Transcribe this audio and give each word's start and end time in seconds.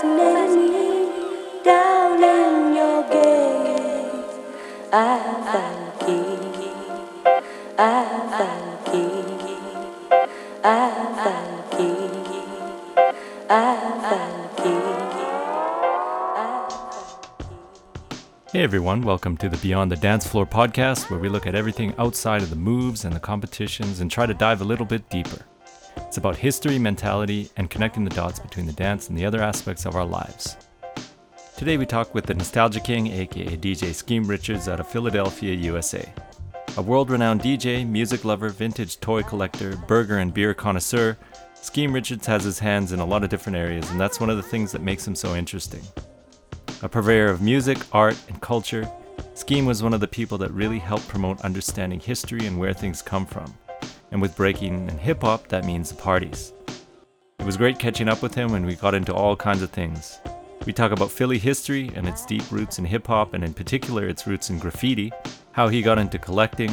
Hey 0.00 0.06
everyone, 18.62 19.02
welcome 19.02 19.36
to 19.38 19.48
the 19.48 19.58
Beyond 19.60 19.90
the 19.90 19.96
Dance 19.96 20.28
Floor 20.28 20.46
podcast, 20.46 21.10
where 21.10 21.18
we 21.18 21.28
look 21.28 21.48
at 21.48 21.56
everything 21.56 21.92
outside 21.98 22.42
of 22.42 22.50
the 22.50 22.56
moves 22.56 23.04
and 23.04 23.16
the 23.16 23.20
competitions 23.20 23.98
and 23.98 24.08
try 24.08 24.26
to 24.26 24.34
dive 24.34 24.60
a 24.60 24.64
little 24.64 24.86
bit 24.86 25.10
deeper. 25.10 25.44
It's 26.08 26.16
about 26.16 26.36
history, 26.36 26.78
mentality, 26.78 27.50
and 27.58 27.68
connecting 27.68 28.02
the 28.02 28.08
dots 28.08 28.38
between 28.38 28.64
the 28.64 28.72
dance 28.72 29.10
and 29.10 29.18
the 29.18 29.26
other 29.26 29.42
aspects 29.42 29.84
of 29.84 29.94
our 29.94 30.06
lives. 30.06 30.56
Today 31.58 31.76
we 31.76 31.84
talk 31.84 32.14
with 32.14 32.24
the 32.24 32.32
Nostalgia 32.32 32.80
King, 32.80 33.08
aka 33.08 33.58
DJ 33.58 33.90
Skeme 33.90 34.26
Richards 34.26 34.68
out 34.68 34.80
of 34.80 34.88
Philadelphia, 34.88 35.52
USA. 35.54 36.10
A 36.78 36.82
world 36.82 37.10
renowned 37.10 37.42
DJ, 37.42 37.86
music 37.86 38.24
lover, 38.24 38.48
vintage 38.48 38.98
toy 39.00 39.22
collector, 39.22 39.76
burger 39.86 40.16
and 40.16 40.32
beer 40.32 40.54
connoisseur, 40.54 41.18
Skeme 41.56 41.92
Richards 41.92 42.24
has 42.24 42.42
his 42.42 42.58
hands 42.58 42.92
in 42.92 43.00
a 43.00 43.04
lot 43.04 43.22
of 43.22 43.28
different 43.28 43.58
areas, 43.58 43.90
and 43.90 44.00
that's 44.00 44.18
one 44.18 44.30
of 44.30 44.38
the 44.38 44.42
things 44.42 44.72
that 44.72 44.80
makes 44.80 45.06
him 45.06 45.14
so 45.14 45.36
interesting. 45.36 45.82
A 46.80 46.88
purveyor 46.88 47.28
of 47.28 47.42
music, 47.42 47.76
art, 47.92 48.16
and 48.28 48.40
culture, 48.40 48.90
Skeme 49.34 49.66
was 49.66 49.82
one 49.82 49.92
of 49.92 50.00
the 50.00 50.08
people 50.08 50.38
that 50.38 50.52
really 50.52 50.78
helped 50.78 51.06
promote 51.06 51.42
understanding 51.42 52.00
history 52.00 52.46
and 52.46 52.58
where 52.58 52.72
things 52.72 53.02
come 53.02 53.26
from. 53.26 53.52
And 54.10 54.22
with 54.22 54.36
breaking 54.36 54.88
and 54.88 54.98
hip 54.98 55.22
hop, 55.22 55.48
that 55.48 55.64
means 55.64 55.90
the 55.90 55.96
parties. 55.96 56.52
It 57.38 57.46
was 57.46 57.56
great 57.56 57.78
catching 57.78 58.08
up 58.08 58.22
with 58.22 58.34
him, 58.34 58.54
and 58.54 58.66
we 58.66 58.74
got 58.74 58.94
into 58.94 59.14
all 59.14 59.36
kinds 59.36 59.62
of 59.62 59.70
things. 59.70 60.18
We 60.66 60.72
talk 60.72 60.92
about 60.92 61.10
Philly 61.10 61.38
history 61.38 61.90
and 61.94 62.06
its 62.06 62.26
deep 62.26 62.50
roots 62.50 62.78
in 62.78 62.84
hip 62.84 63.06
hop, 63.06 63.34
and 63.34 63.44
in 63.44 63.54
particular 63.54 64.08
its 64.08 64.26
roots 64.26 64.50
in 64.50 64.58
graffiti, 64.58 65.12
how 65.52 65.68
he 65.68 65.82
got 65.82 65.98
into 65.98 66.18
collecting, 66.18 66.70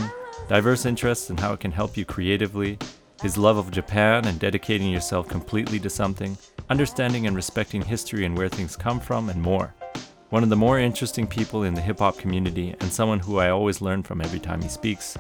diverse 0.49 0.85
interests 0.85 1.29
and 1.29 1.39
how 1.39 1.53
it 1.53 1.59
can 1.59 1.71
help 1.71 1.95
you 1.95 2.05
creatively, 2.05 2.77
his 3.21 3.37
love 3.37 3.57
of 3.57 3.71
Japan 3.71 4.25
and 4.25 4.39
dedicating 4.39 4.91
yourself 4.91 5.27
completely 5.27 5.79
to 5.79 5.89
something, 5.89 6.37
understanding 6.69 7.27
and 7.27 7.35
respecting 7.35 7.81
history 7.81 8.25
and 8.25 8.37
where 8.37 8.49
things 8.49 8.75
come 8.75 8.99
from, 8.99 9.29
and 9.29 9.41
more. 9.41 9.73
One 10.29 10.43
of 10.43 10.49
the 10.49 10.55
more 10.55 10.79
interesting 10.79 11.27
people 11.27 11.63
in 11.63 11.73
the 11.73 11.81
hip 11.81 11.99
hop 11.99 12.17
community, 12.17 12.75
and 12.79 12.91
someone 12.91 13.19
who 13.19 13.37
I 13.37 13.49
always 13.49 13.81
learn 13.81 14.03
from 14.03 14.21
every 14.21 14.39
time 14.39 14.61
he 14.61 14.67
speaks. 14.67 15.17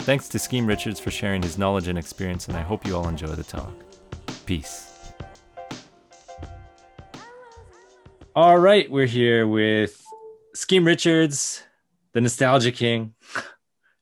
Thanks 0.00 0.28
to 0.30 0.38
Skeme 0.38 0.66
Richards 0.66 0.98
for 0.98 1.10
sharing 1.10 1.42
his 1.42 1.58
knowledge 1.58 1.88
and 1.88 1.98
experience, 1.98 2.48
and 2.48 2.56
I 2.56 2.62
hope 2.62 2.86
you 2.86 2.96
all 2.96 3.08
enjoy 3.08 3.28
the 3.28 3.44
talk. 3.44 3.72
Peace. 4.46 5.12
All 8.34 8.58
right, 8.58 8.90
we're 8.90 9.06
here 9.06 9.46
with 9.46 10.02
Skeme 10.54 10.86
Richards, 10.86 11.62
the 12.12 12.20
Nostalgia 12.20 12.72
King. 12.72 13.14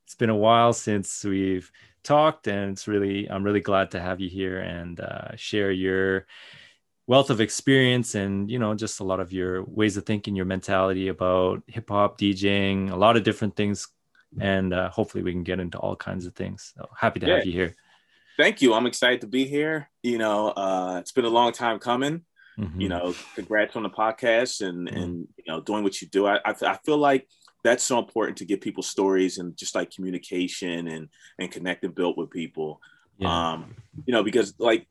It's 0.04 0.14
been 0.14 0.30
a 0.30 0.36
while 0.36 0.72
since 0.72 1.24
we've 1.24 1.70
talked, 2.04 2.46
and 2.46 2.70
it's 2.70 2.86
really 2.86 3.28
I'm 3.28 3.42
really 3.42 3.60
glad 3.60 3.90
to 3.90 4.00
have 4.00 4.20
you 4.20 4.30
here 4.30 4.60
and 4.60 4.98
uh, 5.00 5.36
share 5.36 5.70
your 5.72 6.26
wealth 7.06 7.30
of 7.30 7.40
experience 7.40 8.14
and 8.14 8.50
you 8.50 8.58
know 8.58 8.74
just 8.74 9.00
a 9.00 9.04
lot 9.04 9.20
of 9.20 9.32
your 9.32 9.64
ways 9.64 9.96
of 9.96 10.06
thinking, 10.06 10.36
your 10.36 10.46
mentality 10.46 11.08
about 11.08 11.62
hip 11.66 11.88
hop, 11.90 12.18
DJing, 12.18 12.90
a 12.90 12.96
lot 12.96 13.16
of 13.16 13.24
different 13.24 13.56
things, 13.56 13.88
and 14.40 14.72
uh, 14.74 14.90
hopefully 14.90 15.22
we 15.24 15.32
can 15.32 15.42
get 15.44 15.60
into 15.60 15.78
all 15.78 15.96
kinds 15.96 16.26
of 16.26 16.34
things. 16.34 16.72
So 16.76 16.88
happy 16.98 17.20
to 17.20 17.26
Yeah. 17.26 17.36
have 17.36 17.46
you 17.46 17.52
here. 17.52 17.74
Thank 18.36 18.60
you. 18.60 18.74
I'm 18.74 18.86
excited 18.86 19.20
to 19.22 19.26
be 19.26 19.46
here. 19.46 19.88
You 20.02 20.18
know, 20.18 20.48
uh, 20.48 20.98
it's 21.00 21.12
been 21.12 21.24
a 21.24 21.30
long 21.30 21.52
time 21.52 21.78
coming. 21.78 22.24
Mhm. 22.58 22.80
You 22.80 22.88
know, 22.88 23.14
congrats 23.34 23.76
on 23.76 23.82
the 23.82 23.90
podcast 23.90 24.66
and 24.66 24.88
Mhm. 24.88 24.96
and 25.02 25.28
you 25.38 25.44
know 25.48 25.60
doing 25.60 25.82
what 25.84 26.00
you 26.00 26.08
do. 26.08 26.26
I, 26.26 26.36
I 26.44 26.54
I 26.62 26.78
feel 26.84 26.98
like 26.98 27.28
that's 27.64 27.82
so 27.84 27.98
important 27.98 28.38
to 28.38 28.44
get 28.44 28.60
people 28.60 28.82
stories 28.82 29.38
and 29.38 29.56
just 29.56 29.74
like 29.74 29.90
communication 29.90 30.86
and 30.88 31.08
and 31.38 31.50
connect 31.50 31.84
and 31.84 31.94
build 31.94 32.16
with 32.16 32.30
people. 32.30 32.80
yeah. 33.18 33.52
Um, 33.52 33.74
you 34.06 34.12
know, 34.12 34.22
because 34.22 34.54
like 34.58 34.86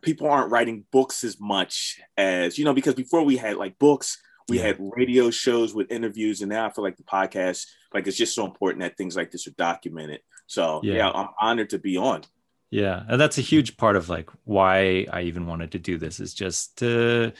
people 0.00 0.28
aren't 0.28 0.50
writing 0.50 0.84
books 0.92 1.24
as 1.24 1.38
much 1.40 2.00
as 2.16 2.56
you 2.58 2.64
know 2.64 2.72
because 2.72 2.94
before 2.94 3.22
we 3.24 3.36
had 3.36 3.56
like 3.56 3.78
books 3.78 4.18
we 4.48 4.56
had 4.58 4.76
radio 4.78 5.30
shows 5.30 5.74
with 5.74 5.90
interviews 5.92 6.40
and 6.40 6.48
now 6.50 6.66
i 6.66 6.70
feel 6.70 6.82
like 6.84 6.96
the 6.96 7.02
podcast 7.02 7.66
like 7.94 8.06
it's 8.08 8.16
just 8.16 8.34
so 8.34 8.44
important 8.44 8.82
that 8.82 8.96
things 8.98 9.16
like 9.16 9.30
this 9.30 9.46
are 9.46 9.52
documented 9.52 10.20
so 10.46 10.80
Yeah. 10.82 10.94
yeah 10.94 11.10
i'm 11.10 11.28
honored 11.40 11.70
to 11.70 11.78
be 11.78 11.96
on 11.96 12.22
Yeah, 12.70 13.04
and 13.08 13.20
that's 13.20 13.38
a 13.38 13.40
huge 13.52 13.76
part 13.76 13.94
of 13.96 14.08
like 14.08 14.28
why 14.44 15.06
I 15.12 15.20
even 15.30 15.46
wanted 15.46 15.70
to 15.72 15.78
do 15.78 15.96
this 15.96 16.18
is 16.18 16.34
just 16.34 16.76
to 16.78 17.32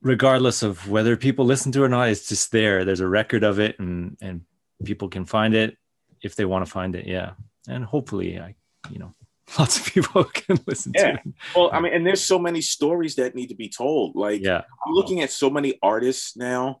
regardless 0.00 0.62
of 0.62 0.88
whether 0.88 1.16
people 1.16 1.44
listen 1.44 1.72
to 1.72 1.82
it 1.82 1.86
or 1.86 1.88
not, 1.88 2.08
it's 2.08 2.28
just 2.28 2.50
there. 2.52 2.84
There's 2.84 3.00
a 3.00 3.08
record 3.20 3.44
of 3.44 3.58
it 3.60 3.78
and 3.78 4.16
and 4.20 4.40
people 4.84 5.08
can 5.08 5.24
find 5.26 5.54
it 5.54 5.76
if 6.22 6.34
they 6.36 6.44
want 6.46 6.64
to 6.64 6.70
find 6.72 6.94
it. 6.96 7.06
Yeah. 7.06 7.32
And 7.68 7.84
hopefully 7.84 8.38
I, 8.40 8.54
you 8.90 8.98
know, 8.98 9.12
lots 9.58 9.78
of 9.78 9.84
people 9.92 10.24
can 10.40 10.58
listen 10.66 10.92
Yeah. 10.94 11.12
to 11.12 11.18
it. 11.18 11.34
Well, 11.54 11.70
I 11.72 11.80
mean, 11.80 11.92
and 11.92 12.06
there's 12.06 12.24
so 12.24 12.38
many 12.38 12.60
stories 12.62 13.14
that 13.16 13.34
need 13.34 13.48
to 13.48 13.54
be 13.56 13.68
told. 13.68 14.16
Like, 14.16 14.40
Yeah. 14.42 14.62
I'm 14.86 14.94
looking 14.94 15.20
at 15.20 15.30
so 15.30 15.50
many 15.50 15.78
artists 15.82 16.34
now 16.36 16.80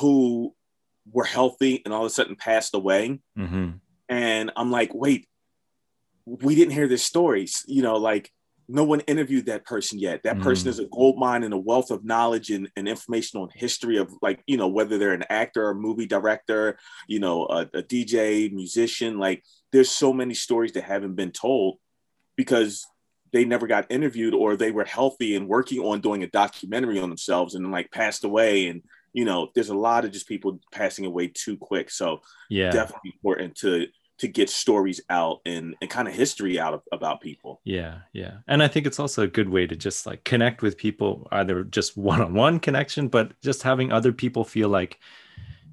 who 0.00 0.54
were 1.12 1.24
healthy 1.24 1.82
and 1.84 1.92
all 1.94 2.02
of 2.02 2.06
a 2.06 2.10
sudden 2.10 2.36
passed 2.36 2.74
away. 2.74 3.20
hmm 3.36 3.70
And 4.08 4.50
I'm 4.56 4.70
like, 4.70 4.94
wait, 4.94 5.26
we 6.26 6.54
didn't 6.54 6.74
hear 6.74 6.88
their 6.88 6.98
stories. 6.98 7.64
You 7.66 7.82
know, 7.82 7.96
like 7.96 8.30
no 8.68 8.84
one 8.84 9.00
interviewed 9.00 9.46
that 9.46 9.64
person 9.64 9.98
yet. 9.98 10.22
That 10.24 10.40
person 10.40 10.68
Mm. 10.68 10.72
is 10.72 10.78
a 10.78 10.84
gold 10.84 11.18
mine 11.18 11.42
and 11.42 11.54
a 11.54 11.58
wealth 11.58 11.90
of 11.90 12.04
knowledge 12.04 12.50
and, 12.50 12.70
and 12.76 12.86
information 12.86 13.40
on 13.40 13.48
history 13.54 13.96
of 13.96 14.12
like, 14.20 14.42
you 14.46 14.58
know, 14.58 14.68
whether 14.68 14.98
they're 14.98 15.14
an 15.14 15.24
actor 15.30 15.66
or 15.66 15.74
movie 15.74 16.06
director, 16.06 16.78
you 17.08 17.18
know, 17.18 17.46
a, 17.46 17.60
a 17.72 17.82
DJ, 17.82 18.52
musician. 18.52 19.18
Like, 19.18 19.42
there's 19.72 19.90
so 19.90 20.12
many 20.12 20.34
stories 20.34 20.72
that 20.72 20.84
haven't 20.84 21.14
been 21.14 21.32
told 21.32 21.78
because 22.36 22.86
they 23.32 23.44
never 23.44 23.66
got 23.66 23.90
interviewed 23.90 24.34
or 24.34 24.56
they 24.56 24.70
were 24.70 24.84
healthy 24.84 25.34
and 25.34 25.48
working 25.48 25.80
on 25.80 26.00
doing 26.00 26.22
a 26.22 26.28
documentary 26.28 26.98
on 26.98 27.08
themselves 27.08 27.54
and 27.54 27.70
like 27.70 27.90
passed 27.90 28.24
away 28.24 28.66
and 28.68 28.82
you 29.18 29.24
know 29.24 29.40
there's 29.54 29.70
a 29.70 29.74
lot 29.88 30.04
of 30.04 30.12
just 30.12 30.28
people 30.28 30.60
passing 30.72 31.06
away 31.06 31.28
too 31.28 31.56
quick 31.56 31.90
so 31.90 32.20
Yeah. 32.48 32.72
definitely 32.72 33.12
important 33.16 33.56
to 33.56 33.86
to 34.18 34.28
get 34.28 34.50
stories 34.50 35.00
out 35.10 35.38
and, 35.46 35.76
and 35.80 35.90
kind 35.90 36.08
of 36.08 36.14
history 36.14 36.58
out 36.58 36.74
of 36.74 36.82
about 36.92 37.20
people 37.20 37.60
Yeah, 37.64 38.00
yeah. 38.12 38.38
And 38.46 38.62
I 38.62 38.68
think 38.68 38.86
it's 38.86 38.98
also 38.98 39.22
a 39.22 39.28
good 39.28 39.48
way 39.48 39.66
to 39.66 39.76
just 39.76 40.06
like 40.06 40.24
connect 40.24 40.62
with 40.62 40.76
people, 40.78 41.28
either 41.32 41.64
just 41.64 41.96
one-on-one 41.96 42.60
connection, 42.60 43.08
but 43.08 43.38
just 43.42 43.62
having 43.62 43.92
other 43.92 44.12
people 44.12 44.44
feel 44.44 44.68
like, 44.68 44.98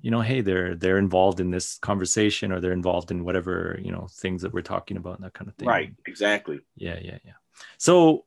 you 0.01 0.11
know, 0.11 0.21
hey, 0.21 0.41
they're 0.41 0.75
they're 0.75 0.99
involved 0.99 1.39
in 1.39 1.51
this 1.51 1.77
conversation 1.79 2.51
or 2.51 2.61
they're 2.61 2.73
involved 2.73 3.11
in 3.11 3.25
whatever, 3.25 3.79
you 3.83 3.91
know, 3.91 4.07
things 4.11 4.41
that 4.43 4.53
we're 4.53 4.61
talking 4.61 4.97
about 4.97 5.17
and 5.17 5.25
that 5.25 5.33
kind 5.35 5.49
of 5.49 5.55
thing. 5.55 5.67
right 5.67 5.91
exactly 6.07 6.59
Yeah, 6.77 6.99
yeah, 7.01 7.19
yeah. 7.25 7.33
So 7.77 8.25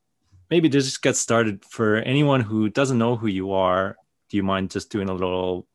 maybe 0.51 0.69
to 0.71 0.81
just 0.81 1.03
get 1.03 1.17
started 1.17 1.65
for 1.65 1.97
anyone 1.97 2.41
who 2.41 2.71
doesn't 2.71 2.99
know 2.99 3.17
who 3.17 3.29
you 3.29 3.53
are, 3.53 3.97
do 4.29 4.37
you 4.37 4.43
mind 4.43 4.71
just 4.71 4.91
doing 4.91 5.09
a 5.09 5.15
little 5.15 5.67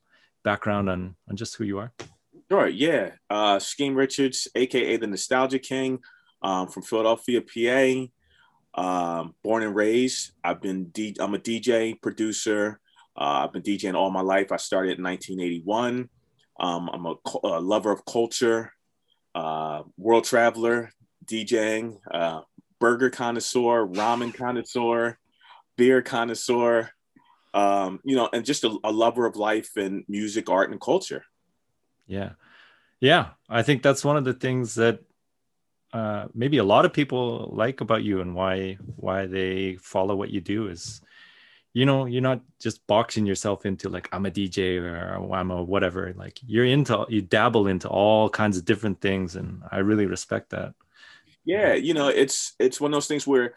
background 0.43 0.89
on 0.89 1.15
on 1.29 1.35
just 1.35 1.55
who 1.55 1.63
you 1.63 1.79
are? 1.79 1.91
sure 2.51 2.67
yeah. 2.67 3.11
Uh 3.29 3.57
skeme 3.57 3.95
richards 3.95 4.47
aka 4.55 4.97
the 4.97 5.07
nostalgia 5.07 5.59
king 5.59 5.99
um, 6.41 6.67
from 6.67 6.83
philadelphia 6.83 7.41
pa 7.41 8.07
um, 8.75 9.35
born 9.43 9.63
and 9.63 9.75
raised 9.75 10.31
i've 10.43 10.61
been 10.61 10.85
D- 10.85 11.15
i'm 11.19 11.33
a 11.33 11.39
dj 11.39 12.01
producer. 12.01 12.79
Uh, 13.15 13.45
i've 13.45 13.53
been 13.53 13.61
djing 13.61 13.93
all 13.93 14.09
my 14.09 14.21
life. 14.21 14.51
I 14.51 14.57
started 14.57 14.97
in 14.97 15.03
1981 15.03 16.09
um, 16.59 16.89
i'm 16.93 17.05
a, 17.05 17.15
a 17.43 17.59
lover 17.59 17.91
of 17.91 18.05
culture 18.05 18.71
uh, 19.35 19.83
world 19.97 20.25
traveler 20.25 20.91
djing 21.25 21.97
uh, 22.11 22.41
burger 22.79 23.09
connoisseur 23.09 23.87
ramen 23.87 24.33
connoisseur 24.33 25.17
beer 25.77 26.01
connoisseur 26.01 26.89
um, 27.53 27.99
you 28.03 28.15
know 28.15 28.29
and 28.33 28.45
just 28.45 28.63
a, 28.63 28.77
a 28.83 28.91
lover 28.91 29.25
of 29.25 29.35
life 29.35 29.77
and 29.77 30.03
music 30.07 30.49
art 30.49 30.71
and 30.71 30.81
culture 30.81 31.23
Yeah. 32.07 32.31
Yeah. 32.99 33.31
I 33.49 33.63
think 33.63 33.83
that's 33.83 34.05
one 34.05 34.17
of 34.17 34.23
the 34.23 34.33
things 34.33 34.75
that 34.75 34.99
uh, 35.93 36.27
maybe 36.33 36.57
a 36.57 36.63
lot 36.63 36.85
of 36.85 36.93
people 36.93 37.51
like 37.53 37.81
about 37.81 38.03
you 38.03 38.21
and 38.21 38.33
why 38.33 38.77
why 38.95 39.27
they 39.27 39.75
follow 39.75 40.15
what 40.15 40.31
you 40.31 40.41
do 40.41 40.67
is 40.67 41.01
you 41.73 41.85
know 41.85 42.05
you're 42.05 42.21
not 42.21 42.41
just 42.59 42.85
boxing 42.87 43.25
yourself 43.25 43.65
into 43.65 43.89
like 43.89 44.07
i'm 44.11 44.25
a 44.25 44.31
dj 44.31 44.81
or 44.81 45.33
i'm 45.33 45.51
a 45.51 45.61
whatever 45.61 46.13
like 46.17 46.39
you're 46.45 46.65
into 46.65 47.05
you 47.09 47.21
dabble 47.21 47.67
into 47.67 47.87
all 47.89 48.29
kinds 48.29 48.57
of 48.57 48.65
different 48.65 49.01
things 49.01 49.35
and 49.35 49.61
i 49.71 49.77
really 49.77 50.05
respect 50.05 50.49
that 50.49 50.73
yeah 51.45 51.73
you 51.73 51.93
know 51.93 52.07
it's 52.07 52.53
it's 52.59 52.79
one 52.79 52.91
of 52.91 52.95
those 52.95 53.07
things 53.07 53.27
where 53.27 53.53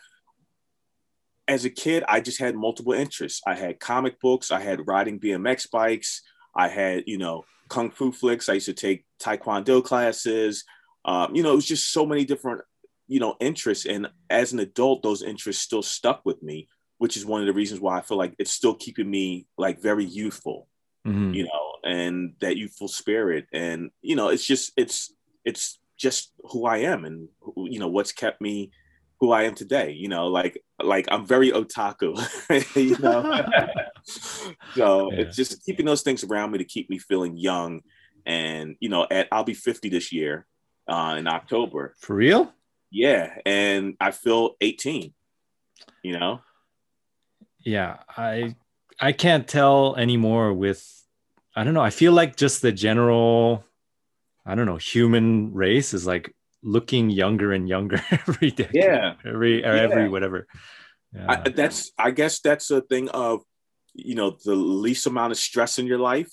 as 1.49 1.65
a 1.65 1.71
kid 1.71 2.03
i 2.09 2.21
just 2.21 2.39
had 2.39 2.55
multiple 2.57 2.93
interests 2.93 3.41
i 3.47 3.55
had 3.55 3.79
comic 3.81 4.19
books 4.21 4.51
i 4.51 4.61
had 4.61 4.87
riding 4.87 5.19
bmx 5.21 5.71
bikes 5.71 6.23
i 6.55 6.69
had 6.69 7.05
you 7.07 7.19
know 7.19 7.45
kung 7.69 7.91
fu 7.91 8.11
flicks 8.13 8.49
i 8.49 8.55
used 8.55 8.67
to 8.67 8.73
take 8.73 9.05
taekwondo 9.21 9.83
classes 9.83 10.65
um, 11.05 11.35
you 11.35 11.43
know 11.43 11.53
it 11.53 11.57
was 11.57 11.67
just 11.67 11.93
so 11.93 12.05
many 12.05 12.25
different 12.25 12.63
you 13.09 13.21
know 13.21 13.37
interests 13.41 13.87
and 13.87 14.09
as 14.31 14.53
an 14.53 14.59
adult 14.59 15.03
those 15.03 15.23
interests 15.23 15.63
still 15.63 15.83
stuck 15.83 16.21
with 16.25 16.43
me 16.43 16.69
which 16.99 17.17
is 17.17 17.27
one 17.27 17.41
of 17.43 17.47
the 17.47 17.53
reasons 17.53 17.79
why 17.79 17.99
I 17.99 18.01
feel 18.01 18.17
like 18.17 18.35
it's 18.39 18.51
still 18.51 18.75
keeping 18.75 19.11
me 19.11 19.47
like 19.59 19.83
very 19.83 20.07
youthful, 20.07 20.67
Mhm. 21.07 21.35
you 21.35 21.45
know, 21.45 21.73
and 21.85 22.33
that 22.41 22.57
youthful 22.57 22.89
spirit. 22.89 23.47
And, 23.53 23.91
you 24.01 24.17
know, 24.17 24.29
it's 24.29 24.47
just, 24.47 24.73
it's, 24.79 25.13
it's 25.45 25.79
just 25.99 26.33
who 26.51 26.65
I 26.65 26.79
am 26.79 27.05
and, 27.05 27.29
you 27.55 27.79
know, 27.79 27.89
what's 27.89 28.13
kept 28.13 28.41
me 28.41 28.71
who 29.21 29.33
I 29.33 29.45
am 29.45 29.55
today, 29.55 29.93
you 29.93 30.09
know, 30.09 30.27
like, 30.27 30.63
like 30.83 31.07
I'm 31.11 31.27
very 31.27 31.51
otaku, 31.51 32.15
you 32.77 32.99
know, 32.99 33.45
so 34.75 35.13
Yeah. 35.13 35.21
it's 35.21 35.37
just 35.37 35.65
keeping 35.65 35.87
those 35.87 36.03
things 36.03 36.23
around 36.25 36.51
me 36.53 36.59
to 36.59 36.65
keep 36.65 36.91
me 36.91 36.99
feeling 36.99 37.37
young. 37.37 37.81
And, 38.27 38.77
you 38.81 38.89
know, 38.89 39.07
at, 39.11 39.29
I'll 39.33 39.45
be 39.45 39.55
50 39.55 39.89
this 39.89 40.13
year 40.13 40.47
uh, 40.89 41.17
in 41.19 41.27
October. 41.27 41.95
For 42.01 42.15
real? 42.15 42.53
Yeah. 42.91 43.39
And 43.47 43.97
I 44.01 44.11
feel 44.11 44.57
18, 44.61 45.15
you 46.03 46.19
know? 46.19 46.41
yeah 47.61 47.97
i 48.17 48.55
i 49.01 49.11
can't 49.11 49.49
tell 49.49 49.97
anymore 49.97 50.53
with 50.53 50.87
i 51.57 51.65
don't 51.65 51.75
know 51.75 51.81
i 51.81 51.91
feel 51.91 52.13
like 52.13 52.37
just 52.37 52.63
the 52.63 52.71
general 52.71 53.65
i 54.45 54.55
don't 54.55 54.67
know 54.67 54.77
human 54.77 55.53
race 55.53 55.93
is 55.93 56.07
like 56.07 56.33
looking 56.67 57.09
younger 57.11 57.53
and 57.53 57.69
younger 57.69 58.03
every 58.11 58.51
day 58.51 58.69
Yeah. 58.75 59.15
every 59.25 59.65
or 59.65 59.75
Yeah. 59.77 59.83
every 59.87 60.09
whatever 60.09 60.47
yeah. 61.15 61.41
I, 61.45 61.49
that's 61.49 61.93
I 61.97 62.11
guess 62.11 62.41
that's 62.41 62.71
a 62.71 62.81
thing 62.83 63.09
of 63.11 63.43
you 63.95 64.15
know 64.19 64.37
the 64.45 64.55
least 64.57 65.07
amount 65.07 65.31
of 65.33 65.39
stress 65.39 65.79
in 65.79 65.87
your 65.87 65.99
life, 66.13 66.29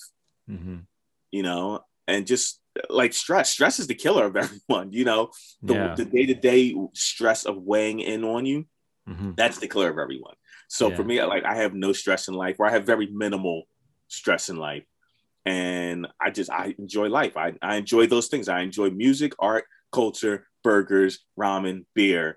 Mhm. 0.50 0.84
you 1.30 1.42
know, 1.42 1.80
and 2.06 2.26
just 2.26 2.60
like 2.90 3.14
stress. 3.14 3.48
Stress 3.50 3.78
is 3.78 3.86
the 3.86 3.94
killer 3.94 4.26
of 4.26 4.36
everyone, 4.44 4.92
you 4.92 5.04
know. 5.06 5.30
The 5.96 6.04
day 6.04 6.26
to 6.26 6.34
day 6.34 6.74
stress 6.92 7.46
of 7.46 7.56
weighing 7.56 8.00
in 8.00 8.24
on 8.24 8.44
you, 8.44 8.66
Mhm. 9.08 9.36
that's 9.36 9.58
the 9.58 9.68
killer 9.68 9.88
of 9.88 9.98
everyone. 9.98 10.34
So 10.68 10.90
for 10.96 11.04
me, 11.04 11.22
like 11.22 11.44
I 11.44 11.54
have 11.62 11.72
no 11.74 11.92
stress 11.94 12.28
in 12.28 12.34
life, 12.34 12.56
or 12.58 12.66
I 12.66 12.72
have 12.76 12.84
very 12.84 13.06
minimal 13.06 13.62
stress 14.08 14.50
in 14.50 14.56
life, 14.56 14.84
and 15.46 16.06
I 16.20 16.30
just 16.30 16.50
I 16.50 16.74
enjoy 16.78 17.08
life. 17.08 17.36
I 17.36 17.54
I 17.62 17.76
enjoy 17.76 18.06
those 18.06 18.28
things. 18.28 18.48
I 18.48 18.60
enjoy 18.60 18.90
music, 18.90 19.32
art, 19.38 19.64
culture, 19.94 20.46
burgers, 20.64 21.20
ramen, 21.38 21.84
beer, 21.94 22.36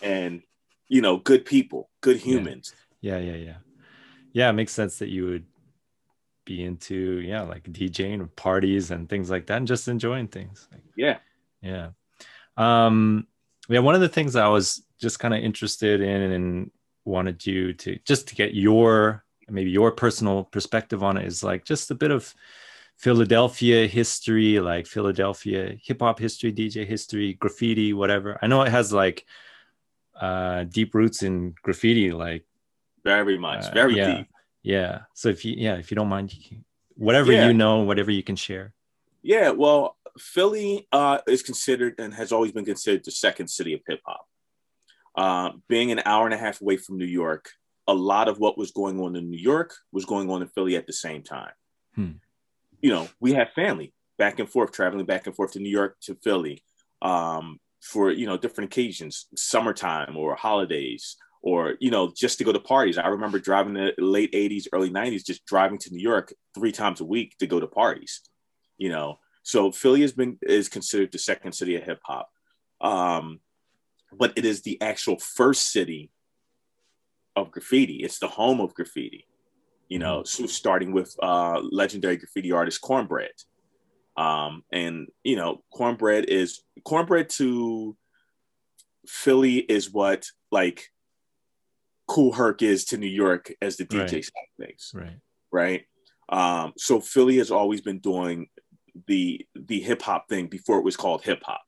and 0.00 0.42
you 0.88 1.00
know, 1.00 1.18
good 1.18 1.44
people, 1.44 1.90
good 2.00 2.16
humans. 2.16 2.72
yeah 3.00 3.18
yeah 3.18 3.36
yeah 3.36 3.58
yeah 4.32 4.48
it 4.48 4.54
makes 4.54 4.72
sense 4.72 4.98
that 4.98 5.10
you 5.10 5.26
would 5.26 5.44
be 6.44 6.64
into 6.64 7.20
yeah 7.20 7.42
like 7.42 7.64
djing 7.64 8.20
and 8.20 8.36
parties 8.36 8.90
and 8.90 9.08
things 9.08 9.30
like 9.30 9.46
that 9.46 9.56
and 9.56 9.66
just 9.66 9.88
enjoying 9.88 10.28
things 10.28 10.68
like 10.72 10.82
Yeah. 10.96 11.18
Yeah. 11.62 11.90
Um, 12.56 13.26
yeah, 13.68 13.80
one 13.80 13.94
of 13.94 14.02
the 14.02 14.08
things 14.08 14.36
I 14.36 14.48
was 14.48 14.84
just 15.00 15.18
kind 15.18 15.34
of 15.34 15.40
interested 15.40 16.00
in 16.00 16.20
and 16.32 16.70
wanted 17.04 17.46
you 17.46 17.72
to 17.74 17.98
just 18.04 18.28
to 18.28 18.34
get 18.34 18.54
your 18.54 19.24
maybe 19.48 19.70
your 19.70 19.90
personal 19.92 20.44
perspective 20.44 21.02
on 21.02 21.16
it 21.16 21.26
is 21.26 21.42
like 21.42 21.64
just 21.64 21.90
a 21.90 21.94
bit 21.94 22.10
of 22.10 22.34
Philadelphia 22.96 23.86
history, 23.86 24.60
like 24.60 24.86
Philadelphia 24.86 25.76
hip 25.82 26.00
hop 26.00 26.18
history, 26.18 26.52
DJ 26.52 26.86
history, 26.86 27.34
graffiti, 27.34 27.92
whatever. 27.92 28.38
I 28.40 28.46
know 28.46 28.62
it 28.62 28.70
has 28.70 28.92
like 28.92 29.24
uh 30.20 30.64
deep 30.64 30.94
roots 30.94 31.22
in 31.22 31.54
graffiti, 31.62 32.12
like 32.12 32.44
Very 33.04 33.36
much, 33.38 33.64
Uh, 33.66 33.74
very 33.74 33.96
yeah. 33.96 34.16
deep. 34.18 34.28
yeah. 34.62 35.00
So 35.14 35.28
if 35.28 35.44
you 35.44 35.54
yeah, 35.56 35.74
if 35.76 35.90
you 35.90 35.94
don't 35.96 36.08
mind, 36.08 36.32
whatever 36.96 37.32
Yeah. 37.32 37.48
you 37.48 37.54
know, 37.54 37.80
whatever 37.82 38.10
you 38.10 38.22
can 38.22 38.36
share. 38.36 38.72
Yeah, 39.22 39.50
well, 39.50 39.96
Philly 40.18 40.86
uh, 40.92 41.18
is 41.26 41.42
considered 41.42 41.94
and 41.98 42.14
has 42.14 42.30
always 42.30 42.52
been 42.52 42.64
considered 42.64 43.04
the 43.04 43.10
second 43.10 43.48
city 43.48 43.72
of 43.74 43.80
hip 43.88 44.00
hop. 44.06 44.26
Uh, 45.16 45.50
being 45.68 45.90
an 45.92 46.00
hour 46.04 46.24
and 46.26 46.34
a 46.34 46.38
half 46.38 46.60
away 46.60 46.76
from 46.76 46.98
New 46.98 47.06
York, 47.06 47.50
a 47.88 47.94
lot 47.94 48.28
of 48.28 48.38
what 48.38 48.56
was 48.56 48.70
going 48.70 49.00
on 49.00 49.16
in 49.16 49.30
New 49.30 49.38
York 49.38 49.74
was 49.92 50.04
going 50.04 50.30
on 50.30 50.42
in 50.42 50.48
Philly 50.48 50.76
at 50.76 50.86
the 50.86 50.92
same 50.92 51.22
time. 51.22 51.52
Hmm. 51.94 52.10
You 52.84 52.90
know, 52.90 53.08
we 53.18 53.32
had 53.32 53.50
family 53.54 53.94
back 54.18 54.38
and 54.38 54.46
forth, 54.46 54.70
traveling 54.72 55.06
back 55.06 55.26
and 55.26 55.34
forth 55.34 55.52
to 55.52 55.58
New 55.58 55.70
York 55.70 55.96
to 56.02 56.14
Philly 56.22 56.62
um, 57.00 57.58
for 57.80 58.10
you 58.10 58.26
know 58.26 58.36
different 58.36 58.70
occasions, 58.70 59.26
summertime 59.34 60.18
or 60.18 60.34
holidays, 60.34 61.16
or 61.40 61.76
you 61.80 61.90
know 61.90 62.12
just 62.14 62.36
to 62.36 62.44
go 62.44 62.52
to 62.52 62.60
parties. 62.60 62.98
I 62.98 63.06
remember 63.06 63.38
driving 63.38 63.72
the 63.72 63.94
late 63.96 64.32
'80s, 64.32 64.66
early 64.70 64.90
'90s, 64.90 65.24
just 65.24 65.46
driving 65.46 65.78
to 65.78 65.94
New 65.94 66.02
York 66.02 66.34
three 66.54 66.72
times 66.72 67.00
a 67.00 67.06
week 67.06 67.34
to 67.38 67.46
go 67.46 67.58
to 67.58 67.66
parties. 67.66 68.20
You 68.76 68.90
know, 68.90 69.18
so 69.42 69.72
Philly 69.72 70.02
has 70.02 70.12
been 70.12 70.36
is 70.42 70.68
considered 70.68 71.10
the 71.10 71.18
second 71.18 71.52
city 71.52 71.76
of 71.76 71.84
hip 71.84 72.00
hop, 72.04 72.28
um, 72.82 73.40
but 74.12 74.34
it 74.36 74.44
is 74.44 74.60
the 74.60 74.78
actual 74.82 75.18
first 75.18 75.72
city 75.72 76.10
of 77.34 77.50
graffiti. 77.50 78.02
It's 78.04 78.18
the 78.18 78.28
home 78.28 78.60
of 78.60 78.74
graffiti. 78.74 79.26
You 79.88 79.98
know, 79.98 80.22
starting 80.24 80.92
with 80.92 81.14
uh, 81.22 81.60
legendary 81.60 82.16
graffiti 82.16 82.52
artist 82.52 82.80
Cornbread, 82.80 83.30
um, 84.16 84.62
and 84.72 85.08
you 85.22 85.36
know, 85.36 85.62
Cornbread 85.72 86.24
is 86.26 86.62
Cornbread 86.84 87.28
to 87.30 87.96
Philly 89.06 89.58
is 89.58 89.92
what 89.92 90.26
like 90.50 90.90
Kool 92.08 92.32
Herc 92.32 92.62
is 92.62 92.86
to 92.86 92.96
New 92.98 93.06
York 93.06 93.52
as 93.60 93.76
the 93.76 93.84
DJ 93.84 94.00
Right. 94.00 94.24
side 94.24 94.46
of 94.58 94.66
things 94.66 94.90
Right. 94.94 95.18
right? 95.52 95.84
Um, 96.28 96.72
so 96.78 97.00
Philly 97.00 97.36
has 97.38 97.50
always 97.50 97.80
been 97.82 97.98
doing 97.98 98.48
the 99.06 99.46
the 99.54 99.80
hip 99.80 100.02
hop 100.02 100.28
thing 100.28 100.46
before 100.46 100.78
it 100.78 100.84
was 100.84 100.96
called 100.96 101.22
hip 101.22 101.42
hop, 101.44 101.62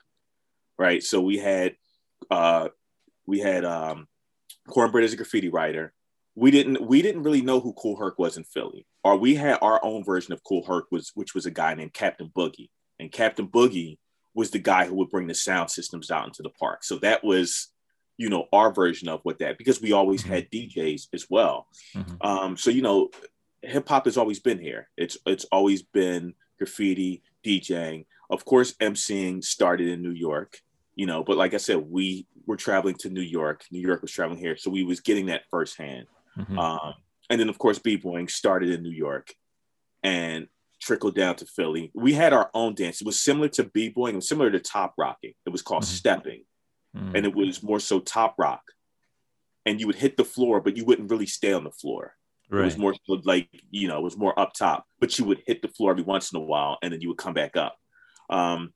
right? 0.79 1.03
So 1.03 1.21
we 1.21 1.39
had 1.39 1.77
uh, 2.31 2.69
we 3.27 3.41
had 3.41 3.65
um, 3.65 4.07
Cornbread 4.69 5.05
as 5.05 5.13
a 5.13 5.17
graffiti 5.17 5.49
writer. 5.51 5.93
We 6.39 6.51
didn't 6.51 6.87
we 6.87 7.01
didn't 7.01 7.23
really 7.23 7.41
know 7.41 7.61
who 7.61 7.73
Kool 7.73 7.97
Herc 7.97 8.19
was 8.19 8.37
in 8.37 8.45
Philly, 8.45 8.87
or 9.03 9.17
we 9.17 9.35
had 9.35 9.59
our 9.63 9.83
own 9.83 10.05
version 10.05 10.35
of 10.35 10.45
Kool 10.45 10.65
Herc, 10.67 10.87
was 10.93 11.11
which 11.15 11.35
was 11.35 11.47
a 11.47 11.51
guy 11.51 11.75
named 11.75 11.95
Captain 11.95 12.29
Boogie, 12.37 12.69
and 13.01 13.11
Captain 13.11 13.49
Boogie 13.49 13.99
was 14.35 14.51
the 14.51 14.59
guy 14.59 14.85
who 14.85 14.95
would 14.97 15.09
bring 15.09 15.27
the 15.29 15.35
sound 15.35 15.71
systems 15.71 16.11
out 16.11 16.27
into 16.27 16.43
the 16.43 16.51
park. 16.51 16.85
So 16.85 16.99
that 16.99 17.25
was 17.25 17.69
you 18.19 18.29
know 18.29 18.49
our 18.53 18.71
version 18.73 19.09
of 19.09 19.21
what 19.23 19.39
that 19.39 19.57
because 19.57 19.81
we 19.81 19.93
always 19.93 20.23
Mhm. 20.25 20.29
had 20.29 20.51
DJs 20.51 21.09
as 21.15 21.27
well. 21.31 21.69
Mhm. 21.95 22.17
Um, 22.25 22.57
so 22.59 22.71
you 22.71 22.83
know 22.83 23.11
hip 23.63 23.89
hop 23.89 24.05
has 24.05 24.19
always 24.19 24.39
been 24.39 24.59
here. 24.59 24.91
It's 24.99 25.17
it's 25.25 25.47
always 25.47 25.83
been 25.83 26.35
graffiti, 26.59 27.23
DJing. 27.45 28.05
Of 28.29 28.45
course, 28.45 28.75
MCing 28.79 29.43
started 29.43 29.89
in 29.89 30.03
New 30.03 30.11
York, 30.13 30.61
you 30.95 31.07
know, 31.07 31.25
but 31.25 31.39
like 31.39 31.55
I 31.55 31.59
said, 31.59 31.79
we 31.79 32.27
were 32.47 32.57
traveling 32.57 32.97
to 32.97 33.09
New 33.09 33.23
York. 33.23 33.65
New 33.71 33.81
York 33.81 34.03
was 34.03 34.13
traveling 34.13 34.39
here. 34.39 34.57
So 34.59 34.71
we 34.71 34.85
was 34.85 35.01
getting 35.01 35.27
that 35.27 35.45
firsthand. 35.51 36.07
Mhm. 36.37 36.59
Um, 36.59 36.95
and 37.31 37.41
then 37.41 37.49
of 37.49 37.59
course 37.59 37.79
B-boying 37.79 38.29
started 38.29 38.71
in 38.71 38.83
New 38.83 38.91
York 38.91 39.35
and 40.03 40.49
trickled 40.81 41.15
down 41.15 41.37
to 41.37 41.47
Philly. 41.47 41.91
We 41.95 42.13
had 42.13 42.33
our 42.33 42.51
own 42.55 42.75
dance. 42.75 43.01
It 43.01 43.07
was 43.07 43.21
similar 43.21 43.49
to 43.51 43.65
B-boying, 43.65 44.15
it 44.15 44.17
was 44.17 44.29
similar 44.29 44.51
to 44.51 44.61
top 44.61 44.95
rocking. 44.99 45.35
It 45.47 45.51
was 45.51 45.63
called 45.63 45.83
Mhm. 45.85 45.87
stepping 45.87 46.45
Mhm. 46.95 47.17
and 47.17 47.27
it 47.27 47.35
was 47.35 47.63
more 47.63 47.81
so 47.81 48.01
top 48.01 48.39
rock. 48.39 48.63
And 49.65 49.81
you 49.81 49.87
would 49.87 49.97
hit 49.97 50.17
the 50.17 50.25
floor, 50.25 50.61
but 50.61 50.77
you 50.77 50.85
wouldn't 50.85 51.11
really 51.11 51.27
stay 51.27 51.53
on 51.53 51.65
the 51.65 51.73
floor. 51.73 52.17
It 52.49 52.65
was 52.67 52.79
more 52.79 52.95
like, 53.25 53.49
you 53.71 53.89
know, 53.89 53.99
it 53.99 54.03
was 54.03 54.17
more 54.17 54.39
up 54.39 54.53
top, 54.53 54.87
but 55.01 55.19
you 55.19 55.25
would 55.25 55.43
hit 55.47 55.63
the 55.63 55.69
floor 55.69 55.91
every 55.91 56.05
once 56.05 56.33
in 56.33 56.37
a 56.37 56.41
while 56.45 56.79
and 56.81 56.93
then 56.93 57.01
you 57.01 57.09
would 57.09 57.19
come 57.19 57.35
back 57.35 57.57
up. 57.57 57.77
Um, 58.31 58.73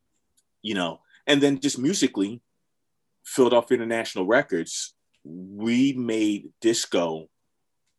you 0.62 0.74
know, 0.74 1.02
and 1.28 1.40
then 1.40 1.60
just 1.60 1.78
musically, 1.78 2.42
Philadelphia 3.24 3.76
International 3.76 4.26
Records, 4.26 4.94
we 5.22 5.92
made 5.92 6.52
disco 6.60 7.28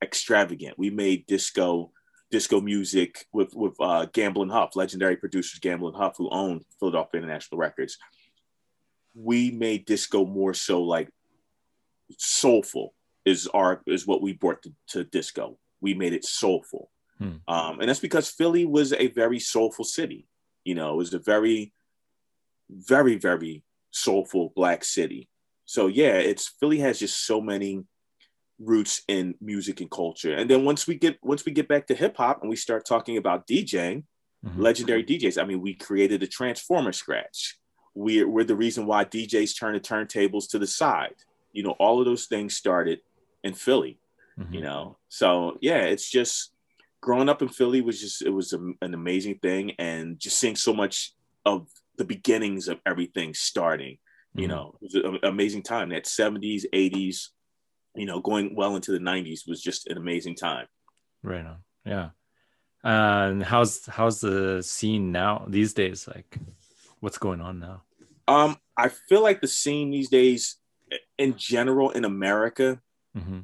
extravagant. 0.02 0.78
We 0.78 0.90
made 0.90 1.26
disco 1.28 1.92
disco 2.32 2.62
music 2.62 3.26
with 3.34 3.54
with 3.54 3.76
uh, 3.80 4.08
Gamble 4.14 4.42
and 4.42 4.52
Huff, 4.52 4.76
legendary 4.76 5.18
producers 5.18 5.60
Gamble 5.60 5.90
and 5.90 5.98
Huff, 5.98 6.16
who 6.18 6.30
owned 6.30 6.64
Philadelphia 6.80 7.20
International 7.22 7.60
Records. 7.60 7.98
We 9.14 9.52
made 9.52 9.86
disco 9.86 10.26
more 10.26 10.54
so 10.54 10.82
like 10.82 11.10
soulful 12.18 12.94
is 13.26 13.48
our 13.48 13.82
is 13.86 14.08
what 14.08 14.22
we 14.22 14.34
brought 14.34 14.62
to, 14.64 14.74
to 14.88 15.04
disco. 15.04 15.58
We 15.82 15.94
made 15.94 16.14
it 16.14 16.26
soulful, 16.26 16.90
Hmm. 17.18 17.38
um, 17.48 17.80
and 17.80 17.90
that's 17.90 18.00
because 18.00 18.30
Philly 18.30 18.66
was 18.66 18.94
a 18.94 19.08
very 19.08 19.40
soulful 19.40 19.86
city. 19.86 20.28
You 20.64 20.76
know, 20.76 20.94
it 20.94 20.98
was 20.98 21.14
a 21.14 21.20
very, 21.20 21.74
very, 22.70 23.16
very 23.16 23.64
soulful 23.92 24.54
black 24.56 24.84
city. 24.84 25.28
So 25.66 25.88
yeah, 25.88 26.14
it's 26.14 26.48
Philly 26.48 26.80
has 26.80 27.00
just 27.00 27.26
so 27.26 27.42
many 27.42 27.84
roots 28.64 29.02
in 29.08 29.36
music 29.42 29.82
and 29.82 29.90
culture. 29.90 30.36
And 30.36 30.50
then 30.50 30.66
once 30.66 30.86
we 30.88 30.96
get 30.96 31.18
once 31.24 31.46
we 31.46 31.52
get 31.52 31.68
back 31.68 31.88
to 31.88 31.96
hip 31.96 32.18
hop 32.18 32.42
and 32.42 32.50
we 32.50 32.56
start 32.56 32.86
talking 32.86 33.18
about 33.18 33.48
DJing, 33.48 34.04
Mhm. 34.46 34.58
legendary 34.58 35.04
DJs. 35.04 35.40
I 35.40 35.46
mean, 35.46 35.62
we 35.62 35.76
created 35.76 36.24
a 36.24 36.28
transformer 36.28 36.92
scratch. 36.92 37.60
We're, 37.94 38.28
we're 38.28 38.44
the 38.44 38.56
reason 38.56 38.88
why 38.88 39.06
DJs 39.06 39.60
turn 39.60 39.74
the 39.74 39.80
turntables 39.80 40.50
to 40.50 40.58
the 40.60 40.66
side. 40.66 41.16
You 41.54 41.62
know, 41.64 41.76
all 41.78 42.00
of 42.00 42.06
those 42.06 42.26
things 42.26 42.56
started 42.56 43.02
in 43.44 43.54
Philly, 43.54 44.00
Mhm. 44.40 44.54
you 44.54 44.62
know? 44.62 44.98
So 45.10 45.58
yeah, 45.62 45.82
it's 45.84 46.10
just 46.10 46.54
growing 47.02 47.30
up 47.30 47.42
in 47.44 47.50
Philly 47.50 47.82
was 47.82 48.00
just, 48.00 48.22
it 48.24 48.30
was 48.30 48.54
a, 48.54 48.60
an 48.82 48.94
amazing 48.96 49.38
thing. 49.40 49.72
And 49.78 50.20
just 50.20 50.40
seeing 50.40 50.56
so 50.56 50.74
much 50.74 51.14
of 51.46 51.68
the 51.98 52.06
beginnings 52.06 52.68
of 52.68 52.80
everything 52.86 53.34
starting, 53.36 54.00
you 54.34 54.48
Mhm. 54.48 54.50
know, 54.50 54.76
it 54.82 54.82
was 54.82 54.96
an 54.96 55.20
amazing 55.24 55.62
time 55.62 55.90
that 55.90 56.06
70s, 56.08 56.66
80s, 56.74 57.30
you 57.96 58.06
know, 58.06 58.20
going 58.20 58.56
well 58.56 58.76
into 58.76 58.92
the 58.92 59.00
90s 59.00 59.48
was 59.48 59.62
just 59.62 59.88
an 59.88 59.98
amazing 59.98 60.36
time. 60.36 60.68
Right 61.24 61.46
on. 61.46 61.58
Yeah. 61.86 62.10
Uh, 62.84 63.30
and 63.30 63.44
how's 63.44 63.86
how's 63.86 64.22
the 64.22 64.62
scene 64.64 65.12
now 65.12 65.46
these 65.48 65.74
days? 65.74 66.08
Like, 66.08 66.38
what's 67.00 67.20
going 67.20 67.40
on 67.40 67.60
now? 67.60 67.84
Um, 68.28 68.58
I 68.76 68.90
feel 68.90 69.22
like 69.22 69.40
the 69.40 69.48
scene 69.48 69.92
these 69.92 70.10
days, 70.10 70.56
in 71.18 71.36
general, 71.38 71.92
in 71.92 72.06
America, 72.06 72.82
hmm 73.16 73.42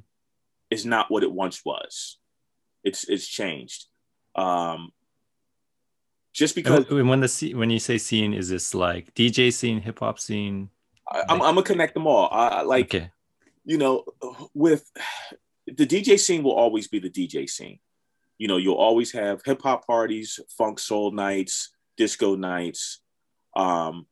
is 0.70 0.86
not 0.86 1.10
what 1.10 1.24
it 1.24 1.32
once 1.32 1.64
was. 1.64 2.18
It's 2.84 3.04
it's 3.08 3.28
changed. 3.28 3.86
Um, 4.36 4.92
just 6.34 6.56
because 6.56 6.90
when 6.90 7.20
the 7.20 7.28
scene, 7.28 7.58
when 7.58 7.70
you 7.70 7.80
say 7.80 7.98
scene, 7.98 8.34
is 8.34 8.50
this 8.50 8.74
like 8.74 9.14
DJ 9.14 9.54
scene, 9.54 9.82
hip 9.82 10.00
hop 10.00 10.20
scene? 10.20 10.70
I, 11.10 11.24
I'm, 11.30 11.42
I'm 11.42 11.56
gonna 11.56 11.64
connect 11.64 11.94
them 11.94 12.06
all. 12.06 12.28
I 12.32 12.62
like 12.62 12.94
okay. 12.94 13.12
You 13.68 13.78
know, 13.78 14.06
with 14.54 14.90
the 15.68 15.86
DJ 15.86 16.18
scene 16.18 16.42
will 16.42 16.54
always 16.56 16.88
be 16.88 17.00
the 17.00 17.10
DJ 17.10 17.48
scene. 17.50 17.80
You 18.38 18.48
know, 18.48 18.56
you'll 18.58 18.76
always 18.76 19.12
have 19.12 19.42
hip 19.46 19.62
hop 19.62 19.86
parties, 19.86 20.40
funk 20.58 20.80
soul 20.80 21.12
nights, 21.12 21.72
disco 21.98 22.36
nights. 22.36 23.02
Um, 23.58 24.08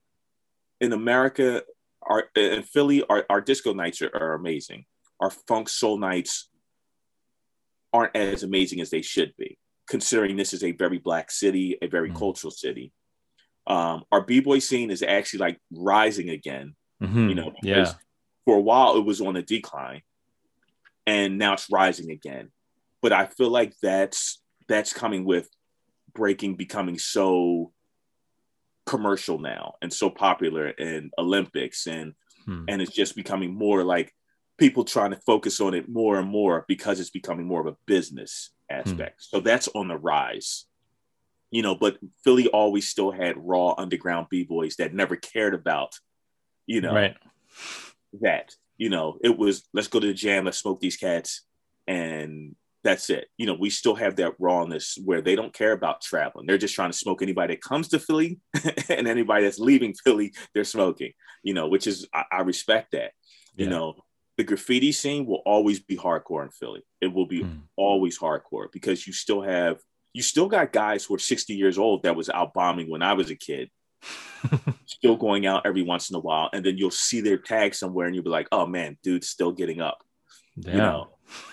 in 0.81 0.91
America, 0.91 1.63
our 2.01 2.25
in 2.35 2.63
Philly, 2.63 3.03
our, 3.09 3.25
our 3.29 3.39
disco 3.39 3.71
nights 3.73 4.01
are, 4.01 4.11
are 4.13 4.33
amazing. 4.33 4.85
Our 5.21 5.29
funk 5.29 5.69
soul 5.69 5.97
nights 5.97 6.49
aren't 7.93 8.15
as 8.15 8.43
amazing 8.43 8.81
as 8.81 8.89
they 8.89 9.01
should 9.01 9.33
be, 9.37 9.57
considering 9.87 10.35
this 10.35 10.53
is 10.53 10.65
a 10.65 10.73
very 10.73 10.97
black 10.97 11.31
city, 11.31 11.77
a 11.81 11.87
very 11.87 12.09
Mm. 12.11 12.17
cultural 12.17 12.51
city. 12.51 12.91
Um, 13.67 14.03
our 14.11 14.21
b-boy 14.21 14.59
scene 14.59 14.91
is 14.91 15.01
actually 15.01 15.39
like 15.39 15.59
rising 15.71 16.29
again 16.29 16.75
Mhm. 17.01 17.29
you 17.29 17.35
know, 17.35 17.53
yeah. 17.63 17.93
For 18.45 18.55
a 18.57 18.61
while 18.61 18.95
it 18.97 19.05
was 19.05 19.21
on 19.21 19.35
a 19.35 19.41
decline 19.41 20.01
and 21.05 21.37
now 21.37 21.53
it's 21.53 21.69
rising 21.69 22.11
again. 22.11 22.51
But 23.01 23.13
I 23.13 23.25
feel 23.25 23.49
like 23.49 23.73
that's 23.81 24.41
that's 24.67 24.93
coming 24.93 25.25
with 25.25 25.49
breaking 26.13 26.55
becoming 26.55 26.97
so 26.97 27.71
commercial 28.85 29.39
now 29.39 29.75
and 29.81 29.91
so 29.91 30.09
popular 30.09 30.69
in 30.69 31.11
Olympics 31.17 31.87
and 31.87 32.13
Hmm. 32.45 32.65
and 32.67 32.79
it's 32.79 32.91
just 32.93 33.15
becoming 33.15 33.55
more 33.55 33.83
like 33.83 34.13
people 34.59 34.85
trying 34.85 35.09
to 35.09 35.19
focus 35.25 35.59
on 35.59 35.73
it 35.73 35.89
more 35.89 36.19
and 36.19 36.29
more 36.29 36.63
because 36.67 36.99
it's 36.99 37.09
becoming 37.09 37.47
more 37.47 37.59
of 37.59 37.65
a 37.65 37.77
business 37.87 38.51
aspect. 38.69 39.23
So 39.23 39.39
that's 39.39 39.67
on 39.69 39.87
the 39.87 39.97
rise. 39.97 40.65
You 41.49 41.63
know, 41.63 41.73
but 41.73 41.97
Philly 42.23 42.47
always 42.49 42.87
still 42.87 43.11
had 43.11 43.35
raw 43.37 43.73
underground 43.77 44.27
b-boys 44.29 44.75
that 44.75 44.93
never 44.93 45.15
cared 45.15 45.55
about, 45.55 45.93
you 46.67 46.81
know, 46.81 46.93
Right. 46.93 47.17
That. 48.21 48.53
You 48.77 48.89
know, 48.89 49.17
it 49.23 49.37
was 49.37 49.67
let's 49.73 49.87
go 49.87 49.99
to 49.99 50.07
the 50.07 50.13
jam, 50.13 50.45
let's 50.45 50.57
smoke 50.59 50.79
these 50.81 50.97
cats, 50.97 51.41
and 51.87 52.55
that's 52.83 53.09
it. 53.09 53.27
You 53.37 53.47
know, 53.47 53.55
we 53.59 53.69
still 53.69 53.95
have 53.95 54.17
that 54.17 54.33
rawness 54.37 54.97
where 55.03 55.21
they 55.21 55.35
don't 55.35 55.53
care 55.53 55.71
about 55.71 56.01
traveling. 56.01 56.45
They're 56.45 56.57
just 56.57 56.75
trying 56.75 56.91
to 56.91 56.97
smoke 56.97 57.21
anybody 57.21 57.55
that 57.55 57.61
comes 57.63 57.87
to 57.89 57.99
Philly 57.99 58.39
and 58.89 59.07
anybody 59.07 59.45
that's 59.45 59.59
leaving 59.59 59.93
Philly, 59.93 60.33
they're 60.53 60.63
smoking, 60.63 61.13
you 61.41 61.53
know, 61.53 61.67
which 61.67 61.87
is 61.87 62.07
I, 62.13 62.23
I 62.31 62.41
respect 62.41 62.91
that. 62.91 63.11
You 63.57 63.69
know, 63.69 63.95
the 64.37 64.43
graffiti 64.43 64.91
scene 64.91 65.25
will 65.25 65.41
always 65.45 65.79
be 65.79 65.95
hardcore 65.95 66.43
in 66.43 66.51
Philly. 66.51 66.83
It 67.01 67.13
will 67.13 67.25
be 67.25 67.41
Hmm. 67.43 67.59
always 67.77 68.19
hardcore 68.19 68.67
because 68.71 69.07
you 69.07 69.13
still 69.13 69.41
have 69.41 69.79
you 70.13 70.21
still 70.21 70.47
got 70.47 70.71
guys 70.71 71.03
who 71.05 71.15
are 71.15 71.19
60 71.19 71.53
years 71.53 71.77
old 71.77 72.03
that 72.03 72.15
was 72.15 72.29
out 72.29 72.53
bombing 72.53 72.89
when 72.89 73.01
I 73.01 73.13
was 73.13 73.29
a 73.31 73.35
kid 73.35 73.69
still 74.85 75.15
going 75.15 75.45
out 75.45 75.65
every 75.65 75.83
once 75.83 76.09
in 76.09 76.15
a 76.15 76.19
while, 76.19 76.49
and 76.53 76.65
then 76.65 76.77
you'll 76.77 76.91
see 76.91 77.21
their 77.21 77.37
tag 77.37 77.75
somewhere, 77.75 78.05
and 78.05 78.15
you'll 78.15 78.23
be 78.23 78.29
like, 78.29 78.47
"Oh 78.51 78.65
man, 78.65 78.97
dude's 79.03 79.29
still 79.29 79.51
getting 79.51 79.81
up." 79.81 80.03
Yeah. 80.55 80.71
You 80.71 80.77
know, 80.77 81.07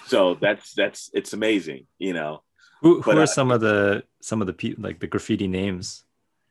so 0.06 0.34
that's 0.34 0.74
that's 0.74 1.10
it's 1.12 1.32
amazing. 1.32 1.86
You 1.98 2.12
know, 2.12 2.42
who 2.80 3.02
who 3.02 3.12
but, 3.12 3.18
are 3.18 3.22
uh, 3.22 3.26
some 3.26 3.50
of 3.50 3.60
the 3.60 4.04
some 4.20 4.40
of 4.40 4.46
the 4.46 4.52
people 4.52 4.84
like 4.84 5.00
the 5.00 5.06
graffiti 5.06 5.48
names? 5.48 6.04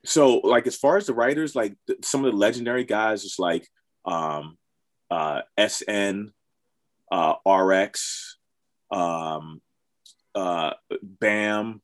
so 0.04 0.38
like 0.38 0.68
as 0.68 0.76
far 0.76 0.98
as 0.98 1.06
the 1.06 1.14
writers, 1.14 1.56
like 1.56 1.76
th- 1.88 2.04
some 2.04 2.26
of 2.26 2.32
the 2.32 2.38
legendary 2.38 2.84
guys, 2.84 3.24
is 3.24 3.38
like 3.38 3.68
um, 4.06 4.58
uh, 5.10 5.42
SN, 5.60 6.32
uh, 7.12 7.36
RX, 7.48 8.38
um, 8.90 9.62
uh, 10.34 10.72
Bam, 11.02 11.82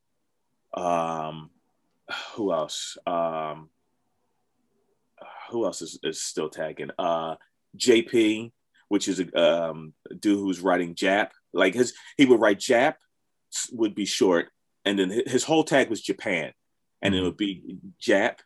um, 0.74 1.50
who 2.34 2.52
else? 2.52 2.98
Um, 3.06 3.70
who 5.50 5.66
else 5.66 5.82
is, 5.82 6.00
is 6.04 6.22
still 6.22 6.50
tagging? 6.50 6.89
Uh, 6.98 7.36
JP, 7.77 8.51
which 8.89 9.08
is 9.08 9.20
a 9.20 9.42
um, 9.42 9.94
dude 10.20 10.39
who's 10.39 10.60
writing 10.62 10.96
Jap. 10.96 11.30
Like 11.54 11.74
his, 11.74 11.94
he 12.18 12.25
would 12.25 12.39
write 12.39 12.60
Jap 12.60 12.96
would 13.72 13.96
be 13.96 14.06
short, 14.06 14.50
and 14.86 14.98
then 15.00 15.10
his 15.25 15.44
whole 15.44 15.63
tag 15.63 15.89
was 15.89 16.01
Japan, 16.01 16.51
and 17.01 17.16
it 17.16 17.20
Mhm. 17.20 17.24
would 17.24 17.38
be 17.38 17.77
Jap, 18.01 18.39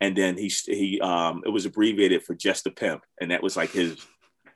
and 0.00 0.16
then 0.16 0.36
he 0.36 0.48
he 0.66 1.00
um 1.00 1.42
it 1.46 1.50
was 1.50 1.66
abbreviated 1.66 2.22
for 2.24 2.34
just 2.34 2.66
a 2.66 2.70
pimp, 2.70 3.02
and 3.20 3.30
that 3.30 3.42
was 3.42 3.56
like 3.56 3.70
his 3.70 3.96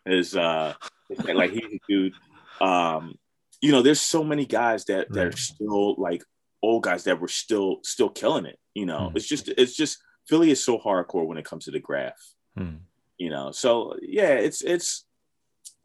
his 0.05 0.35
uh 0.37 0.75
like 1.35 1.51
he's 1.53 1.65
a 1.65 1.79
dude. 1.89 2.15
Um, 2.61 3.15
you 3.61 3.71
know, 3.73 3.83
there's 3.83 4.01
so 4.01 4.25
many 4.25 4.47
guys 4.47 4.85
that 4.87 5.13
that 5.13 5.27
are 5.27 5.37
still 5.37 5.95
like 5.97 6.23
old 6.63 6.83
guys 6.85 7.05
that 7.05 7.21
were 7.21 7.29
still 7.29 7.79
still 7.85 8.09
killing 8.09 8.47
it. 8.47 8.59
You 8.75 8.87
know, 8.87 9.11
Mhm. 9.11 9.17
it's 9.17 9.29
just 9.29 9.49
it's 9.49 9.77
just 9.77 9.99
Philly 10.29 10.51
is 10.51 10.65
so 10.65 10.79
hardcore 10.79 11.27
when 11.27 11.39
it 11.39 11.45
comes 11.45 11.65
to 11.65 11.71
the 11.71 11.81
graph. 11.81 12.21
Hmm. 12.57 12.77
You 13.19 13.31
know, 13.31 13.53
so 13.53 13.97
yeah, 14.03 14.35
it's 14.35 14.63
it's 14.63 15.05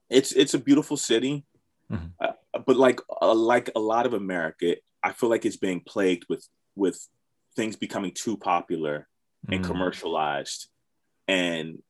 it's 0.10 0.32
it's 0.32 0.54
a 0.54 0.60
beautiful 0.60 0.98
city, 0.98 1.46
Mhm. 1.92 2.14
uh, 2.20 2.34
but 2.66 2.78
like 2.78 3.00
uh, 3.22 3.34
like 3.34 3.70
a 3.76 3.80
lot 3.80 4.06
of 4.06 4.14
America, 4.14 4.78
I 5.04 5.12
feel 5.12 5.30
like 5.30 5.46
it's 5.46 5.58
being 5.58 5.82
plagued 5.82 6.26
with 6.30 6.48
with 6.76 7.08
things 7.56 7.76
becoming 7.76 8.12
too 8.12 8.38
popular 8.38 9.08
and 9.50 9.62
Mm. 9.62 9.68
commercialized, 9.68 10.70
and 11.28 11.84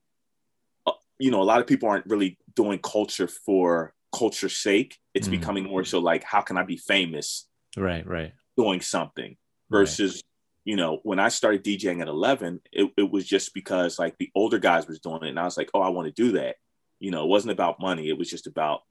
uh, 0.85 0.93
you 1.19 1.31
know, 1.31 1.41
a 1.41 1.49
lot 1.51 1.61
of 1.61 1.67
people 1.67 1.87
aren't 1.89 2.07
really 2.07 2.37
doing 2.55 2.79
culture 2.79 3.27
for 3.27 3.93
culture's 4.11 4.57
sake. 4.57 4.97
It's 5.13 5.27
Mm. 5.27 5.31
becoming 5.39 5.63
more 5.65 5.83
so 5.85 5.99
like, 5.99 6.23
how 6.23 6.41
can 6.41 6.57
I 6.57 6.63
be 6.63 6.77
famous 6.77 7.47
Right, 7.77 8.05
right. 8.05 8.33
doing 8.57 8.81
something? 8.81 9.37
Versus 9.69 10.23
you 10.67 10.75
know 10.75 11.00
when 11.03 11.17
i 11.17 11.29
started 11.29 11.63
djing 11.63 12.01
at 12.01 12.09
11 12.09 12.59
it, 12.74 12.91
it 12.97 13.09
was 13.09 13.25
just 13.25 13.53
because 13.53 13.97
like 13.97 14.15
the 14.17 14.29
older 14.36 14.59
guys 14.59 14.86
was 14.88 15.00
doing 15.00 15.24
it 15.24 15.29
and 15.29 15.39
i 15.39 15.43
was 15.45 15.57
like 15.57 15.69
oh 15.74 15.81
i 15.81 15.88
want 15.95 16.05
to 16.07 16.24
do 16.24 16.33
that 16.33 16.57
you 17.00 17.09
know 17.09 17.24
it 17.24 17.29
wasn't 17.29 17.51
about 17.57 17.79
money 17.79 18.09
it 18.09 18.17
was 18.17 18.29
just 18.29 18.47
about 18.47 18.81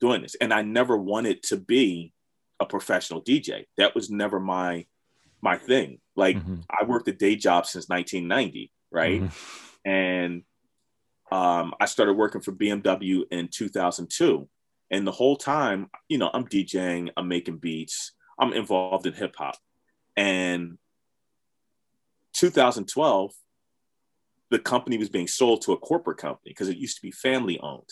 doing 0.00 0.22
this 0.22 0.36
and 0.40 0.54
i 0.54 0.62
never 0.62 0.96
wanted 0.96 1.42
to 1.42 1.56
be 1.56 2.12
a 2.60 2.66
professional 2.66 3.20
dj 3.20 3.64
that 3.76 3.94
was 3.96 4.10
never 4.10 4.38
my 4.38 4.86
my 5.42 5.56
thing 5.58 5.98
like 6.14 6.36
Mhm. 6.36 6.62
i 6.70 6.84
worked 6.84 7.08
a 7.08 7.12
day 7.12 7.34
job 7.34 7.66
since 7.66 7.88
1990 7.88 8.70
right 8.92 9.22
Mhm. 9.22 9.32
and 9.84 10.42
um, 11.30 11.74
I 11.78 11.84
started 11.84 12.14
working 12.14 12.40
for 12.40 12.52
BMW 12.52 13.24
in 13.30 13.48
2002. 13.48 14.48
And 14.90 15.06
the 15.06 15.12
whole 15.12 15.36
time, 15.36 15.90
you 16.08 16.16
know, 16.16 16.30
I'm 16.32 16.46
DJing, 16.46 17.10
I'm 17.18 17.28
making 17.28 17.58
beats, 17.58 18.14
I'm 18.38 18.54
involved 18.54 19.06
in 19.06 19.12
hip 19.12 19.36
hop. 19.36 19.56
And 20.16 20.78
2012, 22.38 23.32
the 24.50 24.58
company 24.60 24.96
was 24.96 25.08
being 25.08 25.26
sold 25.26 25.62
to 25.62 25.72
a 25.72 25.76
corporate 25.76 26.18
company 26.18 26.50
because 26.50 26.68
it 26.68 26.76
used 26.76 26.96
to 26.96 27.02
be 27.02 27.10
family 27.10 27.58
owned. 27.60 27.88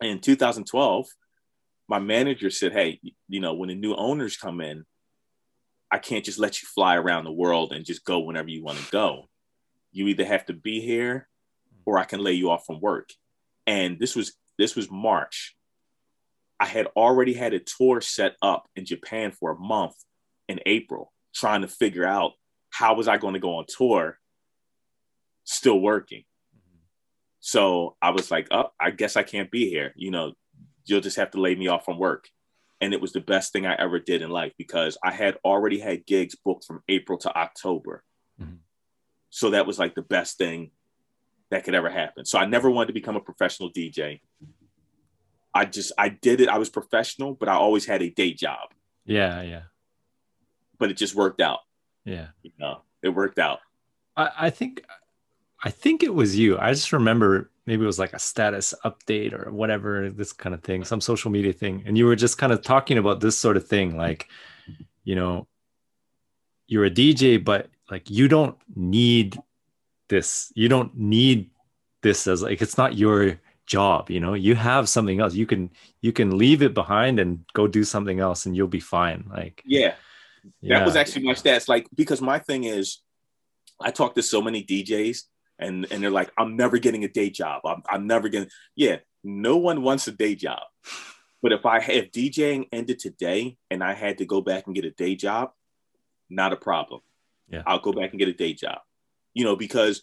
And 0.00 0.10
in 0.10 0.20
2012, 0.20 1.06
my 1.88 1.98
manager 1.98 2.50
said, 2.50 2.72
Hey, 2.72 3.00
you 3.28 3.40
know, 3.40 3.54
when 3.54 3.70
the 3.70 3.74
new 3.74 3.94
owners 3.94 4.36
come 4.36 4.60
in, 4.60 4.84
I 5.90 5.98
can't 5.98 6.24
just 6.24 6.38
let 6.38 6.60
you 6.60 6.68
fly 6.68 6.96
around 6.96 7.24
the 7.24 7.32
world 7.32 7.72
and 7.72 7.84
just 7.84 8.04
go 8.04 8.20
whenever 8.20 8.48
you 8.48 8.62
want 8.62 8.78
to 8.78 8.90
go. 8.90 9.28
You 9.90 10.08
either 10.08 10.24
have 10.24 10.46
to 10.46 10.52
be 10.52 10.80
here 10.80 11.28
or 11.86 11.98
I 11.98 12.04
can 12.04 12.20
lay 12.20 12.32
you 12.32 12.50
off 12.50 12.66
from 12.66 12.80
work. 12.80 13.10
And 13.66 13.98
this 13.98 14.14
was 14.14 14.34
this 14.58 14.76
was 14.76 14.90
March. 14.90 15.56
I 16.60 16.66
had 16.66 16.88
already 16.94 17.32
had 17.32 17.54
a 17.54 17.58
tour 17.58 18.00
set 18.02 18.36
up 18.42 18.68
in 18.76 18.84
Japan 18.84 19.32
for 19.32 19.50
a 19.50 19.58
month 19.58 19.94
in 20.48 20.60
April, 20.66 21.12
trying 21.34 21.62
to 21.62 21.68
figure 21.68 22.06
out 22.06 22.32
how 22.72 22.94
was 22.94 23.06
I 23.06 23.18
going 23.18 23.34
to 23.34 23.40
go 23.40 23.56
on 23.56 23.66
tour 23.68 24.18
still 25.44 25.78
working. 25.78 26.24
So 27.40 27.96
I 28.00 28.10
was 28.10 28.30
like, 28.30 28.48
oh, 28.50 28.70
I 28.80 28.90
guess 28.90 29.16
I 29.16 29.22
can't 29.22 29.50
be 29.50 29.68
here. 29.68 29.92
You 29.94 30.10
know, 30.10 30.32
you'll 30.86 31.00
just 31.00 31.16
have 31.16 31.32
to 31.32 31.40
lay 31.40 31.54
me 31.54 31.68
off 31.68 31.84
from 31.84 31.98
work. 31.98 32.28
And 32.80 32.94
it 32.94 33.00
was 33.00 33.12
the 33.12 33.20
best 33.20 33.52
thing 33.52 33.66
I 33.66 33.74
ever 33.74 33.98
did 33.98 34.22
in 34.22 34.30
life 34.30 34.52
because 34.56 34.96
I 35.04 35.12
had 35.12 35.36
already 35.44 35.78
had 35.78 36.06
gigs 36.06 36.34
booked 36.34 36.64
from 36.64 36.82
April 36.88 37.18
to 37.18 37.36
October. 37.36 38.02
Mhm. 38.40 38.58
So 39.30 39.50
that 39.50 39.66
was 39.66 39.78
like 39.78 39.94
the 39.94 40.02
best 40.02 40.38
thing 40.38 40.70
that 41.50 41.64
could 41.64 41.74
ever 41.74 41.90
happen. 41.90 42.24
So 42.24 42.38
I 42.38 42.46
never 42.46 42.70
wanted 42.70 42.88
to 42.88 42.92
become 42.94 43.16
a 43.16 43.20
professional 43.20 43.70
DJ. 43.70 44.20
I 45.54 45.66
just 45.66 45.92
I 45.98 46.08
did 46.08 46.40
it. 46.40 46.48
I 46.48 46.58
was 46.58 46.70
professional, 46.70 47.34
but 47.34 47.48
I 47.48 47.54
always 47.54 47.84
had 47.84 48.02
a 48.02 48.08
day 48.08 48.32
job. 48.32 48.72
Yeah, 49.04 49.42
yeah, 49.42 49.62
But 50.78 50.90
it 50.90 50.96
just 50.96 51.14
worked 51.14 51.40
out. 51.40 51.60
Yeah. 52.04 52.28
You 52.42 52.52
know, 52.58 52.82
it 53.02 53.10
worked 53.10 53.38
out. 53.38 53.60
I, 54.16 54.30
I 54.40 54.50
think 54.50 54.84
I 55.64 55.70
think 55.70 56.02
it 56.02 56.14
was 56.14 56.36
you. 56.36 56.58
I 56.58 56.72
just 56.72 56.92
remember 56.92 57.50
maybe 57.66 57.82
it 57.82 57.86
was 57.86 57.98
like 57.98 58.12
a 58.12 58.18
status 58.18 58.74
update 58.84 59.32
or 59.32 59.52
whatever 59.52 60.10
this 60.10 60.32
kind 60.32 60.54
of 60.54 60.62
thing 60.62 60.84
some 60.84 61.00
social 61.00 61.30
media 61.30 61.52
thing 61.52 61.82
and 61.86 61.96
you 61.96 62.06
were 62.06 62.16
just 62.16 62.38
kind 62.38 62.52
of 62.52 62.62
talking 62.62 62.98
about 62.98 63.20
this 63.20 63.36
sort 63.36 63.56
of 63.56 63.66
thing 63.66 63.96
like 63.96 64.28
you 65.04 65.14
know 65.14 65.46
you're 66.66 66.84
a 66.84 66.90
dj 66.90 67.42
but 67.42 67.68
like 67.90 68.10
you 68.10 68.28
don't 68.28 68.56
need 68.74 69.38
this 70.08 70.52
you 70.54 70.68
don't 70.68 70.96
need 70.96 71.50
this 72.02 72.26
as 72.26 72.42
like 72.42 72.60
it's 72.60 72.78
not 72.78 72.96
your 72.96 73.38
job 73.66 74.10
you 74.10 74.18
know 74.18 74.34
you 74.34 74.54
have 74.54 74.88
something 74.88 75.20
else 75.20 75.34
you 75.34 75.46
can 75.46 75.70
you 76.00 76.12
can 76.12 76.36
leave 76.36 76.62
it 76.62 76.74
behind 76.74 77.20
and 77.20 77.44
go 77.52 77.66
do 77.66 77.84
something 77.84 78.18
else 78.18 78.44
and 78.44 78.56
you'll 78.56 78.66
be 78.66 78.80
fine 78.80 79.24
like 79.30 79.62
yeah 79.64 79.94
that 80.62 80.84
was 80.84 80.96
actually 80.96 81.24
my 81.24 81.34
stats. 81.34 81.68
Like 81.68 81.86
because 81.94 82.20
my 82.20 82.38
thing 82.38 82.64
is 82.64 82.98
i 83.80 83.90
talk 83.90 84.14
to 84.14 84.22
so 84.22 84.40
many 84.40 84.62
djs 84.62 85.22
and 85.58 85.86
and 85.90 86.02
they're 86.02 86.10
like 86.10 86.30
i'm 86.38 86.56
never 86.56 86.78
getting 86.78 87.04
a 87.04 87.08
day 87.08 87.30
job. 87.30 87.62
I'm, 87.64 87.82
I'm 87.90 88.06
never 88.06 88.28
getting 88.28 88.48
yeah 88.76 88.96
no 89.24 89.56
one 89.56 89.82
wants 89.82 90.06
a 90.08 90.12
day 90.12 90.34
job. 90.34 90.62
But 91.42 91.52
if 91.52 91.66
i 91.66 91.78
if 91.78 92.12
djing 92.12 92.68
ended 92.72 92.98
today 92.98 93.56
and 93.70 93.82
i 93.82 93.94
had 93.94 94.18
to 94.18 94.24
go 94.24 94.40
back 94.40 94.66
and 94.66 94.74
get 94.74 94.84
a 94.84 94.90
day 94.90 95.14
job 95.16 95.50
not 96.30 96.52
a 96.52 96.56
problem. 96.56 97.00
Yeah. 97.50 97.62
I'll 97.66 97.80
go 97.80 97.92
back 97.92 98.10
and 98.10 98.18
get 98.18 98.28
a 98.28 98.32
day 98.32 98.54
job. 98.54 98.78
You 99.34 99.44
know 99.44 99.56
because 99.56 100.00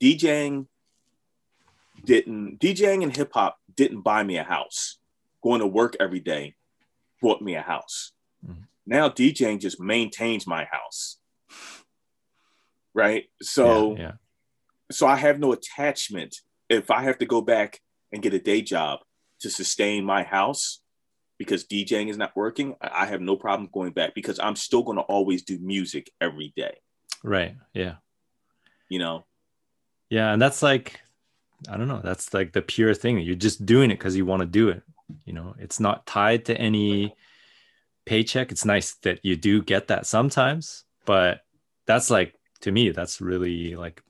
djing 0.00 0.66
didn't 2.04 2.58
DJing 2.58 3.02
and 3.02 3.16
hip 3.16 3.32
hop 3.32 3.58
didn't 3.74 4.02
buy 4.02 4.22
me 4.22 4.36
a 4.36 4.44
house. 4.44 4.98
Going 5.42 5.60
to 5.60 5.66
work 5.66 5.96
every 6.00 6.20
day 6.20 6.54
bought 7.20 7.40
me 7.42 7.54
a 7.54 7.62
house. 7.62 8.12
Mm-hmm. 8.44 8.62
Now 8.86 9.08
DJing 9.08 9.60
just 9.60 9.80
maintains 9.80 10.46
my 10.46 10.64
house. 10.64 11.18
Right? 12.94 13.24
So 13.40 13.96
yeah, 13.96 14.02
yeah. 14.02 14.12
so 14.90 15.06
I 15.06 15.16
have 15.16 15.38
no 15.38 15.52
attachment 15.52 16.36
if 16.68 16.90
I 16.90 17.02
have 17.02 17.18
to 17.18 17.26
go 17.26 17.40
back 17.40 17.80
and 18.12 18.22
get 18.22 18.34
a 18.34 18.38
day 18.38 18.62
job 18.62 19.00
to 19.40 19.50
sustain 19.50 20.04
my 20.04 20.22
house 20.22 20.80
because 21.38 21.64
DJing 21.64 22.08
is 22.08 22.16
not 22.16 22.36
working, 22.36 22.76
I 22.80 23.06
have 23.06 23.20
no 23.20 23.36
problem 23.36 23.68
going 23.72 23.92
back 23.92 24.14
because 24.14 24.38
I'm 24.38 24.56
still 24.56 24.82
going 24.82 24.98
to 24.98 25.02
always 25.04 25.42
do 25.42 25.58
music 25.58 26.10
every 26.20 26.52
day. 26.56 26.76
Right. 27.24 27.56
Yeah. 27.74 27.96
You 28.88 28.98
know. 28.98 29.24
Yeah, 30.08 30.32
and 30.32 30.42
that's 30.42 30.62
like 30.62 31.00
I 31.70 31.76
don't 31.76 31.88
know. 31.88 32.00
That's 32.02 32.34
like 32.34 32.52
the 32.52 32.62
pure 32.62 32.94
thing. 32.94 33.18
You're 33.18 33.34
just 33.34 33.64
doing 33.64 33.90
it 33.90 33.98
because 33.98 34.16
you 34.16 34.26
want 34.26 34.40
to 34.40 34.46
do 34.46 34.68
it. 34.68 34.82
You 35.24 35.32
know, 35.32 35.54
it's 35.58 35.80
not 35.80 36.06
tied 36.06 36.46
to 36.46 36.56
any 36.56 37.14
paycheck. 38.04 38.52
It's 38.52 38.64
nice 38.64 38.94
that 39.02 39.20
you 39.22 39.36
do 39.36 39.62
get 39.62 39.88
that 39.88 40.06
sometimes, 40.06 40.84
but 41.04 41.40
that's 41.86 42.10
like 42.10 42.34
to 42.62 42.72
me, 42.72 42.90
that's 42.90 43.20
really 43.20 43.74
like 43.74 44.02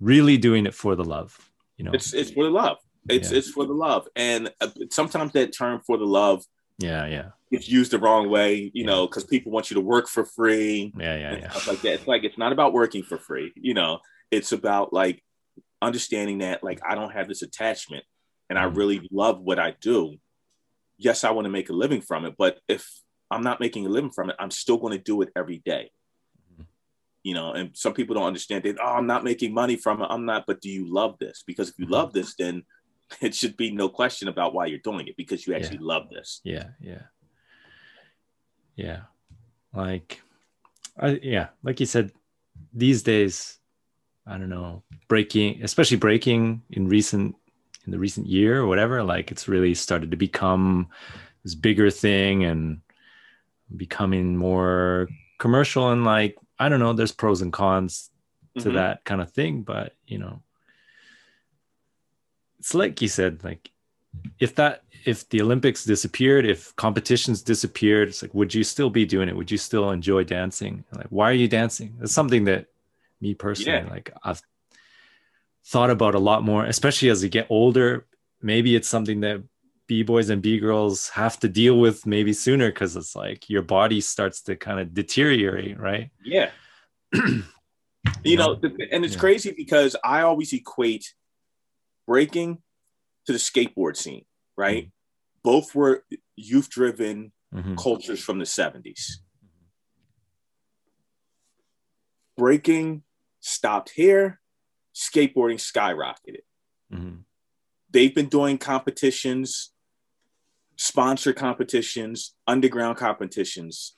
really 0.00 0.36
doing 0.36 0.66
it 0.66 0.74
for 0.74 0.94
the 0.94 1.04
love. 1.04 1.50
You 1.76 1.84
know, 1.84 1.92
it's 1.92 2.12
it's 2.12 2.30
for 2.30 2.44
the 2.44 2.50
love. 2.50 2.78
It's 3.08 3.30
yeah. 3.30 3.38
it's 3.38 3.50
for 3.50 3.64
the 3.64 3.74
love, 3.74 4.06
and 4.16 4.50
uh, 4.60 4.68
sometimes 4.90 5.32
that 5.32 5.56
term 5.56 5.80
for 5.86 5.96
the 5.96 6.04
love, 6.04 6.44
yeah, 6.78 7.06
yeah, 7.06 7.28
it's 7.50 7.68
used 7.68 7.92
the 7.92 7.98
wrong 7.98 8.28
way. 8.28 8.56
You 8.56 8.70
yeah. 8.74 8.86
know, 8.86 9.06
because 9.06 9.24
people 9.24 9.52
want 9.52 9.70
you 9.70 9.74
to 9.76 9.80
work 9.80 10.08
for 10.08 10.24
free, 10.24 10.92
yeah, 10.98 11.16
yeah, 11.16 11.36
yeah, 11.38 11.50
stuff 11.50 11.68
like 11.68 11.80
that. 11.82 11.92
It's 11.94 12.06
like 12.06 12.24
it's 12.24 12.38
not 12.38 12.52
about 12.52 12.72
working 12.72 13.02
for 13.02 13.16
free. 13.16 13.52
You 13.56 13.74
know, 13.74 14.00
it's 14.30 14.52
about 14.52 14.92
like 14.92 15.22
understanding 15.80 16.38
that 16.38 16.64
like 16.64 16.80
I 16.86 16.94
don't 16.94 17.12
have 17.12 17.28
this 17.28 17.42
attachment 17.42 18.04
and 18.50 18.58
I 18.58 18.64
mm-hmm. 18.64 18.76
really 18.76 19.08
love 19.10 19.40
what 19.40 19.58
I 19.58 19.74
do. 19.80 20.16
Yes, 20.98 21.24
I 21.24 21.30
want 21.30 21.46
to 21.46 21.50
make 21.50 21.70
a 21.70 21.72
living 21.74 22.00
from 22.00 22.24
it, 22.24 22.34
but 22.36 22.58
if 22.68 22.88
I'm 23.30 23.42
not 23.42 23.60
making 23.60 23.86
a 23.86 23.88
living 23.88 24.10
from 24.10 24.30
it, 24.30 24.36
I'm 24.38 24.50
still 24.50 24.78
going 24.78 24.96
to 24.96 25.02
do 25.02 25.22
it 25.22 25.30
every 25.36 25.62
day. 25.64 25.90
Mm-hmm. 26.52 26.64
You 27.22 27.34
know, 27.34 27.52
and 27.52 27.76
some 27.76 27.94
people 27.94 28.14
don't 28.14 28.26
understand 28.26 28.64
that, 28.64 28.78
oh, 28.82 28.94
I'm 28.94 29.06
not 29.06 29.24
making 29.24 29.54
money 29.54 29.76
from 29.76 30.02
it. 30.02 30.08
I'm 30.10 30.26
not, 30.26 30.44
but 30.46 30.60
do 30.60 30.68
you 30.68 30.92
love 30.92 31.16
this? 31.20 31.44
Because 31.46 31.68
if 31.68 31.78
you 31.78 31.84
mm-hmm. 31.84 31.94
love 31.94 32.12
this, 32.12 32.34
then 32.36 32.64
it 33.20 33.34
should 33.34 33.56
be 33.56 33.70
no 33.70 33.88
question 33.88 34.28
about 34.28 34.54
why 34.54 34.66
you're 34.66 34.78
doing 34.78 35.06
it 35.06 35.16
because 35.16 35.46
you 35.46 35.54
actually 35.54 35.78
yeah. 35.78 35.92
love 35.94 36.10
this. 36.10 36.40
Yeah, 36.44 36.68
yeah. 36.80 37.02
Yeah. 38.76 39.00
Like 39.74 40.20
I 40.98 41.20
yeah, 41.22 41.48
like 41.62 41.80
you 41.80 41.86
said, 41.86 42.12
these 42.72 43.02
days 43.02 43.58
I 44.26 44.38
don't 44.38 44.50
know, 44.50 44.82
breaking, 45.08 45.62
especially 45.62 45.96
breaking 45.96 46.62
in 46.70 46.86
recent 46.86 47.34
in 47.88 47.92
the 47.92 47.98
recent 47.98 48.26
year 48.26 48.60
or 48.60 48.66
whatever, 48.66 49.02
like 49.02 49.30
it's 49.30 49.48
really 49.48 49.74
started 49.74 50.10
to 50.10 50.16
become 50.16 50.88
this 51.42 51.54
bigger 51.54 51.90
thing 51.90 52.44
and 52.44 52.82
becoming 53.74 54.36
more 54.36 55.08
commercial 55.38 55.90
and 55.90 56.04
like 56.04 56.36
I 56.58 56.68
don't 56.68 56.80
know, 56.80 56.92
there's 56.92 57.12
pros 57.12 57.40
and 57.40 57.50
cons 57.50 58.10
to 58.58 58.64
mm-hmm. 58.64 58.76
that 58.76 59.04
kind 59.04 59.22
of 59.22 59.30
thing, 59.30 59.62
but 59.62 59.94
you 60.06 60.18
know, 60.18 60.42
it's 62.58 62.74
like 62.74 63.00
you 63.00 63.08
said, 63.08 63.42
like 63.42 63.70
if 64.38 64.54
that 64.56 64.82
if 65.06 65.26
the 65.30 65.40
Olympics 65.40 65.86
disappeared, 65.86 66.44
if 66.44 66.76
competitions 66.76 67.40
disappeared, 67.40 68.08
it's 68.08 68.20
like 68.20 68.34
would 68.34 68.52
you 68.54 68.64
still 68.64 68.90
be 68.90 69.06
doing 69.06 69.30
it? 69.30 69.36
Would 69.36 69.50
you 69.50 69.58
still 69.58 69.92
enjoy 69.92 70.24
dancing? 70.24 70.84
Like 70.92 71.06
why 71.08 71.30
are 71.30 71.40
you 71.44 71.48
dancing? 71.48 71.96
It's 72.02 72.12
something 72.12 72.44
that 72.44 72.66
me 73.20 73.34
personally 73.34 73.78
yeah. 73.78 73.90
like 73.90 74.12
i've 74.22 74.42
thought 75.68 75.90
about 75.90 76.14
a 76.14 76.18
lot 76.18 76.42
more 76.42 76.64
especially 76.64 77.10
as 77.10 77.22
you 77.22 77.28
get 77.28 77.46
older. 77.50 78.06
Maybe 78.40 78.76
it's 78.76 78.88
something 78.88 79.20
that 79.20 79.42
b-boys 79.86 80.28
and 80.30 80.42
b-girls 80.42 81.08
have 81.10 81.38
to 81.40 81.48
deal 81.48 81.78
with 81.78 82.06
maybe 82.06 82.32
sooner 82.32 82.68
because 82.68 82.94
it's 82.94 83.16
like 83.16 83.48
your 83.48 83.62
body 83.62 84.00
starts 84.00 84.42
to 84.42 84.56
kind 84.56 84.80
of 84.80 84.94
deteriorate 84.94 85.78
right? 85.78 86.10
Yeah. 86.24 86.50
You, 88.24 88.38
know, 88.38 88.58
and 88.62 89.04
it's 89.04 89.14
yeah. 89.14 89.20
crazy 89.20 89.52
because 89.54 89.94
i 90.02 90.22
always 90.22 90.52
equate 90.52 91.12
breaking 92.06 92.58
to 93.26 93.32
the 93.32 93.38
skateboard 93.38 93.96
scene 93.96 94.24
right? 94.56 94.84
Mm-hmm. 94.84 94.90
both 95.42 95.74
were 95.74 96.04
youth 96.36 96.70
driven 96.70 97.32
mm-hmm. 97.54 97.74
cultures 97.74 98.22
from 98.22 98.38
the 98.38 98.46
70s 98.46 99.18
breaking 102.38 103.02
stopped 103.40 103.90
here, 103.90 104.40
skateboarding 104.98 105.60
skyrocketed. 105.60 106.42
Mm-hmm. 106.92 107.20
They've 107.90 108.14
been 108.14 108.28
doing 108.28 108.58
competitions, 108.58 109.70
sponsor 110.76 111.32
competitions, 111.32 112.34
underground 112.46 112.98
competitions 112.98 113.94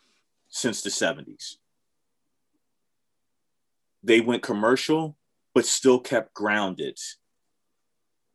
since 0.49 0.83
the 0.83 0.91
70s. 0.91 1.57
They 4.03 4.21
went 4.21 4.43
commercial, 4.43 5.17
but 5.55 5.65
still 5.65 5.99
kept 5.99 6.35
grounded. 6.35 6.99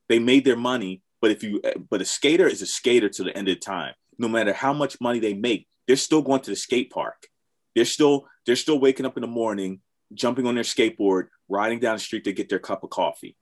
They 0.09 0.19
made 0.19 0.43
their 0.43 0.57
money, 0.57 1.01
but 1.21 1.31
if 1.31 1.43
you 1.43 1.61
but 1.89 2.01
a 2.01 2.05
skater 2.05 2.47
is 2.47 2.61
a 2.61 2.67
skater 2.67 3.09
to 3.09 3.23
the 3.23 3.35
end 3.35 3.47
of 3.47 3.59
time. 3.59 3.93
No 4.17 4.27
matter 4.27 4.53
how 4.53 4.73
much 4.73 5.01
money 5.01 5.19
they 5.19 5.33
make, 5.33 5.67
they're 5.87 5.95
still 5.95 6.21
going 6.21 6.41
to 6.41 6.51
the 6.51 6.55
skate 6.55 6.91
park. 6.91 7.27
They're 7.73 7.85
still 7.85 8.27
they're 8.45 8.55
still 8.55 8.79
waking 8.79 9.05
up 9.05 9.17
in 9.17 9.21
the 9.21 9.27
morning 9.27 9.81
jumping 10.13 10.47
on 10.47 10.55
their 10.55 10.63
skateboard, 10.63 11.27
riding 11.49 11.79
down 11.79 11.95
the 11.95 11.99
street 11.99 12.23
to 12.25 12.33
get 12.33 12.49
their 12.49 12.59
cup 12.59 12.83
of 12.83 12.89
coffee. 12.89 13.35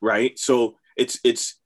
Right? 0.00 0.38
So 0.38 0.76
it's 0.96 1.20
it's 1.24 1.60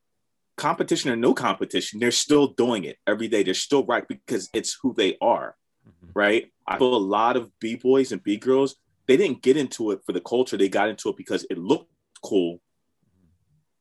competition 0.57 1.11
or 1.11 1.17
no 1.17 1.35
competition, 1.35 2.01
they're 2.01 2.11
still 2.11 2.49
doing 2.49 2.85
it 2.85 2.97
every 3.07 3.29
day. 3.29 3.43
They're 3.43 3.55
still 3.55 3.85
right 3.85 4.07
because 4.09 4.49
it's 4.53 4.77
who 4.83 4.95
they 4.95 5.17
are. 5.21 5.57
Mm-hmm. 5.87 6.19
Right? 6.19 6.53
I 6.67 6.79
feel 6.79 6.95
a 6.95 6.99
lot 6.99 7.37
of 7.37 7.51
B-boys 7.61 8.13
and 8.13 8.23
B-girls, 8.23 8.77
they 9.07 9.17
didn't 9.17 9.43
get 9.43 9.57
into 9.57 9.93
it 9.93 10.01
for 10.05 10.13
the 10.13 10.21
culture. 10.21 10.57
They 10.57 10.69
got 10.69 10.89
into 10.89 11.09
it 11.11 11.17
because 11.17 11.47
it 11.49 11.59
looked 11.59 11.91
cool 12.23 12.61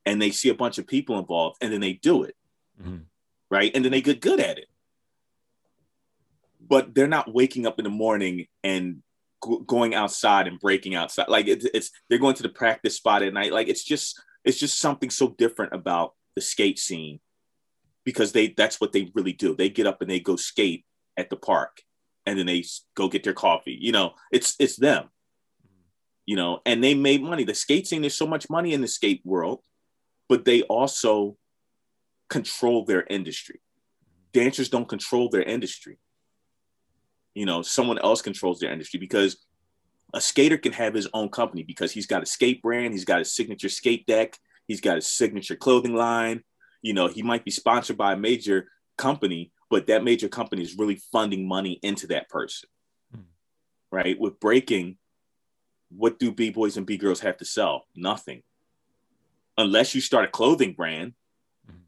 and 0.06 0.22
they 0.22 0.30
see 0.30 0.50
a 0.50 0.56
bunch 0.56 0.78
of 0.78 0.86
people 0.86 1.18
involved 1.18 1.58
and 1.62 1.74
then 1.74 1.82
they 1.82 1.94
do 1.94 2.24
it. 2.24 2.36
Mm-hmm. 2.80 2.98
Right? 3.50 3.72
And 3.74 3.84
then 3.84 3.92
they 3.92 4.02
get 4.02 4.22
good 4.22 4.40
at 4.40 4.58
it 4.60 4.68
but 6.68 6.94
they're 6.96 7.08
not 7.08 7.34
waking 7.34 7.66
up 7.66 7.80
in 7.80 7.84
the 7.84 7.90
morning 7.90 8.48
and 8.64 9.02
going 9.66 9.94
outside 9.94 10.48
and 10.48 10.60
breaking 10.60 10.96
outside. 10.96 11.28
Like 11.28 11.48
it's, 11.48 11.66
it's 11.74 11.92
they're 12.10 12.20
going 12.20 12.36
to 12.36 12.44
the 12.44 12.50
practice 12.50 12.96
spot 12.96 13.24
at 13.24 13.34
night. 13.34 13.54
Like 13.54 13.68
it's 13.68 13.84
just 13.84 14.22
it's 14.44 14.60
just 14.60 14.80
something 14.80 15.10
so 15.10 15.30
different 15.38 15.74
about 15.74 16.14
the 16.36 16.42
skate 16.42 16.80
scene 16.80 17.20
because 18.04 18.32
they 18.32 18.48
that's 18.48 18.80
what 18.82 18.92
they 18.92 19.12
really 19.14 19.34
do. 19.34 19.56
They 19.56 19.70
get 19.70 19.88
up 19.88 20.02
and 20.02 20.10
they 20.10 20.20
go 20.20 20.36
skate 20.36 20.86
at 21.18 21.30
the 21.30 21.36
park 21.36 21.82
and 22.26 22.38
then 22.38 22.46
they 22.46 22.64
go 22.96 23.08
get 23.08 23.24
their 23.24 23.34
coffee. 23.34 23.78
You 23.80 23.92
know, 23.92 24.14
it's 24.32 24.56
it's 24.60 24.78
them. 24.78 25.10
You 26.26 26.36
know, 26.36 26.60
and 26.66 26.84
they 26.84 26.96
made 26.96 27.22
money. 27.22 27.44
The 27.44 27.54
skate 27.54 27.88
scene, 27.88 28.02
there's 28.02 28.18
so 28.18 28.26
much 28.26 28.50
money 28.50 28.74
in 28.74 28.82
the 28.82 28.88
skate 28.88 29.22
world, 29.24 29.62
but 30.28 30.44
they 30.44 30.64
also 30.64 31.38
control 32.30 32.84
their 32.84 33.06
industry. 33.08 33.62
Dancers 34.34 34.70
don't 34.70 34.90
control 34.90 35.30
their 35.30 35.44
industry 35.44 36.00
you 37.36 37.46
know 37.46 37.62
someone 37.62 38.00
else 38.00 38.22
controls 38.22 38.60
their 38.60 38.72
industry 38.72 39.00
because 39.00 39.38
a 40.14 40.22
skater 40.22 40.58
can 40.58 40.72
have 40.72 40.94
his 40.94 41.08
own 41.14 41.30
company 41.30 41.62
because 41.62 41.92
he's 41.92 42.08
got 42.08 42.24
a 42.24 42.26
skate 42.26 42.62
brand 42.62 42.94
he's 42.94 43.06
got 43.06 43.22
a 43.22 43.26
signature 43.26 43.70
skate 43.70 44.06
deck 44.08 44.38
he's 44.68 44.82
got 44.82 44.98
a 44.98 45.02
signature 45.02 45.56
clothing 45.56 45.96
line 45.96 46.44
you 46.82 46.94
know 46.94 47.08
he 47.08 47.22
might 47.22 47.46
be 47.46 47.52
sponsored 47.52 47.98
by 47.98 48.14
a 48.14 48.18
major 48.18 48.68
company 48.98 49.52
but 49.70 49.88
that 49.88 50.04
major 50.04 50.28
company 50.28 50.64
is 50.64 50.78
really 50.78 51.00
funding 51.12 51.48
money 51.48 51.80
into 51.84 52.08
that 52.08 52.30
person 52.30 52.70
hmm. 53.14 53.22
right 53.92 54.20
with 54.20 54.40
breaking 54.40 54.98
what 55.90 56.20
do 56.20 56.32
b 56.32 56.50
boys 56.50 56.78
and 56.78 56.86
b 56.86 56.98
girls 56.98 57.20
have 57.22 57.38
to 57.38 57.46
sell? 57.46 57.86
Nothing. 57.96 58.44
Unless 59.58 59.96
you 59.96 60.02
start 60.02 60.26
a 60.26 60.28
clothing 60.28 60.74
brand, 60.74 61.14
mm-hmm. 61.70 61.80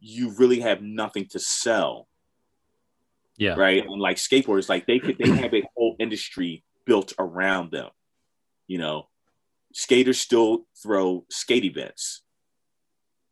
you 0.00 0.34
really 0.38 0.60
have 0.60 0.82
nothing 0.82 1.26
to 1.30 1.38
sell. 1.38 2.08
Yeah. 3.36 3.54
Right. 3.54 3.84
And 3.84 4.00
like 4.00 4.16
skateboarders, 4.16 4.68
like 4.68 4.86
they 4.86 4.98
could 4.98 5.18
they 5.18 5.30
have 5.30 5.54
a 5.54 5.64
whole 5.76 5.96
industry 5.98 6.62
built 6.86 7.12
around 7.18 7.72
them. 7.72 7.90
You 8.66 8.78
know, 8.78 9.08
skaters 9.72 10.20
still 10.20 10.66
throw 10.82 11.24
skate 11.30 11.64
events. 11.64 12.22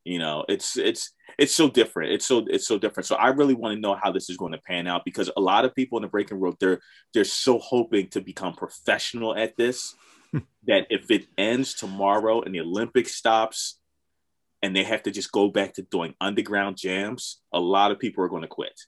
You 0.04 0.18
know, 0.18 0.44
it's 0.48 0.76
it's 0.76 1.12
it's 1.38 1.54
so 1.54 1.70
different. 1.70 2.12
It's 2.12 2.26
so 2.26 2.44
it's 2.48 2.66
so 2.66 2.78
different. 2.78 3.06
So 3.06 3.14
I 3.14 3.28
really 3.28 3.54
want 3.54 3.74
to 3.74 3.80
know 3.80 3.94
how 3.94 4.10
this 4.10 4.28
is 4.28 4.36
going 4.36 4.52
to 4.52 4.58
pan 4.58 4.88
out 4.88 5.04
because 5.04 5.30
a 5.36 5.40
lot 5.40 5.64
of 5.64 5.74
people 5.74 5.98
in 5.98 6.02
the 6.02 6.08
breaking 6.08 6.40
world 6.40 6.56
they're 6.58 6.80
they're 7.14 7.24
so 7.24 7.58
hoping 7.58 8.08
to 8.08 8.20
become 8.20 8.54
professional 8.54 9.36
at 9.36 9.56
this 9.56 9.94
that 10.66 10.86
if 10.90 11.10
it 11.10 11.26
ends 11.38 11.74
tomorrow 11.74 12.42
and 12.42 12.54
the 12.54 12.60
Olympics 12.60 13.14
stops 13.14 13.78
and 14.60 14.74
they 14.74 14.82
have 14.84 15.04
to 15.04 15.10
just 15.12 15.30
go 15.30 15.48
back 15.48 15.74
to 15.74 15.82
doing 15.82 16.14
underground 16.20 16.76
jams, 16.76 17.40
a 17.52 17.60
lot 17.60 17.92
of 17.92 17.98
people 17.98 18.24
are 18.24 18.28
going 18.28 18.42
to 18.42 18.48
quit. 18.48 18.80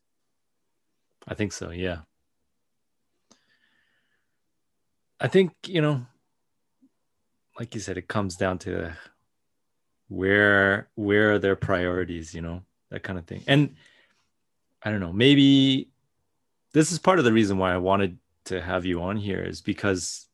I 1.27 1.35
think 1.35 1.53
so, 1.53 1.71
yeah. 1.71 2.01
I 5.21 5.29
think, 5.29 5.53
you 5.67 5.81
know, 5.81 6.07
like 7.59 7.75
you 7.75 7.81
said, 7.81 7.97
it 7.97 8.09
comes 8.09 8.37
down 8.37 8.59
to 8.59 8.95
where 10.09 10.89
where 10.97 11.35
are 11.35 11.39
their 11.39 11.57
priorities, 11.57 12.35
you 12.35 12.43
know, 12.43 12.63
that 12.91 13.03
kind 13.03 13.19
of 13.19 13.27
thing. 13.27 13.43
And 13.47 13.75
I 14.83 14.91
don't 14.91 15.01
know, 15.01 15.13
maybe 15.13 15.89
this 16.73 16.93
is 16.93 16.99
part 16.99 17.19
of 17.19 17.25
the 17.25 17.33
reason 17.33 17.57
why 17.57 17.73
I 17.73 17.79
wanted 17.79 18.19
to 18.47 18.61
have 18.61 18.85
you 18.85 19.01
on 19.03 19.17
here 19.17 19.41
is 19.41 19.63
because 19.63 20.27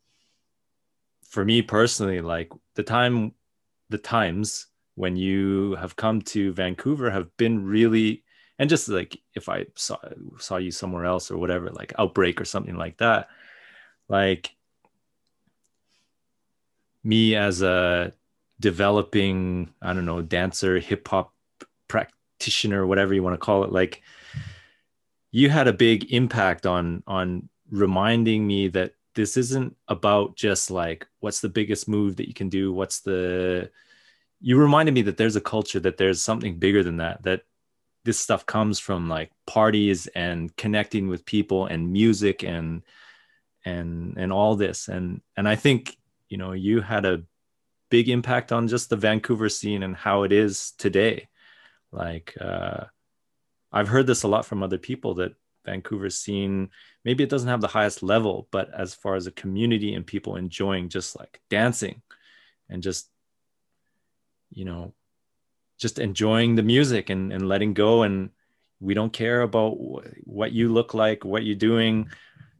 for 1.22 1.44
me 1.44 1.62
personally, 1.62 2.20
like 2.20 2.50
the 2.74 2.82
time 2.82 3.32
the 3.90 3.98
times 3.98 4.66
when 4.94 5.16
you 5.16 5.76
have 5.76 5.96
come 5.96 6.20
to 6.22 6.52
Vancouver 6.52 7.10
have 7.10 7.36
been 7.36 7.64
really 7.64 8.24
and 8.60 8.68
just 8.68 8.90
like 8.90 9.18
if 9.34 9.48
I 9.48 9.64
saw 9.74 9.96
saw 10.38 10.58
you 10.58 10.70
somewhere 10.70 11.06
else 11.06 11.30
or 11.30 11.38
whatever, 11.38 11.70
like 11.70 11.94
outbreak 11.98 12.38
or 12.38 12.44
something 12.44 12.76
like 12.76 12.98
that, 12.98 13.30
like 14.06 14.54
me 17.02 17.34
as 17.36 17.62
a 17.62 18.12
developing, 18.60 19.72
I 19.80 19.94
don't 19.94 20.04
know, 20.04 20.20
dancer, 20.20 20.78
hip 20.78 21.08
hop 21.08 21.32
practitioner, 21.88 22.86
whatever 22.86 23.14
you 23.14 23.22
want 23.22 23.32
to 23.32 23.38
call 23.38 23.64
it, 23.64 23.72
like 23.72 24.02
you 25.30 25.48
had 25.48 25.66
a 25.66 25.72
big 25.72 26.12
impact 26.12 26.66
on 26.66 27.02
on 27.06 27.48
reminding 27.70 28.46
me 28.46 28.68
that 28.68 28.92
this 29.14 29.38
isn't 29.38 29.74
about 29.88 30.36
just 30.36 30.70
like 30.70 31.08
what's 31.20 31.40
the 31.40 31.48
biggest 31.48 31.88
move 31.88 32.16
that 32.16 32.28
you 32.28 32.34
can 32.34 32.50
do, 32.50 32.74
what's 32.74 33.00
the 33.00 33.70
you 34.42 34.58
reminded 34.58 34.92
me 34.92 35.00
that 35.00 35.16
there's 35.16 35.36
a 35.36 35.40
culture 35.40 35.80
that 35.80 35.96
there's 35.96 36.22
something 36.22 36.58
bigger 36.58 36.82
than 36.82 36.98
that 36.98 37.22
that 37.22 37.44
this 38.04 38.18
stuff 38.18 38.46
comes 38.46 38.78
from 38.78 39.08
like 39.08 39.30
parties 39.46 40.06
and 40.08 40.54
connecting 40.56 41.08
with 41.08 41.24
people 41.24 41.66
and 41.66 41.92
music 41.92 42.42
and 42.42 42.82
and 43.64 44.16
and 44.16 44.32
all 44.32 44.56
this. 44.56 44.88
And 44.88 45.20
and 45.36 45.48
i 45.48 45.56
think 45.56 45.96
you 46.28 46.38
know 46.38 46.52
you 46.52 46.80
had 46.80 47.04
a 47.04 47.22
big 47.90 48.08
impact 48.08 48.52
on 48.52 48.68
just 48.68 48.88
the 48.88 48.96
vancouver 48.96 49.48
scene 49.48 49.82
and 49.82 49.96
how 49.96 50.22
it 50.22 50.32
is 50.32 50.72
today. 50.78 51.28
Like 51.92 52.36
uh 52.40 52.84
i've 53.72 53.88
heard 53.88 54.06
this 54.06 54.22
a 54.22 54.28
lot 54.28 54.46
from 54.46 54.62
other 54.62 54.78
people 54.78 55.14
that 55.14 55.34
vancouver 55.64 56.10
scene 56.10 56.70
maybe 57.04 57.22
it 57.22 57.30
doesn't 57.30 57.48
have 57.48 57.60
the 57.60 57.68
highest 57.68 58.02
level 58.02 58.48
but 58.50 58.72
as 58.72 58.94
far 58.94 59.14
as 59.14 59.26
a 59.26 59.32
community 59.32 59.94
and 59.94 60.06
people 60.06 60.36
enjoying 60.36 60.88
just 60.88 61.18
like 61.18 61.40
dancing 61.50 62.00
and 62.68 62.82
just 62.82 63.08
you 64.50 64.64
know 64.64 64.94
just 65.80 65.98
enjoying 65.98 66.54
the 66.54 66.62
music 66.62 67.10
and, 67.10 67.32
and 67.32 67.48
letting 67.48 67.72
go. 67.72 68.02
And 68.02 68.30
we 68.80 68.94
don't 68.94 69.12
care 69.12 69.42
about 69.42 69.76
what 70.24 70.52
you 70.52 70.72
look 70.72 70.94
like 70.94 71.24
what 71.24 71.44
you're 71.44 71.56
doing. 71.56 72.08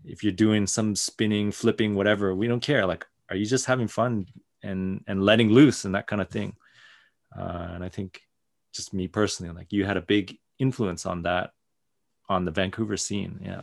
If 0.05 0.25
you're 0.25 0.33
doing 0.33 0.67
some 0.67 0.97
spinning 0.97 1.53
flipping 1.53 1.95
whatever 1.95 2.35
we 2.35 2.49
don't 2.49 2.63
care. 2.63 2.87
Like 2.87 3.07
are 3.29 3.37
you 3.37 3.47
just 3.47 3.67
having 3.67 3.89
fun 3.89 4.27
and 4.63 5.05
and 5.07 5.23
letting 5.23 5.51
loose 5.51 5.85
and 5.85 5.95
that 5.95 6.07
kind 6.07 6.23
of 6.23 6.29
thing? 6.29 6.57
Uh, 7.39 7.69
and 7.75 7.85
i 7.85 7.89
think 7.89 8.21
just 8.75 8.93
me 8.93 9.07
personally 9.07 9.55
like 9.55 9.73
you 9.73 9.85
had 9.85 9.97
a 9.97 10.01
big 10.01 10.37
influence 10.59 11.07
on 11.07 11.23
that 11.23 11.53
on 12.29 12.45
the 12.45 12.51
vancouver 12.51 12.97
scene. 12.97 13.41
Yeah. 13.43 13.63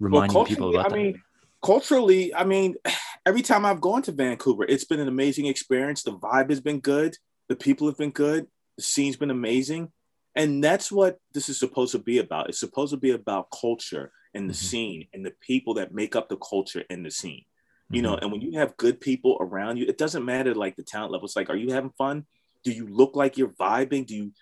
Reminding 0.00 0.34
well, 0.34 0.44
people 0.44 0.70
about 0.70 0.86
I 0.86 0.88
that. 0.88 0.94
mean, 0.96 1.22
culturally 1.64 2.34
i 2.34 2.44
mean 2.44 2.74
every 3.26 3.42
time 3.42 3.64
i've 3.64 3.80
gone 3.80 4.02
to 4.02 4.12
vancouver 4.12 4.64
it's 4.64 4.84
been 4.84 5.00
an 5.00 5.08
amazing 5.08 5.46
experience. 5.46 6.02
The 6.02 6.12
vibe 6.12 6.50
has 6.50 6.60
been 6.60 6.80
good. 6.80 7.16
The 7.48 7.56
people 7.56 7.86
have 7.86 7.98
been 7.98 8.10
good 8.10 8.46
the 8.76 8.82
scene's 8.82 9.16
been 9.16 9.30
amazing. 9.30 9.92
And 10.36 10.62
that's 10.62 10.90
what 10.90 11.18
this 11.32 11.48
is 11.48 11.58
supposed 11.58 11.92
to 11.92 11.98
be 11.98 12.18
about. 12.18 12.48
It's 12.48 12.58
supposed 12.58 12.92
to 12.92 12.96
be 12.96 13.12
about 13.12 13.52
culture 13.52 14.12
and 14.34 14.48
the 14.48 14.54
mm-hmm. 14.54 14.66
scene 14.66 15.06
and 15.12 15.24
the 15.24 15.32
people 15.40 15.74
that 15.74 15.94
make 15.94 16.16
up 16.16 16.28
the 16.28 16.36
culture 16.36 16.84
and 16.90 17.06
the 17.06 17.10
scene. 17.10 17.44
You 17.90 18.02
mm-hmm. 18.02 18.10
know, 18.10 18.18
and 18.18 18.32
when 18.32 18.40
you 18.40 18.58
have 18.58 18.76
good 18.76 19.00
people 19.00 19.36
around 19.40 19.76
you, 19.76 19.86
it 19.86 19.98
doesn't 19.98 20.24
matter 20.24 20.54
like 20.54 20.76
the 20.76 20.82
talent 20.82 21.12
level. 21.12 21.26
It's 21.26 21.36
like, 21.36 21.50
are 21.50 21.56
you 21.56 21.72
having 21.72 21.92
fun? 21.96 22.26
Do 22.64 22.72
you 22.72 22.88
look 22.88 23.14
like 23.14 23.38
you're 23.38 23.48
vibing? 23.48 24.06
Do 24.06 24.16
you 24.16 24.32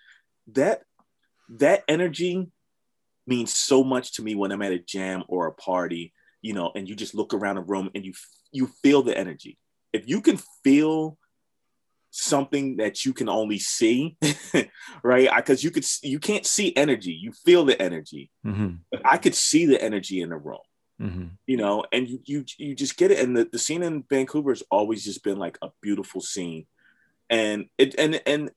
that 0.53 0.81
that 1.49 1.83
energy 1.87 2.49
means 3.27 3.53
so 3.53 3.83
much 3.83 4.13
to 4.13 4.23
me 4.23 4.35
when 4.35 4.51
I'm 4.51 4.61
at 4.61 4.71
a 4.71 4.79
jam 4.79 5.23
or 5.27 5.47
a 5.47 5.53
party, 5.53 6.13
you 6.41 6.53
know, 6.53 6.71
and 6.75 6.87
you 6.87 6.95
just 6.95 7.15
look 7.15 7.33
around 7.33 7.57
a 7.57 7.61
room 7.61 7.89
and 7.93 8.03
you 8.03 8.13
you 8.51 8.67
feel 8.81 9.03
the 9.03 9.17
energy. 9.17 9.57
If 9.91 10.07
you 10.07 10.21
can 10.21 10.39
feel 10.63 11.17
something 12.13 12.77
that 12.77 13.05
you 13.05 13.11
can 13.11 13.27
only 13.27 13.57
see, 13.57 14.15
right? 15.03 15.29
Because 15.35 15.63
you 15.63 15.71
could 15.71 15.85
you 16.03 16.19
can't 16.19 16.45
see 16.45 16.75
energy, 16.75 17.11
you 17.11 17.31
feel 17.31 17.65
the 17.65 17.79
energy. 17.81 18.29
Mm-hmm. 18.45 18.75
But 18.91 19.01
I 19.03 19.17
could 19.17 19.35
see 19.35 19.65
the 19.65 19.81
energy 19.81 20.21
in 20.21 20.29
the 20.29 20.37
room, 20.37 20.59
mm-hmm. 21.01 21.25
you 21.47 21.57
know, 21.57 21.85
and 21.91 22.07
you 22.07 22.19
you 22.23 22.45
you 22.57 22.75
just 22.75 22.97
get 22.97 23.11
it. 23.11 23.19
And 23.19 23.35
the, 23.35 23.49
the 23.51 23.59
scene 23.59 23.81
in 23.81 24.03
Vancouver 24.09 24.51
has 24.51 24.63
always 24.69 25.03
just 25.03 25.23
been 25.23 25.39
like 25.39 25.57
a 25.61 25.69
beautiful 25.81 26.21
scene, 26.21 26.67
and 27.29 27.65
it 27.77 27.95
and 27.97 28.21
and 28.27 28.51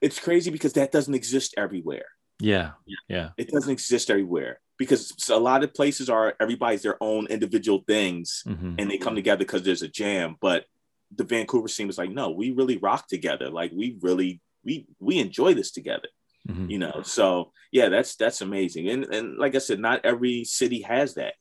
it's 0.00 0.18
crazy 0.18 0.50
because 0.50 0.72
that 0.72 0.90
doesn't 0.90 1.14
exist 1.14 1.54
everywhere. 1.56 2.06
Yeah, 2.40 2.72
yeah, 3.08 3.30
it 3.36 3.50
doesn't 3.50 3.72
exist 3.72 4.10
everywhere 4.10 4.60
because 4.78 5.14
a 5.30 5.38
lot 5.38 5.64
of 5.64 5.74
places 5.74 6.08
are 6.08 6.34
everybody's 6.40 6.82
their 6.82 7.02
own 7.02 7.26
individual 7.26 7.84
things, 7.86 8.42
mm-hmm. 8.46 8.76
and 8.78 8.90
they 8.90 8.96
come 8.96 9.14
together 9.14 9.38
because 9.38 9.62
there's 9.64 9.82
a 9.82 9.88
jam, 9.88 10.36
but 10.40 10.64
the 11.14 11.24
Vancouver 11.24 11.68
scene 11.68 11.86
was 11.86 11.98
like, 11.98 12.10
no, 12.10 12.30
we 12.30 12.50
really 12.50 12.78
rock 12.78 13.08
together. 13.08 13.50
Like 13.50 13.72
we 13.74 13.98
really 14.00 14.40
we 14.64 14.86
we 14.98 15.18
enjoy 15.18 15.54
this 15.54 15.70
together. 15.70 16.08
Mm-hmm. 16.48 16.70
You 16.70 16.78
know, 16.78 17.02
so 17.02 17.52
yeah, 17.72 17.88
that's 17.88 18.16
that's 18.16 18.40
amazing. 18.40 18.88
And 18.88 19.04
and 19.06 19.38
like 19.38 19.54
I 19.54 19.58
said, 19.58 19.80
not 19.80 20.04
every 20.04 20.44
city 20.44 20.82
has 20.82 21.14
that. 21.14 21.34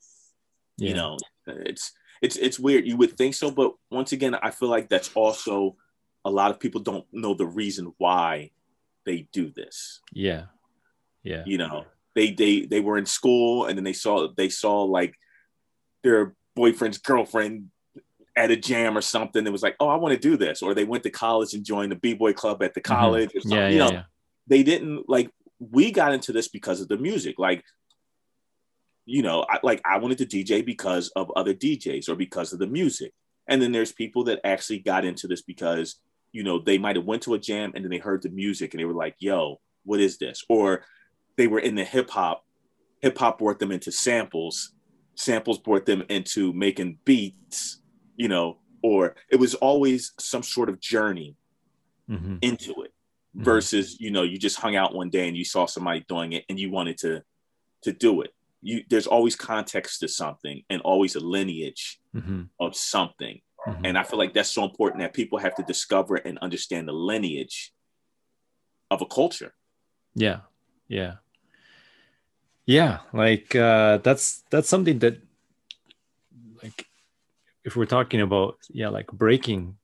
Yeah. 0.77 0.89
You 0.89 0.95
know, 0.95 1.17
it's 1.47 1.91
it's 2.21 2.35
it's 2.37 2.59
weird. 2.59 2.87
You 2.87 2.97
would 2.97 3.17
think 3.17 3.35
so, 3.35 3.51
but 3.51 3.73
once 3.91 4.11
again, 4.11 4.35
I 4.35 4.51
feel 4.51 4.69
like 4.69 4.89
that's 4.89 5.11
also 5.13 5.75
a 6.23 6.29
lot 6.29 6.51
of 6.51 6.59
people 6.59 6.81
don't 6.81 7.05
know 7.11 7.33
the 7.35 7.45
reason 7.45 7.93
why 7.97 8.51
they 9.05 9.27
do 9.31 9.51
this. 9.51 10.01
Yeah. 10.11 10.45
Yeah. 11.23 11.43
You 11.45 11.57
know, 11.57 11.85
they 12.15 12.31
they 12.31 12.61
they 12.65 12.79
were 12.79 12.97
in 12.97 13.05
school 13.05 13.65
and 13.65 13.77
then 13.77 13.83
they 13.83 13.93
saw 13.93 14.27
they 14.35 14.49
saw 14.49 14.83
like 14.83 15.13
their 16.03 16.35
boyfriend's 16.55 16.97
girlfriend 16.97 17.69
at 18.35 18.51
a 18.51 18.55
jam 18.55 18.97
or 18.97 19.01
something. 19.01 19.45
It 19.45 19.51
was 19.51 19.63
like, 19.63 19.75
oh, 19.79 19.87
I 19.87 19.95
want 19.95 20.13
to 20.13 20.19
do 20.19 20.37
this. 20.37 20.61
Or 20.61 20.73
they 20.73 20.83
went 20.83 21.03
to 21.03 21.09
college 21.09 21.53
and 21.53 21.65
joined 21.65 21.91
the 21.91 21.95
b-boy 21.95 22.33
club 22.33 22.61
at 22.61 22.73
the 22.73 22.81
mm-hmm. 22.81 22.93
college. 22.93 23.31
Mm-hmm. 23.31 23.51
Yeah, 23.51 23.67
you 23.67 23.77
yeah, 23.77 23.83
know, 23.83 23.91
yeah. 23.91 24.03
they 24.47 24.63
didn't 24.63 25.07
like, 25.07 25.29
we 25.59 25.91
got 25.91 26.13
into 26.13 26.33
this 26.33 26.47
because 26.47 26.81
of 26.81 26.87
the 26.87 26.97
music. 26.97 27.39
Like, 27.39 27.63
you 29.05 29.21
know, 29.21 29.45
I, 29.47 29.59
like 29.63 29.81
I 29.85 29.97
wanted 29.99 30.17
to 30.19 30.25
DJ 30.25 30.65
because 30.65 31.09
of 31.15 31.31
other 31.35 31.53
DJs 31.53 32.09
or 32.09 32.15
because 32.15 32.51
of 32.51 32.59
the 32.59 32.67
music. 32.67 33.13
And 33.47 33.61
then 33.61 33.71
there's 33.71 33.91
people 33.91 34.23
that 34.25 34.41
actually 34.43 34.79
got 34.79 35.05
into 35.05 35.27
this 35.27 35.43
because, 35.43 35.97
you 36.31 36.43
know, 36.43 36.59
they 36.59 36.77
might 36.77 36.95
have 36.95 37.05
went 37.05 37.21
to 37.23 37.35
a 37.35 37.39
jam 37.39 37.71
and 37.75 37.85
then 37.85 37.91
they 37.91 37.99
heard 37.99 38.23
the 38.23 38.29
music 38.29 38.73
and 38.73 38.81
they 38.81 38.85
were 38.85 38.93
like, 38.93 39.15
yo, 39.19 39.61
what 39.83 39.99
is 39.99 40.17
this? 40.17 40.43
Or 40.49 40.83
they 41.37 41.47
were 41.47 41.59
in 41.59 41.75
the 41.75 41.83
hip 41.83 42.09
hop, 42.09 42.43
hip 43.01 43.17
hop 43.17 43.37
brought 43.37 43.59
them 43.59 43.71
into 43.71 43.91
samples, 43.91 44.73
samples 45.13 45.59
brought 45.59 45.85
them 45.85 46.03
into 46.09 46.51
making 46.53 46.97
beats 47.05 47.81
you 48.15 48.27
know, 48.27 48.57
or 48.81 49.15
it 49.29 49.37
was 49.37 49.55
always 49.55 50.13
some 50.19 50.43
sort 50.43 50.69
of 50.69 50.79
journey 50.79 51.35
mm-hmm. 52.09 52.37
into 52.41 52.71
it 52.83 52.93
mm-hmm. 53.35 53.43
versus, 53.43 53.99
you 53.99 54.11
know, 54.11 54.23
you 54.23 54.37
just 54.37 54.59
hung 54.59 54.75
out 54.75 54.93
one 54.93 55.09
day 55.09 55.27
and 55.27 55.37
you 55.37 55.45
saw 55.45 55.65
somebody 55.65 56.05
doing 56.07 56.33
it 56.33 56.45
and 56.49 56.59
you 56.59 56.69
wanted 56.69 56.97
to 56.99 57.23
to 57.83 57.91
do 57.91 58.21
it. 58.21 58.31
You 58.61 58.83
there's 58.89 59.07
always 59.07 59.35
context 59.35 59.99
to 60.01 60.07
something 60.07 60.63
and 60.69 60.81
always 60.81 61.15
a 61.15 61.19
lineage 61.19 61.99
mm-hmm. 62.15 62.43
of 62.59 62.75
something. 62.75 63.41
Mm-hmm. 63.67 63.85
And 63.85 63.97
I 63.97 64.03
feel 64.03 64.19
like 64.19 64.33
that's 64.33 64.49
so 64.49 64.63
important 64.63 65.01
that 65.01 65.13
people 65.13 65.39
have 65.39 65.55
to 65.55 65.63
discover 65.63 66.15
and 66.15 66.37
understand 66.39 66.87
the 66.87 66.93
lineage 66.93 67.73
of 68.91 69.01
a 69.01 69.05
culture. 69.05 69.53
Yeah. 70.13 70.41
Yeah. 70.87 71.15
Yeah, 72.67 72.99
like 73.13 73.55
uh 73.55 73.97
that's 73.99 74.43
that's 74.49 74.69
something 74.69 74.99
that 74.99 75.21
if 77.65 77.75
we're 77.75 77.85
talking 77.85 78.21
about 78.21 78.57
yeah 78.69 78.89
like 78.89 79.11
breaking 79.11 79.75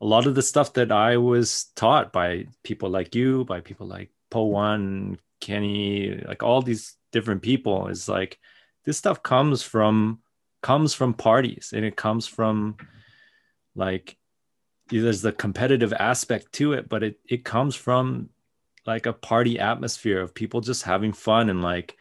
a 0.00 0.06
lot 0.06 0.26
of 0.26 0.34
the 0.34 0.42
stuff 0.42 0.72
that 0.72 0.90
i 0.90 1.16
was 1.16 1.66
taught 1.76 2.12
by 2.12 2.46
people 2.62 2.88
like 2.88 3.14
you 3.14 3.44
by 3.44 3.60
people 3.60 3.86
like 3.86 4.10
poe 4.30 4.44
one 4.44 5.18
kenny 5.40 6.22
like 6.26 6.42
all 6.42 6.62
these 6.62 6.96
different 7.12 7.42
people 7.42 7.88
is 7.88 8.08
like 8.08 8.38
this 8.84 8.96
stuff 8.96 9.22
comes 9.22 9.62
from 9.62 10.20
comes 10.62 10.94
from 10.94 11.12
parties 11.12 11.72
and 11.74 11.84
it 11.84 11.96
comes 11.96 12.26
from 12.26 12.76
like 13.74 14.16
there's 14.88 15.22
the 15.22 15.32
competitive 15.32 15.92
aspect 15.92 16.52
to 16.52 16.72
it 16.72 16.88
but 16.88 17.02
it 17.02 17.18
it 17.28 17.44
comes 17.44 17.74
from 17.74 18.28
like 18.86 19.06
a 19.06 19.12
party 19.12 19.58
atmosphere 19.58 20.20
of 20.20 20.34
people 20.34 20.60
just 20.60 20.82
having 20.82 21.12
fun 21.12 21.50
and 21.50 21.62
like 21.62 21.96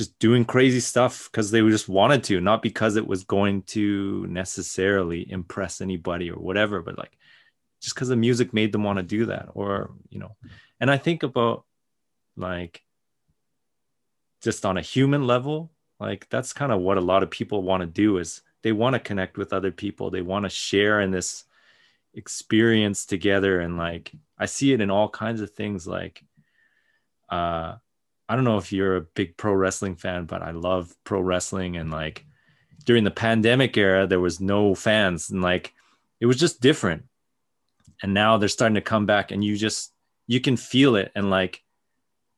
just 0.00 0.18
doing 0.18 0.46
crazy 0.46 0.80
stuff 0.80 1.28
because 1.30 1.50
they 1.50 1.60
just 1.60 1.86
wanted 1.86 2.24
to, 2.24 2.40
not 2.40 2.62
because 2.62 2.96
it 2.96 3.06
was 3.06 3.22
going 3.24 3.60
to 3.60 4.26
necessarily 4.30 5.30
impress 5.30 5.82
anybody 5.82 6.30
or 6.30 6.38
whatever, 6.38 6.80
but 6.80 6.96
like 6.96 7.18
just 7.82 7.94
because 7.94 8.08
the 8.08 8.16
music 8.16 8.54
made 8.54 8.72
them 8.72 8.82
want 8.82 8.96
to 8.96 9.02
do 9.02 9.26
that. 9.26 9.50
Or, 9.52 9.90
you 10.08 10.18
know, 10.18 10.36
and 10.80 10.90
I 10.90 10.96
think 10.96 11.22
about 11.22 11.66
like 12.34 12.82
just 14.40 14.64
on 14.64 14.78
a 14.78 14.80
human 14.80 15.26
level, 15.26 15.70
like 15.98 16.26
that's 16.30 16.54
kind 16.54 16.72
of 16.72 16.80
what 16.80 16.96
a 16.96 17.02
lot 17.02 17.22
of 17.22 17.28
people 17.28 17.62
want 17.62 17.82
to 17.82 17.86
do 17.86 18.16
is 18.16 18.40
they 18.62 18.72
want 18.72 18.94
to 18.94 19.00
connect 19.00 19.36
with 19.36 19.52
other 19.52 19.70
people. 19.70 20.08
They 20.08 20.22
want 20.22 20.46
to 20.46 20.48
share 20.48 21.02
in 21.02 21.10
this 21.10 21.44
experience 22.14 23.04
together. 23.04 23.60
And 23.60 23.76
like 23.76 24.12
I 24.38 24.46
see 24.46 24.72
it 24.72 24.80
in 24.80 24.90
all 24.90 25.10
kinds 25.10 25.42
of 25.42 25.50
things 25.50 25.86
like 25.86 26.24
uh 27.28 27.74
I 28.30 28.36
don't 28.36 28.44
know 28.44 28.58
if 28.58 28.72
you're 28.72 28.94
a 28.94 29.00
big 29.00 29.36
pro 29.36 29.52
wrestling 29.52 29.96
fan, 29.96 30.26
but 30.26 30.40
I 30.40 30.52
love 30.52 30.94
pro 31.02 31.20
wrestling. 31.20 31.76
And 31.76 31.90
like 31.90 32.24
during 32.84 33.02
the 33.02 33.10
pandemic 33.10 33.76
era, 33.76 34.06
there 34.06 34.20
was 34.20 34.40
no 34.40 34.76
fans 34.76 35.30
and 35.30 35.42
like 35.42 35.74
it 36.20 36.26
was 36.26 36.36
just 36.36 36.60
different. 36.60 37.02
And 38.04 38.14
now 38.14 38.38
they're 38.38 38.48
starting 38.48 38.76
to 38.76 38.82
come 38.82 39.04
back 39.04 39.32
and 39.32 39.42
you 39.42 39.56
just, 39.56 39.92
you 40.28 40.40
can 40.40 40.56
feel 40.56 40.94
it. 40.94 41.10
And 41.16 41.28
like, 41.28 41.64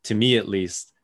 to 0.04 0.14
me 0.14 0.38
at 0.38 0.48
least, 0.48 0.94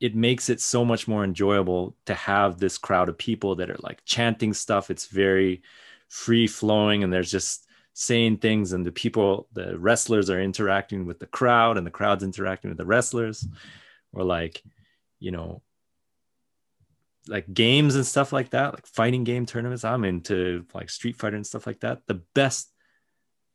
it 0.00 0.14
makes 0.14 0.48
it 0.48 0.62
so 0.62 0.86
much 0.86 1.06
more 1.06 1.22
enjoyable 1.22 1.94
to 2.06 2.14
have 2.14 2.58
this 2.58 2.78
crowd 2.78 3.10
of 3.10 3.18
people 3.18 3.56
that 3.56 3.68
are 3.68 3.76
like 3.80 4.02
chanting 4.06 4.54
stuff. 4.54 4.90
It's 4.90 5.04
very 5.04 5.60
free 6.08 6.46
flowing 6.46 7.04
and 7.04 7.12
there's 7.12 7.30
just 7.30 7.66
saying 7.92 8.38
things 8.38 8.72
and 8.72 8.86
the 8.86 8.92
people, 8.92 9.48
the 9.52 9.78
wrestlers 9.78 10.30
are 10.30 10.40
interacting 10.40 11.04
with 11.04 11.18
the 11.18 11.26
crowd 11.26 11.76
and 11.76 11.86
the 11.86 11.90
crowd's 11.90 12.24
interacting 12.24 12.70
with 12.70 12.78
the 12.78 12.86
wrestlers 12.86 13.46
or 14.12 14.24
like 14.24 14.62
you 15.18 15.30
know 15.30 15.62
like 17.28 17.52
games 17.52 17.94
and 17.94 18.06
stuff 18.06 18.32
like 18.32 18.50
that 18.50 18.74
like 18.74 18.86
fighting 18.86 19.24
game 19.24 19.46
tournaments. 19.46 19.84
I'm 19.84 20.04
into 20.04 20.64
like 20.74 20.90
street 20.90 21.16
fighter 21.16 21.36
and 21.36 21.46
stuff 21.46 21.66
like 21.66 21.80
that. 21.80 22.06
The 22.06 22.22
best 22.34 22.72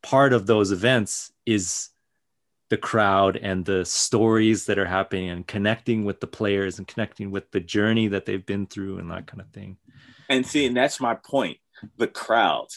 part 0.01 0.33
of 0.33 0.45
those 0.45 0.71
events 0.71 1.31
is 1.45 1.89
the 2.69 2.77
crowd 2.77 3.37
and 3.37 3.65
the 3.65 3.85
stories 3.85 4.65
that 4.65 4.79
are 4.79 4.85
happening 4.85 5.29
and 5.29 5.45
connecting 5.45 6.05
with 6.05 6.19
the 6.19 6.27
players 6.27 6.77
and 6.77 6.87
connecting 6.87 7.31
with 7.31 7.51
the 7.51 7.59
journey 7.59 8.07
that 8.07 8.25
they've 8.25 8.45
been 8.45 8.67
through 8.67 8.97
and 8.97 9.11
that 9.11 9.27
kind 9.27 9.41
of 9.41 9.49
thing. 9.49 9.77
And 10.29 10.45
see 10.45 10.65
and 10.65 10.75
that's 10.75 10.99
my 10.99 11.15
point 11.15 11.57
the 11.97 12.07
crowd. 12.07 12.67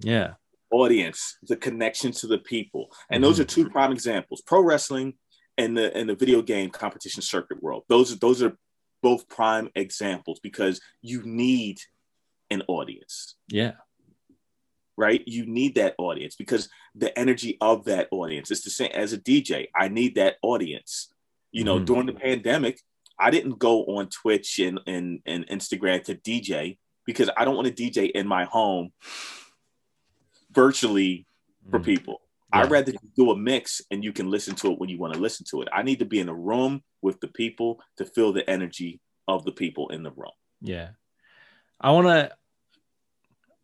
Yeah. 0.00 0.34
Audience 0.70 1.36
the 1.42 1.56
connection 1.56 2.12
to 2.12 2.26
the 2.26 2.38
people. 2.38 2.88
And 3.10 3.22
mm-hmm. 3.22 3.28
those 3.28 3.40
are 3.40 3.44
two 3.44 3.70
prime 3.70 3.92
examples. 3.92 4.40
Pro 4.40 4.60
wrestling 4.60 5.14
and 5.56 5.76
the 5.76 5.96
and 5.96 6.08
the 6.08 6.14
video 6.14 6.42
game 6.42 6.70
competition 6.70 7.22
circuit 7.22 7.62
world. 7.62 7.84
Those 7.88 8.18
those 8.18 8.42
are 8.42 8.56
both 9.02 9.28
prime 9.28 9.68
examples 9.74 10.40
because 10.40 10.80
you 11.02 11.22
need 11.24 11.78
an 12.50 12.62
audience. 12.68 13.36
Yeah. 13.48 13.72
Right? 14.96 15.22
You 15.26 15.44
need 15.46 15.74
that 15.74 15.94
audience 15.98 16.36
because 16.36 16.68
the 16.94 17.16
energy 17.18 17.58
of 17.60 17.84
that 17.84 18.08
audience. 18.10 18.50
It's 18.50 18.62
the 18.62 18.70
same 18.70 18.90
as 18.94 19.12
a 19.12 19.18
DJ. 19.18 19.68
I 19.74 19.88
need 19.88 20.14
that 20.14 20.36
audience. 20.42 21.12
You 21.50 21.64
know, 21.64 21.78
mm. 21.78 21.84
during 21.84 22.06
the 22.06 22.12
pandemic, 22.12 22.80
I 23.18 23.30
didn't 23.30 23.58
go 23.58 23.84
on 23.84 24.08
Twitch 24.08 24.58
and, 24.58 24.80
and, 24.86 25.20
and 25.26 25.46
Instagram 25.48 26.02
to 26.04 26.14
DJ 26.14 26.78
because 27.04 27.28
I 27.36 27.44
don't 27.44 27.56
want 27.56 27.68
to 27.68 27.74
DJ 27.74 28.10
in 28.10 28.26
my 28.26 28.44
home 28.44 28.92
virtually 30.50 31.26
for 31.70 31.80
mm. 31.80 31.84
people. 31.84 32.20
Yeah. 32.54 32.62
I'd 32.62 32.70
rather 32.70 32.92
do 33.16 33.30
a 33.30 33.36
mix 33.36 33.80
and 33.90 34.04
you 34.04 34.12
can 34.12 34.30
listen 34.30 34.54
to 34.56 34.72
it 34.72 34.78
when 34.78 34.88
you 34.88 34.98
want 34.98 35.14
to 35.14 35.20
listen 35.20 35.44
to 35.50 35.62
it. 35.62 35.68
I 35.72 35.82
need 35.82 35.98
to 35.98 36.04
be 36.04 36.20
in 36.20 36.28
a 36.28 36.34
room 36.34 36.82
with 37.02 37.20
the 37.20 37.28
people 37.28 37.80
to 37.96 38.04
feel 38.04 38.32
the 38.32 38.48
energy 38.48 39.00
of 39.26 39.44
the 39.44 39.52
people 39.52 39.88
in 39.88 40.02
the 40.02 40.10
room. 40.10 40.32
Yeah. 40.60 40.90
I 41.80 41.90
want 41.90 42.06
to 42.06 42.32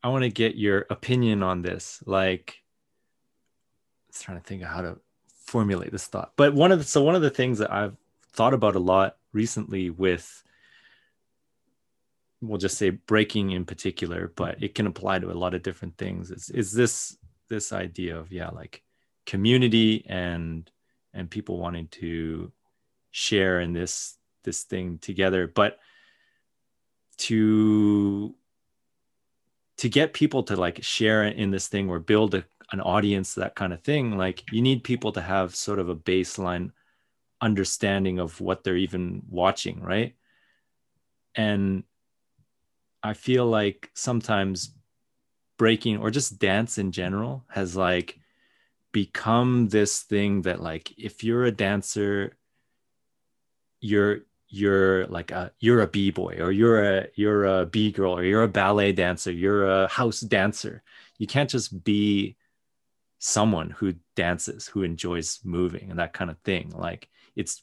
I 0.02 0.08
want 0.08 0.24
to 0.24 0.30
get 0.30 0.56
your 0.56 0.86
opinion 0.90 1.42
on 1.42 1.62
this. 1.62 2.02
Like 2.06 2.56
I 2.58 4.10
was 4.10 4.22
trying 4.22 4.38
to 4.38 4.44
think 4.44 4.62
of 4.62 4.68
how 4.68 4.80
to 4.80 4.98
formulate 5.46 5.92
this 5.92 6.06
thought. 6.06 6.32
But 6.36 6.54
one 6.54 6.72
of 6.72 6.78
the, 6.78 6.84
so 6.84 7.02
one 7.02 7.14
of 7.14 7.22
the 7.22 7.30
things 7.30 7.58
that 7.58 7.72
I've 7.72 7.96
thought 8.32 8.54
about 8.54 8.76
a 8.76 8.80
lot 8.80 9.16
recently 9.32 9.90
with 9.90 10.42
we'll 12.42 12.58
just 12.58 12.78
say 12.78 12.90
breaking 12.90 13.50
in 13.50 13.64
particular, 13.64 14.32
but 14.34 14.62
it 14.62 14.74
can 14.74 14.86
apply 14.86 15.18
to 15.18 15.30
a 15.30 15.34
lot 15.34 15.54
of 15.54 15.62
different 15.62 15.96
things. 15.98 16.30
Is 16.30 16.50
is 16.50 16.72
this 16.72 17.16
this 17.50 17.72
idea 17.72 18.16
of 18.18 18.32
yeah 18.32 18.48
like 18.48 18.82
community 19.26 20.06
and 20.08 20.70
and 21.12 21.30
people 21.30 21.58
wanting 21.58 21.88
to 21.88 22.50
share 23.10 23.60
in 23.60 23.72
this 23.74 24.16
this 24.44 24.62
thing 24.62 24.98
together. 24.98 25.46
But 25.46 25.78
to 27.18 28.34
to 29.76 29.88
get 29.88 30.12
people 30.12 30.42
to 30.44 30.56
like 30.56 30.82
share 30.82 31.24
in 31.24 31.50
this 31.50 31.68
thing 31.68 31.88
or 31.88 31.98
build 31.98 32.34
a, 32.34 32.44
an 32.72 32.80
audience 32.80 33.34
that 33.34 33.54
kind 33.54 33.72
of 33.72 33.82
thing 33.82 34.16
like 34.16 34.44
you 34.52 34.62
need 34.62 34.84
people 34.84 35.10
to 35.12 35.20
have 35.20 35.54
sort 35.54 35.78
of 35.78 35.88
a 35.88 35.96
baseline 35.96 36.70
understanding 37.40 38.18
of 38.18 38.40
what 38.40 38.62
they're 38.62 38.76
even 38.76 39.22
watching 39.28 39.80
right? 39.82 40.14
And 41.34 41.84
i 43.02 43.14
feel 43.14 43.46
like 43.46 43.90
sometimes 43.94 44.74
breaking 45.60 45.98
or 45.98 46.10
just 46.10 46.38
dance 46.38 46.78
in 46.78 46.90
general 46.90 47.44
has 47.48 47.76
like 47.76 48.18
become 48.92 49.68
this 49.68 50.00
thing 50.00 50.40
that 50.40 50.58
like 50.62 50.90
if 50.96 51.22
you're 51.22 51.44
a 51.44 51.52
dancer 51.52 52.34
you're 53.82 54.20
you're 54.48 55.06
like 55.08 55.30
a 55.32 55.52
you're 55.60 55.82
a 55.82 55.86
b-boy 55.86 56.38
or 56.40 56.50
you're 56.50 56.82
a 56.82 57.08
you're 57.14 57.44
a 57.44 57.66
b-girl 57.66 58.16
or 58.16 58.24
you're 58.24 58.44
a 58.44 58.48
ballet 58.48 58.90
dancer 58.90 59.30
you're 59.30 59.68
a 59.68 59.86
house 59.88 60.20
dancer. 60.20 60.82
You 61.18 61.26
can't 61.26 61.50
just 61.50 61.84
be 61.84 62.36
someone 63.18 63.68
who 63.68 63.96
dances 64.16 64.66
who 64.66 64.82
enjoys 64.82 65.40
moving 65.44 65.90
and 65.90 65.98
that 65.98 66.14
kind 66.14 66.30
of 66.30 66.38
thing. 66.38 66.70
Like 66.70 67.10
it's 67.36 67.62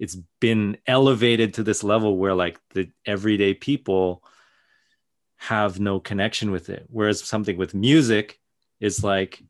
it's 0.00 0.16
been 0.40 0.76
elevated 0.88 1.54
to 1.54 1.62
this 1.62 1.84
level 1.84 2.16
where 2.16 2.34
like 2.34 2.58
the 2.74 2.90
everyday 3.06 3.54
people 3.54 4.24
have 5.38 5.80
no 5.80 6.00
connection 6.00 6.50
with 6.50 6.68
it. 6.68 6.86
Whereas 6.90 7.22
something 7.22 7.56
with 7.56 7.74
music 7.74 8.38
is 8.80 9.02
like 9.02 9.42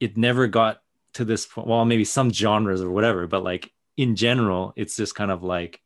it 0.00 0.16
never 0.16 0.46
got 0.46 0.82
to 1.14 1.24
this 1.24 1.46
point. 1.46 1.66
Well, 1.66 1.84
maybe 1.84 2.04
some 2.04 2.30
genres 2.30 2.82
or 2.82 2.90
whatever, 2.90 3.26
but 3.26 3.42
like 3.42 3.72
in 3.96 4.16
general, 4.16 4.72
it's 4.76 4.96
just 4.96 5.14
kind 5.14 5.30
of 5.30 5.42
like, 5.42 5.80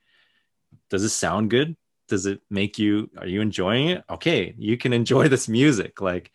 does 0.89 1.05
it 1.05 1.11
sound 1.11 1.51
good? 1.51 1.77
Does 2.09 2.27
it 2.27 2.41
make 2.51 2.79
you, 2.79 3.09
are 3.19 3.27
you 3.27 3.41
enjoying 3.41 3.91
it? 3.91 4.05
Okay, 4.11 4.55
you 4.59 4.77
can 4.77 4.93
enjoy 4.93 5.29
this 5.29 5.49
music. 5.49 6.01
Like, 6.01 6.33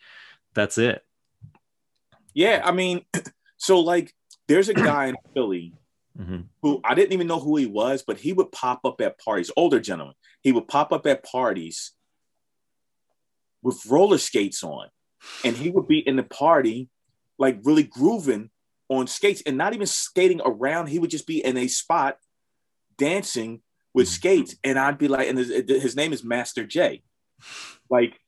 that's 0.54 0.78
it. 0.78 1.04
Yeah. 2.32 2.62
I 2.64 2.72
mean, 2.72 3.04
so 3.58 3.80
like, 3.80 4.14
there's 4.48 4.68
a 4.68 4.74
guy 4.90 5.06
in 5.06 5.16
Philly 5.34 5.74
mm-hmm. 6.18 6.42
who 6.62 6.80
I 6.82 6.94
didn't 6.94 7.12
even 7.12 7.26
know 7.26 7.40
who 7.40 7.56
he 7.56 7.66
was, 7.66 8.02
but 8.06 8.18
he 8.18 8.32
would 8.32 8.52
pop 8.52 8.80
up 8.84 9.00
at 9.00 9.18
parties, 9.18 9.50
older 9.56 9.80
gentleman. 9.80 10.14
He 10.40 10.52
would 10.52 10.68
pop 10.68 10.92
up 10.92 11.06
at 11.06 11.24
parties 11.24 11.92
with 13.62 13.84
roller 13.86 14.18
skates 14.18 14.62
on. 14.62 14.88
And 15.44 15.56
he 15.56 15.70
would 15.70 15.88
be 15.88 15.98
in 15.98 16.16
the 16.16 16.22
party, 16.22 16.88
like 17.38 17.58
really 17.64 17.82
grooving 17.82 18.50
on 18.88 19.06
skates 19.06 19.42
and 19.44 19.58
not 19.58 19.74
even 19.74 19.86
skating 19.86 20.40
around. 20.44 20.88
He 20.88 20.98
would 20.98 21.10
just 21.10 21.26
be 21.26 21.44
in 21.44 21.56
a 21.56 21.68
spot 21.68 22.18
dancing 22.96 23.62
with 23.92 24.06
mm. 24.06 24.12
skates. 24.12 24.54
And 24.62 24.78
I'd 24.78 24.98
be 24.98 25.08
like, 25.08 25.28
and 25.28 25.38
his, 25.38 25.48
his 25.48 25.96
name 25.96 26.12
is 26.12 26.24
Master 26.24 26.64
J. 26.64 27.02
Like, 27.90 28.20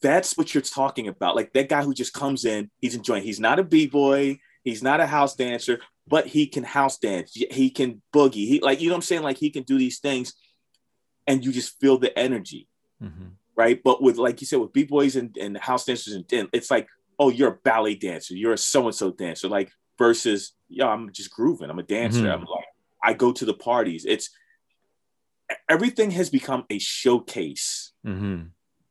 that's 0.00 0.36
what 0.36 0.54
you're 0.54 0.62
talking 0.62 1.08
about. 1.08 1.36
Like 1.36 1.52
that 1.52 1.68
guy 1.68 1.82
who 1.82 1.92
just 1.92 2.14
comes 2.14 2.44
in, 2.44 2.70
he's 2.78 2.94
enjoying. 2.94 3.22
He's 3.22 3.40
not 3.40 3.58
a 3.58 3.64
b-boy, 3.64 4.38
he's 4.64 4.82
not 4.82 5.00
a 5.00 5.06
house 5.06 5.36
dancer, 5.36 5.80
but 6.08 6.26
he 6.26 6.46
can 6.46 6.64
house 6.64 6.98
dance. 6.98 7.32
He 7.34 7.70
can 7.70 8.00
boogie. 8.12 8.48
He 8.48 8.60
like 8.60 8.80
you 8.80 8.88
know 8.88 8.94
what 8.94 8.98
I'm 8.98 9.02
saying. 9.02 9.22
Like 9.22 9.36
he 9.36 9.50
can 9.50 9.62
do 9.62 9.76
these 9.76 9.98
things, 9.98 10.32
and 11.26 11.44
you 11.44 11.52
just 11.52 11.78
feel 11.78 11.98
the 11.98 12.18
energy. 12.18 12.66
Mm-hmm 13.02 13.28
right? 13.60 13.78
But 13.88 14.02
with 14.02 14.16
like 14.26 14.40
you 14.40 14.46
said, 14.46 14.60
with 14.60 14.72
b 14.72 14.84
boys 14.84 15.14
and, 15.20 15.30
and 15.36 15.56
house 15.58 15.84
dancers, 15.84 16.14
and 16.14 16.24
it's 16.58 16.70
like, 16.70 16.86
oh, 17.18 17.28
you're 17.36 17.52
a 17.54 17.58
ballet 17.70 17.94
dancer, 17.94 18.34
you're 18.34 18.54
a 18.54 18.58
so 18.72 18.80
and 18.86 18.94
so 18.94 19.10
dancer, 19.10 19.48
like 19.48 19.70
versus, 19.98 20.40
yeah, 20.68 20.88
I'm 20.88 21.12
just 21.12 21.30
grooving, 21.30 21.68
I'm 21.70 21.78
a 21.78 21.82
dancer. 21.98 22.22
Mm-hmm. 22.22 22.42
I'm 22.42 22.44
like, 22.56 22.70
I 23.08 23.12
go 23.24 23.32
to 23.32 23.44
the 23.44 23.58
parties. 23.70 24.04
It's 24.14 24.30
everything 25.68 26.10
has 26.12 26.30
become 26.30 26.64
a 26.70 26.78
showcase 26.78 27.92
Mm-hmm. 28.06 28.44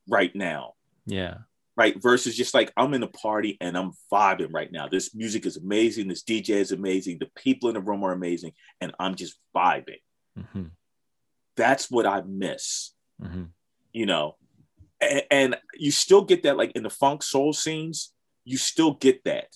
right 0.07 0.33
now 0.35 0.73
Yeah. 1.07 1.37
right? 1.75 1.95
Versus 1.99 2.37
just 2.37 2.53
like 2.53 2.71
I'm 2.77 2.93
in 2.93 3.01
a 3.01 3.07
party 3.25 3.57
and 3.59 3.75
I'm 3.75 3.91
vibing 4.13 4.53
right 4.53 4.71
now. 4.71 4.87
This 4.87 5.15
music 5.15 5.45
is 5.47 5.57
amazing. 5.57 6.07
This 6.09 6.23
DJ 6.23 6.51
is 6.65 6.71
amazing. 6.71 7.17
The 7.19 7.31
people 7.35 7.69
in 7.69 7.75
the 7.75 7.81
room 7.89 8.03
are 8.03 8.11
amazing, 8.11 8.51
and 8.81 8.91
I'm 8.99 9.15
just 9.15 9.33
vibing. 9.55 10.01
Mm-hmm. 10.37 10.65
That's 11.55 11.89
what 11.89 12.05
I 12.05 12.21
miss, 12.21 12.93
Mm-hmm. 13.23 13.45
you 13.93 14.05
know. 14.05 14.35
And, 15.01 15.23
and 15.31 15.57
you 15.77 15.91
still 15.91 16.23
get 16.23 16.43
that, 16.43 16.57
like 16.57 16.71
in 16.73 16.83
the 16.83 16.89
funk 16.89 17.23
soul 17.23 17.53
scenes, 17.53 18.13
you 18.45 18.57
still 18.57 18.93
get 18.93 19.23
that 19.25 19.47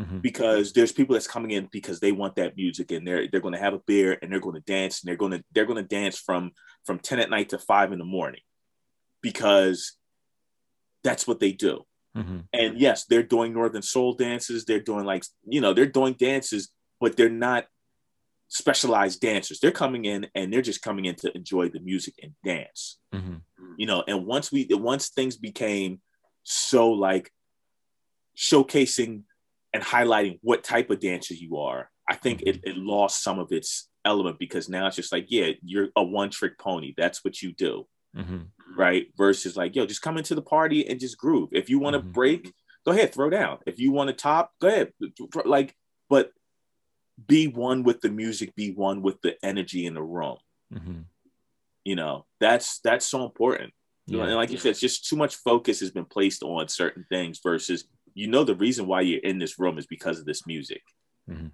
Mm-hmm. 0.00 0.20
because 0.20 0.72
there's 0.72 0.90
people 0.90 1.12
that's 1.12 1.26
coming 1.26 1.50
in 1.50 1.68
because 1.70 2.00
they 2.00 2.12
want 2.12 2.36
that 2.36 2.56
music, 2.56 2.92
and 2.92 3.06
they're 3.06 3.28
they're 3.28 3.42
going 3.42 3.52
to 3.52 3.60
have 3.60 3.74
a 3.74 3.82
beer 3.86 4.18
and 4.22 4.32
they're 4.32 4.40
going 4.40 4.54
to 4.54 4.62
dance 4.62 5.02
and 5.02 5.08
they're 5.08 5.18
going 5.18 5.32
to 5.32 5.44
they're 5.52 5.66
going 5.66 5.76
to 5.76 5.82
dance 5.82 6.18
from 6.18 6.52
from 6.86 6.98
ten 6.98 7.18
at 7.20 7.28
night 7.28 7.50
to 7.50 7.58
five 7.58 7.92
in 7.92 7.98
the 7.98 8.04
morning 8.06 8.40
because 9.20 9.92
that's 11.04 11.26
what 11.26 11.40
they 11.40 11.52
do. 11.52 11.82
Mm-hmm. 12.16 12.38
and 12.54 12.78
yes 12.78 13.04
they're 13.06 13.22
doing 13.22 13.52
northern 13.54 13.80
soul 13.80 14.12
dances 14.14 14.66
they're 14.66 14.80
doing 14.80 15.06
like 15.06 15.24
you 15.46 15.62
know 15.62 15.72
they're 15.72 15.86
doing 15.86 16.14
dances 16.18 16.68
but 17.00 17.16
they're 17.16 17.30
not 17.30 17.64
specialized 18.48 19.20
dancers 19.22 19.60
they're 19.60 19.70
coming 19.70 20.04
in 20.04 20.26
and 20.34 20.52
they're 20.52 20.60
just 20.60 20.82
coming 20.82 21.06
in 21.06 21.14
to 21.16 21.34
enjoy 21.34 21.68
the 21.70 21.80
music 21.80 22.14
and 22.22 22.32
dance 22.44 22.98
Mm-hmm. 23.14 23.36
You 23.78 23.86
know 23.86 24.02
and 24.06 24.26
once 24.26 24.50
we 24.52 24.66
once 24.70 25.08
things 25.10 25.36
became 25.36 26.00
so 26.42 26.90
like 26.90 27.30
showcasing 28.36 29.22
and 29.72 29.82
highlighting 29.82 30.38
what 30.42 30.64
type 30.64 30.90
of 30.90 31.00
dancer 31.00 31.34
you 31.34 31.58
are 31.58 31.90
i 32.08 32.14
think 32.14 32.42
it, 32.42 32.60
it 32.64 32.76
lost 32.76 33.22
some 33.22 33.38
of 33.38 33.52
its 33.52 33.88
element 34.04 34.38
because 34.38 34.68
now 34.68 34.86
it's 34.86 34.96
just 34.96 35.12
like 35.12 35.26
yeah 35.28 35.50
you're 35.64 35.88
a 35.96 36.02
one 36.02 36.30
trick 36.30 36.58
pony 36.58 36.94
that's 36.96 37.24
what 37.24 37.40
you 37.42 37.52
do 37.52 37.86
Mm-hmm. 38.14 38.40
right? 38.76 39.06
Versus 39.16 39.56
like, 39.56 39.74
yo, 39.74 39.86
just 39.86 40.02
come 40.02 40.18
into 40.18 40.34
the 40.34 40.42
party 40.42 40.86
and 40.86 41.00
just 41.00 41.16
groove. 41.16 41.48
If 41.52 41.70
you 41.70 41.78
want 41.78 41.94
to 41.94 42.02
Mhm. 42.02 42.12
break, 42.12 42.52
go 42.84 42.92
ahead, 42.92 43.14
throw 43.14 43.30
down. 43.30 43.60
If 43.64 43.78
you 43.78 43.90
want 43.90 44.08
to 44.08 44.12
top, 44.12 44.52
go 44.60 44.68
ahead. 44.68 44.92
Like, 45.46 45.74
but 46.10 46.30
be 47.26 47.46
one 47.46 47.84
with 47.84 48.02
the 48.02 48.10
music, 48.10 48.54
be 48.54 48.70
one 48.72 49.00
with 49.00 49.18
the 49.22 49.42
energy 49.42 49.86
in 49.86 49.94
the 49.94 50.02
room. 50.02 50.36
Mm-hmm. 50.74 51.00
You 51.84 51.96
know, 51.96 52.26
that's 52.40 52.80
that's 52.84 53.06
so 53.06 53.24
important. 53.24 53.72
You 54.06 54.16
know, 54.18 54.22
Yeah. 54.24 54.30
and 54.30 54.36
like 54.36 54.50
you 54.50 54.58
said, 54.58 54.70
it's 54.70 54.80
just 54.80 55.08
too 55.08 55.16
much 55.16 55.36
focus 55.36 55.80
has 55.80 55.90
been 55.90 56.04
placed 56.04 56.42
on 56.42 56.68
certain 56.68 57.04
things 57.08 57.40
versus 57.42 57.84
you 58.14 58.26
know 58.28 58.44
the 58.44 58.54
reason 58.54 58.86
why 58.86 59.00
you're 59.00 59.20
in 59.20 59.38
this 59.38 59.58
room 59.58 59.78
is 59.78 59.86
because 59.86 60.18
of 60.18 60.26
this 60.26 60.46
music. 60.46 60.82
Mhm. 61.30 61.52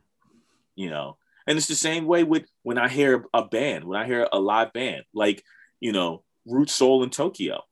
You 0.74 0.90
know, 0.90 1.18
and 1.46 1.56
it's 1.56 1.66
the 1.68 1.74
same 1.74 2.04
way 2.06 2.24
with 2.24 2.46
when 2.62 2.78
I 2.78 2.88
hear 2.88 3.26
a 3.32 3.44
band, 3.44 3.84
when 3.84 3.98
I 4.00 4.06
hear 4.06 4.28
a 4.32 4.38
live 4.40 4.72
band, 4.72 5.04
like 5.14 5.42
you 5.80 5.92
know, 5.92 6.24
Root 6.46 6.70
Soul 6.70 7.02
in 7.04 7.10
Tokyo. 7.10 7.62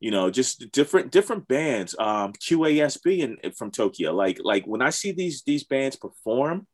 You 0.00 0.10
know, 0.10 0.28
just 0.30 0.70
different 0.72 1.10
different 1.12 1.48
bands. 1.48 1.94
Um, 1.98 2.32
QASB 2.34 3.22
and 3.42 3.56
from 3.56 3.70
Tokyo. 3.70 4.12
Like 4.12 4.38
like 4.42 4.66
when 4.66 4.82
I 4.82 4.90
see 4.90 5.12
these 5.12 5.42
these 5.42 5.64
bands 5.64 5.96
perform, 5.96 6.66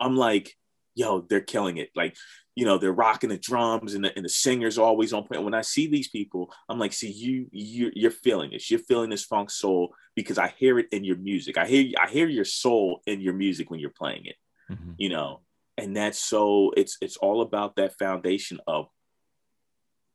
I'm 0.00 0.16
like, 0.16 0.54
yo, 0.94 1.20
they're 1.28 1.40
killing 1.40 1.78
it. 1.78 1.90
Like 1.94 2.16
you 2.54 2.66
know, 2.66 2.76
they're 2.76 2.92
rocking 2.92 3.30
the 3.30 3.38
drums 3.38 3.94
and 3.94 4.04
the, 4.04 4.14
and 4.14 4.24
the 4.24 4.28
singers 4.28 4.76
always 4.76 5.12
on 5.12 5.24
point. 5.24 5.42
When 5.42 5.54
I 5.54 5.62
see 5.62 5.86
these 5.86 6.08
people, 6.08 6.52
I'm 6.68 6.78
like, 6.78 6.92
see, 6.92 7.10
you 7.10 7.46
you 7.50 7.90
you're 7.94 8.10
feeling 8.10 8.50
this. 8.50 8.70
You're 8.70 8.80
feeling 8.80 9.10
this 9.10 9.24
funk 9.24 9.50
soul 9.50 9.94
because 10.14 10.38
I 10.38 10.52
hear 10.58 10.78
it 10.78 10.88
in 10.92 11.04
your 11.04 11.16
music. 11.16 11.56
I 11.56 11.66
hear 11.66 11.92
I 11.98 12.10
hear 12.10 12.28
your 12.28 12.44
soul 12.44 13.00
in 13.06 13.20
your 13.20 13.32
music 13.32 13.70
when 13.70 13.80
you're 13.80 13.90
playing 13.90 14.26
it. 14.26 14.36
Mm-hmm. 14.70 14.92
You 14.98 15.08
know, 15.08 15.40
and 15.78 15.96
that's 15.96 16.18
so 16.18 16.72
it's 16.76 16.98
it's 17.00 17.16
all 17.16 17.40
about 17.40 17.76
that 17.76 17.98
foundation 17.98 18.60
of 18.66 18.86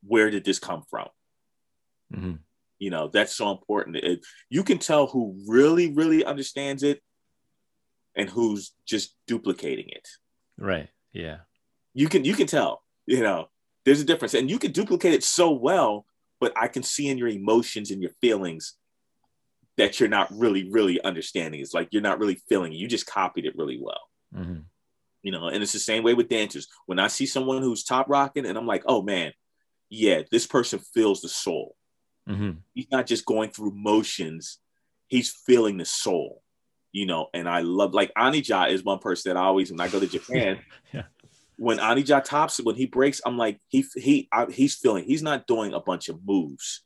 where 0.05 0.29
did 0.29 0.45
this 0.45 0.59
come 0.59 0.83
from? 0.89 1.07
Mm-hmm. 2.13 2.33
You 2.77 2.91
know, 2.91 3.09
that's 3.11 3.35
so 3.35 3.49
important. 3.49 3.97
It, 3.97 4.19
you 4.49 4.63
can 4.63 4.77
tell 4.77 5.07
who 5.07 5.41
really 5.47 5.91
really 5.91 6.23
understands 6.23 6.83
it 6.83 7.01
and 8.15 8.29
who's 8.29 8.73
just 8.85 9.15
duplicating 9.25 9.89
it. 9.89 10.07
Right. 10.57 10.89
Yeah. 11.13 11.37
you 11.93 12.07
can 12.09 12.23
you 12.25 12.33
can 12.33 12.47
tell 12.47 12.83
you 13.05 13.21
know 13.21 13.49
there's 13.85 14.01
a 14.01 14.05
difference 14.05 14.33
and 14.33 14.49
you 14.49 14.59
can 14.59 14.71
duplicate 14.71 15.13
it 15.13 15.23
so 15.23 15.51
well 15.51 16.05
but 16.39 16.51
i 16.55 16.67
can 16.67 16.83
see 16.83 17.07
in 17.07 17.17
your 17.17 17.27
emotions 17.29 17.89
and 17.91 18.01
your 18.01 18.11
feelings 18.21 18.75
that 19.77 19.99
you're 19.99 20.09
not 20.09 20.27
really 20.31 20.69
really 20.69 21.01
understanding 21.01 21.59
it's 21.61 21.73
like 21.73 21.87
you're 21.91 22.01
not 22.01 22.19
really 22.19 22.35
feeling 22.49 22.71
it 22.73 22.77
you 22.77 22.87
just 22.87 23.05
copied 23.07 23.45
it 23.45 23.55
really 23.57 23.79
well 23.81 24.01
Mm-hmm. 24.35 24.59
you 25.23 25.31
know 25.31 25.47
and 25.47 25.63
it's 25.63 25.71
the 25.71 25.79
same 25.79 26.03
way 26.03 26.13
with 26.13 26.27
dancers 26.29 26.67
when 26.85 26.99
i 26.99 27.07
see 27.07 27.25
someone 27.25 27.61
who's 27.61 27.83
top 27.83 28.09
rocking 28.09 28.45
and 28.45 28.57
i'm 28.57 28.67
like 28.67 28.83
oh 28.85 29.01
man 29.01 29.31
yeah 29.89 30.21
this 30.31 30.45
person 30.45 30.79
feels 30.93 31.21
the 31.21 31.29
soul 31.29 31.75
Mm-hmm. 32.29 32.51
he's 32.73 32.91
not 32.91 33.07
just 33.07 33.25
going 33.25 33.51
through 33.51 33.71
motions 33.73 34.59
he's 35.07 35.31
feeling 35.45 35.77
the 35.77 35.85
soul 35.85 36.43
you 36.91 37.05
know 37.05 37.27
and 37.33 37.47
i 37.49 37.59
love 37.61 37.93
like 37.93 38.11
anija 38.17 38.69
is 38.71 38.83
one 38.83 38.99
person 38.99 39.29
that 39.33 39.39
i 39.39 39.43
always 39.43 39.71
when 39.71 39.79
i 39.81 39.87
go 39.87 39.99
to 39.99 40.07
japan 40.17 40.59
Yeah. 40.93 41.03
when 41.57 41.77
anija 41.79 42.23
tops 42.23 42.59
when 42.61 42.75
he 42.75 42.85
breaks 42.85 43.21
i'm 43.25 43.37
like 43.37 43.59
he 43.67 43.85
he 43.95 44.27
I, 44.31 44.45
he's 44.49 44.75
feeling 44.75 45.03
he's 45.05 45.23
not 45.23 45.47
doing 45.47 45.73
a 45.73 45.79
bunch 45.79 46.09
of 46.09 46.19
moves 46.25 46.83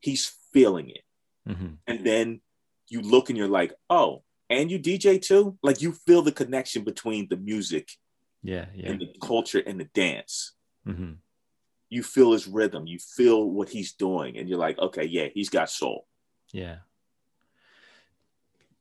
he's 0.00 0.32
feeling 0.52 0.90
it 0.90 1.00
Mm-hmm. 1.46 1.74
and 1.86 2.06
then 2.06 2.40
you 2.88 3.02
look 3.02 3.28
and 3.28 3.36
you're 3.36 3.48
like 3.48 3.74
oh 3.90 4.22
and 4.48 4.70
you 4.70 4.78
dj 4.78 5.20
too 5.20 5.58
like 5.62 5.82
you 5.82 5.92
feel 5.92 6.22
the 6.22 6.32
connection 6.32 6.84
between 6.84 7.26
the 7.28 7.36
music 7.36 7.90
Yeah. 8.42 8.64
Yeah. 8.74 8.92
and 8.92 9.00
the 9.00 9.08
culture 9.20 9.62
and 9.66 9.78
the 9.78 9.84
dance 9.84 10.52
Mm-hmm. 10.88 11.12
you 11.90 12.02
feel 12.02 12.32
his 12.32 12.46
rhythm 12.46 12.86
you 12.86 12.98
feel 12.98 13.44
what 13.50 13.68
he's 13.68 13.92
doing 13.92 14.38
and 14.38 14.48
you're 14.48 14.58
like 14.58 14.78
okay 14.78 15.04
yeah 15.04 15.26
he's 15.34 15.50
got 15.50 15.68
soul 15.68 16.06
Yeah. 16.50 16.76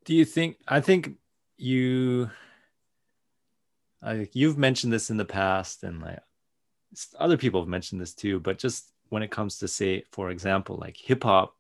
Do 0.06 0.14
you 0.14 0.26
think 0.26 0.58
I 0.68 0.82
think 0.82 1.16
you 1.58 2.30
I 4.02 4.30
you've 4.34 4.58
mentioned 4.58 4.92
this 4.92 5.10
in 5.10 5.18
the 5.18 5.26
past 5.26 5.84
and 5.84 6.02
like 6.02 6.20
other 7.18 7.38
people 7.38 7.62
have 7.62 7.70
mentioned 7.70 8.02
this 8.02 8.14
too, 8.14 8.40
but 8.40 8.58
just 8.58 8.92
when 9.10 9.24
it 9.24 9.32
comes 9.32 9.60
to 9.60 9.68
say, 9.68 10.04
for 10.12 10.30
example, 10.30 10.78
like 10.78 10.98
hip 10.98 11.24
hop 11.24 11.56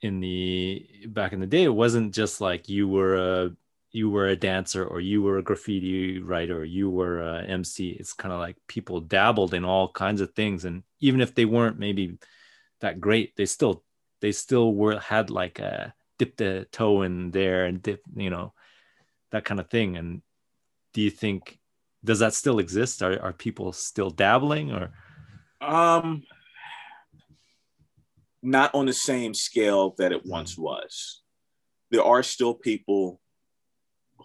in 0.00 0.20
the 0.20 0.86
back 1.08 1.32
in 1.32 1.40
the 1.40 1.46
day, 1.46 1.62
it 1.62 1.74
wasn't 1.74 2.14
just 2.14 2.40
like 2.40 2.68
you 2.68 2.88
were 2.88 3.16
a 3.16 3.56
you 3.92 4.10
were 4.10 4.28
a 4.28 4.36
dancer 4.36 4.84
or 4.84 5.00
you 5.00 5.22
were 5.22 5.38
a 5.38 5.42
graffiti 5.42 6.18
writer 6.18 6.58
or 6.58 6.64
you 6.64 6.90
were 6.90 7.20
a 7.20 7.42
MC. 7.44 7.90
It's 7.90 8.14
kind 8.14 8.32
of 8.32 8.40
like 8.40 8.56
people 8.66 9.00
dabbled 9.00 9.54
in 9.54 9.64
all 9.64 9.88
kinds 9.88 10.20
of 10.20 10.32
things. 10.32 10.64
And 10.64 10.82
even 11.00 11.20
if 11.20 11.34
they 11.34 11.44
weren't 11.44 11.78
maybe 11.78 12.18
that 12.80 13.00
great, 13.00 13.36
they 13.36 13.46
still 13.46 13.84
they 14.20 14.32
still 14.32 14.74
were 14.74 14.98
had 14.98 15.30
like 15.30 15.58
a 15.58 15.94
dipped 16.18 16.38
the 16.38 16.66
toe 16.72 17.02
in 17.02 17.30
there 17.30 17.64
and 17.64 17.82
dip, 17.82 18.02
you 18.14 18.30
know, 18.30 18.52
that 19.30 19.44
kind 19.44 19.60
of 19.60 19.70
thing. 19.70 19.96
And 19.96 20.22
do 20.94 21.00
you 21.00 21.10
think 21.10 21.58
does 22.04 22.18
that 22.18 22.34
still 22.34 22.58
exist? 22.58 23.02
Are 23.02 23.20
are 23.20 23.32
people 23.32 23.72
still 23.72 24.10
dabbling 24.10 24.72
or 24.72 24.92
Um, 25.60 26.24
not 28.42 28.74
on 28.74 28.86
the 28.86 28.92
same 28.92 29.34
scale 29.34 29.94
that 29.98 30.12
it 30.12 30.26
once 30.26 30.58
was. 30.58 31.22
There 31.90 32.02
are 32.02 32.22
still 32.22 32.54
people 32.54 33.20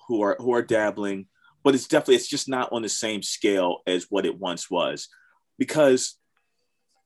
who 0.07 0.23
are 0.23 0.35
who 0.39 0.53
are 0.53 0.63
dabbling, 0.63 1.27
but 1.63 1.75
it's 1.75 1.87
definitely 1.87 2.15
it's 2.15 2.27
just 2.27 2.49
not 2.49 2.71
on 2.71 2.81
the 2.81 2.89
same 2.89 3.21
scale 3.21 3.81
as 3.85 4.07
what 4.09 4.25
it 4.25 4.39
once 4.39 4.71
was, 4.71 5.09
because 5.59 6.17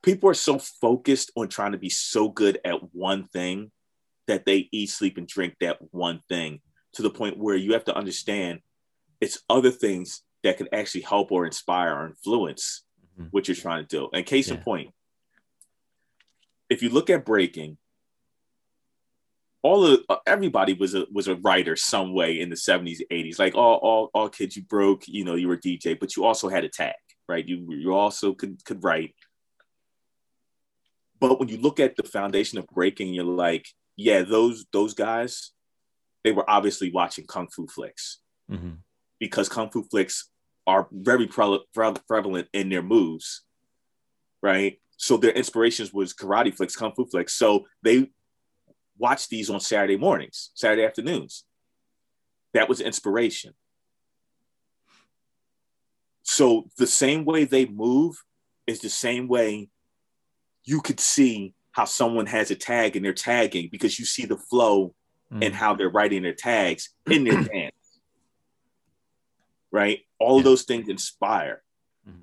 people 0.02 0.30
are 0.30 0.34
so 0.34 0.58
focused 0.58 1.30
on 1.36 1.48
trying 1.48 1.72
to 1.72 1.78
be 1.78 1.90
so 1.90 2.28
good 2.28 2.58
at 2.64 2.94
one 2.94 3.26
thing 3.28 3.70
that 4.32 4.46
they 4.46 4.66
eat, 4.72 4.88
sleep, 4.88 5.18
and 5.18 5.28
drink 5.28 5.54
that 5.60 5.76
one 5.90 6.22
thing 6.26 6.62
to 6.94 7.02
the 7.02 7.10
point 7.10 7.36
where 7.36 7.54
you 7.54 7.74
have 7.74 7.84
to 7.84 7.94
understand 7.94 8.60
it's 9.20 9.38
other 9.50 9.70
things 9.70 10.22
that 10.42 10.56
can 10.56 10.68
actually 10.72 11.02
help 11.02 11.30
or 11.30 11.44
inspire 11.44 11.94
or 11.94 12.06
influence 12.06 12.82
Mhm. 13.18 13.28
what 13.30 13.46
you're 13.46 13.54
trying 13.54 13.84
to 13.84 13.96
do. 13.96 14.08
And 14.14 14.24
case 14.24 14.48
in 14.48 14.56
point, 14.56 14.94
if 16.70 16.82
you 16.82 16.88
look 16.88 17.10
at 17.10 17.26
breaking, 17.26 17.76
all 19.60 19.84
of 19.86 20.00
uh, 20.08 20.16
everybody 20.26 20.72
was 20.72 20.94
a 20.94 21.06
was 21.12 21.28
a 21.28 21.36
writer 21.36 21.76
some 21.76 22.14
way 22.14 22.40
in 22.40 22.48
the 22.48 22.56
70s, 22.56 23.02
80s. 23.10 23.38
Like 23.38 23.54
all 23.54 23.76
all 23.76 24.10
all 24.14 24.30
kids, 24.30 24.56
you 24.56 24.62
broke, 24.62 25.06
you 25.06 25.24
know, 25.24 25.34
you 25.34 25.46
were 25.46 25.60
a 25.60 25.60
DJ, 25.60 25.92
but 26.00 26.16
you 26.16 26.24
also 26.24 26.48
had 26.48 26.64
a 26.64 26.70
tag, 26.70 26.94
right? 27.28 27.46
You 27.46 27.70
you 27.70 27.94
also 27.94 28.32
could 28.32 28.64
could 28.64 28.82
write. 28.82 29.14
But 31.20 31.38
when 31.38 31.48
you 31.48 31.58
look 31.58 31.78
at 31.78 31.94
the 31.96 32.02
foundation 32.02 32.58
of 32.58 32.66
breaking, 32.68 33.12
you're 33.14 33.24
like, 33.24 33.68
yeah, 34.02 34.22
those 34.22 34.66
those 34.72 34.94
guys, 34.94 35.52
they 36.24 36.32
were 36.32 36.48
obviously 36.48 36.90
watching 36.90 37.26
kung 37.26 37.48
fu 37.48 37.66
flicks 37.66 38.18
Mhm. 38.50 38.78
because 39.20 39.48
kung 39.48 39.70
fu 39.70 39.82
flicks 39.84 40.30
are 40.66 40.88
very 40.92 41.26
pre- 41.26 41.64
pre- 41.74 41.94
prevalent 42.06 42.48
in 42.52 42.68
their 42.68 42.82
moves, 42.82 43.42
right? 44.42 44.80
So 44.96 45.16
their 45.16 45.32
inspirations 45.32 45.92
was 45.92 46.14
karate 46.14 46.54
flicks, 46.54 46.76
kung 46.76 46.92
fu 46.94 47.06
flicks. 47.06 47.34
So 47.34 47.66
they 47.82 48.10
watched 48.98 49.30
these 49.30 49.50
on 49.50 49.60
Saturday 49.60 49.96
mornings, 49.96 50.50
Saturday 50.54 50.84
afternoons. 50.84 51.44
That 52.54 52.68
was 52.68 52.80
inspiration. 52.80 53.54
So 56.22 56.68
the 56.76 56.86
same 56.86 57.24
way 57.24 57.44
they 57.44 57.66
move 57.66 58.16
is 58.66 58.80
the 58.80 58.90
same 58.90 59.26
way 59.28 59.70
you 60.64 60.80
could 60.80 61.00
see 61.00 61.54
how 61.72 61.86
someone 61.86 62.26
has 62.26 62.50
a 62.50 62.54
tag 62.54 62.96
and 62.96 63.04
they're 63.04 63.12
tagging 63.12 63.68
because 63.72 63.98
you 63.98 64.04
see 64.04 64.26
the 64.26 64.36
flow 64.36 64.94
mm. 65.32 65.44
and 65.44 65.54
how 65.54 65.74
they're 65.74 65.88
writing 65.88 66.22
their 66.22 66.34
tags 66.34 66.90
in 67.10 67.24
their 67.24 67.42
dance. 67.52 67.74
Right? 69.70 70.00
All 70.18 70.38
yeah. 70.38 70.44
those 70.44 70.62
things 70.62 70.88
inspire. 70.88 71.62
Mm. 72.08 72.22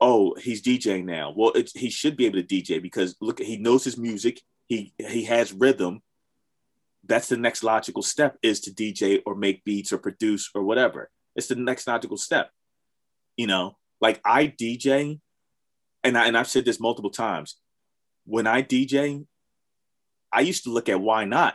Oh, 0.00 0.34
he's 0.34 0.62
DJing 0.62 1.04
now. 1.04 1.32
Well, 1.36 1.52
he 1.74 1.90
should 1.90 2.16
be 2.16 2.26
able 2.26 2.42
to 2.42 2.46
DJ 2.46 2.80
because 2.80 3.16
look, 3.20 3.38
he 3.38 3.58
knows 3.58 3.84
his 3.84 3.98
music. 3.98 4.40
He 4.66 4.94
he 4.98 5.24
has 5.24 5.52
rhythm. 5.52 6.00
That's 7.04 7.28
the 7.28 7.36
next 7.36 7.62
logical 7.62 8.02
step 8.02 8.36
is 8.42 8.60
to 8.60 8.72
DJ 8.72 9.22
or 9.26 9.36
make 9.36 9.62
beats 9.62 9.92
or 9.92 9.98
produce 9.98 10.50
or 10.54 10.64
whatever. 10.64 11.10
It's 11.36 11.46
the 11.46 11.54
next 11.54 11.86
logical 11.86 12.16
step. 12.16 12.50
You 13.36 13.46
know, 13.46 13.76
like 14.00 14.20
I 14.24 14.48
DJ, 14.48 15.20
and 16.02 16.18
I 16.18 16.26
and 16.26 16.36
I've 16.36 16.48
said 16.48 16.64
this 16.64 16.80
multiple 16.80 17.10
times. 17.10 17.56
When 18.26 18.46
I 18.46 18.62
DJ, 18.62 19.24
I 20.32 20.40
used 20.40 20.64
to 20.64 20.70
look 20.70 20.88
at 20.88 20.98
Ynot 20.98 21.54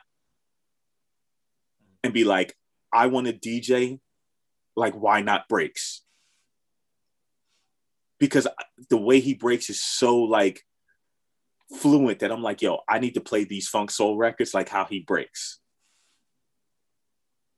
and 2.03 2.13
be 2.13 2.23
like, 2.23 2.55
I 2.91 3.07
want 3.07 3.27
to 3.27 3.33
DJ 3.33 3.99
like 4.75 4.95
Ynot 4.95 5.47
breaks? 5.47 6.01
Because 8.19 8.47
the 8.89 8.97
way 8.97 9.19
he 9.19 9.33
breaks 9.33 9.69
is 9.69 9.81
so 9.81 10.17
like 10.17 10.61
fluent 11.75 12.19
that 12.19 12.31
I'm 12.31 12.43
like, 12.43 12.61
yo, 12.61 12.79
I 12.87 12.99
need 12.99 13.15
to 13.15 13.21
play 13.21 13.43
these 13.43 13.67
funk 13.67 13.91
soul 13.91 14.17
records 14.17 14.53
like 14.53 14.69
how 14.69 14.85
he 14.85 14.99
breaks. 14.99 15.59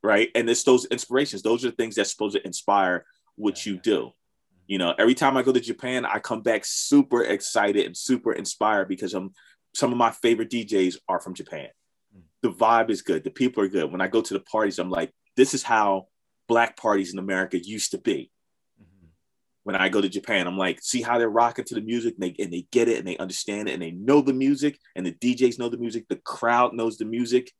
Right. 0.02 0.30
And 0.36 0.50
it's 0.50 0.64
those 0.64 0.86
inspirations. 0.86 1.42
Those 1.42 1.64
are 1.64 1.72
things 1.72 1.96
that's 1.96 2.12
supposed 2.12 2.36
to 2.36 2.46
inspire 2.46 3.06
what 3.36 3.66
you 3.66 3.78
do. 3.78 4.12
You 4.68 4.78
know, 4.78 4.94
every 4.98 5.16
time 5.16 5.36
I 5.36 5.44
go 5.44 5.52
to 5.52 5.60
Japan, 5.60 6.06
I 6.06 6.20
come 6.20 6.42
back 6.42 6.64
super 6.66 7.24
excited 7.24 7.86
and 7.86 7.98
super 7.98 8.34
inspired 8.34 8.88
because 8.88 9.14
I'm 9.14 9.34
some 9.76 9.92
of 9.92 9.98
my 9.98 10.12
favorite 10.12 10.50
DJs 10.50 10.98
are 11.10 11.20
from 11.20 11.34
Japan. 11.34 11.68
The 12.42 12.52
vibe 12.52 12.90
is 12.90 13.02
good. 13.02 13.24
The 13.24 13.32
people 13.32 13.64
are 13.64 13.70
good. 13.70 13.92
When 13.92 14.02
I 14.02 14.08
go 14.08 14.22
to 14.22 14.34
the 14.34 14.40
parties, 14.40 14.78
I'm 14.78 14.90
like, 14.90 15.12
this 15.36 15.54
is 15.54 15.64
how 15.64 16.08
black 16.48 16.78
parties 16.78 17.12
in 17.12 17.20
America 17.20 17.58
used 17.58 17.92
to 17.92 17.98
be. 17.98 18.32
Mm-hmm. 18.80 19.08
When 19.64 19.76
I 19.76 19.90
go 19.90 20.02
to 20.02 20.10
Japan, 20.10 20.46
I'm 20.46 20.58
like, 20.58 20.80
see 20.82 21.02
how 21.02 21.18
they're 21.18 21.30
rocking 21.30 21.66
to 21.66 21.76
the 21.76 21.82
music 21.82 22.16
and 22.16 22.24
they, 22.24 22.44
and 22.44 22.54
they 22.54 22.68
get 22.72 22.88
it 22.88 23.00
and 23.00 23.08
they 23.08 23.18
understand 23.18 23.70
it 23.70 23.74
and 23.74 23.82
they 23.82 23.92
know 23.92 24.22
the 24.22 24.34
music 24.34 24.78
and 24.96 25.06
the 25.06 25.14
DJs 25.14 25.58
know 25.58 25.70
the 25.70 25.78
music. 25.78 26.06
The 26.08 26.18
crowd 26.18 26.74
knows 26.74 26.98
the 26.98 27.06
music. 27.06 27.52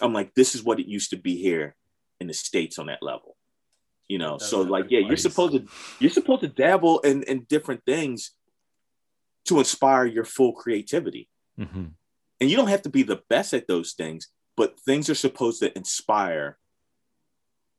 I'm 0.00 0.12
like, 0.12 0.34
this 0.34 0.54
is 0.54 0.64
what 0.64 0.80
it 0.80 0.86
used 0.86 1.10
to 1.10 1.16
be 1.16 1.36
here 1.36 1.76
in 2.18 2.26
the 2.26 2.34
States 2.34 2.78
on 2.78 2.86
that 2.86 3.02
level 3.02 3.36
you 4.08 4.18
know 4.18 4.38
so 4.38 4.60
like 4.60 4.86
yeah 4.90 5.00
you're 5.00 5.16
supposed 5.16 5.52
to 5.52 5.66
you're 5.98 6.10
supposed 6.10 6.42
to 6.42 6.48
dabble 6.48 7.00
in 7.00 7.22
in 7.24 7.44
different 7.44 7.84
things 7.84 8.32
to 9.46 9.58
inspire 9.58 10.06
your 10.06 10.24
full 10.24 10.52
creativity. 10.52 11.28
Mm-hmm. 11.58 11.84
and 12.40 12.50
you 12.50 12.56
don't 12.56 12.66
have 12.66 12.82
to 12.82 12.88
be 12.88 13.04
the 13.04 13.22
best 13.30 13.54
at 13.54 13.68
those 13.68 13.92
things 13.92 14.26
but 14.56 14.80
things 14.80 15.08
are 15.08 15.14
supposed 15.14 15.60
to 15.60 15.76
inspire 15.76 16.58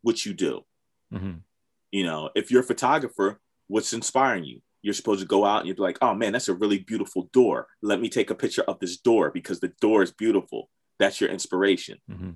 what 0.02 0.26
you 0.26 0.34
do. 0.34 0.62
Mm-hmm. 1.14 1.34
you 1.92 2.04
know 2.04 2.30
if 2.36 2.50
you're 2.50 2.62
a 2.62 2.72
photographer 2.74 3.40
what's 3.68 3.94
inspiring 3.94 4.46
you? 4.46 4.62
You're 4.82 4.94
supposed 4.94 5.22
to 5.22 5.28
go 5.28 5.44
out 5.46 5.60
and 5.60 5.68
you're 5.68 5.86
like 5.86 5.98
oh 6.02 6.16
man 6.16 6.34
that's 6.34 6.50
a 6.50 6.54
really 6.54 6.80
beautiful 6.80 7.30
door. 7.34 7.68
Let 7.82 8.02
me 8.02 8.10
take 8.10 8.32
a 8.32 8.36
picture 8.36 8.64
of 8.64 8.80
this 8.80 8.98
door 8.98 9.30
because 9.30 9.60
the 9.60 9.74
door 9.82 10.02
is 10.02 10.12
beautiful. 10.12 10.70
That's 10.98 11.20
your 11.22 11.30
inspiration. 11.30 12.00
Mm-hmm. 12.10 12.32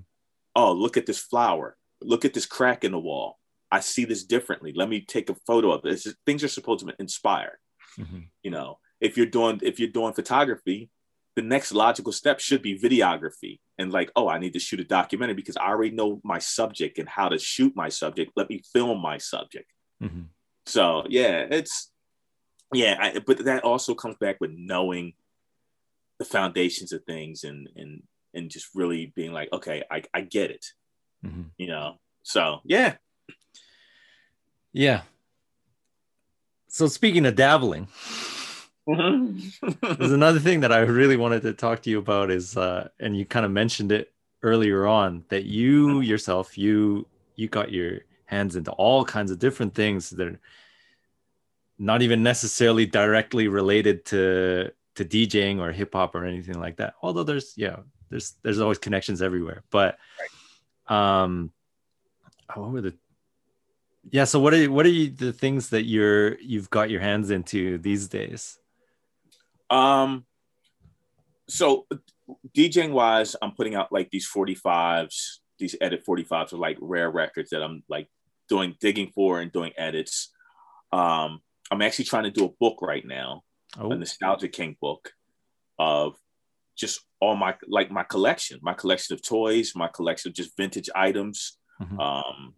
oh 0.54 0.72
look 0.72 0.96
at 0.96 1.06
this 1.06 1.18
flower. 1.18 1.76
Look 2.02 2.24
at 2.24 2.34
this 2.34 2.46
crack 2.46 2.84
in 2.84 2.92
the 2.92 2.98
wall 2.98 3.39
I 3.70 3.80
see 3.80 4.04
this 4.04 4.24
differently. 4.24 4.72
Let 4.74 4.88
me 4.88 5.00
take 5.00 5.30
a 5.30 5.36
photo 5.46 5.72
of 5.72 5.82
this. 5.82 6.12
Things 6.26 6.42
are 6.42 6.48
supposed 6.48 6.86
to 6.86 6.94
inspire. 6.98 7.58
Mm-hmm. 7.98 8.20
You 8.42 8.50
know, 8.50 8.78
if 9.00 9.16
you're 9.16 9.26
doing 9.26 9.60
if 9.62 9.78
you're 9.78 9.88
doing 9.90 10.12
photography, 10.12 10.90
the 11.36 11.42
next 11.42 11.72
logical 11.72 12.12
step 12.12 12.40
should 12.40 12.62
be 12.62 12.78
videography. 12.78 13.60
And 13.78 13.92
like, 13.92 14.10
oh, 14.16 14.28
I 14.28 14.38
need 14.38 14.52
to 14.54 14.58
shoot 14.58 14.80
a 14.80 14.84
documentary 14.84 15.34
because 15.34 15.56
I 15.56 15.68
already 15.68 15.94
know 15.94 16.20
my 16.24 16.38
subject 16.38 16.98
and 16.98 17.08
how 17.08 17.28
to 17.28 17.38
shoot 17.38 17.74
my 17.76 17.88
subject. 17.88 18.32
Let 18.36 18.50
me 18.50 18.62
film 18.72 19.00
my 19.00 19.18
subject. 19.18 19.66
Mm-hmm. 20.02 20.22
So 20.66 21.04
yeah, 21.08 21.46
it's 21.50 21.90
yeah, 22.72 22.96
I, 23.00 23.18
but 23.18 23.44
that 23.44 23.64
also 23.64 23.94
comes 23.94 24.16
back 24.20 24.36
with 24.40 24.50
knowing 24.54 25.14
the 26.18 26.24
foundations 26.24 26.92
of 26.92 27.02
things 27.04 27.44
and 27.44 27.68
and 27.76 28.02
and 28.34 28.50
just 28.50 28.68
really 28.74 29.12
being 29.16 29.32
like, 29.32 29.52
okay, 29.52 29.82
I, 29.90 30.02
I 30.14 30.20
get 30.20 30.50
it. 30.50 30.64
Mm-hmm. 31.24 31.42
You 31.58 31.66
know, 31.66 31.94
so 32.22 32.60
yeah, 32.64 32.96
yeah. 34.72 35.02
So 36.68 36.86
speaking 36.86 37.26
of 37.26 37.34
dabbling, 37.34 37.88
mm-hmm. 38.88 39.70
there's 39.98 40.12
another 40.12 40.38
thing 40.38 40.60
that 40.60 40.72
I 40.72 40.80
really 40.80 41.16
wanted 41.16 41.42
to 41.42 41.52
talk 41.52 41.82
to 41.82 41.90
you 41.90 41.98
about 41.98 42.30
is, 42.30 42.56
uh, 42.56 42.88
and 42.98 43.16
you 43.16 43.24
kind 43.24 43.44
of 43.44 43.52
mentioned 43.52 43.92
it 43.92 44.12
earlier 44.42 44.86
on 44.86 45.24
that 45.28 45.44
you 45.44 46.00
yourself, 46.00 46.56
you 46.56 47.06
you 47.36 47.48
got 47.48 47.72
your 47.72 48.00
hands 48.26 48.54
into 48.54 48.70
all 48.72 49.04
kinds 49.04 49.30
of 49.30 49.38
different 49.38 49.74
things 49.74 50.10
that 50.10 50.28
are 50.28 50.38
not 51.78 52.02
even 52.02 52.22
necessarily 52.22 52.86
directly 52.86 53.48
related 53.48 54.04
to 54.04 54.70
to 54.94 55.04
DJing 55.04 55.60
or 55.60 55.72
hip 55.72 55.94
hop 55.94 56.14
or 56.14 56.24
anything 56.24 56.60
like 56.60 56.76
that. 56.76 56.94
Although 57.02 57.24
there's 57.24 57.54
yeah, 57.56 57.76
there's 58.10 58.34
there's 58.42 58.60
always 58.60 58.78
connections 58.78 59.22
everywhere. 59.22 59.62
But 59.70 59.98
um, 60.86 61.52
what 62.54 62.70
were 62.70 62.80
the 62.82 62.94
yeah 64.10 64.24
so 64.24 64.40
what 64.40 64.54
are 64.54 64.70
what 64.70 64.86
are 64.86 64.90
you, 64.90 65.10
the 65.10 65.32
things 65.32 65.70
that 65.70 65.84
you're 65.84 66.38
you've 66.40 66.70
got 66.70 66.90
your 66.90 67.00
hands 67.00 67.30
into 67.30 67.78
these 67.78 68.08
days 68.08 68.58
um 69.68 70.24
so 71.48 71.86
djing 72.56 72.92
wise 72.92 73.36
i'm 73.42 73.52
putting 73.52 73.74
out 73.74 73.92
like 73.92 74.08
these 74.10 74.28
45s 74.28 75.38
these 75.58 75.76
edit 75.80 76.04
45s 76.08 76.52
are 76.52 76.58
like 76.58 76.78
rare 76.80 77.10
records 77.10 77.50
that 77.50 77.62
i'm 77.62 77.82
like 77.88 78.08
doing 78.48 78.74
digging 78.80 79.10
for 79.14 79.40
and 79.40 79.52
doing 79.52 79.72
edits 79.76 80.30
um 80.92 81.40
i'm 81.70 81.82
actually 81.82 82.04
trying 82.04 82.24
to 82.24 82.30
do 82.30 82.44
a 82.44 82.52
book 82.58 82.78
right 82.82 83.06
now 83.06 83.42
oh. 83.78 83.90
a 83.90 83.96
nostalgia 83.96 84.48
king 84.48 84.76
book 84.80 85.12
of 85.78 86.16
just 86.76 87.00
all 87.20 87.36
my 87.36 87.54
like 87.68 87.90
my 87.90 88.02
collection 88.04 88.58
my 88.62 88.72
collection 88.72 89.14
of 89.14 89.22
toys 89.22 89.72
my 89.76 89.88
collection 89.88 90.30
of 90.30 90.34
just 90.34 90.56
vintage 90.56 90.88
items 90.94 91.58
mm-hmm. 91.80 92.00
um 92.00 92.54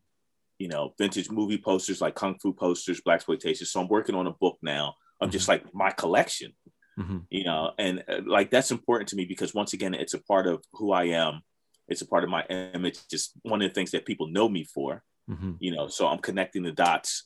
you 0.63 0.69
know, 0.69 0.95
vintage 0.97 1.29
movie 1.29 1.59
posters 1.59 2.01
like 2.01 2.15
kung 2.15 2.39
fu 2.39 2.53
posters, 2.53 3.01
blaxploitation. 3.01 3.67
So 3.67 3.81
I'm 3.81 3.89
working 3.89 4.15
on 4.15 4.29
a 4.29 4.31
book 4.31 4.59
now 4.63 4.95
of 5.21 5.27
mm-hmm. 5.27 5.33
just 5.33 5.49
like 5.49 5.65
my 5.75 5.91
collection, 5.91 6.53
mm-hmm. 6.97 7.19
you 7.31 7.43
know, 7.43 7.73
and 7.81 8.05
uh, 8.09 8.21
like 8.25 8.53
that's 8.53 8.71
important 8.71 9.09
to 9.09 9.17
me 9.17 9.25
because 9.25 9.53
once 9.53 9.73
again, 9.73 9.93
it's 9.93 10.15
a 10.15 10.23
part 10.23 10.47
of 10.47 10.63
who 10.75 10.93
I 10.93 11.07
am. 11.07 11.43
It's 11.89 12.01
a 12.01 12.07
part 12.07 12.23
of 12.23 12.31
my 12.31 12.45
image. 12.45 13.01
Just 13.11 13.33
one 13.43 13.61
of 13.61 13.69
the 13.69 13.75
things 13.75 13.91
that 13.91 14.07
people 14.07 14.29
know 14.29 14.49
me 14.49 14.63
for, 14.63 15.03
mm-hmm. 15.29 15.55
you 15.59 15.75
know. 15.75 15.89
So 15.89 16.07
I'm 16.07 16.19
connecting 16.19 16.63
the 16.63 16.71
dots 16.71 17.25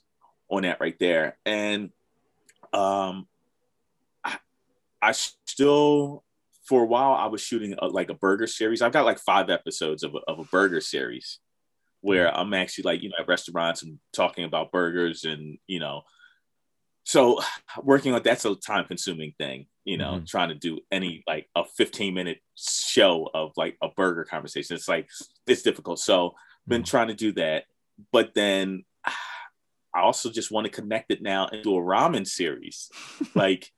on 0.49 0.63
that 0.63 0.81
right 0.81 0.97
there, 0.99 1.37
and 1.45 1.91
um, 2.73 3.29
I, 4.25 4.39
I 5.03 5.13
still 5.13 6.25
for 6.65 6.85
a 6.85 6.87
while 6.87 7.13
I 7.13 7.27
was 7.27 7.43
shooting 7.43 7.75
a, 7.79 7.87
like 7.87 8.09
a 8.09 8.15
burger 8.15 8.47
series. 8.47 8.81
I've 8.81 8.93
got 8.93 9.05
like 9.05 9.19
five 9.19 9.51
episodes 9.51 10.05
of 10.05 10.15
a, 10.15 10.21
of 10.27 10.39
a 10.39 10.45
burger 10.45 10.81
series 10.81 11.39
where 12.07 12.33
I'm 12.33 12.55
actually 12.55 12.85
like, 12.85 13.03
you 13.03 13.09
know, 13.09 13.17
at 13.19 13.27
restaurants 13.27 13.83
and 13.83 13.99
talking 14.13 14.45
about 14.45 14.71
burgers 14.71 15.25
and, 15.25 15.59
you 15.67 15.81
know, 15.81 16.03
so 17.03 17.41
working 17.83 18.15
on 18.15 18.23
that's 18.23 18.45
a 18.45 18.55
time 18.55 18.85
consuming 18.85 19.35
thing, 19.39 19.67
you 19.85 19.99
know, 19.99 20.13
mm-hmm. 20.13 20.25
trying 20.25 20.51
to 20.51 20.55
do 20.55 20.79
any 20.93 21.25
like 21.27 21.49
a 21.57 21.65
15 21.65 22.15
minute 22.15 22.39
show 22.57 23.29
of 23.35 23.51
like 23.57 23.77
a 23.83 23.89
burger 23.89 24.23
conversation. 24.23 24.77
It's 24.77 24.89
like, 24.89 25.09
it's 25.49 25.63
difficult. 25.63 25.99
So 25.99 26.35
been 26.69 26.83
mm-hmm. 26.83 26.91
trying 26.91 27.09
to 27.09 27.15
do 27.15 27.33
that. 27.33 27.65
But 28.13 28.35
then 28.37 28.85
I 29.93 30.01
also 30.01 30.31
just 30.31 30.53
want 30.53 30.67
to 30.67 30.73
connect 30.73 31.11
it 31.11 31.23
now 31.23 31.49
into 31.49 31.77
a 31.77 31.81
ramen 31.81 32.25
series. 32.25 32.89
like, 33.35 33.73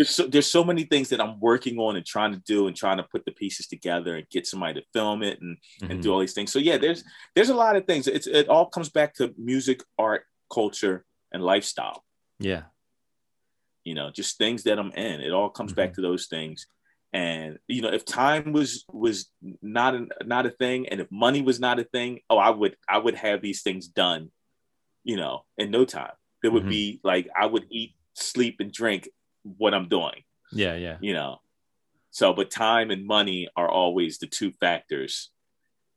there's 0.00 0.08
so, 0.08 0.26
there's 0.26 0.46
so 0.46 0.64
many 0.64 0.84
things 0.84 1.10
that 1.10 1.20
I'm 1.20 1.38
working 1.40 1.78
on 1.78 1.94
and 1.94 2.06
trying 2.06 2.32
to 2.32 2.38
do 2.38 2.68
and 2.68 2.74
trying 2.74 2.96
to 2.96 3.02
put 3.02 3.26
the 3.26 3.32
pieces 3.32 3.66
together 3.66 4.16
and 4.16 4.26
get 4.30 4.46
somebody 4.46 4.80
to 4.80 4.86
film 4.94 5.22
it 5.22 5.42
and 5.42 5.58
mm-hmm. 5.82 5.90
and 5.90 6.02
do 6.02 6.10
all 6.10 6.20
these 6.20 6.32
things. 6.32 6.50
So 6.50 6.58
yeah, 6.58 6.78
there's 6.78 7.04
there's 7.34 7.50
a 7.50 7.54
lot 7.54 7.76
of 7.76 7.84
things. 7.84 8.06
It's 8.06 8.26
it 8.26 8.48
all 8.48 8.64
comes 8.64 8.88
back 8.88 9.12
to 9.16 9.34
music, 9.36 9.82
art, 9.98 10.22
culture, 10.50 11.04
and 11.32 11.42
lifestyle. 11.42 12.02
Yeah. 12.38 12.62
You 13.84 13.94
know, 13.94 14.10
just 14.10 14.38
things 14.38 14.62
that 14.62 14.78
I'm 14.78 14.90
in. 14.92 15.20
It 15.20 15.32
all 15.32 15.50
comes 15.50 15.72
mm-hmm. 15.72 15.82
back 15.82 15.92
to 15.96 16.00
those 16.00 16.28
things. 16.28 16.66
And 17.12 17.58
you 17.68 17.82
know, 17.82 17.92
if 17.92 18.06
time 18.06 18.52
was 18.52 18.86
was 18.90 19.28
not 19.60 19.94
a, 19.94 20.06
not 20.24 20.46
a 20.46 20.50
thing, 20.50 20.88
and 20.88 21.02
if 21.02 21.12
money 21.12 21.42
was 21.42 21.60
not 21.60 21.78
a 21.78 21.84
thing, 21.84 22.20
oh, 22.30 22.38
I 22.38 22.48
would 22.48 22.74
I 22.88 22.96
would 22.96 23.16
have 23.16 23.42
these 23.42 23.60
things 23.60 23.86
done. 23.86 24.30
You 25.04 25.18
know, 25.18 25.44
in 25.58 25.70
no 25.70 25.84
time. 25.84 26.12
There 26.40 26.50
would 26.50 26.62
mm-hmm. 26.62 26.70
be 26.70 27.00
like 27.04 27.28
I 27.38 27.44
would 27.44 27.66
eat, 27.68 27.96
sleep, 28.14 28.60
and 28.60 28.72
drink 28.72 29.10
what 29.42 29.74
I'm 29.74 29.88
doing. 29.88 30.22
Yeah, 30.52 30.74
yeah. 30.74 30.96
You 31.00 31.14
know. 31.14 31.40
So, 32.10 32.32
but 32.32 32.50
time 32.50 32.90
and 32.90 33.06
money 33.06 33.48
are 33.56 33.68
always 33.70 34.18
the 34.18 34.26
two 34.26 34.50
factors 34.52 35.30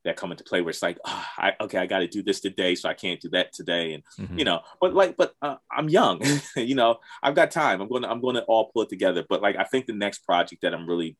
that 0.05 0.15
come 0.17 0.31
into 0.31 0.43
play 0.43 0.61
where 0.61 0.69
it's 0.69 0.83
like, 0.83 0.99
oh, 1.05 1.25
I, 1.37 1.53
okay, 1.61 1.77
I 1.79 1.85
got 1.87 1.99
to 1.99 2.07
do 2.07 2.21
this 2.21 2.41
today, 2.41 2.75
so 2.75 2.89
I 2.89 2.93
can't 2.93 3.21
do 3.21 3.29
that 3.29 3.53
today, 3.53 3.93
and 3.93 4.03
Mhm. 4.19 4.37
you 4.37 4.45
know, 4.45 4.61
but 4.81 4.93
like, 4.93 5.15
but 5.17 5.33
uh, 5.41 5.55
I'm 5.71 5.87
young, 5.89 6.21
you 6.57 6.75
know, 6.75 6.99
I've 7.23 7.35
got 7.35 7.51
time. 7.51 7.81
I'm 7.81 7.87
going 7.87 8.03
to, 8.03 8.09
I'm 8.11 8.21
going 8.21 8.35
to 8.35 8.43
all 8.43 8.69
pull 8.71 8.83
it 8.83 8.89
together. 8.89 9.23
But 9.27 9.41
like, 9.41 9.55
I 9.55 9.63
think 9.63 9.85
the 9.85 9.93
next 9.93 10.19
project 10.19 10.61
that 10.61 10.73
I'm 10.73 10.87
really 10.87 11.15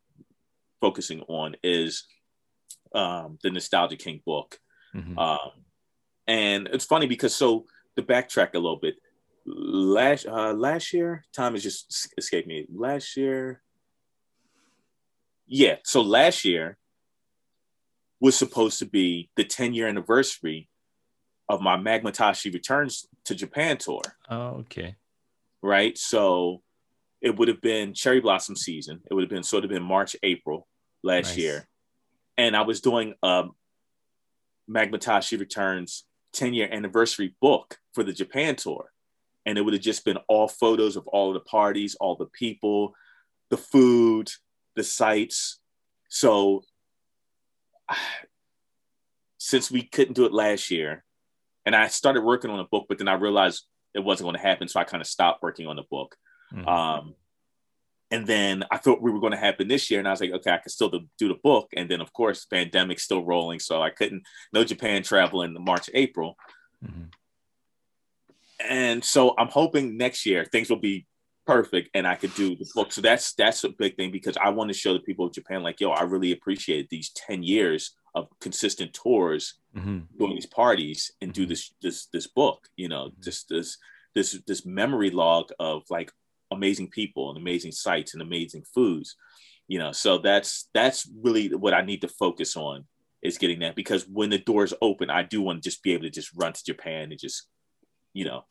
focusing 0.81 1.21
on 1.29 1.55
is 1.63 2.03
um, 2.93 3.39
the 3.41 3.49
Nostalgia 3.49 3.95
King 3.95 4.21
book. 4.25 4.59
Mhm. 4.93 5.17
Um, 5.17 5.63
and 6.27 6.67
it's 6.71 6.85
funny 6.85 7.07
because 7.07 7.33
so 7.35 7.65
to 7.95 8.03
backtrack 8.03 8.53
a 8.53 8.59
little 8.59 8.77
bit, 8.79 8.95
last 9.45 10.25
uh, 10.25 10.53
last 10.53 10.93
year, 10.93 11.23
time 11.33 11.53
has 11.53 11.63
just 11.63 11.85
es- 11.89 12.13
escaped 12.17 12.47
me. 12.47 12.65
Last 12.73 13.17
year, 13.17 13.61
yeah. 15.47 15.75
So 15.83 16.01
last 16.01 16.45
year 16.45 16.77
was 18.19 18.37
supposed 18.37 18.79
to 18.79 18.85
be 18.85 19.29
the 19.35 19.43
10 19.43 19.73
year 19.73 19.87
anniversary 19.87 20.69
of 21.49 21.61
my 21.61 21.75
Magmatashi 21.75 22.53
returns 22.53 23.05
to 23.25 23.35
Japan 23.35 23.77
tour, 23.77 24.01
oh, 24.29 24.61
okay. 24.61 24.95
right? 25.61 25.97
So 25.97 26.61
it 27.21 27.37
would 27.37 27.49
have 27.49 27.59
been 27.59 27.93
cherry 27.93 28.21
blossom 28.21 28.55
season. 28.55 29.01
It 29.09 29.13
would 29.13 29.23
have 29.23 29.29
been 29.29 29.43
sort 29.43 29.65
of 29.65 29.69
been 29.69 29.83
March, 29.83 30.15
April 30.23 30.67
last 31.03 31.31
Nice. 31.31 31.37
year. 31.37 31.67
And 32.37 32.55
I 32.55 32.61
was 32.61 32.79
doing 32.79 33.13
a 33.21 33.43
Magmatashi 34.69 35.37
Returns 35.37 36.05
10 36.31 36.53
year 36.53 36.69
anniversary 36.71 37.35
book 37.41 37.77
for 37.93 38.03
the 38.03 38.13
Japan 38.13 38.55
tour. 38.55 38.92
And 39.45 39.57
it 39.57 39.61
would 39.61 39.73
have 39.73 39.83
just 39.83 40.05
been 40.05 40.17
all 40.27 40.47
photos 40.47 40.95
of 40.95 41.07
all 41.07 41.33
the 41.33 41.39
parties, 41.41 41.95
all 41.95 42.15
the 42.15 42.27
people, 42.27 42.95
the 43.49 43.57
food, 43.57 44.29
the 44.75 44.83
sights. 44.83 45.59
So 46.09 46.63
since 49.37 49.69
we 49.69 49.83
couldn't 49.83 50.13
do 50.13 50.25
it 50.25 50.33
last 50.33 50.71
year, 50.71 51.03
and 51.65 51.75
I 51.75 51.87
started 51.87 52.23
working 52.23 52.51
on 52.51 52.59
a 52.59 52.65
book, 52.65 52.85
but 52.89 52.97
then 52.97 53.07
I 53.07 53.13
realized 53.13 53.65
it 53.93 54.03
wasn't 54.03 54.25
going 54.25 54.35
to 54.35 54.41
happen. 54.41 54.67
So 54.67 54.79
I 54.79 54.83
kind 54.83 55.01
of 55.01 55.07
stopped 55.07 55.43
working 55.43 55.67
on 55.67 55.75
the 55.75 55.83
book. 55.83 56.15
Mhm. 56.53 56.67
Um, 56.67 57.15
and 58.11 58.27
then 58.27 58.63
I 58.69 58.77
thought 58.77 59.01
we 59.01 59.11
were 59.11 59.19
going 59.19 59.31
to 59.31 59.37
happen 59.37 59.67
this 59.67 59.89
year, 59.89 59.99
and 59.99 60.07
I 60.07 60.11
was 60.11 60.21
like, 60.21 60.31
okay, 60.31 60.51
I 60.51 60.57
can 60.57 60.69
still 60.69 60.89
do, 60.89 61.27
the 61.27 61.39
book. 61.43 61.69
And 61.75 61.89
then, 61.89 61.99
of 61.99 62.13
course, 62.13 62.45
pandemic 62.45 62.99
still 62.99 63.23
rolling, 63.23 63.59
so 63.59 63.81
I 63.81 63.89
couldn't 63.89 64.23
no 64.51 64.63
Japan 64.63 65.03
travel 65.03 65.41
in 65.41 65.55
March, 65.63 65.89
April. 65.93 66.37
Mhm. 66.83 67.11
And 68.67 69.03
so 69.03 69.35
I'm 69.37 69.49
hoping 69.49 69.97
next 69.97 70.25
year 70.25 70.45
things 70.45 70.69
will 70.69 70.79
be 70.79 71.05
perfect, 71.45 71.89
and 71.93 72.07
I 72.07 72.15
could 72.15 72.33
do 72.35 72.55
the 72.55 72.65
book. 72.73 72.91
So 72.93 73.01
that's 73.01 73.33
that's 73.33 73.63
a 73.63 73.69
big 73.69 73.95
thing 73.97 74.11
because 74.11 74.37
I 74.37 74.49
want 74.49 74.69
to 74.69 74.73
show 74.77 74.93
the 74.93 74.99
people 74.99 75.25
of 75.25 75.33
Japan, 75.33 75.63
like, 75.63 75.81
yo, 75.81 75.91
I 75.91 76.03
really 76.03 76.31
appreciate 76.31 76.89
these 76.89 77.09
ten 77.11 77.43
years 77.43 77.95
of 78.15 78.27
consistent 78.39 78.93
tours 78.93 79.55
Mhm. 79.75 80.07
doing 80.19 80.35
these 80.35 80.45
parties 80.45 81.11
and 81.19 81.33
do 81.33 81.47
this 81.47 81.73
this 81.81 82.05
this 82.13 82.27
book 82.27 82.67
you 82.75 82.87
know 82.87 83.11
just 83.19 83.49
this 83.49 83.79
this 84.13 84.39
this 84.45 84.67
memory 84.67 85.09
log 85.09 85.49
of 85.59 85.81
like 85.89 86.11
amazing 86.51 86.87
people 86.91 87.29
and 87.29 87.39
amazing 87.39 87.71
sights 87.71 88.13
and 88.13 88.21
amazing 88.21 88.63
foods 88.75 89.15
you 89.67 89.79
know 89.79 89.91
so 89.91 90.19
that's 90.19 90.69
that's 90.75 91.09
really 91.23 91.47
what 91.55 91.73
i 91.73 91.81
need 91.81 92.01
to 92.01 92.07
focus 92.07 92.55
on 92.55 92.85
is 93.23 93.39
getting 93.39 93.61
that 93.61 93.75
because 93.75 94.07
when 94.07 94.29
the 94.29 94.37
doors 94.37 94.75
open 94.79 95.09
i 95.09 95.23
do 95.23 95.41
want 95.41 95.63
to 95.63 95.67
just 95.67 95.81
be 95.81 95.91
able 95.93 96.03
to 96.03 96.11
just 96.11 96.29
run 96.35 96.53
to 96.53 96.63
japan 96.63 97.09
and 97.11 97.19
just 97.19 97.47
you 98.13 98.25
know 98.25 98.45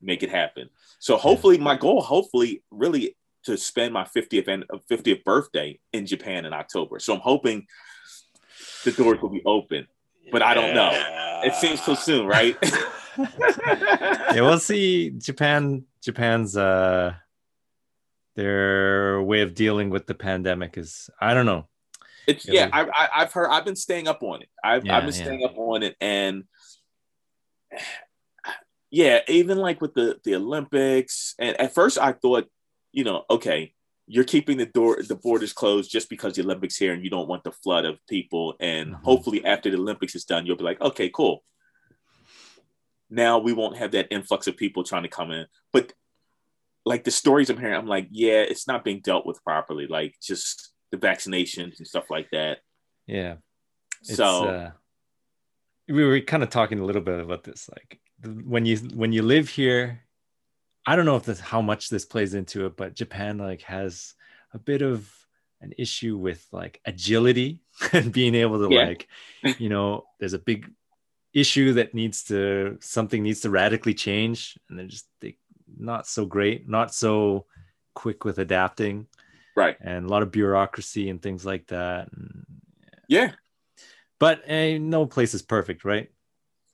make 0.00 0.22
it 0.22 0.30
happen 0.30 0.68
so 0.98 1.16
hopefully 1.16 1.58
my 1.58 1.76
goal 1.76 2.00
hopefully 2.00 2.62
really 2.70 3.16
to 3.44 3.56
spend 3.56 3.92
my 3.92 4.04
50th 4.04 4.48
and 4.48 4.64
50th 4.90 5.24
birthday 5.24 5.78
in 5.92 6.06
japan 6.06 6.44
in 6.44 6.52
october 6.52 6.98
so 6.98 7.14
i'm 7.14 7.20
hoping 7.20 7.66
the 8.84 8.92
doors 8.92 9.20
will 9.20 9.28
be 9.28 9.42
open 9.44 9.86
but 10.30 10.42
I 10.42 10.54
don't 10.54 10.74
know. 10.74 10.90
It 11.44 11.54
seems 11.54 11.82
so 11.82 11.94
soon, 11.94 12.26
right? 12.26 12.56
yeah, 13.18 14.40
we'll 14.40 14.58
see. 14.58 15.10
Japan, 15.10 15.84
Japan's 16.02 16.56
uh, 16.56 17.14
their 18.36 19.22
way 19.22 19.42
of 19.42 19.54
dealing 19.54 19.90
with 19.90 20.06
the 20.06 20.14
pandemic 20.14 20.78
is 20.78 21.10
I 21.20 21.34
don't 21.34 21.46
know. 21.46 21.68
It's 22.26 22.48
Yeah, 22.48 22.66
yeah. 22.66 22.70
I, 22.72 22.82
I, 22.84 23.08
I've 23.16 23.32
heard. 23.32 23.50
I've 23.50 23.64
been 23.64 23.76
staying 23.76 24.08
up 24.08 24.22
on 24.22 24.42
it. 24.42 24.48
I've, 24.64 24.86
Yeah, 24.86 24.96
I've 24.96 25.04
been 25.04 25.14
yeah. 25.14 25.24
staying 25.24 25.44
up 25.44 25.58
on 25.58 25.82
it, 25.82 25.96
and 26.00 26.44
yeah, 28.92 29.20
even 29.26 29.56
like 29.56 29.80
with 29.80 29.94
the 29.94 30.20
the 30.22 30.36
Olympics. 30.36 31.34
And 31.38 31.58
at 31.58 31.74
first, 31.74 31.98
I 31.98 32.12
thought, 32.12 32.46
you 32.92 33.04
know, 33.04 33.24
okay, 33.30 33.72
you're 34.06 34.22
keeping 34.22 34.58
the 34.58 34.66
door 34.66 35.02
the 35.02 35.16
borders 35.16 35.54
closed 35.54 35.90
just 35.90 36.10
because 36.10 36.34
the 36.34 36.42
Olympics 36.42 36.76
here, 36.76 36.92
and 36.92 37.02
you 37.02 37.08
don't 37.08 37.26
want 37.26 37.42
the 37.42 37.52
flood 37.52 37.86
of 37.86 37.98
people. 38.06 38.54
And 38.60 38.92
Mhm. 38.92 39.02
hopefully, 39.02 39.44
after 39.46 39.70
the 39.70 39.78
Olympics 39.78 40.14
is 40.14 40.26
done, 40.26 40.44
you'll 40.44 40.56
be 40.56 40.64
like, 40.64 40.80
okay, 40.82 41.08
cool. 41.08 41.42
Now 43.08 43.38
we 43.38 43.54
won't 43.54 43.78
have 43.78 43.92
that 43.92 44.08
influx 44.10 44.46
of 44.46 44.58
people 44.58 44.84
trying 44.84 45.04
to 45.04 45.08
come 45.08 45.30
in, 45.32 45.46
but 45.72 45.92
like 46.84 47.04
the 47.04 47.10
stories 47.10 47.48
I'm 47.48 47.58
hearing, 47.58 47.76
I'm 47.76 47.86
like, 47.86 48.08
yeah, 48.10 48.42
it's 48.42 48.66
not 48.68 48.84
being 48.84 49.00
dealt 49.00 49.24
with 49.24 49.42
properly. 49.44 49.86
Like 49.86 50.16
just 50.20 50.72
the 50.90 50.98
vaccinations 50.98 51.78
and 51.78 51.86
stuff 51.86 52.10
like 52.10 52.28
that. 52.32 52.58
Yeah. 53.06 53.36
It's, 54.02 54.16
so 54.16 54.48
uh, 54.48 54.70
we 55.88 56.04
were 56.04 56.20
kind 56.20 56.42
of 56.42 56.50
talking 56.50 56.80
a 56.80 56.84
little 56.84 57.00
bit 57.00 57.20
about 57.20 57.44
this. 57.44 57.70
Like 57.70 58.00
when 58.24 58.66
you 58.66 58.76
when 58.94 59.12
you 59.12 59.22
live 59.22 59.48
here, 59.48 60.02
I 60.86 60.96
don't 60.96 61.06
know 61.06 61.16
if 61.16 61.24
this 61.24 61.40
how 61.40 61.62
much 61.62 61.88
this 61.88 62.04
plays 62.04 62.34
into 62.34 62.66
it, 62.66 62.76
but 62.76 62.94
Japan 62.94 63.38
like 63.38 63.62
has 63.62 64.14
a 64.52 64.58
bit 64.58 64.82
of 64.82 65.10
an 65.60 65.72
issue 65.78 66.16
with 66.16 66.46
like 66.52 66.80
agility 66.84 67.60
and 67.92 68.12
being 68.12 68.34
able 68.34 68.58
to 68.58 68.74
Yeah. 68.74 68.86
like, 68.86 69.08
you 69.58 69.68
know, 69.68 70.04
there's 70.18 70.34
a 70.34 70.38
big 70.38 70.70
issue 71.32 71.72
that 71.74 71.94
needs 71.94 72.24
to 72.24 72.78
something 72.80 73.22
needs 73.22 73.40
to 73.40 73.50
radically 73.50 73.94
change, 73.94 74.58
and 74.68 74.78
they're 74.78 74.86
just 74.86 75.06
they 75.20 75.36
not 75.78 76.06
so 76.06 76.26
great, 76.26 76.68
not 76.68 76.94
so 76.94 77.46
quick 77.94 78.24
with 78.24 78.38
adapting, 78.38 79.06
right, 79.56 79.76
and 79.80 80.04
a 80.04 80.08
lot 80.08 80.22
of 80.22 80.30
bureaucracy 80.30 81.08
and 81.08 81.22
things 81.22 81.46
like 81.46 81.66
that. 81.68 82.08
And, 82.12 82.44
yeah, 83.08 83.32
but 84.18 84.42
eh, 84.46 84.78
no 84.78 85.06
place 85.06 85.34
is 85.34 85.42
perfect, 85.42 85.84
right? 85.84 86.10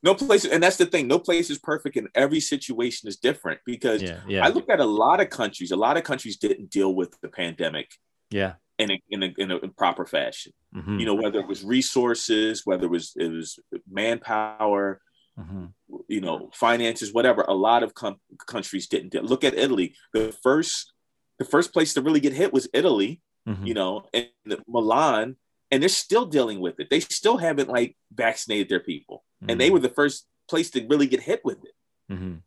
No 0.02 0.14
place, 0.14 0.44
and 0.44 0.62
that's 0.62 0.76
the 0.76 0.86
thing. 0.86 1.08
No 1.08 1.18
place 1.18 1.50
is 1.50 1.58
perfect, 1.58 1.96
and 1.96 2.08
every 2.14 2.40
situation 2.40 3.08
is 3.08 3.16
different. 3.16 3.60
Because 3.66 4.02
Yeah, 4.02 4.20
yeah, 4.28 4.44
I 4.44 4.48
look 4.48 4.68
at 4.68 4.80
a 4.80 4.84
lot 4.84 5.20
of 5.20 5.30
countries. 5.30 5.70
A 5.70 5.76
lot 5.76 5.96
of 5.96 6.04
countries 6.04 6.36
didn't 6.36 6.70
deal 6.70 6.94
with 6.94 7.18
the 7.20 7.28
pandemic 7.28 7.90
yeah. 8.30 8.54
in 8.78 8.92
a, 8.92 9.02
in 9.10 9.22
a, 9.22 9.34
in 9.38 9.50
a 9.50 9.68
proper 9.68 10.06
fashion. 10.06 10.52
Mhm, 10.74 11.00
You 11.00 11.06
know, 11.06 11.14
whether 11.14 11.40
it 11.40 11.48
was 11.48 11.64
resources, 11.64 12.62
whether 12.64 12.84
it 12.86 12.90
was 12.90 13.12
it 13.16 13.28
was 13.28 13.58
manpower, 13.90 15.00
mhm. 15.38 15.72
you 16.08 16.20
know, 16.20 16.50
finances, 16.54 17.12
whatever. 17.12 17.42
A 17.42 17.54
lot 17.54 17.82
of 17.82 17.94
com- 17.94 18.20
countries 18.46 18.86
didn't 18.86 19.10
deal. 19.12 19.22
Look 19.22 19.44
at 19.44 19.54
Italy. 19.54 19.94
The 20.12 20.32
first 20.42 20.92
the 21.38 21.44
first 21.44 21.72
place 21.72 21.94
to 21.94 22.02
really 22.02 22.20
get 22.20 22.32
hit 22.32 22.52
was 22.52 22.68
Italy. 22.72 23.20
Mhm. 23.48 23.66
you 23.66 23.72
know, 23.72 24.04
and 24.12 24.28
the 24.44 24.62
Milan, 24.68 25.36
and 25.70 25.82
they're 25.82 25.88
still 25.88 26.26
dealing 26.26 26.60
with 26.60 26.78
it. 26.80 26.90
They 26.90 27.00
still 27.00 27.38
haven't 27.38 27.70
like 27.70 27.96
vaccinated 28.12 28.68
their 28.68 28.80
people, 28.80 29.24
and 29.46 29.60
they 29.60 29.70
were 29.70 29.78
the 29.78 29.88
first 29.88 30.26
place 30.48 30.70
to 30.70 30.86
really 30.88 31.06
get 31.06 31.20
hit 31.20 31.40
with 31.44 31.58
it, 31.64 31.74
Mhm. 32.10 32.42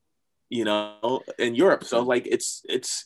you 0.50 0.66
know, 0.66 1.22
in 1.40 1.56
Europe. 1.56 1.84
So 1.84 2.02
like, 2.02 2.28
it's 2.28 2.62
it's, 2.68 3.06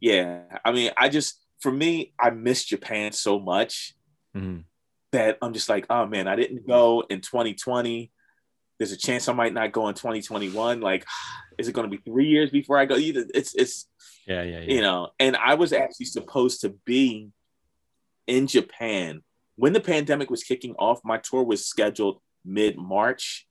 yeah. 0.00 0.44
I 0.64 0.72
mean, 0.72 0.92
I 0.96 1.08
just 1.08 1.44
for 1.60 1.72
me, 1.72 2.14
I 2.18 2.30
miss 2.30 2.64
Japan 2.64 3.12
so 3.12 3.38
much 3.40 3.94
Mhm. 4.36 4.64
that 5.12 5.38
I'm 5.42 5.52
just 5.52 5.68
like, 5.68 5.86
oh 5.90 6.06
man, 6.06 6.28
I 6.28 6.36
didn't 6.36 6.66
go 6.66 7.00
in 7.10 7.20
2020. 7.20 8.12
There's 8.78 8.92
a 8.92 8.96
chance 8.96 9.28
I 9.28 9.32
might 9.32 9.52
not 9.52 9.72
go 9.72 9.88
in 9.88 9.94
2021. 9.94 10.80
Like, 10.80 11.04
is 11.58 11.66
it 11.68 11.72
going 11.72 11.90
to 11.90 11.96
be 11.96 12.02
three 12.02 12.28
years 12.28 12.50
before 12.50 12.78
I 12.78 12.86
go? 12.86 12.96
Either 12.96 13.26
it's 13.34 13.54
it's 13.56 13.88
Yeah, 14.26 14.42
yeah, 14.42 14.60
yeah. 14.60 14.74
you 14.74 14.80
know 14.82 15.10
and 15.18 15.36
i 15.36 15.54
was 15.54 15.72
actually 15.72 16.04
supposed 16.06 16.60
to 16.60 16.68
be 16.84 17.30
in 18.26 18.46
japan 18.46 19.22
when 19.56 19.72
the 19.72 19.80
pandemic 19.80 20.28
was 20.30 20.44
kicking 20.44 20.74
off 20.78 21.00
my 21.02 21.16
tour 21.16 21.42
was 21.42 21.64
scheduled 21.64 22.20
mid-march 22.44 23.46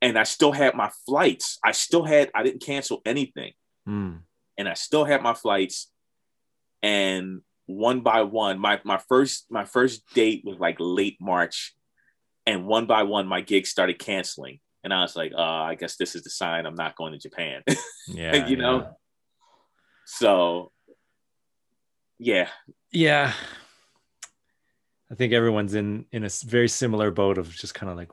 and 0.00 0.18
i 0.18 0.22
still 0.22 0.52
had 0.52 0.74
my 0.74 0.90
flights. 1.06 1.58
I 1.64 1.72
still 1.72 2.04
had 2.04 2.30
i 2.34 2.42
didn't 2.42 2.62
cancel 2.62 3.02
anything. 3.04 3.52
Mm. 3.88 4.20
and 4.56 4.68
i 4.68 4.74
still 4.74 5.04
had 5.04 5.22
my 5.22 5.34
flights. 5.34 5.90
And 6.82 7.40
one 7.66 8.00
by 8.00 8.22
one 8.22 8.58
my, 8.58 8.80
my 8.84 8.98
first 9.08 9.46
my 9.50 9.64
first 9.64 10.02
date 10.14 10.42
was 10.44 10.58
like 10.58 10.76
late 10.78 11.18
march. 11.20 11.74
And 12.46 12.66
one 12.66 12.86
by 12.86 13.04
one 13.04 13.26
my 13.26 13.40
gigs 13.40 13.70
started 13.70 13.98
canceling. 13.98 14.60
And 14.82 14.92
i 14.92 15.00
was 15.00 15.16
like 15.16 15.32
uh, 15.36 15.40
i 15.40 15.74
guess 15.74 15.96
this 15.96 16.14
is 16.14 16.22
the 16.22 16.30
sign 16.30 16.66
i'm 16.66 16.74
not 16.74 16.96
going 16.96 17.12
to 17.12 17.18
japan. 17.18 17.62
Yeah, 18.06 18.46
you 18.46 18.56
know? 18.56 18.80
yeah. 18.80 18.90
so 20.04 20.72
yeah. 22.18 22.48
Yeah. 22.92 23.32
I 25.10 25.14
think 25.14 25.32
everyone's 25.32 25.74
in 25.74 26.06
in 26.12 26.24
a 26.24 26.30
very 26.44 26.68
similar 26.68 27.10
boat 27.10 27.38
of 27.38 27.50
just 27.50 27.74
kind 27.74 27.90
of 27.90 27.96
like 27.96 28.10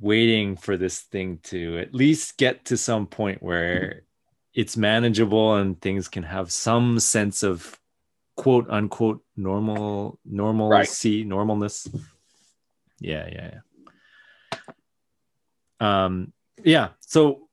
waiting 0.00 0.56
for 0.56 0.76
this 0.76 1.00
thing 1.00 1.38
to 1.44 1.78
at 1.78 1.94
least 1.94 2.36
get 2.38 2.64
to 2.66 2.76
some 2.76 3.06
point 3.06 3.42
where 3.42 4.02
it's 4.54 4.76
manageable 4.76 5.56
and 5.56 5.80
things 5.80 6.08
can 6.08 6.22
have 6.22 6.50
some 6.50 6.98
sense 6.98 7.42
of 7.42 7.78
quote 8.36 8.68
unquote 8.70 9.22
normal 9.36 10.18
normalcy 10.24 11.24
normalness 11.24 11.88
Yeah, 13.02 13.28
yeah, 13.32 13.50
yeah. 15.82 16.04
Um, 16.04 16.32
yeah. 16.62 16.90
So 17.00 17.48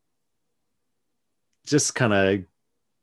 just 1.65 1.95
kind 1.95 2.13
of 2.13 2.43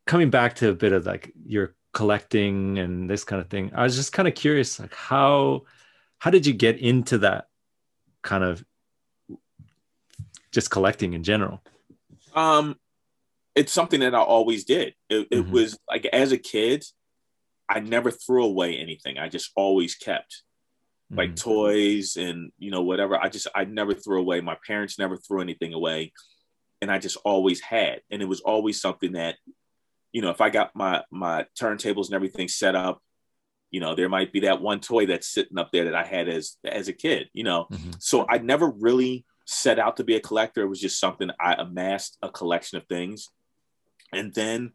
coming 0.05 0.29
back 0.29 0.55
to 0.55 0.69
a 0.69 0.73
bit 0.73 0.93
of 0.93 1.05
like 1.05 1.33
your 1.45 1.75
collecting 1.97 2.77
and 2.77 3.09
this 3.09 3.23
kind 3.23 3.41
of 3.41 3.49
thing. 3.49 3.71
I 3.73 3.81
was 3.81 3.95
just 3.95 4.13
kind 4.13 4.27
of 4.27 4.35
curious, 4.35 4.79
like 4.79 4.93
how 4.93 5.63
how 6.19 6.29
did 6.29 6.45
you 6.45 6.53
get 6.53 6.77
into 6.77 7.17
that 7.19 7.47
kind 8.21 8.43
of 8.43 8.63
just 10.51 10.69
collecting 10.69 11.13
in 11.13 11.23
general? 11.23 11.59
Um, 12.35 12.75
it's 13.55 13.71
something 13.71 14.01
that 14.01 14.13
I 14.13 14.19
always 14.19 14.63
did. 14.63 14.93
It, 15.09 15.27
it 15.31 15.45
Mhm. 15.45 15.49
was 15.49 15.79
like 15.89 16.05
as 16.05 16.31
a 16.31 16.37
kid, 16.37 16.85
I 17.67 17.79
never 17.79 18.11
threw 18.11 18.45
away 18.45 18.77
anything. 18.77 19.17
I 19.17 19.27
just 19.27 19.49
always 19.55 19.95
kept 19.95 20.43
like 21.09 21.31
Mhm. 21.31 21.41
toys 21.41 22.15
and 22.15 22.51
you 22.59 22.69
know 22.69 22.83
whatever. 22.83 23.15
I 23.19 23.29
just 23.29 23.47
I 23.55 23.65
never 23.65 23.95
threw 23.95 24.19
away. 24.19 24.39
My 24.41 24.57
parents 24.67 24.99
never 24.99 25.17
threw 25.17 25.41
anything 25.41 25.73
away, 25.73 26.13
and 26.79 26.91
I 26.91 26.99
just 26.99 27.17
always 27.25 27.59
had. 27.59 28.01
And 28.11 28.21
it 28.21 28.29
was 28.33 28.41
always 28.41 28.79
something 28.79 29.13
that, 29.13 29.37
you 30.17 30.23
know, 30.23 30.31
if 30.31 30.41
I 30.41 30.49
got 30.49 30.75
my 30.75 31.03
my 31.11 31.45
turntables 31.61 32.07
and 32.07 32.15
everything 32.15 32.47
set 32.47 32.75
up, 32.75 32.95
you 33.69 33.79
know, 33.79 33.93
there 33.93 34.09
might 34.09 34.33
be 34.33 34.39
that 34.47 34.59
one 34.61 34.79
toy 34.79 35.05
that's 35.05 35.27
sitting 35.27 35.59
up 35.59 35.69
there 35.71 35.85
that 35.85 35.93
I 35.93 36.03
had 36.03 36.27
as 36.27 36.57
as 36.65 36.87
a 36.87 36.93
kid. 36.93 37.29
You 37.33 37.43
know, 37.43 37.67
Mhm. 37.71 38.01
so 38.01 38.25
I 38.27 38.39
never 38.39 38.67
really 38.67 39.25
set 39.45 39.77
out 39.77 39.97
to 39.97 40.03
be 40.03 40.15
a 40.15 40.19
collector. 40.19 40.61
It 40.63 40.69
was 40.69 40.81
just 40.81 40.99
something 40.99 41.29
I 41.39 41.53
amassed 41.53 42.17
a 42.23 42.29
collection 42.29 42.79
of 42.79 42.87
things. 42.87 43.29
And 44.11 44.33
then 44.33 44.73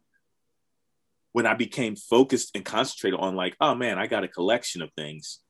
when 1.33 1.45
I 1.45 1.55
became 1.55 1.97
focused 1.97 2.51
and 2.55 2.63
concentrated 2.63 3.19
on 3.19 3.35
like, 3.35 3.57
oh 3.59 3.75
man, 3.75 3.99
I 3.99 4.07
got 4.07 4.23
a 4.23 4.29
collection 4.29 4.81
of 4.81 4.91
things, 4.95 5.41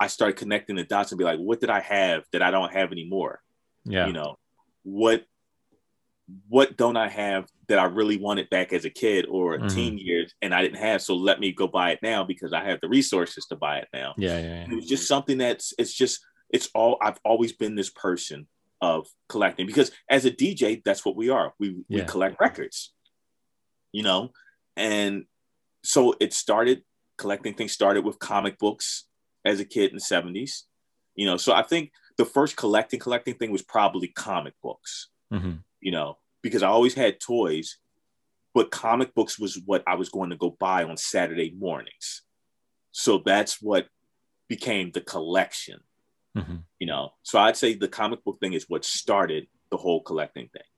I 0.00 0.08
started 0.08 0.36
connecting 0.36 0.74
the 0.74 0.84
dots 0.84 1.12
and 1.12 1.18
be 1.18 1.24
like, 1.24 1.38
what 1.38 1.60
did 1.60 1.70
I 1.70 1.78
have 1.80 2.24
that 2.32 2.42
I 2.42 2.50
don't 2.50 2.72
have 2.72 2.90
anymore? 2.90 3.40
yeah. 3.84 4.06
You 4.08 4.14
know, 4.14 4.36
what 4.82 5.24
what 6.48 6.76
don't 6.76 6.96
I 6.96 7.08
have 7.08 7.46
that 7.68 7.78
I 7.78 7.84
really 7.84 8.16
wanted 8.16 8.48
back 8.50 8.72
as 8.72 8.84
a 8.84 8.90
kid 8.90 9.26
or 9.28 9.58
Mhm. 9.58 9.74
teen 9.74 9.98
years 9.98 10.32
and 10.40 10.54
I 10.54 10.62
didn't 10.62 10.78
have? 10.78 11.02
So 11.02 11.14
let 11.14 11.38
me 11.40 11.52
go 11.52 11.66
buy 11.66 11.90
it 11.92 12.00
now 12.02 12.24
because 12.24 12.52
I 12.52 12.64
have 12.64 12.80
the 12.80 12.88
resources 12.88 13.46
to 13.46 13.56
buy 13.56 13.78
it 13.78 13.88
now 13.92 14.14
yeah, 14.16 14.38
yeah, 14.38 14.64
it 14.64 14.68
yeah. 14.70 14.74
was 14.74 14.86
just 14.86 15.06
something 15.06 15.38
that's 15.38 15.74
it's 15.78 15.92
just 15.92 16.20
it's 16.50 16.70
all 16.74 16.96
I've 17.02 17.18
always 17.24 17.52
been 17.52 17.74
this 17.74 17.90
person 17.90 18.46
of 18.80 19.06
collecting 19.28 19.66
because 19.66 19.90
as 20.08 20.24
a 20.24 20.30
DJ 20.30 20.82
that's 20.84 21.04
what 21.04 21.16
we 21.16 21.28
are 21.28 21.52
we 21.58 21.84
we 21.88 22.02
collect 22.04 22.40
records 22.40 22.94
you 23.92 24.02
know 24.02 24.30
and 24.76 25.24
so 25.82 26.14
it 26.20 26.32
started 26.32 26.82
collecting 27.18 27.54
things 27.54 27.72
started 27.72 28.04
with 28.04 28.18
comic 28.18 28.58
books 28.58 29.06
as 29.44 29.60
a 29.60 29.64
kid 29.64 29.90
in 29.90 29.96
the 29.96 30.02
70s 30.02 30.64
you 31.14 31.26
know 31.26 31.36
so 31.36 31.52
I 31.52 31.62
think 31.62 31.92
the 32.16 32.24
first 32.24 32.56
collecting 32.56 33.00
collecting 33.00 33.34
thing 33.34 33.50
was 33.52 33.62
probably 33.62 34.08
comic 34.08 34.54
books 34.62 35.10
Mhm. 35.32 35.64
You 35.84 35.92
know, 35.92 36.18
because 36.42 36.62
I 36.64 36.68
always 36.68 36.94
had 36.94 37.20
toys, 37.20 37.78
but 38.54 38.70
comic 38.70 39.14
books 39.14 39.38
was 39.38 39.60
what 39.66 39.82
I 39.86 39.94
was 39.94 40.08
going 40.08 40.30
to 40.30 40.36
go 40.36 40.56
buy 40.58 40.82
on 40.84 40.96
Saturday 40.96 41.50
mornings. 41.56 42.22
So 42.90 43.18
that's 43.24 43.60
what 43.60 43.88
became 44.48 44.90
the 44.92 45.00
collection, 45.02 45.80
Mhm. 46.36 46.64
you 46.80 46.86
know. 46.86 47.14
So 47.22 47.38
I'd 47.38 47.56
say 47.56 47.74
the 47.74 47.88
comic 47.88 48.24
book 48.24 48.38
thing 48.40 48.54
is 48.54 48.68
what 48.68 48.84
started 48.84 49.46
the 49.70 49.76
whole 49.76 50.02
collecting 50.02 50.48
thing. 50.48 50.68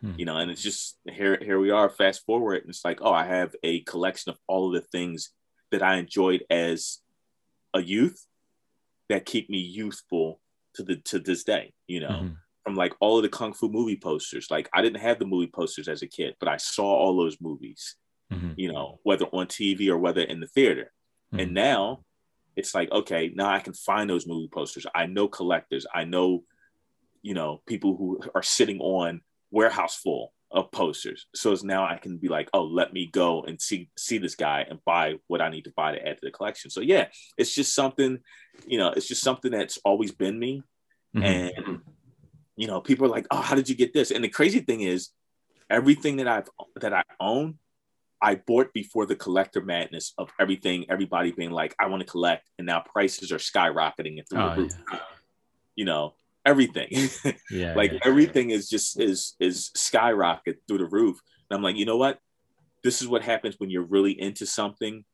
Hmm. 0.00 0.18
You 0.18 0.24
know, 0.24 0.36
and 0.38 0.50
it's 0.50 0.62
just 0.62 0.98
here 1.18 1.38
here 1.48 1.58
we 1.60 1.70
are, 1.70 1.88
fast 1.90 2.24
forward, 2.24 2.62
and 2.62 2.70
it's 2.70 2.84
like, 2.84 3.00
oh, 3.02 3.12
I 3.12 3.26
have 3.26 3.54
a 3.62 3.80
collection 3.80 4.30
of 4.30 4.38
all 4.46 4.68
of 4.68 4.74
the 4.82 4.88
things 4.88 5.30
that 5.70 5.82
I 5.82 5.96
enjoyed 5.96 6.44
as 6.50 7.00
a 7.74 7.82
youth 7.82 8.26
that 9.08 9.26
keep 9.26 9.50
me 9.50 9.58
youthful 9.58 10.40
to 10.74 10.82
the 10.82 10.96
to 11.10 11.18
this 11.18 11.44
day, 11.44 11.74
you 11.86 12.00
know 12.00 12.08
Mhm. 12.22 12.36
From 12.64 12.74
like 12.74 12.94
all 13.00 13.18
of 13.18 13.22
the 13.22 13.28
kung 13.28 13.52
fu 13.52 13.68
movie 13.68 13.96
posters. 13.96 14.48
Like 14.50 14.68
I 14.72 14.82
didn't 14.82 15.00
have 15.02 15.18
the 15.18 15.26
movie 15.26 15.50
posters 15.52 15.86
as 15.86 16.02
a 16.02 16.06
kid, 16.08 16.34
but 16.40 16.48
I 16.48 16.56
saw 16.56 16.84
all 16.84 17.16
those 17.16 17.36
movies, 17.40 17.96
Mhm. 18.32 18.54
you 18.56 18.72
know, 18.72 18.98
whether 19.02 19.26
on 19.26 19.46
TV 19.46 19.88
or 19.90 19.98
whether 19.98 20.22
in 20.22 20.40
the 20.40 20.46
theater. 20.46 20.90
Mhm. 21.32 21.42
And 21.42 21.54
now 21.54 22.04
it's 22.56 22.74
like, 22.74 22.90
okay, 22.90 23.30
now 23.34 23.50
I 23.50 23.60
can 23.60 23.74
find 23.74 24.08
those 24.08 24.26
movie 24.26 24.48
posters. 24.48 24.86
I 24.94 25.06
know 25.06 25.28
collectors. 25.28 25.86
I 25.94 26.04
know, 26.04 26.44
you 27.22 27.34
know, 27.34 27.62
people 27.66 27.96
who 27.96 28.20
are 28.34 28.42
sitting 28.42 28.80
on 28.80 29.20
warehouse 29.50 29.96
full 29.96 30.32
of 30.50 30.70
posters. 30.70 31.26
So 31.34 31.52
it's 31.52 31.64
now 31.64 31.84
I 31.84 31.98
can 31.98 32.16
be 32.16 32.28
like, 32.28 32.48
oh, 32.54 32.62
let 32.64 32.92
me 32.92 33.06
go 33.06 33.42
and 33.42 33.60
see 33.60 33.90
see 33.98 34.18
this 34.18 34.36
guy 34.36 34.64
and 34.68 34.82
buy 34.84 35.16
what 35.26 35.42
I 35.42 35.50
need 35.50 35.64
to 35.64 35.72
buy 35.76 35.92
to 35.92 36.08
add 36.08 36.16
to 36.16 36.26
the 36.26 36.30
collection. 36.30 36.70
So 36.70 36.80
yeah, 36.80 37.08
it's 37.36 37.54
just 37.54 37.74
something, 37.74 38.20
you 38.66 38.78
know, 38.78 38.88
it's 38.90 39.08
just 39.08 39.22
something 39.22 39.50
that's 39.50 39.78
always 39.84 40.12
been 40.12 40.38
me 40.38 40.62
Mhm. 41.14 41.24
and 41.24 41.80
you 42.56 42.66
know 42.66 42.80
people 42.80 43.06
are 43.06 43.10
like 43.10 43.26
oh 43.30 43.40
how 43.40 43.54
did 43.54 43.68
you 43.68 43.74
get 43.74 43.92
this? 43.92 44.10
And 44.10 44.24
the 44.24 44.28
crazy 44.28 44.60
thing 44.60 44.80
is 44.80 45.10
everything 45.70 46.16
that 46.18 46.28
i've 46.28 46.48
that 46.76 46.92
i 46.92 47.02
own 47.18 47.58
i 48.20 48.34
bought 48.34 48.72
before 48.74 49.06
the 49.06 49.16
collector 49.16 49.62
madness 49.62 50.12
of 50.18 50.30
everything 50.38 50.84
everybody 50.90 51.32
being 51.32 51.50
like 51.50 51.74
i 51.80 51.86
want 51.86 52.00
to 52.00 52.06
collect 52.06 52.50
and 52.58 52.66
now 52.66 52.82
prices 52.92 53.32
are 53.32 53.38
skyrocketing 53.38 54.18
and 54.18 54.28
through 54.28 54.42
Oh, 54.42 54.54
the 54.54 54.62
roof 54.62 54.72
you 55.74 55.84
know 55.84 56.14
everything. 56.46 56.90
Yeah, 57.50 57.74
like 57.74 57.92
yeah. 57.92 57.98
everything 58.04 58.50
is 58.50 58.68
just 58.68 59.00
is 59.00 59.34
is 59.40 59.70
skyrocket 59.74 60.58
through 60.66 60.78
the 60.78 60.86
roof. 60.86 61.20
And 61.48 61.56
i'm 61.56 61.62
like 61.62 61.76
you 61.76 61.84
know 61.86 61.96
what? 61.96 62.18
This 62.82 63.00
is 63.00 63.08
what 63.08 63.22
happens 63.22 63.56
when 63.58 63.70
you're 63.70 63.82
really 63.86 64.18
into 64.20 64.44
something 64.46 65.04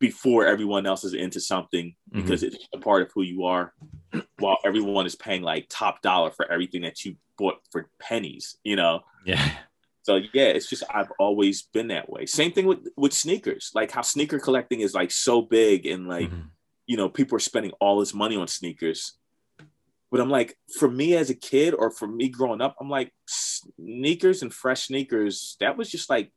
before 0.00 0.46
everyone 0.46 0.86
else 0.86 1.04
is 1.04 1.14
into 1.14 1.40
something 1.40 1.94
because 2.12 2.42
it's 2.42 2.56
a 2.74 2.78
part 2.78 3.02
of 3.02 3.10
who 3.14 3.22
you 3.22 3.44
are 3.44 3.72
while 4.38 4.58
everyone 4.64 5.06
is 5.06 5.14
paying 5.14 5.42
like 5.42 5.66
top 5.68 6.02
dollar 6.02 6.30
for 6.30 6.50
everything 6.50 6.82
that 6.82 7.04
you 7.04 7.14
bought 7.38 7.58
for 7.70 7.88
pennies 8.00 8.56
you 8.64 8.74
know 8.76 9.00
yeah. 9.24 9.50
so 10.02 10.16
yeah 10.32 10.44
it's 10.56 10.68
just 10.68 10.82
i've 10.92 11.12
always 11.18 11.62
been 11.62 11.88
that 11.88 12.08
way 12.10 12.24
same 12.26 12.50
thing 12.50 12.66
with 12.66 12.78
with 12.96 13.12
sneakers 13.12 13.70
like 13.74 13.90
how 13.92 14.02
sneaker 14.02 14.38
collecting 14.38 14.80
is 14.80 14.94
like 14.94 15.10
so 15.12 15.42
big 15.42 15.86
and 15.86 16.08
like 16.08 16.30
Mhm. 16.30 16.48
you 16.86 16.96
know, 16.96 17.08
people 17.08 17.36
are 17.36 17.40
spending 17.40 17.70
all 17.80 18.00
this 18.00 18.12
money 18.14 18.36
on 18.36 18.48
sneakers. 18.48 19.16
But 20.10 20.20
I'm 20.20 20.28
like, 20.28 20.56
for 20.76 20.90
me 20.90 21.14
as 21.14 21.30
a 21.30 21.36
kid 21.36 21.72
or 21.72 21.88
for 21.92 22.08
me 22.08 22.28
growing 22.28 22.60
up, 22.60 22.74
I'm 22.80 22.90
like, 22.90 23.12
sneakers 23.28 24.42
and 24.42 24.52
fresh 24.52 24.88
sneakers, 24.88 25.56
that 25.60 25.76
was 25.76 25.88
just 25.88 26.10
like 26.10 26.32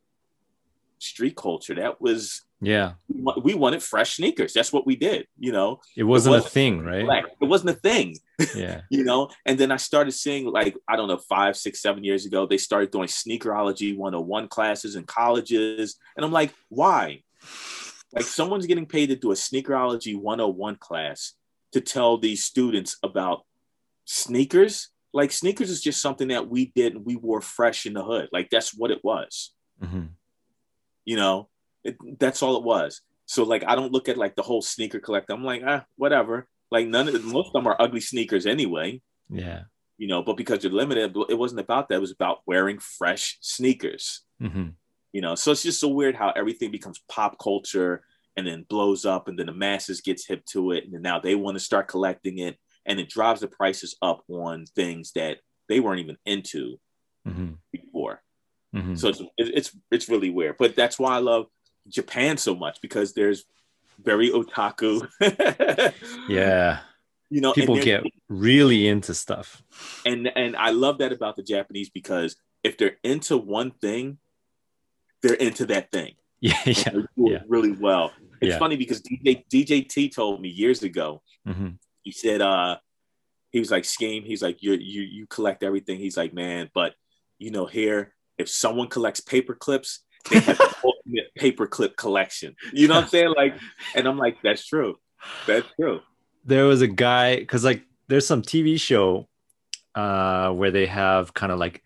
street 1.00 1.34
culture. 1.36 1.74
That 1.74 2.00
was, 2.00 2.44
yeah. 2.66 2.92
we 3.42 3.54
wanted 3.54 3.82
fresh 3.82 4.16
sneakers. 4.16 4.52
That's 4.52 4.72
what 4.72 4.86
we 4.86 4.96
did, 4.96 5.26
you 5.38 5.52
know? 5.52 5.80
It 5.96 6.04
wasn't, 6.04 6.32
wasn't 6.34 6.46
a 6.46 6.50
thing, 6.50 6.80
right? 6.84 7.04
Like, 7.06 7.24
it 7.40 7.44
wasn't 7.44 7.70
a 7.70 7.74
thing, 7.80 8.16
Yeah. 8.54 8.82
you 8.90 9.04
know? 9.04 9.30
And 9.46 9.58
then 9.58 9.70
I 9.70 9.76
started 9.76 10.12
seeing, 10.12 10.46
like, 10.46 10.76
I 10.88 10.96
don't 10.96 11.08
know, 11.08 11.18
five, 11.18 11.56
six, 11.56 11.80
seven 11.80 12.04
years 12.04 12.26
ago, 12.26 12.46
they 12.46 12.58
started 12.58 12.90
doing 12.90 13.08
sneakerology 13.08 13.96
101 13.96 14.48
classes 14.48 14.96
in 14.96 15.04
colleges. 15.04 15.96
And 16.16 16.24
I'm 16.24 16.32
like, 16.32 16.52
why? 16.68 17.22
Like, 18.12 18.24
someone's 18.24 18.66
getting 18.66 18.86
paid 18.86 19.08
to 19.08 19.16
do 19.16 19.32
a 19.32 19.34
sneakerology 19.34 20.16
101 20.16 20.76
class 20.76 21.32
to 21.72 21.80
tell 21.80 22.18
these 22.18 22.44
students 22.44 22.96
about 23.02 23.44
sneakers. 24.04 24.88
Like, 25.12 25.32
sneakers 25.32 25.70
is 25.70 25.80
just 25.82 26.00
something 26.00 26.28
that 26.28 26.48
we 26.48 26.72
did 26.74 26.94
and 26.94 27.04
we 27.04 27.16
wore 27.16 27.40
fresh 27.40 27.86
in 27.86 27.94
the 27.94 28.04
hood. 28.04 28.28
Like, 28.32 28.50
that's 28.50 28.74
what 28.74 28.90
it 28.90 29.02
was, 29.04 29.52
Mhm. 29.82 30.10
you 31.04 31.16
know? 31.16 31.48
It, 31.84 31.96
that's 32.18 32.42
all 32.42 32.56
it 32.56 32.64
was. 32.64 33.02
So, 33.26 33.44
like, 33.44 33.64
I 33.66 33.74
don't 33.74 33.92
look 33.92 34.08
at 34.08 34.16
like 34.18 34.34
the 34.36 34.42
whole 34.42 34.62
sneaker 34.62 35.00
collector. 35.00 35.32
I'm 35.32 35.44
like, 35.44 35.62
ah, 35.66 35.84
whatever. 35.96 36.46
Like, 36.70 36.86
none 36.88 37.08
of 37.08 37.24
most 37.24 37.48
of 37.48 37.52
them 37.52 37.66
are 37.66 37.76
ugly 37.80 38.00
sneakers 38.00 38.46
anyway 38.46 39.00
Yeah. 39.30 39.64
you 39.96 40.08
know, 40.08 40.22
but 40.22 40.36
because 40.36 40.64
you're 40.64 40.72
limited, 40.72 41.16
it 41.28 41.38
wasn't 41.38 41.60
about 41.60 41.88
that. 41.88 41.96
It 41.96 42.00
was 42.00 42.10
about 42.10 42.38
wearing 42.46 42.78
fresh 42.78 43.38
sneakers, 43.40 44.22
hmm 44.40 44.70
you 45.12 45.20
know. 45.20 45.36
So 45.36 45.52
it's 45.52 45.62
just 45.62 45.80
so 45.80 45.88
weird 45.88 46.16
how 46.16 46.30
everything 46.30 46.70
becomes 46.72 47.00
pop 47.08 47.38
culture 47.38 48.04
and 48.36 48.44
then 48.46 48.66
blows 48.68 49.04
up, 49.06 49.28
and 49.28 49.38
then 49.38 49.46
the 49.46 49.52
masses 49.52 50.00
gets 50.00 50.26
hip 50.26 50.44
to 50.46 50.72
it, 50.72 50.84
and 50.84 50.92
then 50.92 51.02
now 51.02 51.20
they 51.20 51.36
want 51.36 51.54
to 51.56 51.60
start 51.64 51.86
collecting 51.86 52.38
it, 52.38 52.58
and 52.84 52.98
it 52.98 53.08
drives 53.08 53.40
the 53.40 53.46
prices 53.48 53.96
up 54.02 54.24
on 54.28 54.66
things 54.74 55.12
that 55.12 55.38
they 55.68 55.78
weren't 55.80 56.00
even 56.00 56.18
into 56.26 56.78
hmm 57.24 57.52
before. 57.70 58.20
hmm 58.72 58.96
So 58.96 59.08
it's 59.08 59.22
it's 59.38 59.76
it's 59.92 60.08
really 60.08 60.30
weird, 60.30 60.56
but 60.58 60.74
that's 60.74 60.98
why 60.98 61.14
I 61.14 61.18
love 61.18 61.46
Japan 61.88 62.36
so 62.36 62.54
much 62.54 62.78
because 62.80 63.12
there's 63.14 63.44
very 64.02 64.30
otaku. 64.30 65.06
yeah. 66.28 66.80
you 67.30 67.40
know, 67.40 67.52
People 67.52 67.76
get 67.80 68.04
really 68.28 68.88
into 68.88 69.14
stuff. 69.14 69.62
and 70.04 70.28
and 70.36 70.56
I 70.56 70.70
love 70.70 70.98
that 70.98 71.12
about 71.12 71.36
the 71.36 71.42
Japanese 71.42 71.90
because 71.90 72.36
if 72.62 72.78
they're 72.78 72.96
into 73.04 73.36
one 73.36 73.70
thing, 73.70 74.18
they're 75.22 75.34
into 75.34 75.66
that 75.66 75.90
thing. 75.90 76.14
Yeah. 76.40 76.58
Yeah. 76.66 76.74
they 76.74 76.90
do 76.92 77.08
yeah. 77.16 77.38
really 77.48 77.72
well. 77.72 78.12
It's 78.42 78.50
Yeah. 78.52 78.58
funny 78.58 78.76
because 78.76 79.00
DJ 79.00 79.44
DJ 79.50 79.88
T 79.88 80.10
told 80.10 80.42
me 80.42 80.50
years 80.50 80.82
ago. 80.82 81.22
hmm 81.46 81.70
He 82.02 82.12
said, 82.12 82.42
uh, 82.42 82.76
he 83.50 83.60
was 83.60 83.70
like 83.70 83.84
Skeme. 83.84 84.26
He's 84.26 84.42
like, 84.42 84.62
you 84.62 84.72
you 84.74 85.02
you 85.02 85.26
collect 85.26 85.62
everything. 85.62 85.98
He's 85.98 86.18
like, 86.18 86.34
man, 86.34 86.68
but 86.74 86.94
you 87.38 87.50
know, 87.50 87.64
here 87.64 88.12
if 88.36 88.50
someone 88.50 88.88
collects 88.88 89.20
paper 89.20 89.54
clips, 89.54 90.00
they 90.30 90.40
have 90.40 90.58
the 90.58 90.64
ultimate 90.84 90.93
paper 91.36 91.66
clip 91.66 91.96
collection. 91.96 92.56
You 92.72 92.88
know 92.88 92.94
what 92.94 93.04
I'm 93.04 93.08
saying? 93.10 93.34
Like, 93.36 93.54
and 93.94 94.06
I'm 94.06 94.18
like, 94.18 94.38
that's 94.42 94.66
true. 94.66 94.98
That's 95.46 95.66
true. 95.80 96.00
there 96.44 96.66
was 96.66 96.82
a 96.82 96.86
guy 96.86 97.36
because 97.36 97.64
like 97.64 97.82
there's 98.08 98.26
some 98.26 98.42
TV 98.42 98.78
show 98.78 99.28
uh 99.94 100.50
where 100.50 100.70
they 100.70 100.86
have 100.86 101.32
kind 101.32 101.50
of 101.52 101.58
like 101.58 101.82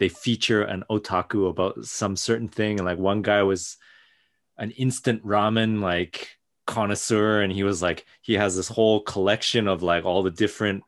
they 0.00 0.08
feature 0.08 0.62
an 0.62 0.82
otaku 0.90 1.48
about 1.48 1.84
some 1.84 2.16
certain 2.16 2.48
thing 2.48 2.78
and 2.78 2.86
like 2.86 2.98
one 2.98 3.22
guy 3.22 3.42
was 3.42 3.76
an 4.58 4.70
instant 4.72 5.24
ramen 5.24 5.80
like 5.80 6.36
connoisseur 6.66 7.42
and 7.42 7.52
he 7.52 7.62
was 7.62 7.82
like 7.82 8.06
he 8.22 8.34
has 8.34 8.56
this 8.56 8.68
whole 8.68 9.00
collection 9.02 9.68
of 9.68 9.82
like 9.82 10.04
all 10.04 10.22
the 10.22 10.30
different 10.30 10.82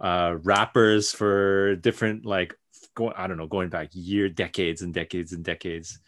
uh 0.00 0.36
wrappers 0.42 1.12
for 1.12 1.76
different 1.76 2.24
like 2.24 2.54
going 2.94 3.12
i 3.16 3.26
don't 3.26 3.38
know 3.38 3.46
going 3.46 3.68
back 3.68 3.88
year 3.92 4.28
decades 4.28 4.82
and 4.82 4.94
decades 4.94 5.32
and 5.32 5.44
decades 5.44 5.98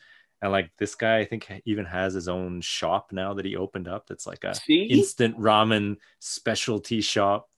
and 0.43 0.53
like 0.53 0.71
this 0.79 0.95
guy 0.95 1.19
i 1.19 1.25
think 1.25 1.51
even 1.65 1.85
has 1.85 2.15
his 2.15 2.29
own 2.29 2.61
shop 2.61 3.13
now 3.13 3.35
that 3.35 3.45
he 3.45 3.57
opened 3.57 3.89
up 3.89 4.07
that's 4.07 4.27
like 4.27 4.45
a 4.45 4.55
See? 4.55 4.85
instant 4.85 5.39
ramen 5.39 5.97
specialty 6.21 7.01
shop 7.01 7.49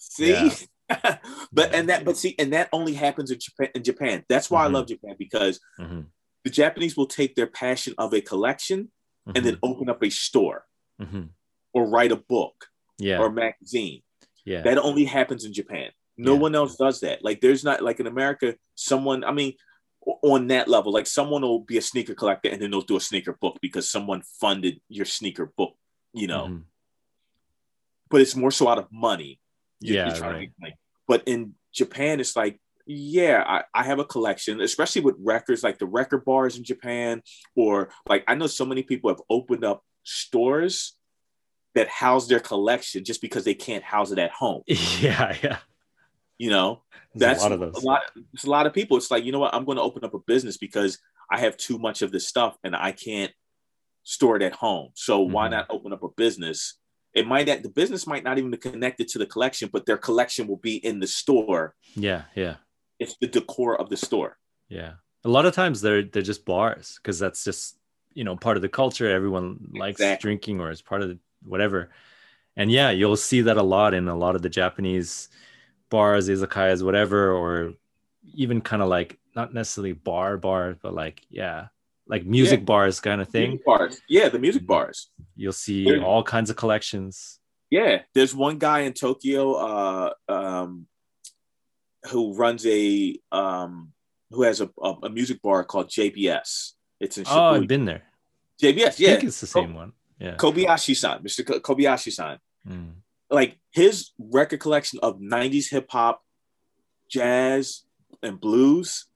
See, 0.00 0.30
Yeah. 0.30 0.54
but 1.52 1.74
and 1.74 1.88
that 1.90 2.04
but 2.04 2.16
see, 2.16 2.34
and 2.38 2.52
that 2.52 2.68
only 2.72 2.94
happens 2.94 3.30
in 3.30 3.38
Japan. 3.38 3.68
In 3.74 3.82
Japan, 3.82 4.24
that's 4.28 4.48
why 4.50 4.60
Mhm. 4.62 4.64
I 4.64 4.68
love 4.68 4.86
Japan 4.86 5.16
because 5.18 5.60
Mhm, 5.78 6.06
the 6.44 6.50
Japanese 6.50 6.96
will 6.96 7.06
take 7.06 7.34
their 7.34 7.48
passion 7.48 7.92
of 7.98 8.14
a 8.14 8.20
collection 8.20 8.90
and 9.34 9.44
then 9.44 9.58
open 9.62 9.90
up 9.90 10.02
a 10.02 10.08
store 10.08 10.64
mhm. 11.02 11.28
or 11.74 11.86
write 11.90 12.12
a 12.12 12.16
book 12.16 12.68
yeah 12.98 13.18
or 13.18 13.28
magazine. 13.30 14.02
yeah 14.46 14.62
That 14.62 14.78
only 14.78 15.04
happens 15.04 15.44
in 15.44 15.52
Japan. 15.52 15.90
No 16.16 16.32
Yeah. 16.34 16.38
one 16.46 16.54
else 16.54 16.76
does 16.76 17.00
that. 17.00 17.22
Like 17.22 17.40
there's 17.42 17.64
not 17.64 17.82
like 17.82 18.00
in 18.00 18.06
America, 18.06 18.56
someone. 18.74 19.24
I 19.24 19.32
mean, 19.32 19.52
on 20.22 20.46
that 20.48 20.68
level, 20.68 20.92
like 20.92 21.06
someone 21.06 21.42
will 21.42 21.60
be 21.60 21.76
a 21.78 21.82
sneaker 21.82 22.14
collector 22.14 22.48
and 22.48 22.60
then 22.62 22.70
they'll 22.70 22.80
do 22.80 22.96
a 22.96 23.00
sneaker 23.00 23.36
book 23.40 23.58
because 23.60 23.90
someone 23.90 24.22
funded 24.40 24.80
your 24.88 25.04
sneaker 25.04 25.52
book. 25.56 25.74
You 26.14 26.26
know, 26.26 26.46
Mhm. 26.46 26.62
but 28.08 28.20
it's 28.22 28.34
more 28.34 28.50
so 28.50 28.68
out 28.68 28.78
of 28.78 28.90
money. 28.90 29.38
You- 29.80 29.94
Yeah, 29.94 30.14
you're 30.16 30.22
right. 30.32 30.74
But 31.06 31.22
in 31.26 31.54
Japan, 31.72 32.20
it's 32.20 32.34
like, 32.34 32.60
yeah, 32.86 33.44
I, 33.46 33.64
I 33.74 33.82
have 33.84 33.98
a 33.98 34.04
collection, 34.04 34.60
especially 34.62 35.02
with 35.02 35.16
records, 35.18 35.62
like 35.62 35.78
the 35.78 35.86
record 35.86 36.24
bars 36.24 36.56
in 36.56 36.64
Japan, 36.64 37.22
or 37.54 37.90
like 38.08 38.24
I 38.26 38.34
know 38.34 38.46
so 38.46 38.64
many 38.64 38.82
people 38.82 39.10
have 39.10 39.20
opened 39.28 39.64
up 39.64 39.84
stores 40.04 40.96
that 41.74 41.88
house 41.88 42.26
their 42.28 42.40
collection 42.40 43.04
just 43.04 43.20
because 43.20 43.44
they 43.44 43.54
can't 43.54 43.84
house 43.84 44.10
it 44.10 44.18
at 44.18 44.30
home. 44.30 44.62
yeah 45.00 45.36
yeah 45.42 45.58
You 46.38 46.50
know, 46.50 46.82
that's 47.14 47.40
a 47.40 47.42
lot 47.42 47.52
of 47.52 47.60
those 47.60 47.82
A 47.82 47.86
lot, 47.86 48.02
there's 48.14 48.44
a 48.44 48.50
lot 48.50 48.66
of 48.66 48.72
people. 48.72 48.96
It's 48.96 49.10
like, 49.10 49.24
you 49.24 49.32
know 49.32 49.40
what? 49.40 49.54
I'm 49.54 49.64
going 49.64 49.76
to 49.76 49.82
open 49.82 50.04
up 50.04 50.14
a 50.14 50.20
business 50.20 50.56
because 50.56 50.98
I 51.30 51.38
have 51.40 51.56
too 51.56 51.78
much 51.78 52.00
of 52.02 52.12
this 52.12 52.26
stuff 52.28 52.56
and 52.62 52.76
I 52.76 52.92
can't 52.92 53.32
store 54.04 54.36
it 54.36 54.42
at 54.42 54.52
home. 54.54 54.90
So 54.94 55.20
why 55.20 55.48
Mhm. 55.48 55.50
not 55.50 55.66
open 55.68 55.92
up 55.92 56.02
a 56.02 56.08
business? 56.08 56.78
It 57.14 57.26
might 57.26 57.46
not, 57.48 57.62
the 57.62 57.68
business 57.70 58.06
might 58.06 58.22
not 58.22 58.38
even 58.38 58.50
be 58.52 58.56
connected 58.56 59.08
to 59.08 59.18
the 59.18 59.26
collection, 59.26 59.68
but 59.72 59.84
their 59.84 59.96
collection 59.98 60.46
will 60.46 60.56
be 60.58 60.76
in 60.76 61.00
the 61.00 61.06
store. 61.06 61.74
yeah 61.96 62.22
yeah 62.34 62.56
It's 63.00 63.16
the 63.20 63.26
decor 63.26 63.76
of 63.80 63.88
the 63.90 63.96
store. 63.96 64.38
Yeah. 64.68 64.92
A 65.24 65.28
lot 65.28 65.44
of 65.46 65.54
times 65.54 65.80
they're 65.80 66.04
they're 66.04 66.22
just 66.22 66.44
bars 66.44 66.98
because 67.02 67.18
that's 67.18 67.42
just 67.44 67.76
you 68.14 68.22
know 68.24 68.36
part 68.36 68.56
of 68.56 68.62
the 68.62 68.68
culture. 68.68 69.08
Everyone 69.10 69.70
likes 69.74 70.00
Exactly. 70.00 70.22
drinking 70.26 70.60
or 70.60 70.70
it's 70.70 70.82
part 70.82 71.02
of 71.02 71.08
the, 71.08 71.18
whatever. 71.42 71.90
And 72.56 72.70
yeah, 72.70 72.90
you'll 72.90 73.16
see 73.16 73.40
that 73.42 73.56
a 73.56 73.62
lot 73.62 73.92
in 73.94 74.06
a 74.08 74.16
lot 74.16 74.36
of 74.36 74.42
the 74.42 74.48
Japanese 74.48 75.28
bars, 75.90 76.28
izakayas, 76.28 76.82
whatever, 76.82 77.32
or 77.32 77.72
even 78.34 78.60
kind 78.60 78.82
of 78.82 78.88
like 78.88 79.18
not 79.34 79.54
necessarily 79.54 79.92
bar 79.92 80.36
bars, 80.36 80.76
but 80.82 80.94
like 80.94 81.22
yeah, 81.30 81.68
like 82.06 82.24
music 82.24 82.60
Yeah. 82.60 82.64
bars 82.64 83.00
kind 83.00 83.20
of 83.20 83.28
thing. 83.28 83.50
Music 83.50 83.64
bars. 83.66 84.00
Yeah, 84.08 84.28
the 84.28 84.38
music 84.38 84.66
bars. 84.66 85.10
You'll 85.36 85.52
see 85.52 85.84
There- 85.84 86.02
all 86.02 86.22
kinds 86.22 86.50
of 86.50 86.56
collections. 86.56 87.38
Yeah, 87.70 88.02
there's 88.14 88.34
one 88.34 88.56
guy 88.58 88.80
in 88.80 88.94
Tokyo 88.94 89.52
uh, 89.52 90.10
um, 90.28 90.86
who 92.10 92.32
runs 92.34 92.64
a 92.66 93.18
um, 93.30 93.92
who 94.30 94.42
has 94.42 94.60
a, 94.60 94.70
a, 94.82 94.90
a 95.04 95.10
music 95.10 95.42
bar 95.42 95.64
called 95.64 95.88
JBS. 95.88 96.72
It's 97.00 97.18
in 97.18 97.24
Oh, 97.28 97.54
I've 97.54 97.68
been 97.68 97.84
there. 97.84 98.02
JBS. 98.62 98.86
I 98.86 98.94
Yeah, 98.98 99.08
think 99.16 99.24
it's 99.24 99.40
the 99.40 99.46
same 99.46 99.74
one. 99.74 99.92
Yeah. 100.18 100.34
Kobayashi-san, 100.36 101.22
Mr. 101.22 101.44
Kobayashi-san. 101.60 102.38
Mm. 102.68 102.92
Like 103.30 103.58
his 103.70 104.10
record 104.18 104.60
collection 104.60 104.98
of 105.02 105.18
90s 105.20 105.70
hip 105.70 105.86
hop, 105.90 106.22
jazz, 107.10 107.82
and 108.22 108.40
blues, 108.40 109.06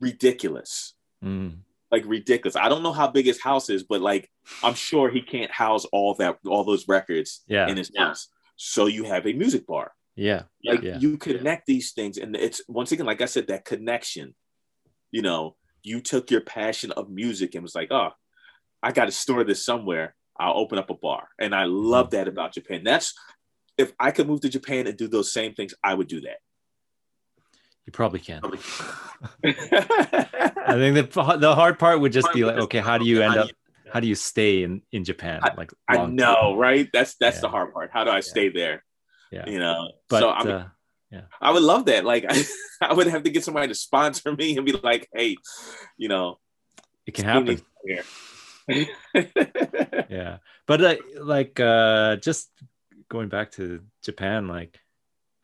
ridiculous. 0.00 0.94
Mm. 1.24 1.58
Like 1.90 2.04
ridiculous. 2.06 2.56
I 2.56 2.68
don't 2.68 2.82
know 2.82 2.92
how 2.92 3.08
big 3.08 3.26
his 3.26 3.40
house 3.40 3.70
is, 3.70 3.82
but 3.84 4.00
like 4.00 4.30
I'm 4.62 4.74
sure 4.74 5.08
he 5.10 5.22
can't 5.22 5.50
house 5.50 5.84
all 5.86 6.14
that 6.14 6.38
all 6.46 6.64
those 6.64 6.88
records 6.88 7.42
Yeah. 7.46 7.68
in 7.68 7.76
his 7.76 7.90
house. 7.96 8.28
So 8.56 8.86
you 8.86 9.04
have 9.04 9.26
a 9.26 9.32
music 9.32 9.66
bar. 9.66 9.92
Yeah. 10.14 10.42
Like 10.64 10.82
Yeah. 10.82 10.98
you 10.98 11.16
connect 11.18 11.66
these 11.66 11.92
things, 11.92 12.18
and 12.18 12.34
it's 12.36 12.60
once 12.68 12.92
again, 12.92 13.06
like 13.06 13.20
I 13.20 13.26
said, 13.26 13.46
that 13.48 13.64
connection. 13.64 14.34
You 15.12 15.22
know, 15.22 15.56
you 15.82 16.00
took 16.00 16.30
your 16.30 16.40
passion 16.40 16.90
of 16.92 17.08
music 17.08 17.54
and 17.54 17.62
was 17.62 17.74
like, 17.74 17.92
oh, 17.92 18.10
I 18.82 18.92
got 18.92 19.04
to 19.06 19.12
store 19.12 19.44
this 19.44 19.64
somewhere. 19.64 20.16
I'll 20.38 20.56
open 20.56 20.78
up 20.78 20.90
a 20.90 20.94
bar, 20.94 21.28
and 21.38 21.54
I 21.54 21.64
Mm-hmm. 21.64 21.72
love 21.74 22.10
that 22.10 22.28
about 22.28 22.52
Japan. 22.54 22.82
That's 22.84 23.14
if 23.78 23.92
I 24.00 24.10
could 24.10 24.26
move 24.26 24.40
to 24.42 24.48
Japan 24.48 24.86
and 24.86 24.96
do 24.96 25.08
those 25.08 25.32
same 25.32 25.54
things, 25.54 25.74
I 25.84 25.94
would 25.94 26.08
do 26.08 26.20
that. 26.22 26.38
You 27.86 27.92
probably 27.92 28.20
can. 28.20 28.42
I 29.44 30.72
think 30.74 30.94
the 31.12 31.36
the 31.38 31.54
hard 31.54 31.78
part 31.78 32.00
would 32.00 32.12
just 32.12 32.32
be 32.32 32.44
like, 32.44 32.56
okay, 32.56 32.80
how 32.80 32.98
do 32.98 33.04
you 33.06 33.22
end 33.22 33.36
up? 33.36 33.48
How 33.92 34.00
do 34.00 34.08
you 34.08 34.16
stay 34.16 34.64
in 34.64 34.82
in 34.92 35.04
Japan? 35.04 35.40
Like 35.56 35.72
I 35.88 36.04
know, 36.06 36.34
term? 36.50 36.58
right? 36.58 36.88
That's 36.92 37.14
that's 37.14 37.40
the 37.40 37.48
hard 37.48 37.72
part. 37.72 37.90
How 37.92 38.02
do 38.04 38.10
I 38.10 38.20
stay 38.20 38.48
there? 38.48 38.84
Yeah. 39.30 39.48
You 39.48 39.60
know, 39.60 39.92
But 40.08 40.20
so 40.20 40.30
I 40.30 40.42
mean, 40.44 40.52
uh, 40.54 41.20
I 41.40 41.52
would 41.52 41.62
love 41.62 41.86
that. 41.86 42.04
Like, 42.04 42.24
I, 42.28 42.44
I 42.80 42.92
would 42.94 43.06
have 43.06 43.22
to 43.22 43.30
get 43.30 43.44
somebody 43.44 43.68
to 43.68 43.74
sponsor 43.74 44.34
me 44.34 44.56
and 44.56 44.66
be 44.66 44.72
like, 44.72 45.08
"Hey, 45.14 45.36
you 45.96 46.08
know, 46.08 46.38
it 47.06 47.14
can 47.14 47.24
happen. 47.24 47.62
here." 47.86 48.04
Yeah, 50.08 50.38
but 50.66 50.80
like 50.80 51.00
like 51.20 51.60
uh, 51.60 52.16
just 52.16 52.50
going 53.08 53.28
back 53.28 53.52
to 53.52 53.82
Japan, 54.02 54.48
like 54.48 54.78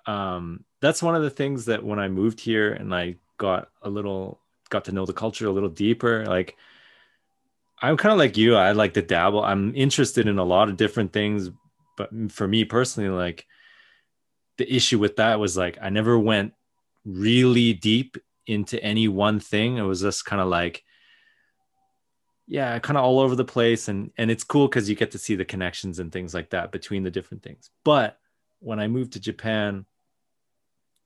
um, 0.07 0.65
that's 0.81 1.03
one 1.03 1.15
of 1.17 1.23
the 1.23 1.31
things 1.31 1.67
that 1.67 1.85
when 1.85 1.99
I 1.99 2.09
moved 2.09 2.41
here 2.41 2.73
and 2.73 2.95
I 2.95 3.17
got 3.39 3.69
a 3.83 3.91
little 3.91 4.41
got 4.71 4.87
to 4.87 4.93
know 4.93 5.05
the 5.07 5.13
culture 5.13 5.47
a 5.47 5.53
little 5.53 5.69
deeper, 5.69 6.27
like. 6.27 6.57
I'm 7.85 7.97
kind 7.97 8.13
of 8.13 8.19
like 8.21 8.37
you. 8.37 8.55
I 8.55 8.71
like 8.71 8.95
to 8.95 9.03
dabble. 9.03 9.43
I'm 9.43 9.75
interested 9.75 10.29
in 10.29 10.39
a 10.39 10.45
lot 10.45 10.69
of 10.69 10.77
different 10.77 11.13
things, 11.13 11.51
but 11.97 12.11
for 12.31 12.47
me 12.47 12.65
personally, 12.65 13.09
like 13.09 13.45
the 14.57 14.73
issue 14.73 15.01
with 15.01 15.17
that 15.17 15.41
was 15.41 15.57
like 15.57 15.79
I 15.83 15.91
never 15.91 16.17
went 16.17 16.53
really 17.05 17.73
deep 17.73 18.19
into 18.47 18.81
any 18.83 19.09
one 19.09 19.41
thing. 19.41 19.79
It 19.79 19.83
was 19.83 20.01
just 20.01 20.25
kind 20.25 20.41
of 20.41 20.47
like, 20.47 20.85
yeah, 22.53 22.79
kind 22.81 22.99
of 22.99 23.05
all 23.05 23.19
over 23.19 23.35
the 23.35 23.47
place, 23.47 23.89
and 23.89 24.11
and 24.19 24.31
it's 24.31 24.45
cool 24.45 24.69
because 24.69 24.87
you 24.87 24.95
get 24.95 25.11
to 25.13 25.19
see 25.19 25.35
the 25.35 25.45
connections 25.45 25.99
and 25.99 26.13
things 26.13 26.35
like 26.35 26.51
that 26.51 26.71
between 26.71 27.03
the 27.03 27.11
different 27.11 27.43
things. 27.43 27.71
But 27.83 28.19
when 28.61 28.79
I 28.79 28.89
moved 28.89 29.15
to 29.15 29.21
Japan, 29.21 29.87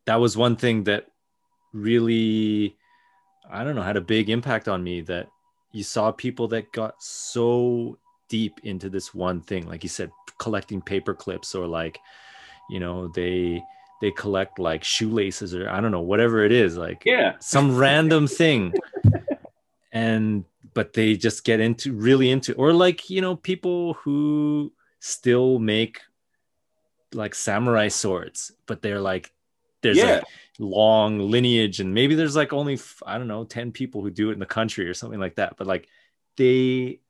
that 0.06 0.16
was 0.16 0.36
one 0.36 0.56
thing 0.56 0.82
that 0.84 1.06
really, 1.72 2.76
I 3.48 3.62
don't 3.62 3.76
know, 3.76 3.82
had 3.82 3.96
a 3.96 4.00
big 4.00 4.28
impact 4.28 4.66
on 4.66 4.82
me. 4.82 5.02
That 5.02 5.28
you 5.70 5.84
saw 5.84 6.10
people 6.10 6.48
that 6.48 6.72
got 6.72 7.00
so 7.00 7.96
deep 8.28 8.58
into 8.64 8.90
this 8.90 9.14
one 9.14 9.40
thing, 9.40 9.68
like 9.68 9.84
you 9.84 9.88
said, 9.88 10.10
collecting 10.38 10.82
paper 10.82 11.14
clips 11.14 11.54
or 11.54 11.68
like 11.68 12.00
you 12.68 12.80
know 12.80 13.06
they 13.14 13.62
they 14.00 14.10
collect 14.10 14.58
like 14.58 14.84
shoelaces 14.84 15.54
or 15.54 15.70
i 15.70 15.80
don't 15.80 15.92
know 15.92 16.00
whatever 16.00 16.44
it 16.44 16.52
is 16.52 16.76
like 16.76 17.02
yeah, 17.06 17.34
some 17.38 17.74
random 17.76 18.26
thing 18.26 18.74
and 19.92 20.44
but 20.76 20.92
they 20.92 21.16
just 21.16 21.42
get 21.42 21.58
into 21.58 21.94
really 21.94 22.30
into 22.30 22.52
or 22.52 22.70
like 22.74 23.08
you 23.08 23.22
know 23.22 23.34
people 23.34 23.94
who 23.94 24.70
still 25.00 25.58
make 25.58 26.02
like 27.14 27.34
samurai 27.34 27.88
swords 27.88 28.52
but 28.66 28.82
they're 28.82 29.00
like 29.00 29.32
there's 29.82 29.96
yeah, 29.96 30.16
like 30.16 30.24
long 30.58 31.18
lineage 31.18 31.80
and 31.80 31.94
maybe 31.94 32.14
there's 32.14 32.36
like 32.36 32.52
only 32.52 32.78
i 33.06 33.16
don't 33.16 33.26
know 33.26 33.42
10 33.42 33.72
people 33.72 34.02
who 34.02 34.10
do 34.10 34.28
it 34.28 34.34
in 34.34 34.38
the 34.38 34.44
country 34.44 34.86
or 34.86 34.92
something 34.92 35.18
like 35.18 35.36
that 35.36 35.56
but 35.56 35.66
like 35.66 35.88
they 36.36 37.00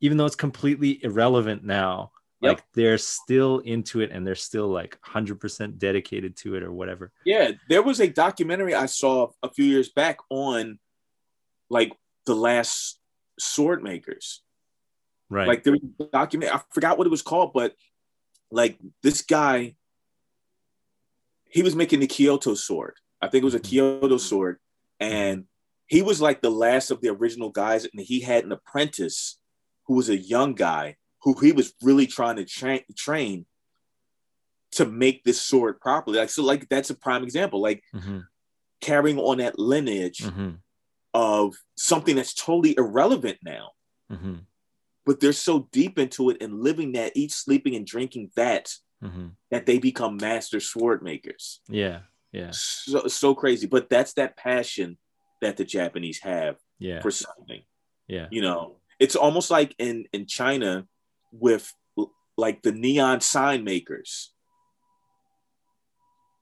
even 0.00 0.16
though 0.16 0.26
it's 0.26 0.36
completely 0.36 1.02
irrelevant 1.04 1.64
now 1.64 2.12
Yep. 2.40 2.56
like 2.56 2.64
they're 2.74 2.98
still 2.98 3.60
into 3.60 4.00
it 4.00 4.10
and 4.10 4.26
they're 4.26 4.34
still 4.34 4.66
like 4.66 4.98
100% 5.06 5.78
dedicated 5.78 6.36
to 6.38 6.56
it 6.56 6.64
or 6.64 6.72
whatever 6.72 7.12
yeah. 7.24 7.52
There 7.68 7.82
was 7.82 8.00
a 8.00 8.08
documentary 8.08 8.74
I 8.74 8.86
saw 8.86 9.28
a 9.44 9.48
few 9.48 9.64
years 9.64 9.90
back 9.90 10.18
on 10.28 10.80
like 11.70 11.92
the 12.26 12.34
last 12.34 12.98
sword 13.38 13.82
makers. 13.82 14.42
right 15.30 15.48
Like 15.48 15.62
there 15.64 15.72
was 15.72 15.82
a 16.00 16.04
document. 16.04 16.54
I 16.54 16.60
forgot 16.72 16.98
what 16.98 17.06
it 17.06 17.10
was 17.10 17.22
called, 17.22 17.52
but 17.52 17.74
like 18.50 18.78
this 19.02 19.22
guy, 19.22 19.74
he 21.48 21.62
was 21.62 21.74
making 21.76 22.00
the 22.00 22.06
Kyoto 22.06 22.54
sword. 22.54 22.94
I 23.20 23.28
think 23.28 23.42
it 23.42 23.44
was 23.44 23.54
a 23.54 23.60
Mhm. 23.60 23.64
Kyoto 23.64 24.16
sword, 24.18 24.58
and 25.00 25.46
he 25.86 26.02
was 26.02 26.20
like 26.20 26.40
the 26.42 26.50
last 26.50 26.90
of 26.90 27.00
the 27.00 27.08
original 27.08 27.50
guys, 27.50 27.84
and 27.84 28.00
he 28.00 28.20
had 28.20 28.44
an 28.44 28.52
apprentice 28.52 29.38
who 29.86 29.94
was 29.94 30.08
a 30.08 30.16
young 30.16 30.54
guy 30.54 30.96
who 31.22 31.38
he 31.40 31.52
was 31.52 31.72
really 31.82 32.06
trying 32.06 32.36
to 32.36 32.44
tra- 32.44 32.84
train, 32.96 33.46
to 34.72 34.84
make 34.86 35.22
this 35.24 35.40
sword 35.40 35.80
properly. 35.80 36.18
Like 36.18 36.30
so, 36.30 36.42
like 36.42 36.68
that's 36.68 36.90
a 36.90 36.94
prime 36.94 37.22
example. 37.22 37.60
Like 37.60 37.84
Mm-hmm. 37.94 38.20
carrying 38.80 39.18
on 39.18 39.38
that 39.38 39.58
lineage 39.58 40.18
Mm-hmm. 40.18 40.50
Of 41.14 41.54
something 41.76 42.16
that's 42.16 42.34
totally 42.34 42.74
irrelevant 42.76 43.38
now, 43.42 43.70
Mm-hmm. 44.10 44.34
but 45.06 45.20
they're 45.20 45.32
so 45.32 45.68
deep 45.72 45.98
into 45.98 46.30
it 46.30 46.42
and 46.42 46.60
living 46.62 46.92
that, 46.92 47.12
each 47.16 47.32
sleeping, 47.32 47.74
and 47.76 47.86
drinking 47.86 48.30
that 48.36 48.72
Mm-hmm. 49.02 49.28
that 49.50 49.66
they 49.66 49.78
become 49.78 50.16
master 50.16 50.60
sword 50.60 51.02
makers. 51.02 51.60
Yeah. 51.68 52.00
Yeah. 52.30 52.50
So 52.52 53.08
so 53.08 53.34
crazy, 53.34 53.66
but 53.66 53.90
that's 53.90 54.12
that 54.14 54.36
passion 54.36 54.96
that 55.40 55.56
the 55.56 55.64
Japanese 55.64 56.20
have 56.22 56.56
Yeah. 56.78 57.00
for 57.02 57.10
something. 57.10 57.62
Yeah. 58.06 58.28
You 58.30 58.42
know, 58.42 58.76
it's 59.00 59.16
almost 59.16 59.50
like 59.50 59.74
in 59.78 60.06
in 60.12 60.26
China 60.26 60.86
with 61.32 61.72
like 62.36 62.62
the 62.62 62.70
neon 62.72 63.20
sign 63.20 63.64
makers. 63.64 64.32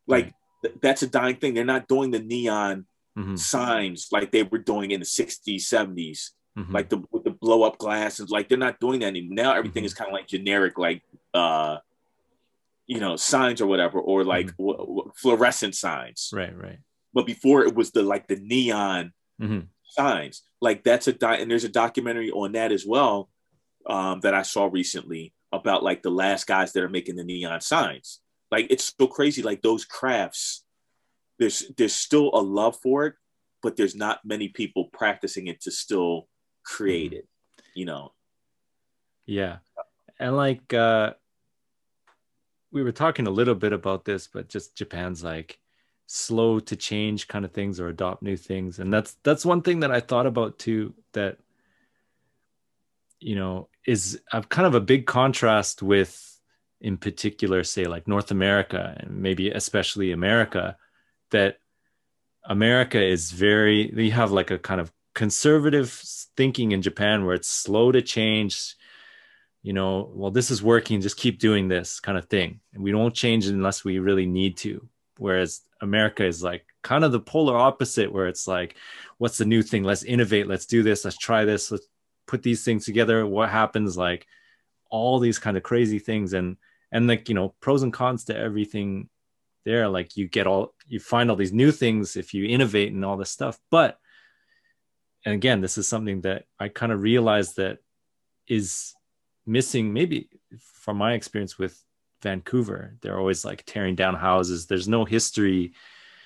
Like 0.07 0.25
Right. 0.27 0.35
th- 0.65 0.75
that's 0.83 1.03
a 1.03 1.07
dying 1.09 1.37
thing. 1.37 1.55
They're 1.55 1.65
not 1.65 1.89
doing 1.89 2.11
the 2.11 2.21
neon 2.21 2.87
Mm-hmm. 3.19 3.35
signs 3.37 4.09
like 4.13 4.31
they 4.31 4.45
were 4.45 4.59
doing 4.59 4.93
in 4.93 5.01
the 5.01 5.07
60s, 5.07 5.57
70s, 5.63 6.31
Mm-hmm. 6.59 6.73
like 6.75 6.89
the 6.89 7.03
with 7.13 7.23
the 7.25 7.31
blow 7.31 7.63
up 7.63 7.79
glasses. 7.79 8.31
Like 8.31 8.49
they're 8.49 8.59
not 8.59 8.81
doing 8.81 9.01
that 9.01 9.07
anymore. 9.07 9.35
Now 9.37 9.55
everything 9.55 9.83
Mhm. 9.85 9.87
is 9.87 9.95
kind 9.95 10.09
of 10.09 10.15
like 10.15 10.27
generic, 10.27 10.79
like 10.79 11.03
uh 11.35 11.79
you 12.87 12.99
know, 12.99 13.15
signs 13.17 13.61
or 13.61 13.67
whatever, 13.67 14.01
or 14.01 14.25
like 14.25 14.57
w- 14.57 14.77
w- 14.77 15.13
fluorescent 15.15 15.75
signs. 15.77 16.31
right. 16.33 16.57
Right. 16.57 16.79
But 17.15 17.25
before 17.27 17.63
it 17.65 17.75
was 17.75 17.91
the 17.93 18.03
like 18.03 18.27
the 18.29 18.37
neon 18.37 19.13
Mm-hmm. 19.41 19.61
signs. 19.85 20.43
Like 20.61 20.83
that's 20.85 21.09
a 21.09 21.13
di- 21.13 21.37
and 21.39 21.51
there's 21.51 21.65
a 21.65 21.69
documentary 21.69 22.31
on 22.31 22.53
that 22.53 22.73
as 22.73 22.85
well 22.87 23.31
um, 23.87 24.21
that 24.21 24.35
I 24.35 24.43
saw 24.43 24.69
recently 24.71 25.33
about 25.53 25.83
like 25.83 26.03
the 26.03 26.11
last 26.11 26.47
guys 26.47 26.73
that 26.73 26.83
are 26.83 26.89
making 26.89 27.17
the 27.17 27.25
neon 27.25 27.61
signs. 27.61 28.21
Like 28.51 28.67
it's 28.71 28.93
so 28.99 29.07
crazy. 29.07 29.43
Like 29.43 29.63
those 29.63 29.85
crafts, 29.85 30.65
there's 31.41 31.65
there's 31.77 31.95
still 31.95 32.31
a 32.35 32.41
love 32.41 32.77
for 32.77 33.07
it, 33.07 33.15
but 33.63 33.77
there's 33.77 33.97
not 33.97 34.25
many 34.25 34.49
people 34.49 34.85
practicing 34.93 35.49
it 35.49 35.63
to 35.63 35.73
still 35.73 36.29
create 36.63 37.13
it. 37.13 37.27
You 37.75 37.87
know. 37.87 38.13
Yeah. 39.27 39.57
And 40.21 40.37
like 40.37 40.73
uh 40.73 41.15
we 42.71 42.85
were 42.85 42.93
talking 42.93 43.27
a 43.27 43.31
little 43.31 43.57
bit 43.57 43.73
about 43.73 44.05
this, 44.05 44.29
but 44.29 44.49
just 44.49 44.77
Japan's 44.77 45.25
like 45.25 45.59
slow 46.07 46.61
to 46.61 46.77
change 46.77 47.27
kind 47.27 47.45
of 47.45 47.53
things 47.53 47.81
or 47.81 47.89
adopt 47.89 48.23
new 48.23 48.37
things. 48.37 48.79
And 48.79 48.93
that's 48.93 49.17
that's 49.25 49.47
one 49.47 49.63
thing 49.63 49.81
that 49.81 49.91
I 49.91 50.01
thought 50.01 50.27
about 50.27 50.59
too 50.59 50.95
that 51.15 51.39
you 53.19 53.35
know 53.35 53.69
is 53.87 54.21
a 54.31 54.43
kind 54.43 54.67
of 54.67 54.75
a 54.75 54.81
big 54.81 55.07
contrast 55.07 55.83
with 55.83 56.27
in 56.83 56.99
particular 56.99 57.65
say 57.65 57.85
like 57.85 58.07
North 58.07 58.31
America 58.31 58.95
and 59.01 59.23
maybe 59.23 59.51
especially 59.51 60.13
America 60.13 60.77
that 61.31 61.59
America 62.45 63.03
is 63.03 63.31
very 63.31 63.93
you 63.95 64.13
have 64.13 64.33
like 64.33 64.51
a 64.51 64.59
kind 64.59 64.81
of 64.81 64.93
conservative 65.15 65.91
thinking 66.37 66.73
in 66.73 66.83
Japan 66.83 67.25
where 67.25 67.35
it's 67.35 67.49
slow 67.49 67.93
to 67.93 68.01
change 68.01 68.77
you 69.63 69.73
know 69.73 70.11
well 70.15 70.31
this 70.31 70.51
is 70.51 70.63
working 70.63 71.01
just 71.01 71.17
keep 71.17 71.39
doing 71.39 71.69
this 71.69 72.01
kind 72.01 72.17
of 72.17 72.27
thing. 72.27 72.61
And 72.73 72.83
we 72.83 72.93
don't 72.93 73.15
change 73.15 73.47
unless 73.47 73.85
we 73.85 73.99
really 73.99 74.27
need 74.27 74.57
to. 74.59 74.89
Whereas 75.19 75.61
America 75.83 76.25
is 76.25 76.43
like 76.43 76.65
kind 76.83 77.05
of 77.05 77.13
the 77.13 77.21
polar 77.21 77.57
opposite 77.57 78.13
where 78.13 78.27
it's 78.27 78.47
like 78.47 78.77
what's 79.19 79.39
the 79.39 79.45
new 79.45 79.63
thing? 79.63 79.85
Let's 79.85 80.03
innovate. 80.03 80.47
Let's 80.47 80.67
do 80.67 80.83
this. 80.83 81.05
Let's 81.05 81.19
try 81.19 81.45
this. 81.45 81.71
Let's 81.71 81.87
put 82.27 82.43
these 82.43 82.65
things 82.65 82.87
together. 82.87 83.27
What 83.27 83.51
happens? 83.51 83.99
Like 83.99 84.27
all 84.91 85.19
these 85.19 85.39
kind 85.39 85.57
of 85.57 85.63
crazy 85.63 85.99
things. 85.99 86.33
And 86.33 86.57
and 86.91 87.07
like 87.07 87.29
you 87.29 87.35
know 87.35 87.55
pros 87.61 87.83
and 87.83 87.93
cons 87.93 88.25
to 88.25 88.37
everything 88.37 89.09
there 89.65 89.89
like 89.89 90.17
you 90.17 90.27
get 90.29 90.47
all 90.47 90.75
you 90.89 90.99
find 91.01 91.31
all 91.31 91.37
these 91.37 91.53
new 91.53 91.71
things 91.73 92.17
if 92.17 92.33
you 92.35 92.47
innovate 92.47 92.93
and 92.93 93.05
all 93.05 93.17
this 93.17 93.31
stuff 93.31 93.59
but 93.71 93.99
and 95.25 95.35
again 95.35 95.61
this 95.61 95.77
is 95.79 95.87
something 95.87 96.23
that 96.23 96.45
i 96.59 96.69
kind 96.69 96.93
of 96.93 97.03
realized 97.03 97.57
that 97.57 97.79
is 98.49 98.95
missing 99.47 99.93
maybe 99.93 100.29
from 100.59 100.97
my 100.97 101.13
experience 101.13 101.59
with 101.59 101.83
vancouver 102.23 102.97
they're 103.01 103.19
always 103.19 103.45
like 103.45 103.63
tearing 103.67 103.95
down 103.95 104.15
houses 104.15 104.67
there's 104.67 104.89
no 104.89 105.05
history 105.05 105.73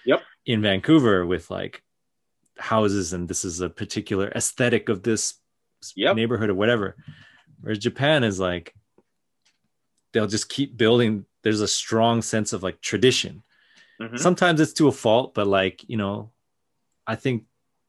Yep. 0.07 0.22
in 0.47 0.61
vancouver 0.61 1.24
with 1.24 1.51
like 1.51 1.82
houses 2.59 3.12
and 3.14 3.26
this 3.28 3.45
is 3.45 3.61
a 3.61 3.70
particular 3.70 4.28
aesthetic 4.35 4.89
of 4.89 5.03
this 5.03 5.35
Yep. 5.97 6.16
neighborhood 6.16 6.51
or 6.51 6.55
whatever 6.55 6.97
whereas 7.61 7.78
japan 7.78 8.22
is 8.24 8.39
like 8.41 8.74
they'll 10.12 10.26
just 10.26 10.49
keep 10.49 10.76
building 10.76 11.26
there's 11.45 11.61
a 11.61 11.68
strong 11.68 12.20
sense 12.22 12.53
of 12.53 12.62
like 12.64 12.80
tradition 12.80 13.42
Mhm. 14.01 14.18
sometimes 14.18 14.61
it's 14.61 14.72
to 14.72 14.88
a 14.88 14.92
fault 14.92 15.34
but 15.34 15.47
like 15.47 15.84
you 15.88 15.97
know 15.97 16.30
i 17.07 17.14
think 17.14 17.45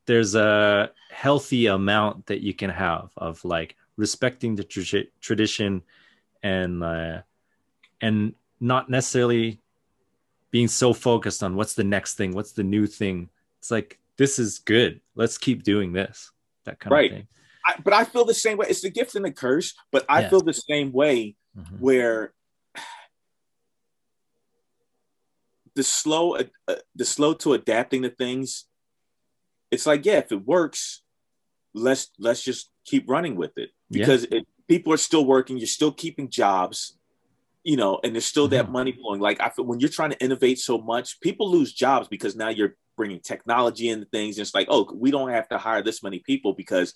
there's 0.06 0.36
a 0.36 0.92
healthy 1.10 1.66
amount 1.66 2.28
that 2.28 2.42
you 2.42 2.54
can 2.54 2.70
have 2.70 3.10
of 3.18 3.44
like 3.44 3.76
respecting 3.98 4.56
the 4.56 4.64
tra- 4.64 5.10
tradition 5.20 5.82
and 6.44 6.84
uh, 6.84 7.22
and 8.02 8.36
not 8.60 8.88
necessarily 8.90 9.60
being 10.52 10.68
so 10.68 10.94
focused 10.94 11.42
on 11.42 11.56
what's 11.56 11.74
the 11.74 11.84
next 11.84 12.16
thing 12.18 12.34
what's 12.34 12.52
the 12.52 12.64
new 12.64 12.86
thing 12.86 13.30
it's 13.58 13.72
like 13.72 13.98
this 14.18 14.38
is 14.38 14.60
good 14.60 15.02
let's 15.16 15.38
keep 15.40 15.64
doing 15.64 15.92
this 15.94 16.32
that 16.66 16.80
kind 16.80 16.92
Right. 16.92 17.12
of 17.12 17.18
thing 17.18 17.28
I, 17.68 17.74
but 17.84 17.94
I 17.94 18.04
feel 18.04 18.26
the 18.26 18.34
same 18.36 18.58
way. 18.60 18.68
It's 18.70 18.82
the 18.82 18.92
gift 18.92 19.16
and 19.16 19.26
the 19.26 19.32
curse, 19.32 19.74
but 19.92 20.06
I 20.08 20.22
Yeah. 20.22 20.30
feel 20.30 20.42
the 20.42 20.54
same 20.54 20.92
way 20.92 21.36
Mhm. 21.58 21.80
where 21.80 22.32
the 25.76 25.84
slow 25.84 26.36
uh, 26.36 26.44
the 26.96 27.06
slow 27.06 27.34
to 27.34 27.54
adapting 27.54 28.04
to 28.04 28.10
things 28.10 28.66
it's 29.72 29.86
like 29.86 30.06
yeah 30.06 30.18
if 30.18 30.32
it 30.32 30.46
works 30.46 31.02
let's 31.74 32.10
let's 32.20 32.44
just 32.44 32.70
keep 32.86 33.10
running 33.10 33.36
with 33.36 33.58
it 33.58 33.70
Yeah. 33.90 34.00
because 34.00 34.24
it, 34.26 34.48
people 34.68 34.94
are 34.94 34.98
still 34.98 35.26
working 35.26 35.58
you're 35.58 35.68
still 35.68 35.92
keeping 35.92 36.30
jobs 36.30 36.98
you 37.64 37.78
know 37.78 38.00
and 38.04 38.14
there's 38.16 38.26
still 38.26 38.48
that 38.50 38.68
Mhm. 38.68 38.72
money 38.72 38.92
flowing 38.94 39.20
like 39.22 39.42
i 39.42 39.50
feel 39.50 39.66
when 39.66 39.80
you're 39.80 39.90
trying 39.90 40.12
to 40.12 40.20
innovate 40.24 40.60
so 40.60 40.78
much 40.78 41.20
people 41.20 41.50
lose 41.52 41.74
jobs 41.74 42.08
because 42.08 42.36
now 42.36 42.50
you're 42.50 42.76
bringing 42.96 43.20
technology 43.20 43.90
into 43.90 44.06
things 44.06 44.38
and 44.38 44.44
it's 44.46 44.56
like 44.56 44.68
oh 44.70 44.90
we 44.96 45.12
don't 45.12 45.30
have 45.32 45.50
to 45.50 45.58
hire 45.58 45.82
this 45.82 46.02
many 46.02 46.20
people 46.20 46.54
because 46.54 46.94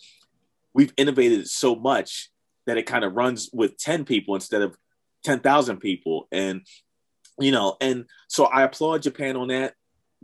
we've 0.73 0.93
innovated 0.97 1.47
so 1.47 1.75
much 1.75 2.29
that 2.67 2.77
it 2.77 2.85
kind 2.85 3.03
of 3.03 3.15
runs 3.15 3.49
with 3.51 3.77
10 3.77 4.05
people 4.05 4.35
instead 4.35 4.61
of 4.61 4.77
10,000 5.25 5.77
people 5.79 6.27
and 6.31 6.61
you 7.39 7.51
know 7.51 7.77
and 7.81 8.05
so 8.27 8.45
i 8.45 8.63
applaud 8.63 9.01
japan 9.01 9.35
on 9.35 9.47
that 9.49 9.73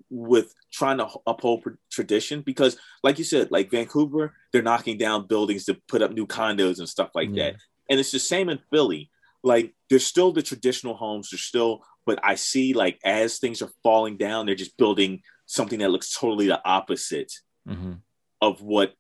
with 0.10 0.54
trying 0.72 0.98
to 0.98 1.08
uphold 1.26 1.64
tradition 1.90 2.42
because 2.42 2.78
like 3.04 3.18
you 3.18 3.24
said 3.24 3.50
like 3.52 3.72
vancouver 3.72 4.34
they're 4.52 4.62
knocking 4.62 4.98
down 4.98 5.26
buildings 5.28 5.66
to 5.66 5.78
put 5.88 6.02
up 6.02 6.12
new 6.12 6.28
condos 6.28 6.80
and 6.80 6.90
stuff 6.90 7.10
like 7.16 7.30
Yeah. 7.32 7.52
that 7.52 7.56
and 7.90 8.00
it's 8.00 8.12
the 8.12 8.20
same 8.20 8.50
in 8.50 8.60
philly 8.72 9.10
like 9.44 9.74
there's 9.90 10.06
still 10.06 10.32
the 10.32 10.42
traditional 10.42 10.96
homes 10.96 11.30
there's 11.32 11.44
still 11.44 11.82
but 12.06 12.20
i 12.24 12.36
see 12.36 12.74
like 12.74 13.00
as 13.06 13.40
things 13.40 13.62
are 13.62 13.72
falling 13.84 14.18
down 14.18 14.46
they're 14.46 14.56
just 14.56 14.78
building 14.78 15.22
something 15.46 15.80
that 15.80 15.92
looks 15.92 16.14
totally 16.14 16.48
the 16.48 16.62
opposite 16.68 17.32
Mhm. 17.68 18.02
of 18.42 18.62
what 18.62 18.94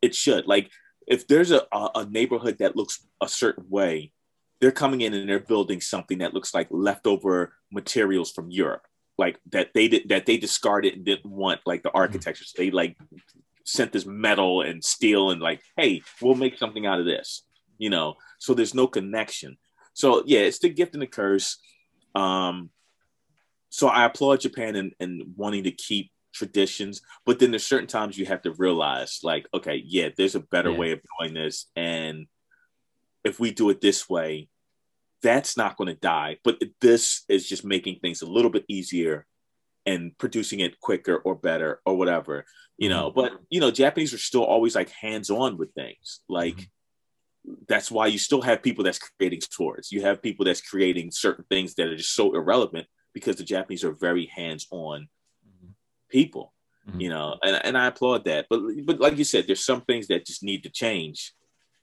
it 0.00 0.14
should. 0.14 0.46
Like 0.46 0.70
if 1.06 1.26
there's 1.26 1.50
a, 1.50 1.66
a 1.72 2.06
neighborhood 2.08 2.58
that 2.58 2.76
looks 2.76 3.04
a 3.20 3.28
certain 3.28 3.64
way, 3.68 4.12
they're 4.60 4.72
coming 4.72 5.00
in 5.02 5.14
and 5.14 5.28
they're 5.28 5.38
building 5.40 5.80
something 5.80 6.18
that 6.18 6.34
looks 6.34 6.54
like 6.54 6.68
leftover 6.70 7.54
materials 7.70 8.30
from 8.32 8.50
Europe, 8.50 8.86
like 9.16 9.38
that 9.50 9.70
they 9.74 9.88
did 9.88 10.08
that 10.08 10.26
they 10.26 10.36
discarded 10.36 10.94
and 10.94 11.04
didn't 11.04 11.30
want 11.30 11.60
like 11.66 11.82
the 11.82 11.92
architecture. 11.92 12.44
So 12.44 12.54
they 12.62 12.70
like 12.70 12.96
sent 13.64 13.92
this 13.92 14.06
metal 14.06 14.62
and 14.62 14.82
steel 14.82 15.30
and 15.30 15.40
like, 15.40 15.60
hey, 15.76 16.02
we'll 16.20 16.34
make 16.34 16.58
something 16.58 16.86
out 16.86 17.00
of 17.00 17.06
this, 17.06 17.44
you 17.78 17.90
know. 17.90 18.14
So 18.38 18.54
there's 18.54 18.74
no 18.74 18.86
connection. 18.86 19.58
So 19.92 20.22
yeah, 20.26 20.40
it's 20.40 20.58
the 20.58 20.68
gift 20.70 20.94
and 20.94 21.02
the 21.02 21.06
curse. 21.06 21.58
Um, 22.14 22.70
so 23.70 23.88
I 23.88 24.06
applaud 24.06 24.40
Japan 24.40 24.76
in, 24.76 24.92
in 24.98 25.34
wanting 25.36 25.64
to 25.64 25.70
keep 25.70 26.10
traditions, 26.32 27.02
but 27.26 27.38
then 27.38 27.50
there's 27.50 27.66
certain 27.66 27.86
times 27.86 28.16
you 28.16 28.24
have 28.26 28.42
to 28.42 28.52
realize, 28.52 29.20
like, 29.22 29.46
okay, 29.52 29.82
yeah, 29.84 30.08
there's 30.16 30.34
a 30.34 30.40
better 30.40 30.70
Yeah. 30.70 30.76
way 30.78 30.92
of 30.92 31.00
doing 31.20 31.34
this, 31.34 31.66
and 31.76 32.26
if 33.24 33.40
we 33.40 33.50
do 33.50 33.70
it 33.70 33.80
this 33.80 34.08
way, 34.08 34.48
that's 35.22 35.56
not 35.56 35.76
going 35.76 35.88
to 35.88 36.00
die. 36.00 36.38
But 36.44 36.62
this 36.80 37.24
is 37.28 37.48
just 37.48 37.64
making 37.64 37.98
things 38.00 38.22
a 38.22 38.26
little 38.26 38.50
bit 38.50 38.64
easier 38.68 39.26
and 39.86 40.16
producing 40.18 40.60
it 40.60 40.80
quicker 40.80 41.16
or 41.16 41.34
better 41.34 41.80
or 41.86 41.96
whatever, 41.96 42.44
you 42.76 42.88
know. 42.88 43.10
But 43.10 43.32
you 43.50 43.60
know, 43.60 43.70
Japanese 43.70 44.12
are 44.14 44.18
still 44.18 44.44
always 44.44 44.74
like 44.74 44.90
hands 44.90 45.30
on 45.30 45.56
with 45.56 45.72
things, 45.74 46.20
like. 46.28 46.70
That's 47.66 47.90
why 47.90 48.08
you 48.08 48.18
still 48.18 48.42
have 48.42 48.62
people 48.62 48.84
that's 48.84 48.98
creating 48.98 49.40
swords. 49.40 49.90
You 49.90 50.02
have 50.02 50.20
people 50.20 50.44
that's 50.44 50.60
creating 50.60 51.12
certain 51.12 51.46
things 51.48 51.74
that 51.76 51.86
are 51.86 51.96
just 51.96 52.14
so 52.14 52.34
irrelevant 52.34 52.86
because 53.14 53.36
the 53.36 53.44
Japanese 53.44 53.84
are 53.84 53.92
very 53.92 54.26
hands-on 54.26 55.08
Mhm. 55.46 55.72
people, 56.10 56.52
Mhm. 56.86 57.00
you 57.00 57.08
know, 57.08 57.38
and, 57.42 57.58
and 57.64 57.78
I 57.78 57.86
applaud 57.86 58.24
that. 58.24 58.48
But 58.50 58.60
but 58.84 59.00
like 59.00 59.16
you 59.16 59.24
said, 59.24 59.46
there's 59.46 59.64
some 59.64 59.80
things 59.80 60.08
that 60.08 60.26
just 60.26 60.42
need 60.42 60.62
to 60.64 60.68
change 60.68 61.32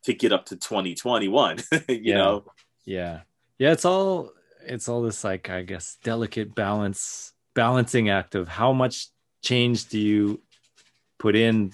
to 0.05 0.13
get 0.13 0.31
up 0.31 0.45
to 0.45 0.55
2021, 0.55 1.57
you 1.89 1.99
Yeah. 2.03 2.15
know. 2.17 2.45
Yeah. 2.85 3.21
Yeah, 3.57 3.71
it's 3.71 3.85
all 3.85 4.31
it's 4.65 4.89
all 4.89 5.01
this 5.03 5.23
like 5.23 5.49
I 5.49 5.61
guess 5.61 5.97
delicate 6.03 6.55
balance 6.55 7.33
balancing 7.53 8.09
act 8.09 8.35
of 8.35 8.47
how 8.47 8.73
much 8.73 9.07
change 9.43 9.87
do 9.89 9.99
you 9.99 10.41
put 11.19 11.35
in 11.35 11.71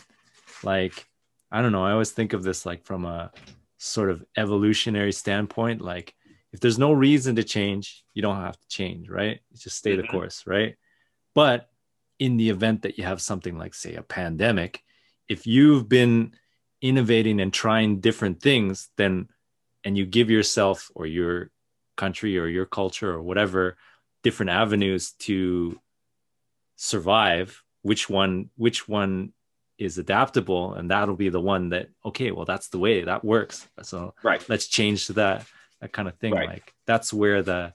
like 0.63 1.07
I 1.51 1.61
don't 1.61 1.71
know, 1.71 1.83
I 1.85 1.91
always 1.91 2.11
think 2.11 2.33
of 2.33 2.43
this 2.43 2.65
like 2.65 2.83
from 2.85 3.05
a 3.05 3.31
sort 3.77 4.09
of 4.11 4.23
evolutionary 4.37 5.11
standpoint 5.11 5.81
like 5.81 6.13
if 6.53 6.59
there's 6.59 6.77
no 6.77 6.91
reason 6.91 7.35
to 7.37 7.43
change, 7.43 8.03
you 8.13 8.21
don't 8.21 8.35
have 8.35 8.59
to 8.59 8.67
change, 8.67 9.09
right? 9.09 9.39
Just 9.57 9.77
stay 9.77 9.95
the 9.95 10.03
Mhm. 10.03 10.11
course, 10.11 10.43
right? 10.45 10.75
But 11.33 11.69
in 12.19 12.37
the 12.37 12.49
event 12.49 12.81
that 12.83 12.97
you 12.97 13.05
have 13.05 13.21
something 13.21 13.57
like 13.57 13.73
say 13.73 13.95
a 13.95 14.03
pandemic, 14.03 14.83
if 15.29 15.47
you've 15.47 15.87
been 15.89 16.33
innovating 16.81 17.39
and 17.39 17.53
trying 17.53 17.99
different 17.99 18.41
things, 18.41 18.89
then 18.97 19.27
and 19.83 19.97
you 19.97 20.05
give 20.05 20.29
yourself 20.29 20.91
or 20.95 21.05
your 21.05 21.49
country 21.97 22.37
or 22.37 22.47
your 22.47 22.65
culture 22.65 23.11
or 23.11 23.21
whatever 23.21 23.77
different 24.23 24.49
avenues 24.51 25.11
to 25.13 25.79
survive 26.75 27.63
which 27.83 28.09
one 28.09 28.49
which 28.55 28.87
one 28.87 29.33
is 29.77 29.97
adaptable 29.97 30.73
and 30.73 30.89
that'll 30.91 31.15
be 31.15 31.29
the 31.29 31.39
one 31.41 31.69
that 31.69 31.89
okay 32.05 32.31
well 32.31 32.45
that's 32.45 32.69
the 32.69 32.77
way 32.79 33.03
that 33.03 33.23
works 33.23 33.67
so 33.81 34.13
Right. 34.23 34.47
let's 34.49 34.67
change 34.67 35.07
to 35.07 35.13
that 35.13 35.45
that 35.79 35.91
kind 35.91 36.07
of 36.07 36.15
thing 36.17 36.33
Right. 36.33 36.47
like 36.47 36.73
that's 36.85 37.13
where 37.13 37.41
the 37.43 37.73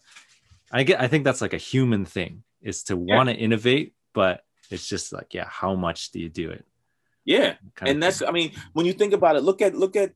i 0.72 0.82
get 0.82 1.00
i 1.00 1.08
think 1.08 1.24
that's 1.24 1.40
like 1.40 1.52
a 1.54 1.58
human 1.58 2.04
thing 2.04 2.42
is 2.60 2.84
to 2.84 2.94
Yeah. 2.96 3.16
want 3.16 3.28
to 3.28 3.34
innovate 3.34 3.94
but 4.12 4.44
it's 4.70 4.88
just 4.88 5.12
like 5.12 5.34
yeah 5.34 5.46
how 5.48 5.74
much 5.74 6.10
do 6.10 6.18
you 6.20 6.28
do 6.28 6.50
it 6.50 6.64
Yeah. 7.26 7.56
kind 7.74 7.90
and 7.90 8.02
that's 8.02 8.22
i 8.22 8.30
mean 8.30 8.52
when 8.72 8.86
you 8.86 8.92
think 8.94 9.12
about 9.12 9.36
it 9.36 9.42
look 9.42 9.60
at 9.60 9.74
look 9.76 9.96
at 9.96 10.12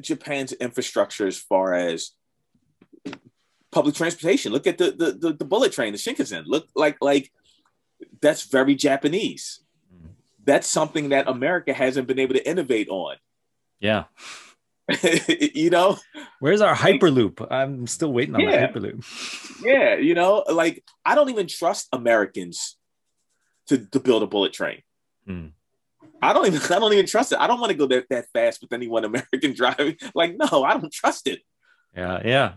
japan's 0.00 0.52
infrastructure 0.52 1.26
as 1.26 1.36
far 1.36 1.74
as 1.74 2.12
public 3.72 3.94
transportation. 3.94 4.52
Look 4.52 4.66
at 4.66 4.78
the 4.78 4.92
the, 4.92 5.12
the, 5.12 5.32
the 5.32 5.44
bullet 5.44 5.72
train 5.72 5.92
the 5.92 5.98
shinkansen. 5.98 6.44
Look 6.46 6.68
like 6.76 6.98
like 7.00 7.32
that's 8.20 8.44
very 8.44 8.74
japanese. 8.74 9.60
Mm. 9.92 10.10
that's 10.44 10.68
something 10.68 11.08
that 11.08 11.28
america 11.28 11.72
hasn't 11.72 12.06
been 12.06 12.18
able 12.18 12.34
to 12.34 12.48
innovate 12.48 12.88
on. 12.88 13.16
Yeah. 13.80 14.04
You 15.54 15.70
know? 15.70 15.96
Where's 16.40 16.60
our 16.60 16.74
hyperloop? 16.74 17.46
I'm 17.50 17.86
still 17.86 18.12
waiting 18.12 18.34
on 18.34 18.40
Yeah. 18.42 18.66
the 18.66 18.80
hyperloop. 18.80 18.98
Yeah 19.64 19.94
you 19.96 20.14
know? 20.14 20.44
Like 20.48 20.84
i 21.04 21.14
don't 21.14 21.30
even 21.30 21.46
trust 21.46 21.88
americans 21.92 22.76
to, 23.68 23.78
to 23.86 24.00
build 24.00 24.22
a 24.22 24.26
bullet 24.26 24.52
train. 24.52 24.82
Hmm. 25.26 25.46
I 26.22 26.32
don't 26.32 26.46
even 26.46 26.62
I 26.62 26.78
don't 26.78 26.92
even 26.92 27.06
trust 27.06 27.32
it. 27.32 27.38
I 27.40 27.46
don't 27.48 27.60
want 27.60 27.70
to 27.72 27.76
go 27.76 27.86
that, 27.88 28.08
that 28.10 28.26
fast 28.32 28.62
with 28.62 28.72
anyone 28.72 29.04
American 29.04 29.52
driving. 29.60 29.96
Like, 30.14 30.36
no, 30.36 30.62
I 30.64 30.74
don't 30.78 30.92
trust 30.92 31.26
it. 31.26 31.40
yeah 31.96 32.20
yeah 32.24 32.52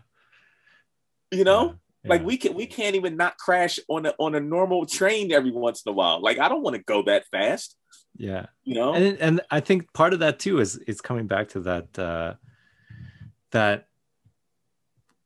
You 1.32 1.44
know? 1.44 1.76
Yeah, 2.04 2.10
Like 2.12 2.24
we 2.24 2.38
can 2.38 2.54
we 2.54 2.68
can't 2.68 2.96
even 2.96 3.18
not 3.18 3.38
crash 3.38 3.80
on 3.88 4.06
a 4.06 4.14
on 4.20 4.36
a 4.36 4.40
normal 4.40 4.86
train 4.86 5.32
every 5.32 5.52
once 5.52 5.82
in 5.86 5.90
a 5.90 5.94
while. 5.94 6.22
Like 6.22 6.38
I 6.38 6.48
don't 6.48 6.62
want 6.62 6.76
to 6.76 6.84
go 6.84 7.02
that 7.04 7.26
fast. 7.32 7.76
yeah 8.16 8.46
You 8.64 8.76
know? 8.76 8.94
and 8.94 9.18
and 9.20 9.42
I 9.50 9.60
think 9.60 9.92
part 9.94 10.14
of 10.14 10.20
that 10.20 10.38
too 10.40 10.60
is 10.60 10.78
is 10.78 11.02
coming 11.02 11.26
back 11.28 11.50
to 11.50 11.60
that 11.62 11.98
uh, 12.00 12.34
that 13.52 13.88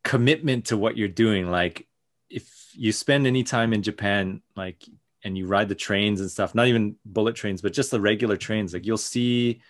commitment 0.02 0.66
to 0.66 0.76
what 0.76 0.96
you're 0.96 1.08
doing. 1.08 1.50
Like 1.50 1.86
if 2.30 2.46
you 2.74 2.92
spend 2.92 3.26
any 3.26 3.42
time 3.42 3.72
in 3.72 3.82
Japan, 3.82 4.40
like 4.56 4.82
and 5.24 5.36
you 5.36 5.46
ride 5.46 5.68
the 5.68 5.74
trains 5.74 6.20
and 6.20 6.30
stuff, 6.30 6.54
not 6.54 6.66
even 6.66 6.96
bullet 7.04 7.34
trains, 7.34 7.62
but 7.62 7.72
just 7.72 7.90
the 7.90 8.00
regular 8.00 8.36
trains, 8.36 8.72
like 8.72 8.86
you'll 8.86 8.96
see 8.96 9.60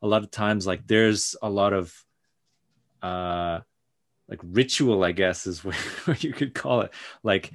a 0.00 0.06
lot 0.06 0.22
of 0.22 0.30
times 0.30 0.66
like 0.66 0.86
there's 0.86 1.36
a 1.42 1.50
lot 1.50 1.72
of 1.72 1.94
uh 3.02 3.60
like 4.28 4.40
ritual, 4.42 5.04
I 5.04 5.12
guess 5.12 5.46
is 5.46 5.64
what, 5.64 5.74
what 6.04 6.24
you 6.24 6.32
could 6.32 6.54
call 6.54 6.82
it. 6.82 6.92
Like 7.22 7.52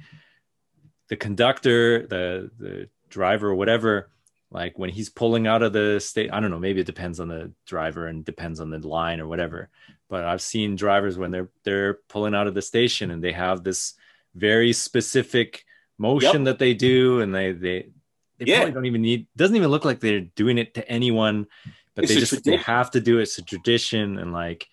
the 1.08 1.16
conductor, 1.16 2.06
the 2.06 2.50
the 2.58 2.88
driver, 3.08 3.48
or 3.48 3.54
whatever, 3.54 4.10
like 4.50 4.78
when 4.78 4.90
he's 4.90 5.10
pulling 5.10 5.46
out 5.46 5.62
of 5.62 5.72
the 5.72 6.00
state 6.00 6.30
i 6.32 6.40
don't 6.40 6.50
know 6.50 6.58
maybe 6.58 6.80
it 6.80 6.86
depends 6.86 7.20
on 7.20 7.28
the 7.28 7.52
driver 7.66 8.06
and 8.06 8.24
depends 8.24 8.60
on 8.60 8.70
the 8.70 8.78
line 8.86 9.20
or 9.20 9.26
whatever 9.26 9.68
but 10.08 10.24
i've 10.24 10.40
seen 10.40 10.76
drivers 10.76 11.18
when 11.18 11.30
they're 11.30 11.50
they're 11.64 11.98
pulling 12.08 12.34
out 12.34 12.46
of 12.46 12.54
the 12.54 12.62
station 12.62 13.10
and 13.10 13.22
they 13.22 13.32
have 13.32 13.62
this 13.62 13.94
very 14.34 14.72
specific 14.72 15.64
motion 15.98 16.40
Yep. 16.40 16.44
that 16.44 16.58
they 16.58 16.74
do 16.74 17.20
and 17.20 17.34
they 17.34 17.52
they 17.52 17.90
they 18.38 18.44
Yeah. 18.46 18.56
probably 18.58 18.72
don't 18.74 18.86
even 18.86 19.02
need 19.02 19.26
doesn't 19.36 19.56
even 19.56 19.70
look 19.70 19.84
like 19.84 20.00
they're 20.00 20.20
doing 20.20 20.58
it 20.58 20.74
to 20.74 20.88
anyone 20.88 21.46
but 21.94 22.04
It's 22.04 22.14
they 22.14 22.20
just 22.20 22.44
they 22.44 22.56
have 22.56 22.90
to 22.92 23.00
do 23.00 23.18
it 23.18 23.22
it's 23.22 23.38
a 23.38 23.42
tradition 23.42 24.18
and 24.18 24.32
like 24.32 24.66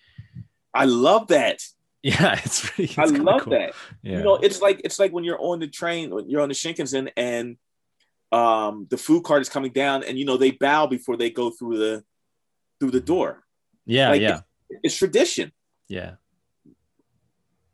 I 0.72 0.84
love 0.84 1.28
that. 1.28 1.62
yeah 2.02 2.38
it's 2.44 2.60
pretty 2.70 2.84
it's 2.84 2.98
I 2.98 3.04
love 3.06 3.42
cool. 3.42 3.52
that. 3.54 3.72
yeah 4.02 4.18
You 4.18 4.24
know, 4.24 4.36
it's 4.36 4.60
like 4.62 4.80
it's 4.84 4.98
like 4.98 5.12
when 5.12 5.24
you're 5.24 5.40
on 5.40 5.58
the 5.58 5.66
train, 5.68 6.10
when 6.14 6.28
you're 6.30 6.42
on 6.42 6.48
the 6.48 6.54
Shinkansen 6.54 7.10
and 7.16 7.56
um 8.32 8.86
the 8.90 8.96
food 8.98 9.22
cart 9.24 9.40
is 9.42 9.48
coming 9.48 9.72
down 9.72 10.02
and 10.04 10.18
you 10.18 10.24
know 10.24 10.36
they 10.36 10.50
bow 10.52 10.86
before 10.86 11.16
they 11.16 11.30
go 11.30 11.50
through 11.50 11.78
the 11.78 12.04
through 12.78 12.90
the 12.92 13.00
door. 13.00 13.42
yeah 13.86 14.10
like, 14.10 14.20
yeah 14.20 14.40
It's 14.84 14.96
tradition. 14.96 15.52
yeah 15.88 16.12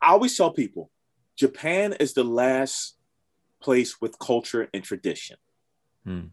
I 0.01 0.11
always 0.13 0.37
tell 0.37 0.51
people 0.53 0.91
Japan 1.37 1.95
is 1.95 2.13
the 2.15 2.25
last 2.25 2.97
place 3.63 4.01
with 4.01 4.19
culture 4.19 4.69
and 4.75 4.83
tradition. 4.83 5.37
Hmm. 6.05 6.27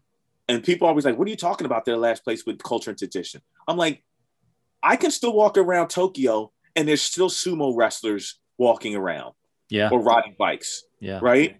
And 0.48 0.64
people 0.64 0.88
always 0.88 1.04
like, 1.04 1.16
what 1.16 1.28
are 1.28 1.30
you 1.30 1.36
talking 1.36 1.64
about? 1.64 1.84
Their 1.84 1.96
last 1.96 2.24
place 2.24 2.44
with 2.44 2.62
culture 2.62 2.90
and 2.90 2.98
tradition. 2.98 3.40
I'm 3.68 3.76
like, 3.76 4.02
I 4.82 4.96
can 4.96 5.10
still 5.10 5.32
walk 5.32 5.56
around 5.56 5.88
Tokyo 5.88 6.52
and 6.74 6.88
there's 6.88 7.02
still 7.02 7.30
sumo 7.30 7.72
wrestlers 7.76 8.38
walking 8.58 8.94
around 8.94 9.34
yeah 9.68 9.88
or 9.90 10.00
riding 10.00 10.34
bikes, 10.38 10.82
yeah 11.00 11.18
right? 11.22 11.56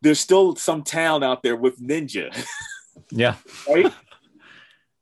There's 0.00 0.20
still 0.20 0.56
some 0.56 0.82
town 0.82 1.22
out 1.22 1.42
there 1.42 1.56
with 1.56 1.80
ninja, 1.80 2.30
yeah 3.10 3.36
right? 3.68 3.92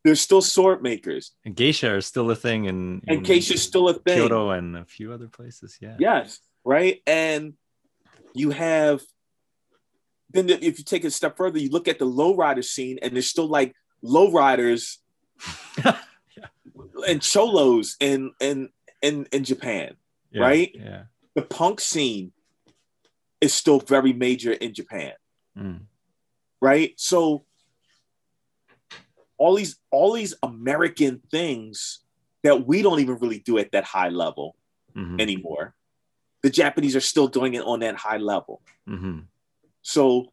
there's 0.05 0.20
still 0.20 0.40
sword 0.40 0.82
makers. 0.82 1.32
and 1.44 1.57
geisha 1.57 1.92
are 1.92 2.01
still 2.01 2.30
a 2.30 2.36
thing 2.36 2.66
in, 2.66 3.03
And 3.09 3.18
in 3.18 3.22
Geisha's 3.24 3.62
still 3.62 3.88
a 3.88 3.94
thing. 3.94 4.18
Kyoto 4.18 4.51
and 4.51 4.76
a 4.76 4.84
few 4.84 5.12
other 5.12 5.26
places. 5.26 5.78
Yeah. 5.80 5.97
Yes, 5.99 6.38
right. 6.64 7.03
And 7.07 7.55
you 8.32 8.51
have 8.51 9.03
then 10.37 10.47
the- 10.47 10.64
if 10.64 10.78
you 10.78 10.84
take 10.84 11.05
it 11.05 11.09
a 11.09 11.11
step 11.11 11.37
further, 11.37 11.59
you 11.59 11.70
look 11.70 11.89
at 11.89 11.99
the 11.99 12.07
lowrider 12.07 12.64
scene, 12.64 12.99
and 13.03 13.14
there's 13.14 13.28
still 13.30 13.49
like 13.49 13.74
lowriders 14.05 14.99
and 17.09 17.22
cholos 17.22 17.97
in 18.01 18.32
in 18.41 18.68
in 19.03 19.26
in 19.32 19.45
Japan. 19.45 19.97
Yeah, 20.30 20.43
Right? 20.43 20.70
Yeah. 20.74 21.03
The 21.34 21.43
punk 21.43 21.80
scene 21.80 22.32
is 23.41 23.53
still 23.55 23.78
very 23.80 24.12
major 24.12 24.53
in 24.53 24.72
Japan, 24.74 25.12
Mm. 25.57 25.80
right? 26.61 26.93
So 26.99 27.45
all 29.39 29.55
these 29.55 29.76
all 29.91 30.12
these 30.12 30.34
American 30.43 31.20
things 31.30 32.01
that 32.43 32.66
we 32.66 32.82
don't 32.82 33.01
even 33.01 33.18
really 33.18 33.39
do 33.41 33.59
at 33.59 33.72
that 33.72 33.84
high 33.84 34.09
level 34.09 34.57
Mhm. 34.97 35.20
anymore. 35.20 35.74
The 36.43 36.51
Japanese 36.51 36.95
are 36.97 37.01
still 37.01 37.28
doing 37.28 37.55
it 37.55 37.62
on 37.64 37.80
that 37.80 37.97
high 37.97 38.18
level. 38.18 38.62
Mhm. 38.89 39.26
So 39.87 40.32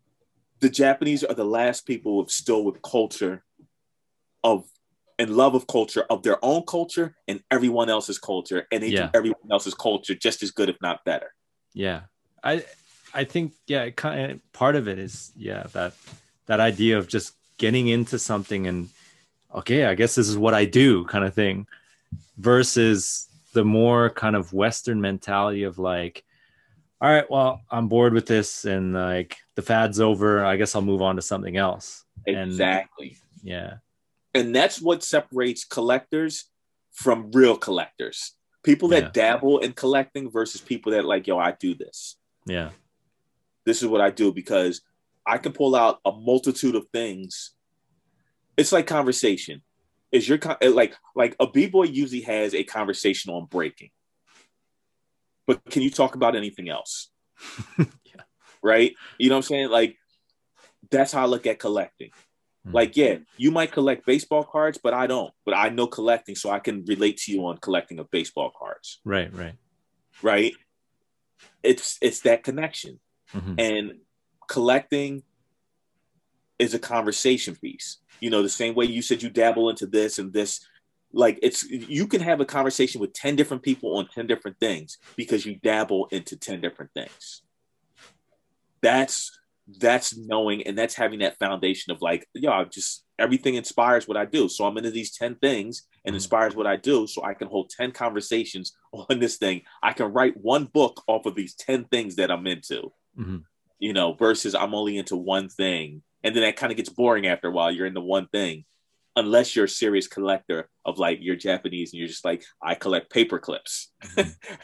the 0.61 0.69
Japanese 0.69 1.23
are 1.23 1.35
the 1.35 1.45
last 1.45 1.85
people 1.85 2.17
with 2.17 2.31
still 2.31 2.63
with 2.63 2.81
culture 2.81 3.43
of 4.43 4.65
and 5.19 5.29
love 5.29 5.53
of 5.53 5.67
culture 5.67 6.05
of 6.09 6.23
their 6.23 6.43
own 6.43 6.63
culture 6.63 7.15
and 7.27 7.39
everyone 7.51 7.87
else's 7.87 8.17
culture, 8.17 8.65
and 8.71 8.81
they 8.81 8.89
Yeah. 8.89 9.05
do 9.05 9.09
everyone 9.13 9.51
else's 9.51 9.75
culture 9.75 10.15
just 10.15 10.41
as 10.41 10.49
good, 10.49 10.69
if 10.69 10.77
not 10.81 11.05
better. 11.05 11.35
Yeah. 11.75 12.01
I 12.43 12.65
I 13.13 13.25
think 13.25 13.53
yeah, 13.67 13.83
it 13.83 13.95
kind 13.95 14.31
of, 14.31 14.53
part 14.53 14.75
of 14.75 14.87
it 14.87 14.97
is 14.97 15.31
yeah 15.35 15.67
that 15.73 15.93
that 16.47 16.59
idea 16.59 16.97
of 16.97 17.07
just 17.07 17.35
getting 17.59 17.89
into 17.89 18.17
something 18.17 18.65
and 18.65 18.89
okay, 19.53 19.85
I 19.85 19.93
guess 19.93 20.15
this 20.15 20.27
is 20.27 20.35
what 20.35 20.55
I 20.55 20.65
do 20.65 21.05
kind 21.05 21.23
of 21.23 21.35
thing, 21.35 21.67
versus 22.37 23.27
the 23.53 23.63
more 23.63 24.09
kind 24.09 24.35
of 24.35 24.51
Western 24.51 24.99
mentality 24.99 25.61
of 25.61 25.77
like, 25.77 26.23
all 27.03 27.09
right, 27.09 27.29
well, 27.29 27.61
I'm 27.69 27.89
bored 27.89 28.13
with 28.13 28.25
this 28.25 28.63
and 28.63 28.93
like 28.93 29.35
the 29.55 29.61
fad's 29.61 29.99
over. 29.99 30.43
I 30.45 30.55
guess 30.55 30.73
I'll 30.73 30.81
move 30.81 31.01
on 31.01 31.17
to 31.17 31.21
something 31.21 31.57
else. 31.57 32.05
And- 32.25 32.49
Exactly. 32.51 33.17
Yeah. 33.43 33.75
And 34.33 34.55
that's 34.55 34.81
what 34.81 35.03
separates 35.03 35.65
collectors 35.65 36.45
from 36.93 37.29
real 37.33 37.57
collectors. 37.57 38.35
People 38.63 38.87
that 38.89 39.03
Yeah. 39.03 39.09
dabble 39.11 39.59
in 39.59 39.73
collecting 39.73 40.31
versus 40.31 40.61
people 40.61 40.93
that 40.93 41.03
like, 41.03 41.27
yo, 41.27 41.37
I 41.37 41.51
do 41.51 41.75
this. 41.75 42.15
Yeah. 42.45 42.69
this 43.65 43.81
is 43.81 43.87
what 43.87 44.01
I 44.01 44.09
do 44.09 44.33
because 44.33 44.81
I 45.25 45.37
can 45.37 45.53
pull 45.53 45.73
out 45.75 45.99
a 46.05 46.11
multitude 46.11 46.75
of 46.75 46.85
things. 46.91 47.51
It's 48.57 48.71
like 48.73 48.87
conversation. 48.87 49.61
Is 50.11 50.27
your 50.27 50.37
con- 50.37 50.57
like 50.61 50.95
like 51.15 51.35
a 51.39 51.47
b 51.47 51.67
boy 51.67 51.83
usually 51.83 52.21
has 52.21 52.53
a 52.53 52.63
conversation 52.65 53.33
on 53.33 53.45
breaking, 53.45 53.91
but 55.47 55.63
can 55.69 55.81
you 55.81 55.89
talk 55.89 56.15
about 56.15 56.35
anything 56.35 56.69
else? 56.69 57.09
Yeah. 57.77 58.21
Right. 58.61 58.95
You 59.17 59.29
know 59.29 59.35
what 59.35 59.45
I'm 59.45 59.49
saying? 59.49 59.69
Like 59.69 59.97
that's 60.89 61.11
how 61.11 61.23
I 61.23 61.25
look 61.25 61.45
at 61.47 61.59
collecting. 61.59 62.11
Mhm. 62.67 62.73
Like 62.73 62.95
yeah, 62.95 63.17
you 63.37 63.51
might 63.51 63.71
collect 63.71 64.05
baseball 64.05 64.43
cards, 64.43 64.79
but 64.81 64.93
I 64.93 65.07
don't. 65.07 65.33
But 65.45 65.55
I 65.55 65.69
know 65.69 65.87
collecting, 65.87 66.35
so 66.35 66.49
I 66.49 66.59
can 66.59 66.85
relate 66.85 67.17
to 67.23 67.31
you 67.31 67.45
on 67.45 67.57
collecting 67.57 67.99
of 67.99 68.09
baseball 68.11 68.51
cards 68.57 68.99
Right. 69.03 69.33
Right. 69.33 69.55
right? 70.21 70.53
it's 71.61 71.97
it's 72.01 72.21
that 72.21 72.43
connection 72.43 72.99
Mhm. 73.33 73.55
and 73.59 73.99
collecting 74.47 75.23
is 76.59 76.73
a 76.73 76.79
conversation 76.79 77.55
piece 77.55 77.97
you 78.21 78.29
know 78.29 78.41
the 78.41 78.49
same 78.49 78.75
way 78.75 78.85
you 78.85 79.01
said 79.01 79.21
you 79.23 79.29
dabble 79.29 79.69
into 79.69 79.85
this 79.87 80.19
and 80.19 80.31
this 80.31 80.65
like 81.13 81.39
it's 81.43 81.63
you 81.69 82.07
can 82.07 82.21
have 82.21 82.41
a 82.41 82.45
conversation 82.45 82.99
with 82.99 83.13
10 83.13 83.35
different 83.35 83.61
people 83.63 83.97
on 83.97 84.07
10 84.07 84.25
different 84.27 84.59
things 84.59 84.97
because 85.15 85.45
you 85.45 85.55
dabble 85.55 86.07
into 86.11 86.35
10 86.35 86.59
different 86.59 86.91
things. 86.93 87.43
That's 88.81 89.31
that's 89.79 90.17
knowing 90.17 90.61
and 90.67 90.77
that's 90.77 90.95
having 90.95 91.19
that 91.19 91.39
foundation 91.39 91.93
of 91.93 92.01
like 92.01 92.27
yeah 92.33 92.65
just 92.69 93.05
everything 93.17 93.55
inspires 93.55 94.09
what 94.09 94.17
i 94.17 94.25
do. 94.25 94.49
So 94.49 94.65
i'm 94.65 94.75
into 94.77 94.91
these 94.91 95.15
10 95.15 95.35
things 95.35 95.83
and 96.05 96.13
inspires 96.15 96.53
what 96.53 96.67
i 96.67 96.75
do 96.75 97.07
so 97.07 97.23
i 97.23 97.33
can 97.33 97.47
hold 97.47 97.69
10 97.69 97.91
conversations 97.93 98.75
on 98.91 99.19
this 99.19 99.37
thing. 99.37 99.61
I 99.81 99.93
can 99.93 100.11
write 100.11 100.35
one 100.35 100.65
book 100.65 101.01
off 101.07 101.25
of 101.25 101.35
these 101.35 101.55
10 101.55 101.85
things 101.85 102.15
that 102.17 102.29
i'm 102.31 102.45
into 102.47 102.91
Mhm. 103.17 103.43
you 103.79 103.93
know 103.93 104.13
versus 104.13 104.53
i'm 104.55 104.73
only 104.75 104.97
into 104.97 105.15
one 105.15 105.47
thing. 105.47 106.01
And 106.25 106.35
then 106.35 106.43
that 106.43 106.55
kind 106.57 106.71
of 106.71 106.77
gets 106.77 106.89
boring 106.89 107.27
after 107.27 107.47
a 107.49 107.51
while. 107.51 107.71
You're 107.71 107.85
into 107.85 108.01
one 108.01 108.27
thing 108.27 108.65
unless 109.15 109.55
you're 109.55 109.65
a 109.65 109.69
serious 109.69 110.07
collector 110.07 110.69
of 110.85 110.97
like 110.97 111.19
you're 111.21 111.35
japanese 111.35 111.93
and 111.93 111.99
you're 111.99 112.07
just 112.07 112.25
like 112.25 112.43
i 112.61 112.73
collect 112.75 113.11
paper 113.11 113.37
clips 113.39 113.91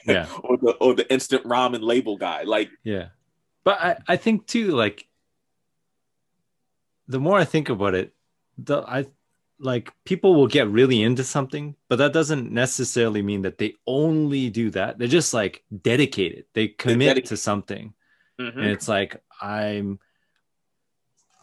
Yeah. 0.05 0.27
or 0.43 0.57
the 0.57 0.71
or 0.79 0.93
the 0.95 1.11
instant 1.11 1.43
ramen 1.45 1.81
label 1.81 2.17
guy 2.17 2.43
like 2.43 2.69
Yeah. 2.83 3.07
But 3.63 3.79
I, 3.81 3.97
I 4.07 4.15
think 4.15 4.47
too, 4.47 4.69
like 4.71 5.05
the 7.07 7.19
more 7.19 7.37
I 7.37 7.45
think 7.45 7.69
about 7.69 7.93
it, 7.95 8.13
the 8.57 8.77
I 8.81 9.05
like 9.59 9.91
people 10.05 10.35
will 10.35 10.47
get 10.47 10.69
really 10.69 11.01
into 11.03 11.23
something, 11.23 11.75
but 11.89 11.97
that 11.97 12.13
doesn't 12.13 12.51
necessarily 12.51 13.21
mean 13.21 13.41
that 13.43 13.57
they 13.57 13.75
only 13.85 14.49
do 14.49 14.69
that. 14.71 14.97
They're 14.97 15.07
just 15.07 15.33
like 15.33 15.63
dedicated. 15.83 16.45
They 16.53 16.69
commit 16.69 17.09
dedicated. 17.09 17.29
to 17.29 17.37
something. 17.37 17.93
mhm. 18.39 18.55
And 18.57 18.65
it's 18.67 18.87
like 18.87 19.21
I'm 19.41 19.99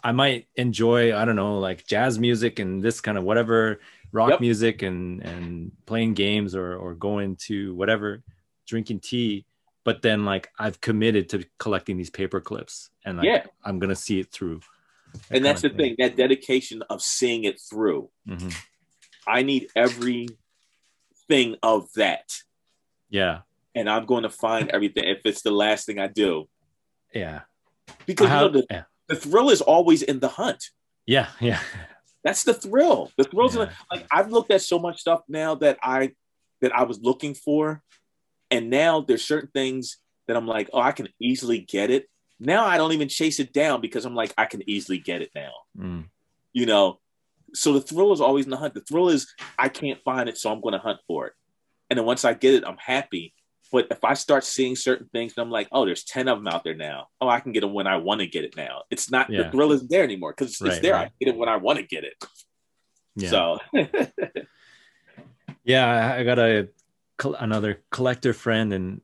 I 0.07 0.13
might 0.13 0.47
enjoy, 0.55 1.17
I 1.17 1.25
don't 1.25 1.35
know, 1.43 1.59
like 1.59 1.85
jazz 1.87 2.17
music 2.19 2.61
and 2.63 2.81
this 2.87 3.01
kind 3.01 3.19
of 3.19 3.25
whatever 3.25 3.81
rock 4.13 4.31
Yep. 4.31 4.41
music 4.41 4.83
and 4.83 5.21
and 5.31 5.73
playing 5.91 6.15
games 6.15 6.55
or 6.55 6.77
or 6.77 6.95
going 6.95 7.35
to 7.49 7.75
whatever, 7.75 8.23
drinking 8.71 9.01
tea. 9.01 9.45
But 9.83 10.03
then 10.03 10.25
like 10.25 10.45
I've 10.65 10.81
committed 10.81 11.29
to 11.31 11.45
collecting 11.59 11.97
these 11.97 12.11
paper 12.21 12.41
clips 12.41 12.91
and 13.05 13.19
like 13.19 13.27
Yeah. 13.27 13.43
I'm 13.65 13.79
gonna 13.81 13.97
see 14.07 14.21
it 14.21 14.31
through. 14.31 14.61
and 15.31 15.45
that's 15.45 15.63
the 15.63 15.71
thing 15.71 15.93
that 15.99 16.15
dedication 16.17 16.83
of 16.93 17.01
seeing 17.01 17.43
it 17.51 17.57
through 17.69 18.03
hmm 18.29 18.51
i 19.27 19.41
need 19.51 19.63
every 19.75 20.29
thing 21.29 21.57
of 21.63 21.81
that 21.95 22.27
Yeah. 23.09 23.37
and 23.75 23.89
i'm 23.89 24.05
going 24.13 24.25
to 24.29 24.35
find 24.45 24.65
everything 24.77 25.05
if 25.15 25.21
it's 25.25 25.43
the 25.43 25.51
last 25.65 25.87
thing 25.87 25.99
i 25.99 26.09
do 26.25 26.49
Yeah. 27.15 27.41
because 28.11 28.31
I 28.31 28.35
you 28.43 28.47
know, 28.47 28.53
the, 28.61 28.67
yeah. 28.71 28.85
The 29.09 29.17
thrill 29.17 29.51
is 29.51 29.61
always 29.61 30.03
in 30.03 30.21
the 30.21 30.29
hunt 30.29 30.63
Yeah. 31.07 31.29
Yeah. 31.41 31.61
that's 32.25 32.43
the 32.45 32.55
thrill 32.55 33.11
the 33.17 33.25
thrills 33.25 33.55
in 33.55 33.63
Yeah. 33.63 33.67
the, 33.91 33.97
like 33.97 34.07
i've 34.11 34.31
looked 34.31 34.51
at 34.51 34.63
so 34.63 34.79
much 34.79 35.01
stuff 35.01 35.23
now 35.29 35.55
that 35.57 35.79
i 35.83 36.13
that 36.61 36.75
i 36.75 36.83
was 36.85 37.01
looking 37.01 37.35
for 37.35 37.83
and 38.51 38.71
now 38.71 39.01
there's 39.01 39.25
certain 39.25 39.51
things 39.53 39.99
that 40.29 40.37
i'm 40.37 40.47
like 40.47 40.69
oh 40.73 40.81
i 40.81 40.93
can 40.93 41.09
easily 41.21 41.59
get 41.61 41.91
it 41.91 42.07
now 42.41 42.65
i 42.67 42.77
don't 42.77 42.93
even 42.93 43.09
chase 43.09 43.39
it 43.41 43.53
down 43.53 43.81
because 43.81 44.05
i'm 44.05 44.15
like 44.15 44.33
i 44.37 44.45
can 44.45 44.63
easily 44.69 44.99
get 44.99 45.23
it 45.23 45.31
now 45.35 45.53
Mm. 45.79 46.05
you 46.53 46.67
know 46.67 46.99
so 47.55 47.73
the 47.73 47.81
thrill 47.81 48.13
is 48.13 48.21
always 48.21 48.45
in 48.45 48.51
the 48.51 48.57
hunt 48.57 48.75
the 48.75 48.81
thrill 48.81 49.09
is 49.09 49.33
i 49.59 49.69
can't 49.69 50.01
find 50.05 50.29
it 50.29 50.37
so 50.37 50.51
i'm 50.51 50.61
going 50.61 50.73
to 50.73 50.79
hunt 50.79 50.99
for 51.07 51.27
it 51.29 51.33
and 51.91 51.97
then 51.99 52.05
once 52.07 52.25
i 52.25 52.35
get 52.35 52.55
it 52.55 52.65
i'm 52.67 52.77
happy 52.79 53.33
but 53.73 53.87
if 53.91 54.03
i 54.05 54.15
start 54.15 54.45
seeing 54.45 54.77
certain 54.77 55.09
things 55.13 55.35
and 55.37 55.43
i'm 55.45 55.51
like 55.51 55.69
oh 55.73 55.85
there's 55.85 56.05
10 56.05 56.29
of 56.29 56.39
them 56.39 56.49
out 56.49 56.63
there 56.65 56.75
now 56.75 57.09
oh 57.21 57.29
i 57.29 57.41
can 57.41 57.53
get 57.53 57.61
them 57.63 57.73
when 57.73 57.87
i 57.87 57.97
want 57.97 58.21
to 58.21 58.27
get 58.27 58.45
it 58.45 58.57
now 58.57 58.83
it's 58.91 59.11
not 59.11 59.29
Yeah. 59.31 59.43
the 59.45 59.51
thrill 59.51 59.73
isn't 59.73 59.91
there 59.91 60.05
anymore 60.05 60.33
because 60.37 60.53
it's, 60.53 60.61
Right, 60.63 60.83
there 60.83 60.95
right. 60.95 61.07
i 61.09 61.13
get 61.25 61.35
it 61.35 61.37
when 61.39 61.49
i 61.49 61.57
want 61.57 61.79
to 61.79 61.85
get 61.85 62.05
it 62.05 62.15
Yeah. 63.17 63.31
so 63.31 63.59
Yeah, 65.65 65.87
I- 66.15 66.19
I 66.21 66.25
got 66.25 66.39
a 66.39 66.69
another 67.41 67.83
collector 67.91 68.33
friend, 68.33 68.73
and 68.73 69.01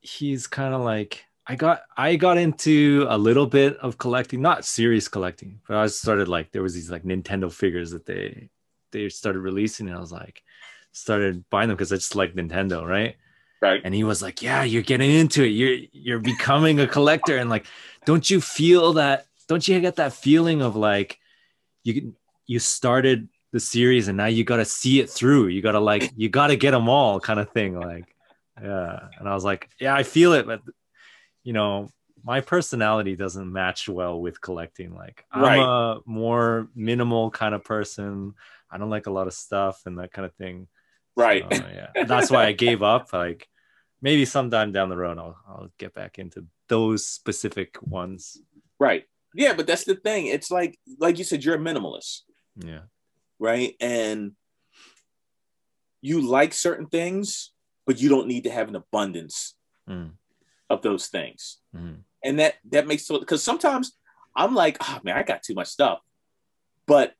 he's 0.00 0.46
kind 0.46 0.74
of 0.74 0.82
like 0.82 1.24
I 1.46 1.56
got 1.56 1.82
I 1.96 2.16
got 2.16 2.38
into 2.38 3.06
a 3.08 3.18
little 3.18 3.46
bit 3.46 3.76
of 3.78 3.98
collecting, 3.98 4.42
not 4.42 4.64
serious 4.64 5.08
collecting, 5.08 5.60
but 5.66 5.76
I 5.76 5.86
started 5.88 6.28
like 6.28 6.52
there 6.52 6.62
was 6.62 6.74
these 6.74 6.90
like 6.90 7.02
Nintendo 7.04 7.50
figures 7.50 7.90
that 7.90 8.06
they 8.06 8.50
they 8.92 9.08
started 9.08 9.40
releasing, 9.40 9.88
and 9.88 9.96
I 9.96 10.00
was 10.00 10.12
like 10.12 10.42
started 10.92 11.44
buying 11.50 11.68
them 11.68 11.76
because 11.76 11.92
I 11.92 11.96
just 11.96 12.14
like 12.16 12.34
Nintendo, 12.34 12.86
right? 12.86 13.16
Right 13.66 13.80
And 13.84 13.94
he 13.94 14.04
was 14.04 14.22
like, 14.22 14.42
"Yeah, 14.42 14.62
you're 14.62 14.82
getting 14.82 15.10
into 15.10 15.42
it. 15.42 15.48
You're 15.48 15.78
you're 15.92 16.18
becoming 16.18 16.80
a 16.80 16.86
collector, 16.86 17.36
and 17.36 17.50
like, 17.50 17.66
don't 18.04 18.28
you 18.28 18.40
feel 18.40 18.94
that? 18.94 19.26
Don't 19.48 19.66
you 19.66 19.80
get 19.80 19.96
that 19.96 20.12
feeling 20.12 20.62
of 20.62 20.76
like 20.76 21.18
you 21.84 22.14
you 22.46 22.58
started 22.58 23.28
the 23.52 23.60
series 23.60 24.08
and 24.08 24.16
now 24.16 24.26
you 24.26 24.44
got 24.44 24.56
to 24.56 24.64
see 24.64 25.00
it 25.00 25.08
through. 25.08 25.48
You 25.48 25.62
got 25.62 25.72
to 25.72 25.80
like 25.80 26.12
you 26.16 26.28
got 26.28 26.48
to 26.48 26.56
get 26.56 26.72
them 26.72 26.88
all, 26.88 27.20
kind 27.20 27.40
of 27.40 27.50
thing. 27.50 27.78
Like, 27.78 28.06
yeah." 28.60 29.08
And 29.18 29.28
I 29.28 29.34
was 29.34 29.44
like, 29.44 29.68
"Yeah, 29.80 29.94
I 29.94 30.02
feel 30.02 30.32
it, 30.32 30.46
but 30.46 30.60
you 31.44 31.52
know." 31.52 31.90
My 32.24 32.40
personality 32.40 33.14
doesn't 33.14 33.52
match 33.52 33.88
well 33.88 34.20
with 34.20 34.40
collecting. 34.40 34.92
Like 34.92 35.24
I'm 35.30 35.60
a 35.60 36.00
more 36.06 36.66
minimal 36.74 37.30
kind 37.30 37.54
of 37.54 37.62
person. 37.62 38.34
I 38.68 38.78
don't 38.78 38.90
like 38.90 39.06
a 39.06 39.12
lot 39.12 39.28
of 39.28 39.32
stuff 39.32 39.82
and 39.86 40.00
that 40.00 40.10
kind 40.10 40.26
of 40.26 40.34
thing. 40.34 40.66
right 41.14 41.46
So, 41.54 41.64
yeah, 41.72 42.04
that's 42.04 42.28
why 42.28 42.46
I 42.46 42.52
gave 42.52 42.82
up. 42.82 43.12
Like 43.12 43.46
maybe 44.06 44.24
sometime 44.24 44.70
down 44.70 44.88
the 44.88 44.96
road, 44.96 45.18
I'll 45.18 45.36
I'll 45.48 45.70
get 45.78 45.92
back 45.92 46.18
into 46.22 46.46
those 46.68 47.06
specific 47.18 47.70
ones. 47.82 48.38
right. 48.78 49.04
Yeah 49.34 49.52
but 49.58 49.66
that's 49.66 49.84
the 49.84 49.96
thing. 49.96 50.26
It's 50.36 50.50
like 50.58 50.72
like 50.98 51.18
you 51.18 51.24
said 51.24 51.42
you're 51.44 51.56
a 51.56 51.66
minimalist. 51.68 52.22
Yeah, 52.70 52.84
right? 53.38 53.74
And 53.80 54.32
you 56.08 56.20
like 56.20 56.52
certain 56.54 56.86
things 56.86 57.52
but 57.86 58.00
you 58.00 58.08
don't 58.08 58.26
need 58.28 58.44
to 58.44 58.50
have 58.58 58.68
an 58.68 58.76
abundance 58.76 59.54
Mm. 59.88 60.12
of 60.68 60.82
those 60.82 61.06
things. 61.16 61.58
Mhm. 61.74 61.98
and 62.24 62.38
that 62.40 62.54
that 62.72 62.86
makes 62.88 63.04
so 63.06 63.20
because 63.20 63.42
sometimes 63.50 63.86
i'm 64.34 64.52
like 64.62 64.76
oh 64.80 64.98
man 65.04 65.16
i 65.16 65.22
got 65.22 65.42
too 65.44 65.54
much 65.54 65.68
stuff. 65.68 65.98
But 66.86 67.14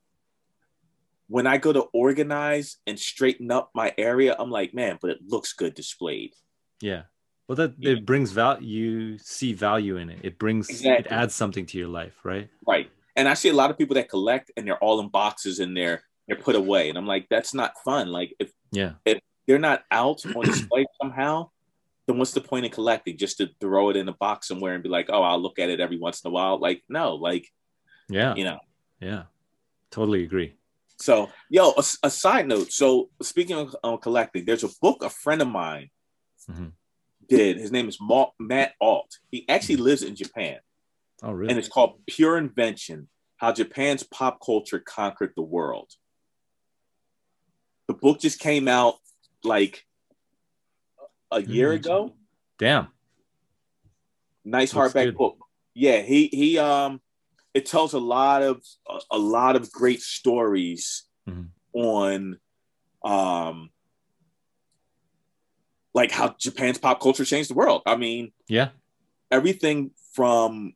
when 1.29 1.47
i 1.47 1.57
go 1.59 1.73
to 1.73 1.85
organize 2.05 2.69
and 2.89 2.99
straighten 2.99 3.51
up 3.59 3.71
my 3.75 3.89
area 3.99 4.35
i'm 4.41 4.51
like 4.59 4.73
man 4.75 4.95
but 5.01 5.11
it 5.15 5.19
looks 5.35 5.53
good 5.53 5.75
displayed 5.75 6.33
yeah. 6.81 7.03
Well, 7.49 7.57
that 7.57 7.75
Yeah. 7.79 7.93
it 7.93 8.07
brings 8.07 8.33
value. 8.33 8.67
You 8.67 9.19
see 9.19 9.53
value 9.53 9.97
in 9.99 10.11
it. 10.11 10.21
It 10.25 10.39
brings 10.39 10.69
it 10.85 11.07
adds 11.11 11.35
something 11.35 11.65
to 11.67 11.79
your 11.79 11.89
life, 11.89 12.19
right? 12.25 12.49
right 12.67 12.91
and 13.15 13.29
i 13.29 13.35
see 13.35 13.49
a 13.49 13.53
lot 13.53 13.71
of 13.71 13.79
people 13.79 13.95
that 13.95 14.09
collect 14.11 14.51
and 14.57 14.67
they're 14.67 14.83
all 14.85 15.01
in 15.01 15.09
boxes 15.09 15.59
and 15.61 15.75
they're 15.77 16.03
they're 16.27 16.37
put 16.37 16.55
away 16.55 16.89
and 16.91 16.99
i'm 16.99 17.07
like 17.07 17.27
that's 17.31 17.55
not 17.55 17.73
fun 17.85 18.09
like 18.09 18.35
if 18.39 18.51
Yeah, 18.73 18.93
if 19.07 19.19
they're 19.47 19.59
not 19.59 19.85
out 19.91 20.21
on 20.35 20.45
display 20.45 20.85
somehow 21.01 21.49
then 22.07 22.19
what's 22.19 22.33
the 22.33 22.41
point 22.41 22.67
in 22.67 22.73
collecting 22.73 23.17
just 23.17 23.39
to 23.39 23.49
throw 23.61 23.89
it 23.91 23.97
in 23.97 24.09
a 24.09 24.13
box 24.13 24.49
somewhere 24.49 24.75
and 24.75 24.83
be 24.83 24.91
like 24.91 25.09
oh 25.09 25.23
i'll 25.23 25.41
look 25.41 25.59
at 25.59 25.71
it 25.71 25.81
every 25.81 25.99
once 25.99 26.21
in 26.23 26.29
a 26.29 26.33
while 26.33 26.59
like 26.59 26.83
no 26.89 27.15
like 27.15 27.47
yeah, 28.09 28.35
you 28.35 28.45
know 28.45 28.59
yeah. 29.01 29.25
Totally 29.91 30.25
agree. 30.25 30.55
So, 30.99 31.31
yo, 31.51 31.73
a, 31.77 31.85
a 32.03 32.11
side 32.11 32.49
note. 32.49 32.73
So, 32.73 33.11
speaking 33.23 33.57
of 33.57 33.77
um, 33.85 33.99
collecting, 33.99 34.45
there's 34.45 34.65
a 34.65 34.71
book 34.81 35.03
a 35.03 35.11
friend 35.11 35.43
of 35.43 35.49
mine 35.49 35.91
Mhm. 36.51 36.73
did. 37.29 37.57
His 37.59 37.73
name 37.73 37.89
is 37.89 37.99
Ma- 38.01 38.31
Matt 38.39 38.75
Alt. 38.81 39.19
He 39.31 39.49
actually 39.49 39.77
lives 39.77 40.03
in 40.03 40.15
Japan, 40.15 40.61
Oh, 41.23 41.33
really? 41.33 41.51
and 41.51 41.59
it's 41.59 41.69
called 41.69 42.05
Pure 42.07 42.39
Invention 42.39 43.09
How 43.39 43.53
Japan's 43.53 44.03
Pop 44.05 44.41
Culture 44.45 44.79
Conquered 44.81 45.33
the 45.37 45.43
World. 45.43 45.93
The 47.89 47.95
book 47.95 48.21
just 48.21 48.39
came 48.39 48.67
out 48.69 48.97
like 49.43 49.87
a 51.31 51.43
year 51.43 51.73
Mhm. 51.73 51.77
ago. 51.77 52.17
Damn. 52.59 52.89
Nice 54.45 54.73
Looks 54.75 54.93
hardback 54.95 55.05
good. 55.07 55.17
book. 55.19 55.39
Yeah, 55.75 56.03
he 56.03 56.29
he 56.29 56.59
um 56.59 57.03
it 57.55 57.67
tells 57.67 57.93
a 57.95 57.99
lot 57.99 58.43
of 58.43 58.63
a, 58.89 59.01
a 59.13 59.19
lot 59.19 59.57
of 59.57 59.71
great 59.73 60.01
stories 60.01 61.05
Mhm. 61.29 61.51
on 61.73 62.41
um 63.05 63.71
like 65.97 66.11
how 66.13 66.29
Japan's 66.39 66.77
pop 66.77 67.01
culture 67.01 67.25
changed 67.25 67.49
the 67.49 67.55
world. 67.55 67.81
I 67.87 67.97
mean, 67.97 68.33
Yeah. 68.49 68.69
everything 69.31 69.93
from 70.13 70.75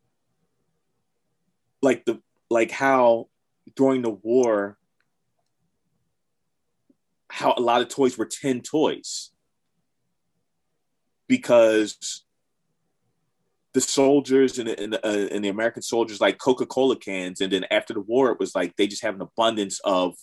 like 1.83 2.07
the 2.07 2.21
like 2.49 2.71
how 2.71 3.29
during 3.77 4.01
the 4.03 4.11
war 4.11 4.79
how 7.29 7.55
a 7.57 7.61
lot 7.61 7.81
of 7.83 7.89
toys 7.89 8.19
were 8.19 8.27
10 8.27 8.63
toys 8.63 9.31
because 11.29 12.25
the 13.73 13.81
soldiers 13.81 14.59
and 14.59 14.69
the, 14.69 14.83
and, 14.83 14.93
the, 14.95 15.07
uh, 15.07 15.29
and 15.33 15.45
the 15.45 15.49
American 15.49 15.81
soldiers 15.83 16.21
like 16.21 16.39
Coca-Cola 16.39 16.97
cans 16.97 17.41
and 17.41 17.53
then 17.53 17.65
after 17.71 17.95
the 17.95 18.01
war 18.01 18.33
it 18.33 18.41
was 18.41 18.55
like 18.55 18.75
they 18.77 18.87
just 18.87 19.03
have 19.03 19.15
an 19.15 19.21
abundance 19.23 19.81
of 19.85 20.17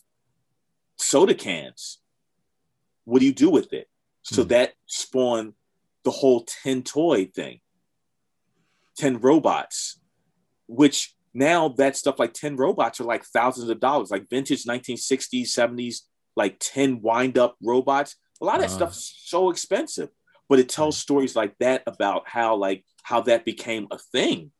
soda 0.98 1.34
cans 1.36 1.99
what 3.06 3.19
do 3.19 3.26
you 3.26 3.34
do 3.34 3.49
with 3.49 3.72
it 3.74 3.88
so 4.28 4.44
Hmm. 4.44 4.49
that 4.49 4.74
spawned 4.86 5.54
the 6.04 6.12
whole 6.12 6.45
10 6.64 6.84
toy 6.84 7.26
thing 7.26 7.60
10 8.98 9.20
robots 9.20 9.99
which 10.68 11.16
now 11.34 11.70
that 11.70 11.95
stuff 11.95 12.20
like 12.20 12.34
10 12.34 12.56
robots 12.58 12.99
are 12.99 13.06
like 13.06 13.24
thousands 13.26 13.70
of 13.70 13.80
dollars 13.80 14.12
like 14.12 14.30
vintage 14.30 14.64
1960s 14.66 15.48
70s 15.49 16.02
like 16.36 16.58
10 16.60 17.02
wind 17.02 17.38
up 17.38 17.56
robots 17.64 18.16
a 18.41 18.45
lot 18.45 18.56
of 18.56 18.62
that 18.62 18.72
Uh. 18.72 18.76
stuff's 18.76 19.24
so 19.26 19.49
expensive 19.49 20.10
but 20.49 20.60
it 20.60 20.70
tells 20.70 20.98
stories 20.98 21.36
like 21.36 21.56
that 21.60 21.84
about 21.88 22.24
how 22.28 22.56
like 22.56 22.84
how 23.04 23.22
that 23.22 23.45
became 23.45 23.88
a 23.91 23.98
thing 23.98 24.52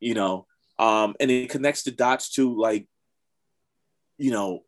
you 0.00 0.14
know 0.14 0.46
um 0.78 1.14
and 1.20 1.30
it 1.30 1.50
connects 1.50 1.82
the 1.82 1.90
dots 1.90 2.30
to 2.30 2.54
like 2.56 2.86
you 4.16 4.30
know 4.30 4.62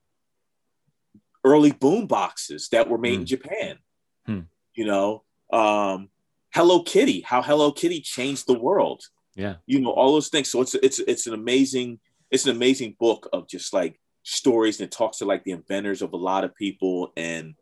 early 1.45 1.73
boom 1.73 2.07
boxes 2.07 2.69
that 2.71 2.89
were 2.89 2.99
made 2.99 3.15
in 3.15 3.21
Hmm. 3.21 3.25
japan 3.25 3.79
Hmm. 4.27 4.41
you 4.75 4.85
know 4.85 5.25
um 5.53 6.11
hello 6.55 6.83
kitty 6.83 7.21
how 7.23 7.43
hello 7.43 7.73
kitty 7.73 8.01
changed 8.01 8.47
the 8.47 8.59
world 8.59 9.03
Yeah. 9.37 9.57
you 9.67 9.81
know 9.81 9.91
all 9.91 10.13
those 10.13 10.29
things 10.29 10.51
so 10.51 10.61
it's 10.61 10.75
it's 10.75 10.99
it's 10.99 11.27
an 11.27 11.35
amazing 11.35 12.01
it's 12.31 12.45
an 12.47 12.55
amazing 12.55 12.97
book 12.99 13.29
of 13.33 13.49
just 13.49 13.73
like 13.73 13.99
stories 14.23 14.79
and 14.79 14.87
it 14.87 14.93
talks 14.93 15.19
to 15.19 15.25
like 15.25 15.45
the 15.45 15.53
inventors 15.53 16.03
of 16.03 16.13
a 16.13 16.17
lot 16.17 16.45
of 16.45 16.55
people 16.55 17.13
and 17.17 17.55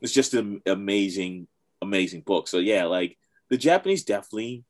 it's 0.00 0.12
just 0.12 0.32
an 0.34 0.62
amazing 0.66 1.46
amazing 1.82 2.20
book 2.22 2.46
so 2.48 2.58
yeah 2.58 2.84
like 2.84 3.18
the 3.50 3.56
japanese 3.56 4.04
definitely 4.04 4.64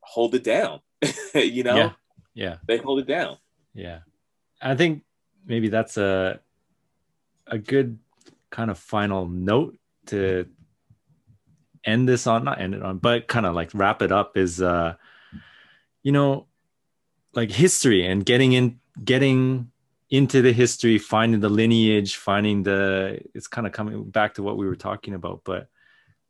hold 0.00 0.34
it 0.34 0.44
down 0.44 0.80
you 1.34 1.62
know 1.64 1.76
Yeah. 1.76 1.92
Yeah. 2.34 2.56
they 2.66 2.78
hold 2.78 3.00
it 3.00 3.06
down 3.08 3.36
Yeah. 3.74 4.00
I 4.62 4.74
think 4.76 5.02
maybe 5.46 5.68
that's 5.68 5.96
a 5.96 6.40
a 7.50 7.58
good 7.58 7.98
kind 8.50 8.70
of 8.70 8.78
final 8.78 9.28
note 9.28 9.76
to 10.06 10.46
end 11.84 12.08
this 12.08 12.26
on, 12.26 12.44
not 12.44 12.60
end 12.60 12.74
it 12.74 12.82
on, 12.82 12.98
but 12.98 13.28
kind 13.28 13.46
of 13.46 13.54
like 13.54 13.70
wrap 13.74 14.02
it 14.02 14.12
up 14.12 14.36
is 14.36 14.60
uh 14.60 14.94
you 16.02 16.12
know 16.12 16.46
like 17.34 17.50
history 17.50 18.06
and 18.06 18.24
getting 18.24 18.52
in 18.52 18.80
getting 19.04 19.70
into 20.10 20.42
the 20.42 20.52
history, 20.52 20.98
finding 20.98 21.40
the 21.40 21.48
lineage, 21.48 22.16
finding 22.16 22.62
the 22.62 23.20
it's 23.34 23.46
kind 23.46 23.66
of 23.66 23.72
coming 23.72 24.10
back 24.10 24.34
to 24.34 24.42
what 24.42 24.56
we 24.56 24.66
were 24.66 24.76
talking 24.76 25.14
about, 25.14 25.42
but 25.44 25.68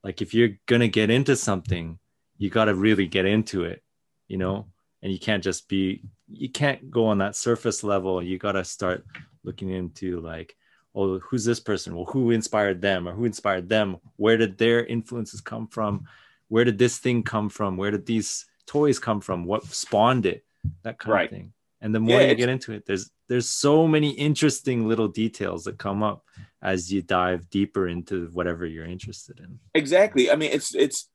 like 0.05 0.23
if 0.23 0.35
you're 0.35 0.51
gonna 0.67 0.89
get 0.89 1.11
into 1.11 1.37
something, 1.37 1.99
you 2.39 2.51
gotta 2.51 2.75
really 2.75 3.07
get 3.07 3.27
into 3.27 3.65
it, 3.65 3.83
you 4.29 4.37
know, 4.37 4.67
and 5.03 5.13
you 5.13 5.19
can't 5.19 5.43
just 5.43 5.69
be 5.69 6.03
you 6.33 6.49
can't 6.49 6.91
go 6.91 7.07
on 7.07 7.19
that 7.19 7.37
surface 7.37 7.83
level. 7.83 8.23
You 8.23 8.39
got 8.39 8.53
to 8.53 8.65
start 8.65 9.05
looking 9.43 9.71
into 9.71 10.21
like 10.21 10.57
oh 10.95 11.19
who's 11.21 11.45
this 11.45 11.61
person? 11.61 11.95
Well 11.95 12.07
who 12.07 12.31
inspired 12.31 12.81
them? 12.81 13.09
Or 13.09 13.13
who 13.13 13.25
inspired 13.25 13.69
them? 13.69 13.97
Where 14.17 14.37
did 14.37 14.59
their 14.59 14.85
influences 14.85 15.41
come 15.41 15.67
from? 15.69 16.07
Where 16.49 16.65
did 16.65 16.79
this 16.79 16.99
thing 16.99 17.23
come 17.23 17.49
from? 17.49 17.77
Where 17.77 17.91
did 17.91 18.07
these 18.07 18.47
toys 18.67 18.99
come 18.99 19.21
from? 19.21 19.45
What 19.45 19.65
spawned 19.65 20.27
it? 20.27 20.45
That 20.83 20.99
kind 20.99 21.13
Right. 21.13 21.25
of 21.25 21.31
thing. 21.31 21.53
And 21.81 21.95
the 21.95 22.01
more 22.01 22.21
Yeah, 22.21 22.29
you 22.29 22.35
get 22.35 22.49
into 22.49 22.73
it 22.73 22.85
there's 22.87 23.11
there's 23.29 23.49
so 23.49 23.87
many 23.87 24.11
interesting 24.11 24.89
little 24.89 25.07
details 25.09 25.65
that 25.65 25.79
come 25.79 26.03
up 26.03 26.25
as 26.61 26.93
you 26.93 27.01
dive 27.01 27.49
deeper 27.49 27.87
into 27.89 28.27
whatever 28.33 28.67
you're 28.67 28.85
interested 28.85 29.39
in. 29.39 29.61
Exactly. 29.75 30.31
I 30.31 30.37
mean 30.37 30.51
it's 30.53 30.75
it's 30.75 31.09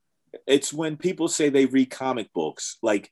it's 0.48 0.74
when 0.74 0.98
people 0.98 1.28
say 1.28 1.50
they 1.50 1.66
read 1.66 1.90
comic 1.92 2.32
books 2.34 2.78
like 2.82 3.12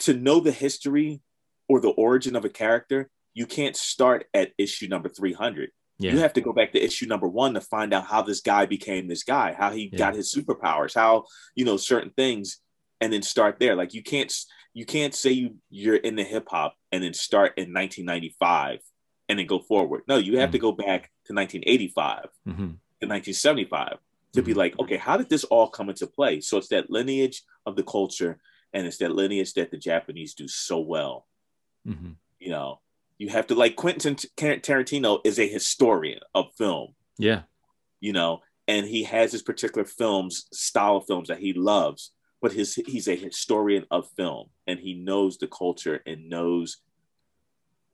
to 0.00 0.12
know 0.12 0.40
the 0.40 0.52
history 0.52 1.20
or 1.68 1.80
the 1.80 1.88
origin 1.90 2.36
of 2.36 2.44
a 2.44 2.48
character 2.50 3.08
you 3.38 3.46
can't 3.46 3.76
start 3.76 4.20
at 4.40 4.52
issue 4.58 4.88
number 4.88 5.08
300 5.08 5.70
yeah 5.98 6.12
you 6.12 6.18
have 6.24 6.32
to 6.32 6.40
go 6.40 6.52
back 6.58 6.70
to 6.72 6.82
issue 6.88 7.06
number 7.06 7.28
one 7.42 7.52
to 7.54 7.60
find 7.60 7.90
out 7.96 8.06
how 8.12 8.22
this 8.22 8.40
guy 8.52 8.62
became 8.76 9.04
this 9.06 9.22
guy 9.36 9.48
how 9.62 9.70
he 9.70 9.82
Yeah. 9.92 9.98
got 10.02 10.14
his 10.20 10.28
superpowers 10.36 10.94
how 11.02 11.12
you 11.58 11.64
know 11.68 11.76
certain 11.92 12.12
things 12.22 12.46
and 13.00 13.12
then 13.12 13.22
start 13.22 13.54
there 13.60 13.76
like 13.80 13.92
you 13.94 14.02
can't 14.12 14.32
you 14.78 14.84
can't 14.94 15.14
say 15.22 15.30
you 15.40 15.48
you're 15.80 16.02
in 16.08 16.16
the 16.20 16.24
hip-hop 16.34 16.72
and 16.92 17.00
then 17.04 17.14
start 17.28 17.50
in 17.60 17.66
1995 17.72 18.80
and 19.28 19.38
then 19.38 19.46
go 19.46 19.58
forward 19.58 20.02
no 20.08 20.16
you 20.26 20.38
have 20.42 20.52
to 20.52 20.58
go 20.66 20.72
back 20.72 21.02
to 21.26 21.32
1985 21.34 22.28
Mhm. 22.48 22.78
to 23.00 23.06
1975 23.06 23.98
to 24.32 24.42
be 24.42 24.52
Mhm. 24.52 24.56
like, 24.62 24.78
okay, 24.78 24.98
how 24.98 25.16
did 25.16 25.30
this 25.30 25.44
all 25.44 25.68
come 25.76 25.88
into 25.88 26.06
play? 26.06 26.40
So 26.42 26.58
it's 26.58 26.68
that 26.68 26.90
lineage 26.90 27.42
of 27.64 27.74
the 27.74 27.82
culture, 27.82 28.38
and 28.74 28.86
it's 28.86 28.98
that 28.98 29.12
lineage 29.20 29.52
that 29.54 29.70
the 29.70 29.78
Japanese 29.78 30.34
do 30.34 30.46
so 30.46 30.78
well. 30.78 31.26
Mhm. 31.86 32.16
You 32.38 32.50
know, 32.50 32.80
you 33.18 33.28
have 33.30 33.46
to 33.48 33.54
like 33.54 33.76
Quentin 33.76 34.14
Tarantino 34.14 35.20
is 35.24 35.38
a 35.38 35.48
historian 35.48 36.20
of 36.34 36.46
film. 36.56 36.94
yeah. 37.18 37.42
You 38.00 38.12
know, 38.12 38.40
and 38.68 38.86
he 38.86 39.04
has 39.04 39.32
his 39.32 39.42
particular 39.42 39.86
films 39.86 40.46
style 40.52 40.96
of 40.98 41.06
films 41.06 41.28
that 41.28 41.38
he 41.38 41.52
loves, 41.54 42.12
but 42.42 42.52
his 42.52 42.74
he's 42.74 43.08
a 43.08 43.16
historian 43.16 43.86
of 43.90 44.08
film, 44.16 44.48
and 44.66 44.78
he 44.78 44.92
knows 44.94 45.38
the 45.38 45.46
culture 45.46 46.02
and 46.06 46.28
knows 46.28 46.78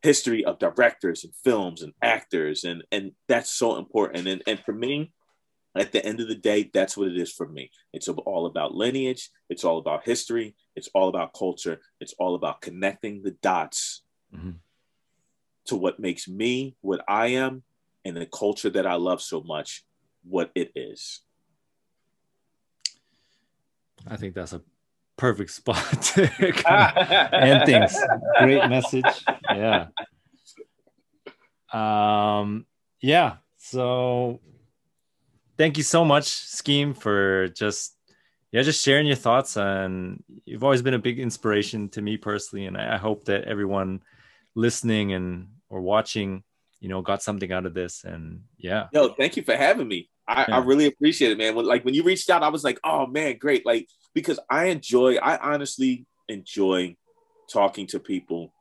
history 0.02 0.44
of 0.44 0.58
directors 0.58 1.22
and 1.22 1.32
films 1.44 1.82
and 1.82 1.92
actors 2.02 2.64
and 2.64 2.82
and 2.90 3.12
that's 3.28 3.50
so 3.50 3.76
important. 3.78 4.26
And 4.26 4.42
and 4.46 4.58
for 4.58 4.72
me 4.74 5.12
at 5.76 5.92
the 5.92 6.04
end 6.04 6.20
of 6.20 6.28
the 6.28 6.34
day 6.34 6.68
that's 6.74 6.96
what 6.96 7.08
it 7.08 7.16
is 7.16 7.32
for 7.32 7.46
me. 7.48 7.70
It's 7.92 8.08
all 8.08 8.46
about 8.46 8.74
lineage. 8.74 9.30
It's 9.48 9.64
all 9.64 9.78
about 9.78 10.04
history. 10.04 10.56
It's 10.74 10.88
all 10.94 11.08
about 11.08 11.32
culture. 11.32 11.80
It's 12.00 12.14
all 12.18 12.34
about 12.34 12.60
connecting 12.60 13.22
the 13.22 13.30
dots 13.42 14.02
Mhm. 14.34 14.56
To 15.66 15.76
what 15.76 16.00
makes 16.00 16.28
me 16.28 16.76
what 16.80 17.02
i 17.08 17.28
am 17.28 17.62
and 18.04 18.16
the 18.16 18.26
culture 18.26 18.70
that 18.70 18.86
i 18.86 18.94
love 18.94 19.22
so 19.22 19.42
much 19.42 19.84
what 20.24 20.50
it 20.54 20.72
is 20.74 21.20
i 24.08 24.16
think 24.16 24.34
that's 24.34 24.52
a 24.52 24.62
perfect 25.16 25.50
spot 25.50 26.02
to 26.02 26.26
kinda 26.38 27.30
and 27.32 27.64
things. 27.64 27.96
Great 28.38 28.68
message. 28.68 29.04
Yeah. 29.48 29.86
Um, 31.72 32.66
yeah. 33.00 33.36
So 33.58 34.40
thank 35.56 35.76
you 35.76 35.84
so 35.84 36.04
much, 36.04 36.24
Skeme, 36.24 36.96
for 36.96 37.48
just 37.48 37.96
yeah, 38.50 38.62
just 38.62 38.84
sharing 38.84 39.06
your 39.06 39.16
thoughts. 39.16 39.56
And 39.56 40.22
you've 40.44 40.64
always 40.64 40.82
been 40.82 40.94
a 40.94 40.98
big 40.98 41.18
inspiration 41.18 41.88
to 41.90 42.02
me 42.02 42.16
personally. 42.16 42.66
And 42.66 42.76
I 42.76 42.94
I 42.94 42.98
hope 42.98 43.24
that 43.26 43.44
everyone 43.44 44.02
listening 44.54 45.12
and 45.12 45.48
or 45.68 45.80
watching, 45.80 46.42
you 46.80 46.88
know, 46.88 47.02
got 47.02 47.22
something 47.22 47.50
out 47.52 47.66
of 47.66 47.74
this. 47.74 48.04
And 48.04 48.42
yeah. 48.58 48.88
Yo, 48.92 49.08
thank 49.10 49.36
you 49.36 49.42
for 49.42 49.56
having 49.56 49.88
me. 49.88 50.08
I, 50.28 50.44
Yeah. 50.48 50.56
I 50.56 50.58
really 50.60 50.86
appreciate 50.86 51.32
it, 51.32 51.38
man. 51.38 51.54
When, 51.54 51.66
like 51.66 51.84
when 51.84 51.94
you 51.94 52.02
reached 52.02 52.30
out, 52.30 52.42
I 52.42 52.48
was 52.48 52.64
like, 52.64 52.78
oh 52.84 53.06
man, 53.06 53.38
great. 53.38 53.64
Like 53.66 53.88
because 54.14 54.38
I 54.50 54.66
enjoy, 54.66 55.16
I 55.16 55.36
honestly 55.38 56.06
enjoy 56.28 56.96
talking 57.50 57.86
to 57.88 57.98
people 57.98 58.52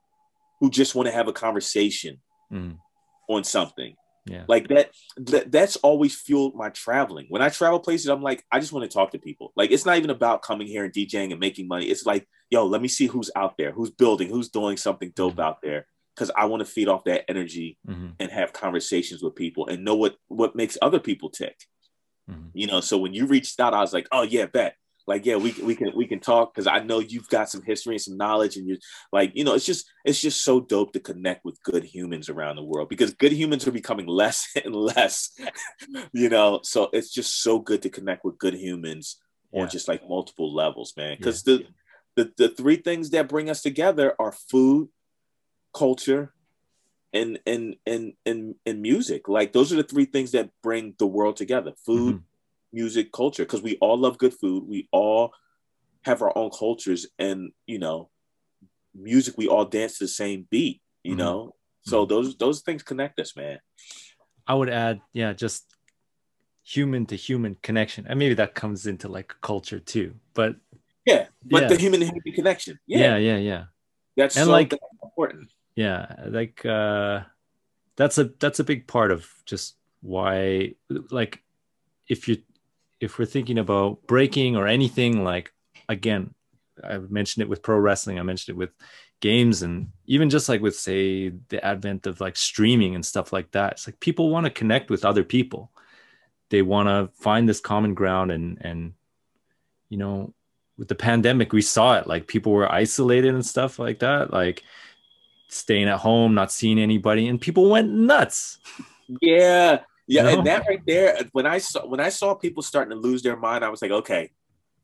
who 0.60 0.70
just 0.70 0.96
want 0.96 1.08
to 1.08 1.14
have 1.14 1.28
a 1.28 1.34
conversation 1.34 2.20
Mhm. 2.52 2.78
on 3.30 3.44
something. 3.44 3.96
Yeah. 4.26 4.44
Like 4.48 4.68
that, 4.68 4.92
that 5.18 5.52
that's 5.52 5.78
always 5.78 6.16
fueled 6.16 6.56
my 6.56 6.70
traveling. 6.70 7.26
When 7.30 7.42
I 7.42 7.50
travel 7.50 7.80
places, 7.80 8.08
I'm 8.08 8.22
like, 8.22 8.44
I 8.52 8.60
just 8.60 8.72
want 8.72 8.90
to 8.90 8.94
talk 8.94 9.12
to 9.12 9.20
people. 9.20 9.52
Like 9.56 9.72
it's 9.72 9.86
not 9.86 9.98
even 9.98 10.10
about 10.12 10.42
coming 10.44 10.68
here 10.68 10.84
and 10.86 10.94
DJing 10.94 11.32
and 11.32 11.40
making 11.40 11.68
money. 11.68 11.86
It's 11.88 12.06
like, 12.06 12.28
yo, 12.52 12.66
let 12.66 12.82
me 12.82 12.88
see 12.88 13.08
who's 13.08 13.32
out 13.36 13.56
there, 13.58 13.72
who's 13.72 13.90
building, 13.90 14.30
who's 14.30 14.50
doing 14.50 14.78
something 14.78 15.12
dope 15.16 15.36
Mhm. 15.38 15.44
out 15.44 15.62
there. 15.64 15.88
Cause 16.18 16.30
I 16.36 16.46
want 16.46 16.60
to 16.60 16.66
feed 16.66 16.90
off 16.90 17.06
that 17.06 17.24
energy 17.30 17.78
Mhm. 17.88 18.16
and 18.20 18.30
have 18.32 18.52
conversations 18.54 19.24
with 19.24 19.34
people 19.34 19.66
and 19.68 19.84
know 19.86 19.96
what 19.96 20.18
what 20.28 20.56
makes 20.56 20.78
other 20.82 21.00
people 21.00 21.30
tick. 21.30 21.58
Mhm. 22.30 22.52
You 22.54 22.68
know, 22.68 22.82
so 22.82 22.98
when 22.98 23.14
you 23.14 23.26
reached 23.26 23.60
out, 23.60 23.74
I 23.74 23.80
was 23.80 23.94
like, 23.94 24.08
oh 24.12 24.22
yeah, 24.24 24.46
bet. 24.46 24.76
Like, 25.08 25.26
yeah, 25.26 25.38
we, 25.38 25.52
we 25.64 25.74
can 25.74 25.96
we 25.96 26.06
can 26.06 26.20
talk 26.20 26.54
because 26.54 26.68
I 26.68 26.80
know 26.80 27.00
you've 27.00 27.28
got 27.30 27.50
some 27.50 27.64
history 27.64 27.96
and 27.96 28.02
some 28.02 28.18
knowledge, 28.18 28.56
and 28.56 28.68
you're 28.68 28.78
like, 29.12 29.32
you 29.34 29.44
know, 29.44 29.56
it's 29.56 29.66
just 29.66 29.90
it's 30.06 30.22
just 30.22 30.44
so 30.44 30.60
dope 30.60 30.92
to 30.94 31.00
connect 31.00 31.44
with 31.44 31.62
good 31.64 31.84
humans 31.84 32.30
around 32.30 32.58
the 32.58 32.64
world 32.64 32.88
because 32.90 33.14
good 33.14 33.32
humans 33.32 33.66
are 33.68 33.72
becoming 33.72 34.06
less 34.22 34.48
and 34.64 34.76
less, 34.76 35.32
you 36.14 36.30
know. 36.30 36.60
So 36.64 36.90
it's 36.94 37.12
just 37.12 37.42
so 37.42 37.58
good 37.58 37.82
to 37.84 37.90
connect 37.90 38.24
with 38.26 38.38
good 38.38 38.54
humans 38.54 39.18
Yeah. 39.54 39.64
on 39.64 39.70
just 39.70 39.88
like 39.88 40.08
multiple 40.08 40.54
levels, 40.54 40.94
man. 40.96 41.18
Because 41.18 41.42
the, 41.44 41.66
the 42.16 42.32
the 42.38 42.50
three 42.50 42.76
things 42.76 43.10
that 43.12 43.30
bring 43.30 43.50
us 43.50 43.62
together 43.62 44.16
are 44.20 44.32
food, 44.32 44.90
culture, 45.74 46.34
and 47.14 47.40
and 47.46 47.76
and 47.86 48.14
and 48.26 48.56
and 48.66 48.82
music. 48.82 49.28
Like 49.28 49.54
those 49.54 49.72
are 49.72 49.78
the 49.78 49.84
three 49.84 50.06
things 50.06 50.32
that 50.32 50.50
bring 50.62 50.96
the 51.00 51.08
world 51.08 51.38
together: 51.38 51.74
food, 51.86 52.16
Mhm. 52.16 52.24
music, 52.74 53.12
culture. 53.12 53.44
Because 53.44 53.62
we 53.62 53.78
all 53.78 53.98
love 53.98 54.18
good 54.18 54.34
food. 54.34 54.68
We 54.68 54.88
all 54.92 55.34
have 56.04 56.22
our 56.22 56.36
own 56.38 56.50
cultures, 56.52 57.08
and 57.20 57.52
you 57.68 57.80
know, 57.80 58.10
music. 58.94 59.38
We 59.38 59.48
all 59.48 59.66
dance 59.66 59.98
to 59.98 60.06
the 60.06 60.10
same 60.10 60.48
beat. 60.50 60.82
You 61.04 61.16
Mhm. 61.16 61.20
know, 61.20 61.56
so 61.84 62.06
those 62.06 62.38
those 62.38 62.62
things 62.62 62.84
connect 62.84 63.20
us, 63.20 63.36
man. 63.36 63.60
I 64.48 64.54
would 64.56 64.70
add, 64.70 65.02
yeah, 65.14 65.34
just 65.34 65.66
human 66.64 67.06
to 67.08 67.16
human 67.16 67.56
connection. 67.64 68.06
And 68.08 68.20
maybe 68.20 68.36
that 68.36 68.54
comes 68.56 68.86
into 68.86 69.08
like 69.08 69.34
culture 69.42 69.80
too. 69.80 70.16
But 70.34 70.56
Yeah, 71.06 71.28
but 71.44 71.64
Yeah. 71.64 71.68
the 71.70 71.78
human 71.78 72.02
human 72.02 72.22
connection. 72.36 72.80
yeah, 72.88 73.00
Yeah, 73.00 73.18
yeah, 73.18 73.38
yeah. 73.38 73.64
that's 74.16 74.38
And 74.38 74.46
so 74.46 74.52
like- 74.52 74.74
important. 75.04 75.52
Yeah. 75.76 76.16
Like 76.28 76.66
uh 76.66 77.22
that's 77.96 78.18
a 78.18 78.26
that's 78.40 78.60
a 78.60 78.64
big 78.64 78.88
part 78.88 79.12
of 79.12 79.28
just 79.46 79.76
why 80.02 80.74
like 81.12 81.44
if 82.08 82.28
you 82.28 82.38
if 83.00 83.18
we're 83.20 83.26
thinking 83.26 83.58
about 83.60 84.06
breaking 84.08 84.56
or 84.56 84.68
anything 84.68 85.24
like 85.24 85.52
again 85.90 86.34
i've 86.84 87.12
mentioned 87.12 87.44
it 87.44 87.50
with 87.50 87.62
pro 87.62 87.78
wrestling 87.78 88.18
i 88.18 88.24
mentioned 88.24 88.56
it 88.56 88.58
with 88.58 88.72
games 89.20 89.62
and 89.62 89.90
even 90.08 90.30
just 90.30 90.50
like 90.50 90.62
with 90.62 90.76
say 90.76 91.30
the 91.50 91.64
advent 91.64 92.08
of 92.08 92.20
like 92.22 92.36
streaming 92.36 92.96
and 92.96 93.06
stuff 93.06 93.32
like 93.32 93.52
that 93.52 93.74
it's 93.74 93.88
like 93.88 94.00
people 94.00 94.30
want 94.32 94.46
to 94.46 94.50
connect 94.50 94.90
with 94.90 95.06
other 95.06 95.24
people 95.24 95.72
they 96.50 96.62
want 96.64 96.88
to 96.90 97.10
find 97.22 97.48
this 97.48 97.60
common 97.60 97.94
ground 97.94 98.32
and 98.32 98.58
and 98.62 98.94
you 99.90 99.98
know 99.98 100.34
with 100.82 100.88
the 100.88 100.96
pandemic 100.96 101.54
we 101.54 101.62
saw 101.62 102.00
it 102.00 102.08
like 102.08 102.26
people 102.26 102.52
were 102.52 102.72
isolated 102.72 103.36
and 103.36 103.46
stuff 103.46 103.78
like 103.78 104.00
that 104.00 104.34
like 104.34 104.64
staying 105.48 105.88
at 105.88 106.00
home 106.00 106.34
not 106.34 106.52
seeing 106.52 106.80
anybody 106.80 107.28
and 107.28 107.40
people 107.40 107.70
went 107.70 107.88
nuts 107.92 108.58
Yeah, 109.22 109.82
yeah, 110.08 110.22
You 110.24 110.24
know? 110.24 110.38
and 110.38 110.48
that 110.48 110.66
right 110.68 110.82
there, 110.86 111.18
when 111.32 111.46
I 111.46 111.58
saw 111.58 111.86
when 111.86 112.00
I 112.00 112.10
saw 112.10 112.36
people 112.36 112.64
starting 112.64 112.92
to 112.92 112.96
lose 112.96 113.22
their 113.22 113.38
mind, 113.38 113.66
I 113.66 113.70
was 113.70 113.82
like, 113.82 113.92
okay, 113.92 114.32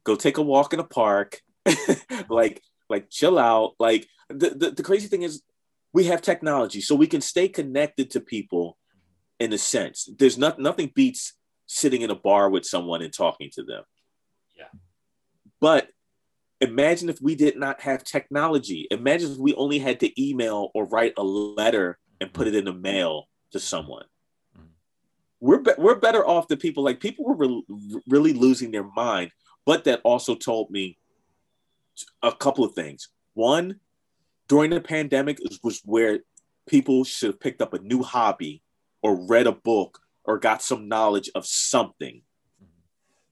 go 0.03 0.15
take 0.15 0.37
a 0.37 0.41
walk 0.41 0.73
in 0.73 0.77
the 0.77 0.83
park, 0.83 1.41
like 2.29 2.61
like 2.89 3.09
chill 3.09 3.37
out. 3.37 3.75
Like 3.79 4.07
the, 4.29 4.49
the 4.49 4.71
the 4.71 4.83
crazy 4.83 5.07
thing 5.07 5.23
is, 5.23 5.41
we 5.93 6.05
have 6.05 6.21
technology, 6.21 6.81
so 6.81 6.95
we 6.95 7.07
can 7.07 7.21
stay 7.21 7.47
connected 7.47 8.11
to 8.11 8.19
people. 8.19 8.77
In 9.39 9.53
a 9.53 9.57
sense, 9.57 10.09
there's 10.17 10.37
not 10.37 10.59
nothing 10.59 10.91
beats 10.95 11.33
sitting 11.67 12.01
in 12.01 12.09
a 12.09 12.15
bar 12.15 12.49
with 12.49 12.65
someone 12.65 13.03
and 13.03 13.13
talking 13.13 13.51
to 13.53 13.63
them. 13.63 13.83
Yeah. 14.57 14.65
But 15.59 15.89
imagine 16.61 17.09
if 17.09 17.21
we 17.21 17.35
did 17.35 17.57
not 17.57 17.81
have 17.81 18.03
technology. 18.03 18.87
Imagine 18.91 19.31
if 19.31 19.37
we 19.37 19.53
only 19.55 19.79
had 19.79 19.99
to 20.01 20.21
email 20.21 20.69
or 20.73 20.85
write 20.85 21.13
a 21.17 21.23
letter 21.23 21.97
and 22.19 22.33
put 22.33 22.47
it 22.47 22.55
in 22.55 22.65
the 22.65 22.71
mm-hmm. 22.71 22.81
mail 22.81 23.27
to 23.51 23.59
someone. 23.59 24.05
Mm-hmm. 24.57 24.67
We're 25.39 25.59
be- 25.59 25.71
we're 25.77 25.99
better 25.99 26.27
off 26.27 26.47
than 26.47 26.57
people 26.57 26.83
like 26.83 26.99
people 26.99 27.25
were 27.25 27.35
re- 27.35 27.63
really 28.07 28.33
losing 28.33 28.71
their 28.71 28.87
mind 28.95 29.31
but 29.67 29.83
that 29.83 29.99
also 30.05 30.33
told 30.33 30.71
me 30.71 30.97
a 32.23 32.31
couple 32.31 32.63
of 32.63 32.73
things. 32.73 33.09
One 33.33 33.81
during 34.47 34.71
the 34.71 34.79
pandemic 34.79 35.39
was 35.61 35.81
where 35.83 36.19
people 36.69 37.03
should 37.03 37.31
have 37.31 37.39
picked 37.41 37.61
up 37.61 37.73
a 37.73 37.79
new 37.79 38.01
hobby 38.01 38.63
or 39.03 39.27
read 39.27 39.45
a 39.45 39.51
book 39.51 39.99
or 40.23 40.39
got 40.39 40.61
some 40.61 40.87
knowledge 40.87 41.29
of 41.35 41.45
something 41.45 42.21
mm-hmm. 42.63 42.79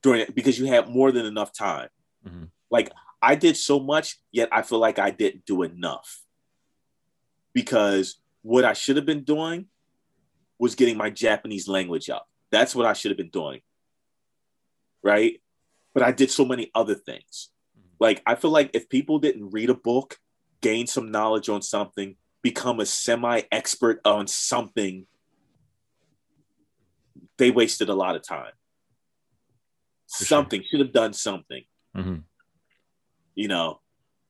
during 0.02 0.20
it 0.20 0.34
because 0.34 0.58
you 0.58 0.66
had 0.66 0.90
more 0.90 1.10
than 1.10 1.24
enough 1.24 1.54
time 1.54 1.88
Mhm. 2.26 2.50
like 2.70 2.90
i 3.22 3.34
did 3.34 3.56
so 3.56 3.78
much 3.78 4.18
yet 4.32 4.48
i 4.52 4.62
feel 4.62 4.78
like 4.78 4.98
i 4.98 5.10
didn't 5.10 5.44
do 5.46 5.62
enough 5.62 6.22
because 7.52 8.18
what 8.42 8.64
i 8.64 8.72
should 8.72 8.96
have 8.96 9.06
been 9.06 9.24
doing 9.24 9.68
was 10.58 10.74
getting 10.74 10.96
my 10.96 11.10
Japanese 11.10 11.68
language 11.68 12.08
up. 12.08 12.28
That's 12.50 12.74
what 12.74 12.86
I 12.86 12.92
should 12.92 13.10
have 13.10 13.18
been 13.18 13.30
doing. 13.30 13.60
Right? 15.02 15.42
But 15.94 16.02
I 16.02 16.12
did 16.12 16.30
so 16.30 16.44
many 16.44 16.70
other 16.74 16.94
things. 16.94 17.50
Like 17.98 18.22
I 18.26 18.34
feel 18.34 18.50
like 18.50 18.70
if 18.74 18.88
people 18.88 19.18
didn't 19.18 19.50
read 19.50 19.70
a 19.70 19.74
book, 19.74 20.18
gain 20.60 20.86
some 20.86 21.10
knowledge 21.10 21.48
on 21.48 21.62
something, 21.62 22.16
become 22.42 22.80
a 22.80 22.86
semi-expert 22.86 24.00
on 24.04 24.26
something, 24.26 25.06
they 27.38 27.50
wasted 27.50 27.88
a 27.88 27.94
lot 27.94 28.16
of 28.16 28.22
time. 28.22 28.52
For 30.08 30.24
sure. 30.24 30.26
Something 30.26 30.64
should 30.70 30.80
have 30.80 30.92
done 30.92 31.12
something, 31.12 31.64
Mhm. 31.96 32.22
you 33.34 33.48
know. 33.48 33.80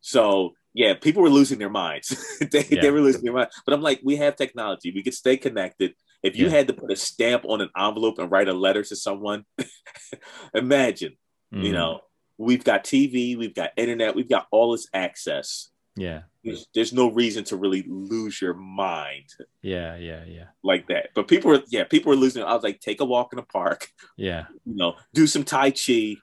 So 0.00 0.52
yeah, 0.74 0.94
people 0.94 1.22
were 1.22 1.30
losing 1.30 1.58
their 1.58 1.70
minds. 1.70 2.08
they, 2.52 2.64
Yeah. 2.70 2.82
they 2.82 2.90
were 2.90 3.00
losing 3.00 3.22
their 3.22 3.32
mind. 3.32 3.48
But 3.64 3.72
I'm 3.74 3.80
like, 3.82 4.00
we 4.04 4.16
have 4.16 4.36
technology. 4.36 4.92
We 4.94 5.02
could 5.02 5.14
stay 5.14 5.36
connected. 5.36 5.94
If 6.22 6.36
you 6.36 6.44
Yeah. 6.46 6.50
had 6.52 6.68
to 6.68 6.74
put 6.74 6.92
a 6.92 6.96
stamp 6.96 7.44
on 7.46 7.60
an 7.60 7.70
envelope 7.78 8.18
and 8.18 8.30
write 8.30 8.48
a 8.48 8.52
letter 8.52 8.82
to 8.84 8.96
someone, 8.96 9.44
imagine, 10.54 11.16
you 11.50 11.70
Mhm. 11.70 11.72
know, 11.72 12.00
we've 12.38 12.64
got 12.64 12.84
TV, 12.84 13.36
we've 13.36 13.54
got 13.54 13.70
internet, 13.76 14.14
we've 14.14 14.28
got 14.28 14.46
all 14.50 14.72
this 14.72 14.86
access. 14.92 15.70
yeah 15.98 16.22
There's, 16.46 16.66
there's 16.74 16.92
no 16.92 17.10
reason 17.10 17.44
to 17.44 17.56
really 17.56 17.84
lose 17.88 18.40
your 18.40 18.54
mind 18.54 19.24
yeah 19.62 19.96
yeah 19.96 20.24
yeah 20.24 20.44
like 20.62 20.86
that. 20.88 21.08
But 21.14 21.26
people 21.28 21.50
were, 21.50 21.62
yeah, 21.68 21.84
people 21.84 22.10
were 22.10 22.16
losing. 22.16 22.42
I 22.42 22.54
was 22.54 22.62
like, 22.62 22.80
take 22.80 23.00
a 23.00 23.04
walk 23.04 23.32
in 23.32 23.36
the 23.36 23.42
park, 23.42 23.88
yeah 24.16 24.46
you 24.64 24.76
know, 24.76 24.94
do 25.12 25.26
some 25.26 25.42
Tai 25.44 25.72
Chi, 25.72 26.16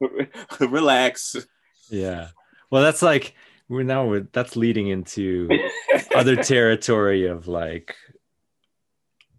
relax. 0.60 1.36
yeah 1.90 2.28
well 2.70 2.82
that's 2.82 3.02
like 3.02 3.34
we're 3.68 3.82
now 3.82 4.06
we're, 4.06 4.26
that's 4.32 4.56
leading 4.56 4.88
into 4.88 5.48
other 6.14 6.36
territory 6.52 7.26
of 7.26 7.48
like 7.48 7.94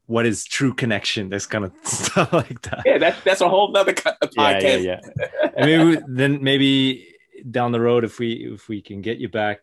what 0.05 0.25
is 0.25 0.45
true 0.45 0.73
connection 0.73 1.29
this 1.29 1.45
kind 1.45 1.65
of 1.65 1.71
stuff 1.83 2.31
like 2.33 2.61
that 2.63 2.81
Yeah, 2.85 2.97
that's 2.97 3.21
that's 3.23 3.41
a 3.41 3.49
whole 3.49 3.71
nother 3.71 3.93
co- 3.93 4.11
yeah 4.37 4.59
podcast. 4.59 4.83
yeah 4.83 4.99
yeah 5.05 5.49
and 5.57 5.65
maybe 5.65 5.83
we- 5.83 6.01
then 6.07 6.43
maybe 6.43 7.07
down 7.51 7.71
the 7.71 7.79
road 7.81 8.03
if 8.03 8.17
we 8.19 8.31
if 8.53 8.67
we 8.69 8.81
can 8.81 9.01
get 9.01 9.17
you 9.19 9.29
back 9.29 9.59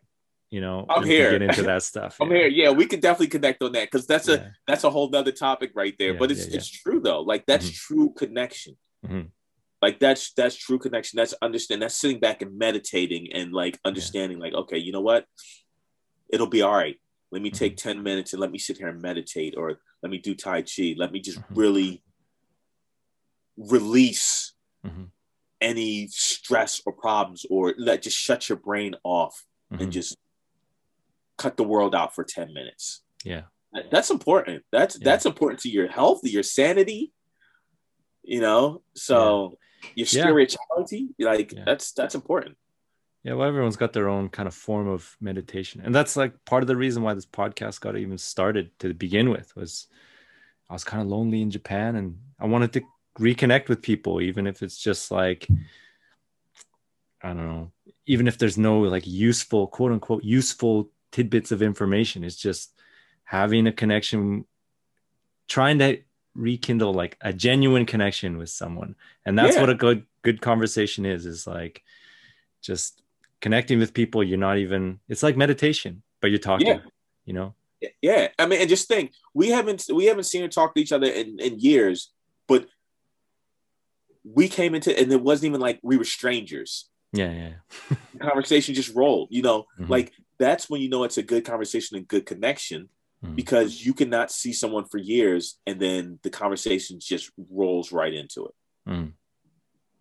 you 0.55 0.61
know 0.61 0.85
I'm 0.89 1.03
here. 1.05 1.31
get 1.31 1.41
into 1.41 1.63
that 1.63 1.83
stuff 1.91 2.15
I'm 2.21 2.31
yeah. 2.31 2.37
here. 2.37 2.47
Yeah, 2.47 2.69
we 2.71 2.85
could 2.85 3.01
definitely 3.01 3.27
connect 3.37 3.61
on 3.61 3.73
that 3.73 3.91
because 3.91 4.07
that's 4.07 4.29
a 4.29 4.37
Yeah. 4.37 4.49
that's 4.69 4.85
a 4.85 4.89
whole 4.89 5.09
nother 5.09 5.33
topic 5.33 5.71
right 5.75 5.93
there. 5.99 6.13
Yeah, 6.13 6.19
but 6.21 6.31
it's 6.31 6.45
it's 6.45 6.69
true 6.69 7.01
though. 7.01 7.21
Like 7.31 7.43
that's 7.45 7.69
Mhm. 7.69 7.75
true 7.87 8.13
connection. 8.21 8.77
Mhm. 9.05 9.25
Like 9.81 9.99
that's 9.99 10.31
that's 10.39 10.55
true 10.55 10.79
connection. 10.79 11.17
That's 11.17 11.33
understand. 11.41 11.81
That's 11.81 11.97
sitting 12.03 12.21
back 12.21 12.41
and 12.41 12.57
meditating 12.57 13.33
and 13.33 13.51
like 13.51 13.75
understanding. 13.83 14.39
Like 14.39 14.53
okay, 14.61 14.77
you 14.77 14.93
know 14.93 15.01
what? 15.11 15.25
It'll 16.33 16.47
be 16.57 16.61
all 16.61 16.73
right. 16.85 16.97
Let 17.33 17.41
me 17.41 17.49
Mm-hmm. 17.49 17.57
take 17.63 17.75
ten 17.75 18.01
minutes 18.01 18.31
and 18.31 18.39
let 18.39 18.51
me 18.55 18.57
sit 18.67 18.77
here 18.77 18.87
and 18.87 19.01
meditate, 19.01 19.55
or 19.57 19.67
let 20.01 20.09
me 20.13 20.19
do 20.27 20.33
tai 20.35 20.61
chi. 20.61 20.87
Let 21.03 21.11
me 21.11 21.19
just 21.19 21.39
Mhm. 21.39 21.57
really 21.61 21.91
release 23.57 24.53
Mhm. 24.85 25.11
any 25.59 26.07
stress 26.07 26.81
or 26.85 26.93
problems, 26.93 27.45
or 27.49 27.73
let 27.77 28.03
just 28.03 28.17
shut 28.17 28.47
your 28.47 28.57
brain 28.57 28.95
off 29.03 29.43
Mhm. 29.73 29.81
and 29.81 29.91
just 29.91 30.15
cut 31.37 31.57
the 31.57 31.63
world 31.63 31.93
out 31.95 32.13
for 32.15 32.23
10 32.23 32.53
minutes. 32.53 33.01
yeah 33.23 33.43
That's 33.91 34.09
important. 34.09 34.63
That's 34.71 34.95
Yeah. 34.97 35.03
that's 35.03 35.25
important 35.25 35.59
to 35.61 35.69
your 35.69 35.87
health, 35.87 36.21
your 36.23 36.43
sanity, 36.43 37.11
you 38.23 38.39
know. 38.39 38.81
So 38.95 39.57
your 39.95 40.07
Yeah. 40.09 40.23
spirituality, 40.23 41.09
like 41.19 41.51
Yeah. 41.51 41.63
that's 41.65 41.91
that's 41.91 42.15
important. 42.15 42.57
Yeah, 43.23 43.33
well, 43.33 43.47
everyone's 43.47 43.75
got 43.75 43.91
their 43.91 44.07
own 44.07 44.29
kind 44.29 44.47
of 44.47 44.53
form 44.53 44.87
of 44.87 45.17
meditation, 45.19 45.81
and 45.83 45.93
that's 45.93 46.15
like 46.15 46.33
part 46.45 46.63
of 46.63 46.67
the 46.67 46.77
reason 46.77 47.03
why 47.03 47.13
this 47.15 47.25
podcast 47.25 47.81
got 47.81 47.97
even 47.97 48.17
started 48.17 48.69
to 48.79 48.93
begin 48.93 49.29
with. 49.29 49.53
Was 49.55 49.87
I 50.69 50.73
was 50.73 50.83
kind 50.83 51.01
of 51.01 51.07
lonely 51.09 51.41
in 51.41 51.51
Japan, 51.51 51.95
and 51.95 52.17
I 52.39 52.45
wanted 52.45 52.71
to 52.73 52.81
reconnect 53.19 53.67
with 53.67 53.81
people, 53.81 54.21
even 54.21 54.47
if 54.47 54.61
it's 54.63 54.77
just 54.77 55.11
like 55.11 55.47
I 57.21 57.29
don't 57.29 57.47
know, 57.47 57.71
even 58.05 58.27
if 58.27 58.37
there's 58.37 58.57
no 58.57 58.81
like 58.81 59.05
useful 59.07 59.67
quote 59.67 59.91
unquote 59.91 60.23
useful 60.23 60.91
tidbits 61.15 61.51
of 61.53 61.61
information. 61.61 62.23
It's 62.25 62.35
just 62.35 62.73
having 63.23 63.67
a 63.67 63.71
connection, 63.71 64.45
trying 65.47 65.79
to 65.79 66.01
rekindle 66.35 66.93
like 66.93 67.17
a 67.21 67.31
genuine 67.31 67.85
connection 67.85 68.37
with 68.37 68.49
someone, 68.49 68.95
and 69.25 69.39
that's 69.39 69.55
Yeah. 69.55 69.61
what 69.61 69.69
a 69.69 69.75
good 69.75 70.05
good 70.23 70.41
conversation 70.41 71.05
is. 71.05 71.25
Is 71.25 71.47
like 71.47 71.81
just 72.61 73.01
connecting 73.41 73.79
with 73.79 73.93
people 73.93 74.23
you're 74.23 74.39
not 74.49 74.57
even 74.57 74.99
it's 75.07 75.21
like 75.21 75.37
meditation 75.37 76.01
but 76.19 76.31
you're 76.31 76.39
talking 76.39 76.65
Yeah. 76.67 76.79
you 77.25 77.33
know 77.33 77.53
Yeah, 78.01 78.29
I 78.39 78.47
mean, 78.47 78.59
and 78.61 78.69
just 78.69 78.87
think 78.87 79.11
we 79.35 79.49
haven't 79.49 79.85
we 79.93 80.05
haven't 80.05 80.23
seen 80.23 80.43
or 80.43 80.47
talked 80.47 80.75
to 80.75 80.81
each 80.81 80.91
other 80.91 81.05
in, 81.07 81.37
in 81.39 81.59
years, 81.59 82.11
but 82.47 82.67
we 84.23 84.47
came 84.47 84.73
into 84.73 84.97
and 84.97 85.11
it 85.11 85.21
wasn't 85.21 85.49
even 85.51 85.61
like 85.61 85.79
we 85.83 85.95
were 85.97 86.05
strangers. 86.17 86.89
yeah 87.13 87.31
yeah 87.41 87.97
conversation 88.29 88.73
just 88.73 88.95
rolled, 88.95 89.27
you 89.31 89.43
know. 89.43 89.65
Mhm. 89.79 89.89
Like 89.89 90.11
that's 90.37 90.69
when 90.69 90.81
you 90.81 90.89
know 90.89 91.03
it's 91.03 91.17
a 91.17 91.23
good 91.23 91.45
conversation 91.45 91.97
and 91.97 92.07
good 92.07 92.25
connection 92.25 92.89
Mhm. 93.23 93.35
because 93.35 93.85
you 93.85 93.93
cannot 93.93 94.31
see 94.31 94.53
someone 94.53 94.85
for 94.85 94.97
years 94.97 95.59
and 95.65 95.79
then 95.79 96.19
the 96.23 96.29
conversation 96.29 96.99
just 96.99 97.31
rolls 97.49 97.91
right 97.91 98.13
into 98.13 98.45
it. 98.45 98.55
Mhm. 98.89 99.13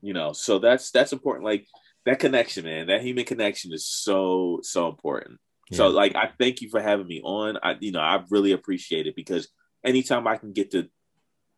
You 0.02 0.12
know, 0.12 0.32
so 0.32 0.58
that's 0.58 0.90
that's 0.90 1.12
important. 1.12 1.44
Like 1.44 1.66
that 2.04 2.18
connection, 2.18 2.64
man, 2.64 2.88
that 2.88 3.02
human 3.02 3.24
connection 3.24 3.72
is 3.72 3.86
so 3.86 4.60
so 4.62 4.88
important. 4.88 5.40
So 5.72 5.88
like 5.88 6.14
I 6.14 6.30
thank 6.38 6.60
you 6.60 6.68
for 6.68 6.80
having 6.80 7.06
me 7.06 7.20
on. 7.24 7.56
I 7.62 7.76
you 7.80 7.90
know, 7.92 8.00
I 8.00 8.22
really 8.30 8.52
appreciate 8.52 9.06
it 9.06 9.16
because 9.16 9.48
anytime 9.82 10.26
I 10.26 10.36
can 10.36 10.52
get 10.52 10.70
to 10.72 10.90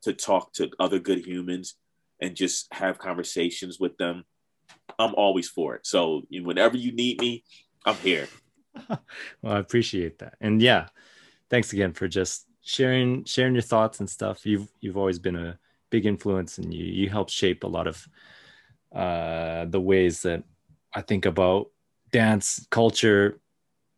to 0.03 0.13
talk 0.13 0.53
to 0.55 0.71
other 0.79 0.99
good 1.01 1.27
humans 1.27 1.77
and 2.21 2.37
just 2.37 2.73
have 2.73 2.99
conversations 2.99 3.81
with 3.81 3.97
them, 3.97 4.25
I'm 4.99 5.15
always 5.17 5.49
for 5.49 5.75
it. 5.75 5.87
So 5.87 6.23
whenever 6.31 6.77
you 6.77 6.93
need 6.93 7.21
me, 7.21 7.43
I'm 7.85 7.97
here. 7.97 8.29
well 9.43 9.55
i 9.55 9.59
appreciate 9.59 10.19
that. 10.19 10.35
And 10.41 10.61
yeah 10.61 10.89
thanks 11.51 11.73
again 11.73 11.93
for 11.93 12.09
just 12.09 12.47
sharing 12.63 13.25
sharing 13.25 13.55
your 13.55 13.63
thoughts 13.63 14.01
and 14.01 14.11
stuff. 14.11 14.45
You've 14.45 14.69
you've 14.81 14.97
always 14.97 15.19
been 15.19 15.37
a 15.37 15.59
big 15.91 16.07
influence 16.07 16.59
and 16.59 16.75
you 16.75 16.85
you 16.85 17.09
help 17.09 17.31
shape 17.31 17.63
a 17.63 17.69
lot 17.69 17.87
of 17.87 18.09
uh 18.95 19.65
the 19.67 19.81
ways 19.81 20.23
that 20.23 20.43
i 20.95 21.01
think 21.01 21.27
about 21.27 21.69
dance 22.11 22.67
culture 22.71 23.39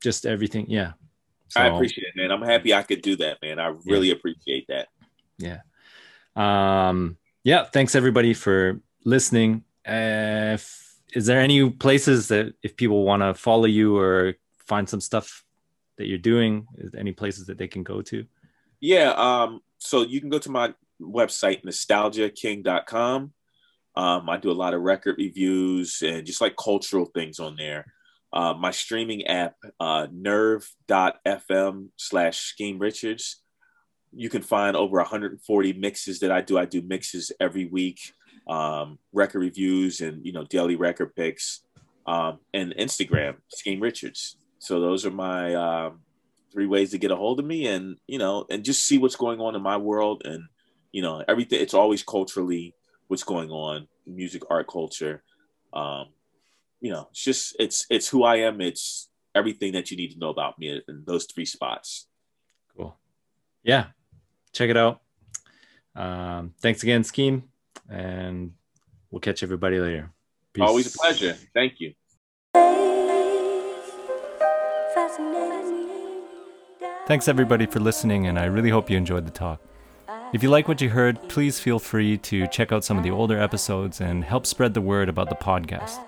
just 0.00 0.26
everything. 0.26 0.66
Yeah. 0.68 0.92
I 1.56 1.66
appreciate 1.66 2.06
it, 2.08 2.16
man. 2.16 2.30
I'm 2.30 2.42
happy 2.42 2.72
I 2.72 2.82
could 2.82 3.02
do 3.02 3.16
that, 3.16 3.38
man. 3.42 3.58
I 3.58 3.74
really 3.86 4.10
appreciate 4.10 4.66
that. 4.68 4.88
yeah. 5.38 5.60
Um 6.36 7.16
yeah 7.44 7.64
thanks 7.64 7.94
everybody 7.94 8.34
for 8.34 8.80
listening, 9.04 9.64
uh, 9.86 10.54
if, 10.54 10.94
is 11.14 11.26
there 11.26 11.40
any 11.40 11.70
places 11.70 12.28
that 12.28 12.54
if 12.62 12.76
people 12.76 13.04
want 13.04 13.22
to 13.22 13.32
follow 13.32 13.64
you 13.64 13.96
or 13.96 14.34
find 14.68 14.88
some 14.88 15.00
stuff 15.00 15.44
that 15.96 16.06
you're 16.06 16.18
doing, 16.18 16.66
any 16.96 17.12
places 17.12 17.46
that 17.46 17.58
they 17.58 17.66
can 17.66 17.82
go 17.82 18.02
to? 18.02 18.24
Yeah. 18.80 19.10
Um, 19.16 19.60
so 19.78 20.02
you 20.02 20.20
can 20.20 20.30
go 20.30 20.38
to 20.38 20.50
my 20.50 20.74
website, 21.00 21.64
nostalgiaking.com. 21.64 23.32
Um, 23.96 24.30
I 24.30 24.36
do 24.36 24.50
a 24.50 24.52
lot 24.52 24.74
of 24.74 24.82
record 24.82 25.16
reviews 25.18 26.02
and 26.02 26.24
just 26.24 26.40
like 26.40 26.56
cultural 26.56 27.06
things 27.06 27.40
on 27.40 27.56
there. 27.56 27.92
Uh, 28.32 28.54
my 28.54 28.70
streaming 28.70 29.26
app, 29.26 29.56
uh, 29.80 30.06
nerve.fm 30.12 31.88
slash 31.96 32.38
skeme 32.38 32.78
richards. 32.78 33.42
You 34.12 34.28
can 34.28 34.42
find 34.42 34.76
over 34.76 34.98
140 34.98 35.72
mixes 35.72 36.20
that 36.20 36.30
I 36.30 36.42
do. 36.42 36.58
I 36.58 36.64
do 36.64 36.82
mixes 36.82 37.32
every 37.40 37.64
week, 37.64 38.12
um, 38.46 38.98
record 39.12 39.40
reviews 39.40 40.00
and, 40.00 40.24
you 40.24 40.32
know, 40.32 40.44
daily 40.44 40.76
record 40.76 41.16
picks, 41.16 41.62
um, 42.06 42.38
and 42.54 42.74
Instagram, 42.76 43.36
skeme 43.52 43.80
richards. 43.80 44.36
So 44.58 44.80
those 44.80 45.06
are 45.06 45.10
my, 45.10 45.54
um, 45.54 46.00
three 46.52 46.66
ways 46.66 46.90
to 46.90 46.98
get 46.98 47.10
a 47.10 47.16
hold 47.16 47.38
of 47.38 47.46
me 47.46 47.66
and, 47.66 47.98
you 48.06 48.18
know, 48.18 48.46
and 48.50 48.64
just 48.64 48.84
see 48.84 48.98
what's 48.98 49.16
going 49.16 49.40
on 49.40 49.54
in 49.54 49.62
my 49.62 49.76
world 49.76 50.22
and, 50.24 50.44
you 50.92 51.02
know, 51.02 51.22
everything. 51.28 51.60
It's 51.60 51.74
always 51.74 52.02
culturally 52.02 52.74
what's 53.08 53.24
going 53.24 53.50
on, 53.50 53.88
music, 54.06 54.42
art, 54.50 54.66
culture. 54.68 55.22
Um, 55.72 56.06
you 56.80 56.92
know, 56.92 57.08
it's 57.10 57.22
just 57.22 57.56
it's 57.58 57.86
it's 57.90 58.08
who 58.08 58.22
I 58.22 58.36
am. 58.36 58.60
It's 58.60 59.08
everything 59.34 59.72
that 59.72 59.90
you 59.90 59.96
need 59.96 60.12
to 60.12 60.18
know 60.18 60.30
about 60.30 60.58
me 60.58 60.80
in 60.88 61.04
those 61.04 61.26
three 61.26 61.44
spots. 61.44 62.06
Cool. 62.76 62.96
Yeah, 63.62 63.86
check 64.52 64.70
it 64.70 64.76
out. 64.76 65.00
Um, 65.94 66.54
thanks 66.60 66.82
again, 66.82 67.02
Skeme, 67.02 67.42
and 67.90 68.52
we'll 69.10 69.20
catch 69.20 69.42
everybody 69.42 69.80
later. 69.80 70.10
Peace. 70.52 70.64
Always 70.64 70.94
a 70.94 70.98
pleasure. 70.98 71.36
Thank 71.52 71.80
you. 71.80 71.94
Thanks 77.08 77.26
everybody 77.26 77.64
for 77.64 77.80
listening, 77.80 78.26
and 78.26 78.38
I 78.38 78.44
really 78.44 78.68
hope 78.68 78.90
you 78.90 78.98
enjoyed 78.98 79.24
the 79.24 79.30
talk. 79.30 79.62
If 80.34 80.42
you 80.42 80.50
like 80.50 80.68
what 80.68 80.82
you 80.82 80.90
heard, 80.90 81.18
please 81.30 81.58
feel 81.58 81.78
free 81.78 82.18
to 82.18 82.46
check 82.48 82.70
out 82.70 82.84
some 82.84 82.98
of 82.98 83.02
the 83.02 83.10
older 83.10 83.40
episodes 83.40 84.02
and 84.02 84.22
help 84.22 84.44
spread 84.44 84.74
the 84.74 84.82
word 84.82 85.08
about 85.08 85.30
the 85.30 85.34
podcast. 85.34 86.04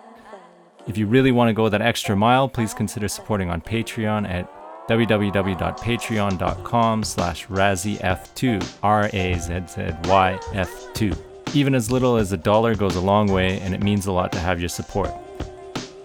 If 0.86 0.98
you 0.98 1.06
really 1.06 1.32
want 1.32 1.48
to 1.48 1.55
go 1.55 1.70
that 1.70 1.81
extra 1.81 2.14
mile, 2.14 2.51
please 2.51 2.74
consider 2.74 3.09
supporting 3.09 3.48
on 3.48 3.62
Patreon 3.62 4.28
at 4.28 4.47
www.patreon.com 4.89 7.05
slash 7.05 7.47
razzyf2, 7.47 8.78
R-A-Z-Z-Y-F2. 8.82 11.18
Even 11.55 11.74
as 11.74 11.90
little 11.90 12.18
as 12.18 12.32
a 12.32 12.36
dollar 12.36 12.74
goes 12.74 12.97
a 12.97 13.01
long 13.01 13.32
way, 13.32 13.59
and 13.60 13.74
it 13.74 13.82
means 13.82 14.05
a 14.05 14.12
lot 14.12 14.32
to 14.32 14.39
have 14.39 14.60
your 14.60 14.68
support. 14.68 15.10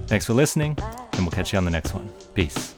Thanks 0.08 0.26
for 0.26 0.34
listening, 0.34 0.78
and 0.80 1.20
we'll 1.20 1.32
catch 1.32 1.52
you 1.52 1.58
on 1.58 1.66
the 1.66 1.72
next 1.72 1.94
one. 1.94 2.10
Peace. 2.34 2.75